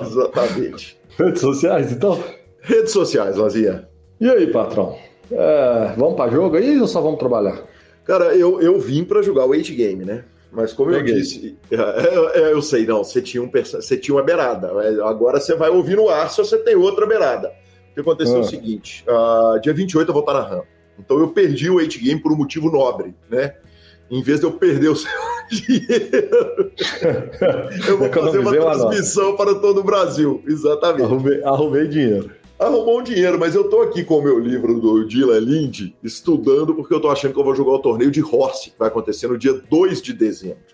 Exatamente. 0.02 0.98
Redes 1.20 1.42
sociais, 1.42 1.92
então? 1.92 2.18
Redes 2.64 2.94
sociais, 2.94 3.36
Lazia. 3.36 3.90
E 4.22 4.30
aí, 4.30 4.48
patrão? 4.48 4.98
É, 5.30 5.94
vamos 5.98 6.16
para 6.16 6.32
jogo 6.32 6.56
aí 6.56 6.80
ou 6.80 6.88
só 6.88 7.02
vamos 7.02 7.20
trabalhar? 7.20 7.62
Cara, 8.06 8.36
eu, 8.38 8.62
eu 8.62 8.80
vim 8.80 9.04
para 9.04 9.22
jogar 9.22 9.46
o 9.46 9.50
8 9.50 9.74
game, 9.74 10.06
né? 10.06 10.24
Mas 10.50 10.72
como 10.72 10.92
Peguei. 10.92 11.14
eu 11.14 11.18
disse, 11.18 11.58
é, 11.70 11.76
é, 11.76 12.42
é, 12.42 12.54
eu 12.54 12.62
sei, 12.62 12.86
não, 12.86 13.04
você 13.04 13.22
tinha, 13.22 13.44
um, 13.44 13.52
você 13.52 13.98
tinha 13.98 14.16
uma 14.16 14.24
beirada. 14.24 14.72
Agora 15.04 15.42
você 15.42 15.56
vai 15.56 15.70
ouvir 15.70 15.98
no 15.98 16.08
ar 16.08 16.30
se 16.30 16.38
você 16.38 16.58
tem 16.58 16.76
outra 16.76 17.06
beirada. 17.06 17.52
O 17.92 17.94
que 17.96 18.00
aconteceu 18.00 18.36
ah. 18.36 18.38
é 18.38 18.42
o 18.42 18.46
ah. 18.46 18.50
seguinte: 18.50 19.04
uh, 19.10 19.60
dia 19.60 19.74
28 19.74 20.08
eu 20.08 20.14
vou 20.14 20.22
estar 20.22 20.34
na 20.34 20.42
RAM. 20.42 20.64
Então 20.98 21.20
eu 21.20 21.30
perdi 21.30 21.70
o 21.70 21.76
8 21.76 22.00
game 22.00 22.22
por 22.22 22.32
um 22.32 22.38
motivo 22.38 22.72
nobre, 22.72 23.14
né? 23.30 23.56
Em 24.10 24.22
vez 24.22 24.40
de 24.40 24.46
eu 24.46 24.52
perder 24.52 24.90
o 24.90 24.96
seu 24.96 25.10
dinheiro, 25.50 26.72
eu 27.90 27.98
vou 27.98 28.10
fazer 28.10 28.40
uma 28.40 28.52
transmissão 28.52 29.36
para 29.36 29.56
todo 29.56 29.82
o 29.82 29.84
Brasil. 29.84 30.42
Exatamente. 30.48 31.04
Arrumei, 31.04 31.44
arrumei 31.44 31.88
dinheiro 31.88 32.43
arrumou 32.64 33.00
um 33.00 33.04
dinheiro, 33.04 33.40
mas 33.40 33.56
eu 33.56 33.70
tô 33.70 33.82
aqui 33.82 34.04
com 34.04 34.20
o 34.20 34.22
meu 34.22 34.40
livro 34.40 34.80
do 34.80 35.06
Dylan 35.08 35.40
Lind 35.40 35.94
estudando 36.04 36.74
porque 36.74 36.94
eu 36.94 37.00
tô 37.00 37.10
achando 37.10 37.34
que 37.34 37.40
eu 37.40 37.44
vou 37.44 37.56
jogar 37.56 37.72
o 37.72 37.80
torneio 37.80 38.12
de 38.12 38.24
Horse, 38.24 38.72
que 38.72 38.80
vai 38.80 38.88
acontecer 38.88 39.28
no 39.28 39.38
dia 39.38 39.54
2 39.54 40.02
de 40.02 40.14
dezembro. 40.14 40.74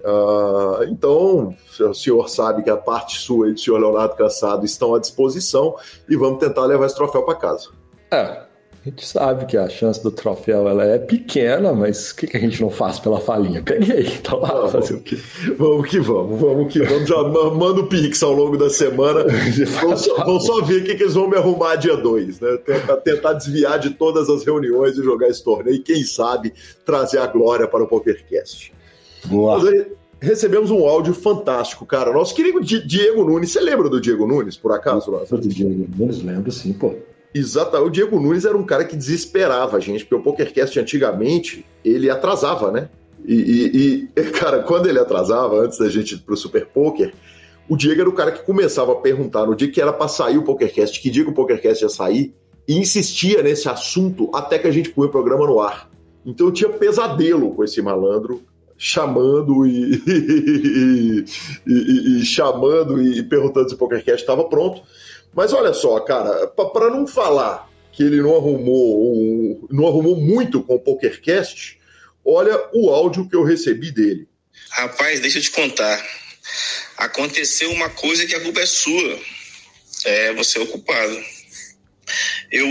Uh, 0.00 0.84
então, 0.88 1.54
o 1.78 1.94
senhor 1.94 2.28
sabe 2.28 2.62
que 2.62 2.70
a 2.70 2.76
parte 2.76 3.18
sua 3.18 3.48
e 3.48 3.52
do 3.52 3.60
senhor 3.60 3.78
Leonardo 3.78 4.16
Cassado 4.16 4.64
estão 4.64 4.94
à 4.94 4.98
disposição 4.98 5.76
e 6.08 6.16
vamos 6.16 6.40
tentar 6.40 6.64
levar 6.66 6.86
esse 6.86 6.96
troféu 6.96 7.22
para 7.22 7.36
casa. 7.36 7.68
É, 8.10 8.42
a 8.84 8.88
gente 8.88 9.06
sabe 9.06 9.46
que 9.46 9.56
a 9.56 9.68
chance 9.68 10.02
do 10.02 10.10
troféu 10.10 10.68
ela 10.68 10.84
é 10.84 10.98
pequena, 10.98 11.72
mas 11.72 12.10
o 12.10 12.16
que, 12.16 12.26
que, 12.26 12.36
a 12.36 12.40
gente 12.40 12.60
não 12.60 12.68
faz 12.68 12.98
pela 12.98 13.20
falinha? 13.20 13.62
Peguei, 13.62 14.08
então 14.18 14.40
lá, 14.40 14.48
vamos, 14.48 14.72
fazer 14.72 14.94
o 14.94 15.00
quê? 15.00 15.16
Vamos 15.56 15.88
que 15.88 16.00
vamos, 16.00 16.40
vamos 16.40 16.72
que 16.72 16.82
vamos. 16.82 17.08
Já 17.08 17.22
manda 17.22 17.80
o 17.80 17.86
Pix 17.86 18.20
ao 18.24 18.32
longo 18.32 18.58
da 18.58 18.68
semana. 18.68 19.24
vamos, 19.80 20.00
só, 20.00 20.16
vamos 20.24 20.44
só 20.44 20.60
ver 20.62 20.82
o 20.82 20.84
que, 20.84 20.96
que, 20.96 21.02
eles 21.04 21.14
vão 21.14 21.28
me 21.28 21.36
arrumar 21.36 21.76
dia 21.76 21.96
2, 21.96 22.40
né? 22.40 22.56
Tentar, 22.56 22.96
tentar 22.96 23.32
desviar 23.34 23.78
de 23.78 23.90
todas 23.90 24.28
as 24.28 24.44
reuniões 24.44 24.98
e 24.98 25.02
jogar 25.04 25.28
esse 25.28 25.44
torneio 25.44 25.76
e, 25.76 25.78
quem 25.78 26.02
sabe, 26.02 26.52
trazer 26.84 27.18
a 27.18 27.28
glória 27.28 27.68
para 27.68 27.84
o 27.84 27.86
PokerCast. 27.86 28.72
Boa. 29.26 29.60
Mas 29.60 29.86
recebemos 30.18 30.72
um 30.72 30.84
áudio 30.84 31.14
fantástico, 31.14 31.86
cara. 31.86 32.12
Nosso 32.12 32.34
querido 32.34 32.60
Diego 32.60 33.24
Nunes. 33.24 33.52
Você 33.52 33.60
lembra 33.60 33.88
do 33.88 34.00
Diego 34.00 34.26
Nunes, 34.26 34.56
por 34.56 34.72
acaso? 34.72 35.08
Lázaro? 35.08 35.40
Do 35.40 35.48
Diego 35.48 35.86
Nunes, 35.96 36.20
lembro 36.20 36.50
sim, 36.50 36.72
pô. 36.72 36.96
Exato. 37.34 37.76
O 37.78 37.90
Diego 37.90 38.20
Nunes 38.20 38.44
era 38.44 38.56
um 38.56 38.64
cara 38.64 38.84
que 38.84 38.96
desesperava 38.96 39.76
a 39.76 39.80
gente, 39.80 40.04
porque 40.04 40.14
o 40.14 40.22
PokerCast 40.22 40.78
antigamente 40.78 41.64
ele 41.84 42.10
atrasava, 42.10 42.70
né? 42.70 42.88
E, 43.24 43.34
e, 43.34 44.20
e, 44.20 44.22
cara, 44.32 44.62
quando 44.62 44.88
ele 44.88 44.98
atrasava, 44.98 45.60
antes 45.60 45.78
da 45.78 45.88
gente 45.88 46.14
ir 46.14 46.18
pro 46.18 46.36
Super 46.36 46.66
Poker, 46.66 47.14
o 47.68 47.76
Diego 47.76 48.00
era 48.00 48.10
o 48.10 48.14
cara 48.14 48.32
que 48.32 48.44
começava 48.44 48.92
a 48.92 48.96
perguntar 48.96 49.46
no 49.46 49.54
dia 49.54 49.70
que 49.70 49.80
era 49.80 49.92
para 49.92 50.08
sair 50.08 50.36
o 50.36 50.42
PokerCast, 50.42 51.00
que 51.00 51.10
dia 51.10 51.24
que 51.24 51.30
o 51.30 51.34
PokerCast 51.34 51.84
ia 51.84 51.88
sair, 51.88 52.34
e 52.66 52.76
insistia 52.76 53.42
nesse 53.42 53.68
assunto 53.68 54.30
até 54.34 54.58
que 54.58 54.66
a 54.66 54.70
gente 54.70 54.90
põe 54.90 55.06
o 55.06 55.10
programa 55.10 55.46
no 55.46 55.60
ar. 55.60 55.90
Então 56.24 56.46
eu 56.46 56.52
tinha 56.52 56.70
pesadelo 56.70 57.54
com 57.54 57.64
esse 57.64 57.80
malandro, 57.80 58.42
chamando 58.76 59.66
e, 59.66 61.24
e 61.66 62.24
chamando 62.24 63.00
e 63.00 63.22
perguntando 63.22 63.68
se 63.68 63.74
o 63.74 63.78
PokerCast 63.78 64.22
estava 64.22 64.44
pronto. 64.44 64.82
Mas 65.34 65.52
olha 65.52 65.72
só, 65.72 65.98
cara, 66.00 66.46
para 66.48 66.90
não 66.90 67.06
falar 67.06 67.70
que 67.92 68.02
ele 68.02 68.20
não 68.20 68.36
arrumou, 68.36 69.68
não 69.70 69.86
arrumou 69.86 70.16
muito 70.16 70.62
com 70.62 70.74
o 70.74 70.80
PokerCast, 70.80 71.78
olha 72.24 72.58
o 72.72 72.90
áudio 72.90 73.28
que 73.28 73.36
eu 73.36 73.44
recebi 73.44 73.90
dele. 73.90 74.26
Rapaz, 74.70 75.20
deixa 75.20 75.38
eu 75.38 75.42
te 75.42 75.50
contar. 75.50 76.04
Aconteceu 76.96 77.70
uma 77.70 77.90
coisa 77.90 78.26
que 78.26 78.34
a 78.34 78.40
culpa 78.40 78.60
é 78.60 78.66
sua. 78.66 79.18
É, 80.04 80.32
você 80.34 80.58
é 80.58 80.62
o 80.62 80.66
culpado. 80.66 81.22
Eu 82.50 82.66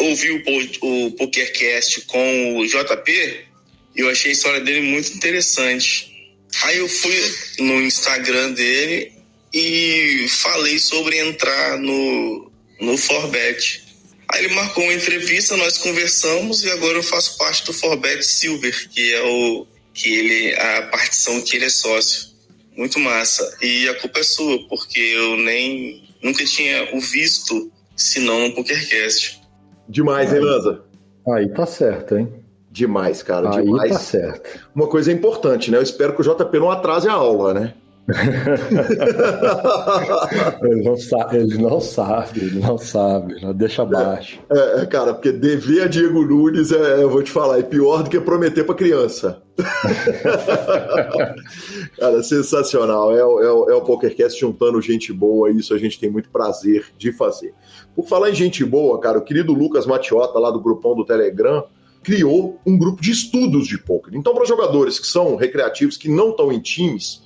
ouvi 0.00 0.30
o, 0.30 1.06
o 1.06 1.10
PokerCast 1.12 2.02
com 2.02 2.58
o 2.58 2.66
JP 2.66 3.46
e 3.94 4.00
eu 4.00 4.10
achei 4.10 4.30
a 4.30 4.34
história 4.34 4.60
dele 4.60 4.82
muito 4.82 5.12
interessante. 5.12 6.36
Aí 6.62 6.78
eu 6.78 6.88
fui 6.88 7.34
no 7.58 7.82
Instagram 7.82 8.52
dele 8.52 9.15
e 9.58 10.28
falei 10.28 10.78
sobre 10.78 11.18
entrar 11.18 11.78
no, 11.78 12.50
no 12.78 12.98
Forbet. 12.98 13.82
Aí 14.28 14.44
ele 14.44 14.54
marcou 14.54 14.84
uma 14.84 14.92
entrevista, 14.92 15.56
nós 15.56 15.78
conversamos 15.78 16.62
e 16.62 16.70
agora 16.70 16.98
eu 16.98 17.02
faço 17.02 17.38
parte 17.38 17.64
do 17.64 17.72
Forbet 17.72 18.22
Silver, 18.22 18.90
que 18.90 19.14
é 19.14 19.22
o 19.22 19.66
que 19.94 20.14
ele 20.14 20.54
a 20.54 20.82
partição 20.88 21.40
que 21.40 21.56
ele 21.56 21.64
é 21.64 21.70
sócio. 21.70 22.36
Muito 22.76 22.98
massa. 22.98 23.56
E 23.62 23.88
a 23.88 23.94
culpa 23.94 24.18
é 24.18 24.22
sua, 24.22 24.58
porque 24.68 25.00
eu 25.00 25.38
nem 25.38 26.02
nunca 26.22 26.44
tinha 26.44 26.94
o 26.94 27.00
visto 27.00 27.72
senão 27.96 28.48
no 28.48 28.54
PokerCast. 28.54 29.40
Demais, 29.88 30.34
hein, 30.34 30.40
Lanza? 30.40 30.82
Aí 31.28 31.48
tá 31.48 31.64
certo, 31.64 32.18
hein? 32.18 32.28
Demais, 32.70 33.22
cara, 33.22 33.56
Aí 33.56 33.64
demais. 33.64 33.90
tá 33.90 33.98
certo. 33.98 34.60
Uma 34.74 34.86
coisa 34.86 35.10
importante, 35.10 35.70
né? 35.70 35.78
Eu 35.78 35.82
espero 35.82 36.14
que 36.14 36.20
o 36.20 36.24
JP 36.24 36.58
não 36.58 36.70
atrase 36.70 37.08
a 37.08 37.12
aula, 37.12 37.54
né? 37.54 37.74
ele, 40.62 40.82
não 40.82 40.96
sabe, 40.96 41.38
ele 41.38 41.58
não 41.58 41.80
sabe, 41.80 42.40
ele 42.40 42.60
não 42.60 42.78
sabe, 42.78 43.42
não 43.42 43.52
deixa 43.52 43.84
baixo. 43.84 44.38
É, 44.48 44.82
é, 44.82 44.86
cara, 44.86 45.12
porque 45.12 45.32
dever 45.32 45.82
a 45.82 45.88
Diego 45.88 46.22
Nunes, 46.22 46.70
é, 46.70 47.02
eu 47.02 47.10
vou 47.10 47.20
te 47.20 47.32
falar, 47.32 47.58
é 47.58 47.64
pior 47.64 48.04
do 48.04 48.10
que 48.10 48.20
prometer 48.20 48.62
para 48.62 48.76
criança. 48.76 49.42
cara, 51.98 52.22
sensacional. 52.22 53.12
É, 53.12 53.18
é, 53.18 53.22
é 53.22 53.74
o 53.74 53.82
PokerCast 53.82 54.38
juntando 54.38 54.80
gente 54.80 55.12
boa, 55.12 55.50
isso 55.50 55.74
a 55.74 55.78
gente 55.78 55.98
tem 55.98 56.08
muito 56.08 56.30
prazer 56.30 56.86
de 56.96 57.10
fazer. 57.12 57.52
Por 57.94 58.06
falar 58.06 58.30
em 58.30 58.34
gente 58.34 58.64
boa, 58.64 59.00
cara, 59.00 59.18
o 59.18 59.22
querido 59.22 59.52
Lucas 59.52 59.84
Matiota, 59.84 60.38
lá 60.38 60.52
do 60.52 60.60
grupão 60.60 60.94
do 60.94 61.04
Telegram, 61.04 61.64
criou 62.04 62.60
um 62.64 62.78
grupo 62.78 63.02
de 63.02 63.10
estudos 63.10 63.66
de 63.66 63.78
poker. 63.78 64.14
Então, 64.14 64.32
para 64.32 64.44
jogadores 64.44 65.00
que 65.00 65.08
são 65.08 65.34
recreativos, 65.34 65.96
que 65.96 66.08
não 66.08 66.30
estão 66.30 66.52
em 66.52 66.60
times, 66.60 67.25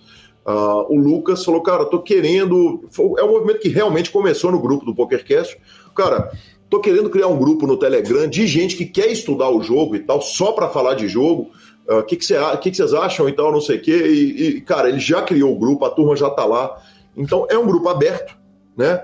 Uh, 0.50 0.92
o 0.92 0.96
Lucas 0.96 1.44
falou, 1.44 1.62
cara, 1.62 1.84
tô 1.84 2.00
querendo. 2.00 2.88
É 3.18 3.22
um 3.22 3.30
movimento 3.30 3.60
que 3.60 3.68
realmente 3.68 4.10
começou 4.10 4.50
no 4.50 4.60
grupo 4.60 4.84
do 4.84 4.94
PokerCast. 4.94 5.56
Cara, 5.94 6.32
tô 6.68 6.80
querendo 6.80 7.08
criar 7.08 7.28
um 7.28 7.38
grupo 7.38 7.66
no 7.66 7.76
Telegram 7.76 8.28
de 8.28 8.46
gente 8.46 8.76
que 8.76 8.84
quer 8.84 9.06
estudar 9.10 9.50
o 9.50 9.62
jogo 9.62 9.94
e 9.94 10.00
tal, 10.00 10.20
só 10.20 10.52
para 10.52 10.68
falar 10.68 10.94
de 10.94 11.06
jogo. 11.08 11.50
O 11.88 11.98
uh, 11.98 12.02
que, 12.02 12.16
que, 12.16 12.24
cê, 12.24 12.34
que, 12.60 12.70
que 12.70 12.76
vocês 12.76 12.92
acham 12.92 13.28
e 13.28 13.32
tal, 13.32 13.52
não 13.52 13.60
sei 13.60 13.76
o 13.76 13.82
quê. 13.82 14.06
E, 14.08 14.46
e, 14.46 14.60
cara, 14.60 14.88
ele 14.88 15.00
já 15.00 15.22
criou 15.22 15.54
o 15.54 15.58
grupo, 15.58 15.84
a 15.84 15.90
turma 15.90 16.16
já 16.16 16.30
tá 16.30 16.44
lá. 16.44 16.76
Então 17.16 17.46
é 17.48 17.56
um 17.56 17.66
grupo 17.66 17.88
aberto, 17.88 18.36
né? 18.76 19.02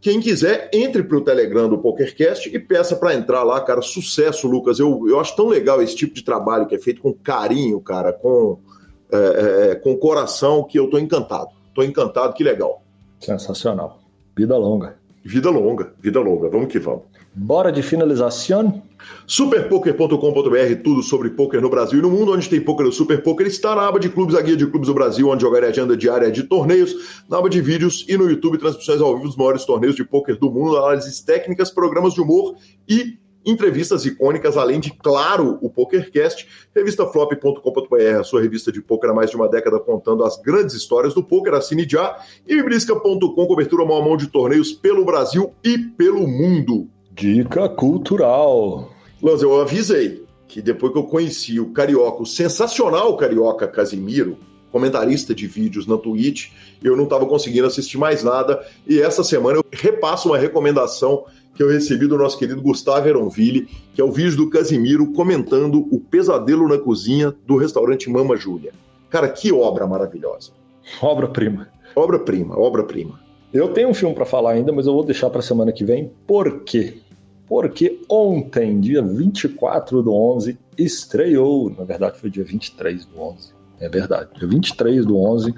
Quem 0.00 0.18
quiser, 0.18 0.70
entre 0.72 1.02
para 1.02 1.18
o 1.18 1.20
Telegram 1.20 1.68
do 1.68 1.76
PokerCast 1.76 2.48
e 2.48 2.58
peça 2.58 2.96
para 2.96 3.14
entrar 3.14 3.42
lá, 3.42 3.60
cara. 3.60 3.82
Sucesso, 3.82 4.48
Lucas. 4.48 4.78
Eu, 4.78 5.06
eu 5.06 5.20
acho 5.20 5.36
tão 5.36 5.46
legal 5.46 5.82
esse 5.82 5.94
tipo 5.94 6.14
de 6.14 6.24
trabalho 6.24 6.66
que 6.66 6.74
é 6.74 6.78
feito 6.78 7.02
com 7.02 7.12
carinho, 7.12 7.78
cara, 7.80 8.10
com 8.12 8.58
é, 9.12 9.16
é, 9.16 9.70
é, 9.70 9.74
com 9.74 9.96
coração 9.96 10.64
que 10.64 10.78
eu 10.78 10.86
estou 10.86 11.00
encantado. 11.00 11.50
Estou 11.68 11.84
encantado, 11.84 12.34
que 12.34 12.44
legal. 12.44 12.82
Sensacional. 13.18 14.00
Vida 14.36 14.56
longa. 14.56 14.96
Vida 15.24 15.50
longa, 15.50 15.92
vida 16.00 16.20
longa. 16.20 16.48
Vamos 16.48 16.68
que 16.68 16.78
vamos. 16.78 17.02
Bora 17.34 17.70
de 17.70 17.82
finalização? 17.82 18.82
Superpoker.com.br, 19.26 20.82
tudo 20.82 21.02
sobre 21.02 21.30
poker 21.30 21.60
no 21.60 21.70
Brasil 21.70 21.98
e 21.98 22.02
no 22.02 22.10
mundo. 22.10 22.32
Onde 22.32 22.48
tem 22.48 22.60
poker, 22.60 22.86
o 22.86 22.92
Super 22.92 23.22
Poker 23.22 23.46
está 23.46 23.74
na 23.74 23.86
aba 23.86 24.00
de 24.00 24.08
clubes, 24.08 24.34
a 24.34 24.42
guia 24.42 24.56
de 24.56 24.66
clubes 24.66 24.88
do 24.88 24.94
Brasil, 24.94 25.28
onde 25.28 25.42
jogar 25.42 25.62
a 25.62 25.68
agenda 25.68 25.96
diária 25.96 26.30
de 26.30 26.42
torneios, 26.42 27.22
na 27.28 27.38
aba 27.38 27.48
de 27.48 27.60
vídeos 27.60 28.04
e 28.08 28.16
no 28.16 28.28
YouTube, 28.28 28.58
transmissões 28.58 29.00
ao 29.00 29.14
vivo 29.14 29.28
dos 29.28 29.36
maiores 29.36 29.64
torneios 29.64 29.94
de 29.94 30.04
poker 30.04 30.36
do 30.36 30.50
mundo, 30.50 30.76
análises 30.76 31.20
técnicas, 31.20 31.70
programas 31.70 32.14
de 32.14 32.20
humor 32.20 32.56
e 32.88 33.18
entrevistas 33.44 34.04
icônicas, 34.04 34.56
além 34.56 34.80
de, 34.80 34.90
claro, 34.90 35.58
o 35.62 35.70
PokerCast, 35.70 36.46
revistaflop.com.br, 36.74 38.18
a 38.18 38.24
sua 38.24 38.40
revista 38.40 38.70
de 38.70 38.80
poker 38.82 39.10
há 39.10 39.14
mais 39.14 39.30
de 39.30 39.36
uma 39.36 39.48
década 39.48 39.78
contando 39.78 40.24
as 40.24 40.36
grandes 40.40 40.74
histórias 40.74 41.14
do 41.14 41.22
poker, 41.22 41.54
assine 41.54 41.86
já, 41.88 42.18
e 42.46 42.56
bibrisca.com, 42.56 43.46
cobertura 43.46 43.84
mão 43.84 43.98
a 43.98 44.04
mão 44.04 44.16
de 44.16 44.26
torneios 44.28 44.72
pelo 44.72 45.04
Brasil 45.04 45.52
e 45.64 45.78
pelo 45.78 46.26
mundo. 46.26 46.88
Dica 47.10 47.68
cultural. 47.68 48.90
Lanz, 49.22 49.42
eu 49.42 49.60
avisei 49.60 50.24
que 50.46 50.60
depois 50.60 50.92
que 50.92 50.98
eu 50.98 51.04
conheci 51.04 51.60
o 51.60 51.72
carioca, 51.72 52.22
o 52.22 52.26
sensacional 52.26 53.16
carioca 53.16 53.68
Casimiro, 53.68 54.36
comentarista 54.70 55.34
de 55.34 55.46
vídeos 55.46 55.86
na 55.86 55.96
Twitch, 55.96 56.50
eu 56.82 56.96
não 56.96 57.04
estava 57.04 57.26
conseguindo 57.26 57.66
assistir 57.66 57.98
mais 57.98 58.22
nada, 58.22 58.64
e 58.86 59.00
essa 59.00 59.22
semana 59.22 59.58
eu 59.58 59.64
repasso 59.70 60.28
uma 60.28 60.38
recomendação 60.38 61.24
que 61.54 61.62
eu 61.62 61.68
recebi 61.68 62.06
do 62.06 62.16
nosso 62.16 62.38
querido 62.38 62.62
Gustavo 62.62 63.08
Eronville, 63.08 63.68
que 63.94 64.00
é 64.00 64.04
o 64.04 64.12
vídeo 64.12 64.36
do 64.36 64.50
Casimiro 64.50 65.12
comentando 65.12 65.86
o 65.90 66.00
pesadelo 66.00 66.68
na 66.68 66.78
cozinha 66.78 67.34
do 67.46 67.56
restaurante 67.56 68.08
Mama 68.08 68.36
Júlia. 68.36 68.72
Cara, 69.08 69.28
que 69.28 69.52
obra 69.52 69.86
maravilhosa. 69.86 70.52
Obra-prima. 71.02 71.68
Obra-prima, 71.94 72.58
obra-prima. 72.58 73.20
Eu 73.52 73.72
tenho 73.72 73.88
um 73.88 73.94
filme 73.94 74.14
para 74.14 74.24
falar 74.24 74.52
ainda, 74.52 74.72
mas 74.72 74.86
eu 74.86 74.92
vou 74.92 75.04
deixar 75.04 75.28
para 75.28 75.42
semana 75.42 75.72
que 75.72 75.84
vem. 75.84 76.12
Por 76.26 76.60
quê? 76.60 76.98
Porque 77.48 78.00
ontem, 78.08 78.78
dia 78.78 79.02
24 79.02 80.02
do 80.02 80.14
11, 80.14 80.56
estreou, 80.78 81.68
na 81.76 81.82
verdade 81.82 82.18
foi 82.18 82.30
dia 82.30 82.44
23 82.44 83.04
do 83.06 83.20
11, 83.20 83.52
é 83.80 83.88
verdade. 83.88 84.28
Dia 84.38 84.46
23 84.46 85.06
do 85.06 85.18
11, 85.18 85.54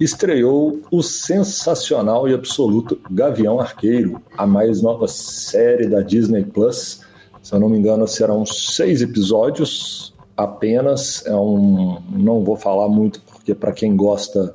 estreou 0.00 0.80
o 0.90 1.02
sensacional 1.02 2.28
e 2.28 2.34
absoluto 2.34 2.98
Gavião 3.10 3.60
Arqueiro, 3.60 4.22
a 4.38 4.46
mais 4.46 4.80
nova 4.80 5.08
série 5.08 5.88
da 5.88 6.00
Disney 6.00 6.44
Plus. 6.44 7.00
Se 7.42 7.54
eu 7.54 7.60
não 7.60 7.68
me 7.68 7.78
engano, 7.78 8.06
serão 8.06 8.46
seis 8.46 9.02
episódios 9.02 10.14
apenas. 10.36 11.26
É 11.26 11.34
um, 11.34 12.00
não 12.10 12.44
vou 12.44 12.56
falar 12.56 12.88
muito 12.88 13.20
porque 13.22 13.54
para 13.54 13.72
quem 13.72 13.96
gosta 13.96 14.54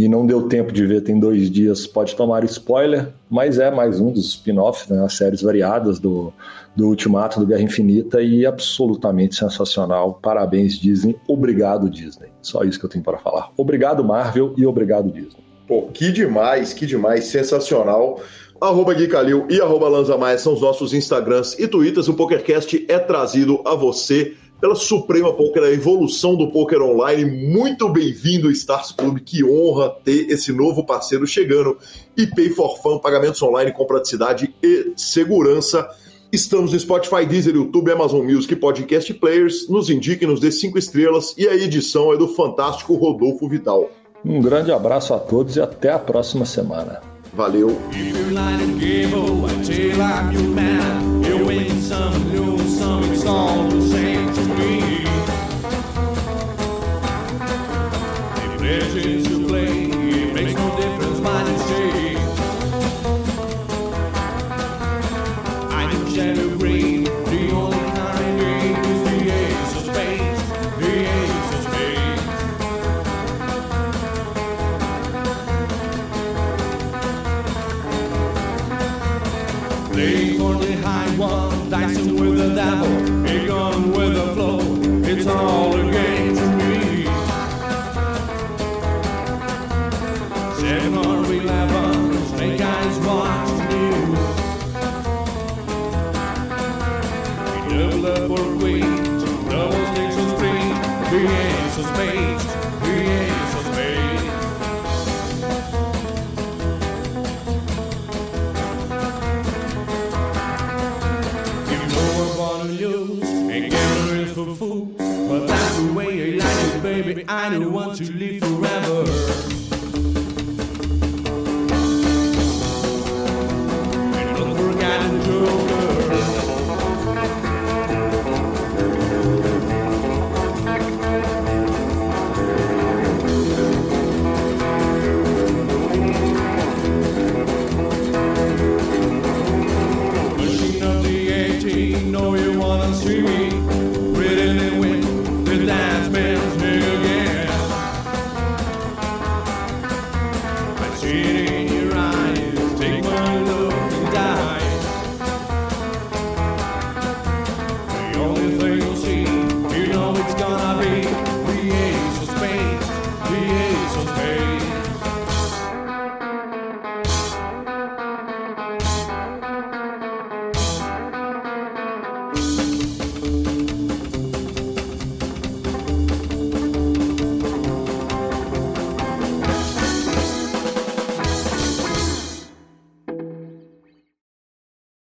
e 0.00 0.08
não 0.08 0.24
deu 0.24 0.48
tempo 0.48 0.72
de 0.72 0.86
ver, 0.86 1.02
tem 1.02 1.20
dois 1.20 1.50
dias, 1.50 1.86
pode 1.86 2.16
tomar 2.16 2.42
spoiler, 2.44 3.12
mas 3.28 3.58
é 3.58 3.70
mais 3.70 4.00
um 4.00 4.10
dos 4.10 4.28
spin-offs, 4.28 4.88
né, 4.88 5.04
as 5.04 5.12
séries 5.12 5.42
variadas 5.42 5.98
do, 5.98 6.32
do 6.74 6.88
Ultimato, 6.88 7.38
do 7.38 7.44
Guerra 7.44 7.60
Infinita, 7.60 8.22
e 8.22 8.46
absolutamente 8.46 9.34
sensacional. 9.34 10.18
Parabéns, 10.22 10.78
Disney. 10.78 11.16
Obrigado, 11.28 11.90
Disney. 11.90 12.28
Só 12.40 12.64
isso 12.64 12.78
que 12.78 12.86
eu 12.86 12.88
tenho 12.88 13.04
para 13.04 13.18
falar. 13.18 13.50
Obrigado, 13.58 14.02
Marvel, 14.02 14.54
e 14.56 14.64
obrigado, 14.64 15.10
Disney. 15.10 15.44
Pô, 15.68 15.88
que 15.92 16.10
demais, 16.10 16.72
que 16.72 16.86
demais, 16.86 17.24
sensacional. 17.24 18.20
Arroba 18.58 18.94
Gui 18.94 19.06
Calil 19.06 19.46
e 19.50 19.60
arroba 19.60 19.86
Lanza 19.86 20.16
Maia 20.16 20.38
são 20.38 20.54
os 20.54 20.62
nossos 20.62 20.94
Instagrams 20.94 21.58
e 21.58 21.68
Twitters. 21.68 22.08
O 22.08 22.14
PokerCast 22.14 22.86
é 22.88 22.98
trazido 22.98 23.60
a 23.66 23.74
você 23.74 24.34
pela 24.60 24.74
Suprema 24.74 25.32
Poker, 25.32 25.62
a 25.62 25.70
evolução 25.70 26.36
do 26.36 26.48
poker 26.50 26.82
online. 26.82 27.24
Muito 27.24 27.88
bem-vindo, 27.88 28.50
Stars 28.50 28.92
Club. 28.92 29.18
Que 29.20 29.42
honra 29.42 29.90
ter 30.04 30.30
esse 30.30 30.52
novo 30.52 30.84
parceiro 30.84 31.26
chegando. 31.26 31.78
E 32.16 32.26
Pay 32.26 32.50
for 32.50 32.78
Fun, 32.80 32.98
pagamentos 32.98 33.42
online 33.42 33.72
com 33.72 33.86
praticidade 33.86 34.54
e 34.62 34.92
segurança. 34.96 35.88
Estamos 36.30 36.72
no 36.72 36.78
Spotify, 36.78 37.26
Deezer, 37.26 37.56
YouTube, 37.56 37.90
Amazon 37.90 38.24
Music, 38.24 38.54
Podcast 38.54 39.12
Players. 39.14 39.68
Nos 39.68 39.90
indique, 39.90 40.26
nos 40.26 40.38
dê 40.38 40.52
cinco 40.52 40.78
estrelas. 40.78 41.34
E 41.36 41.48
a 41.48 41.54
edição 41.56 42.12
é 42.12 42.16
do 42.16 42.28
fantástico 42.28 42.94
Rodolfo 42.94 43.48
Vidal. 43.48 43.90
Um 44.24 44.40
grande 44.40 44.70
abraço 44.70 45.14
a 45.14 45.18
todos 45.18 45.56
e 45.56 45.60
até 45.60 45.90
a 45.90 45.98
próxima 45.98 46.44
semana. 46.44 47.00
Valeu. 47.32 47.76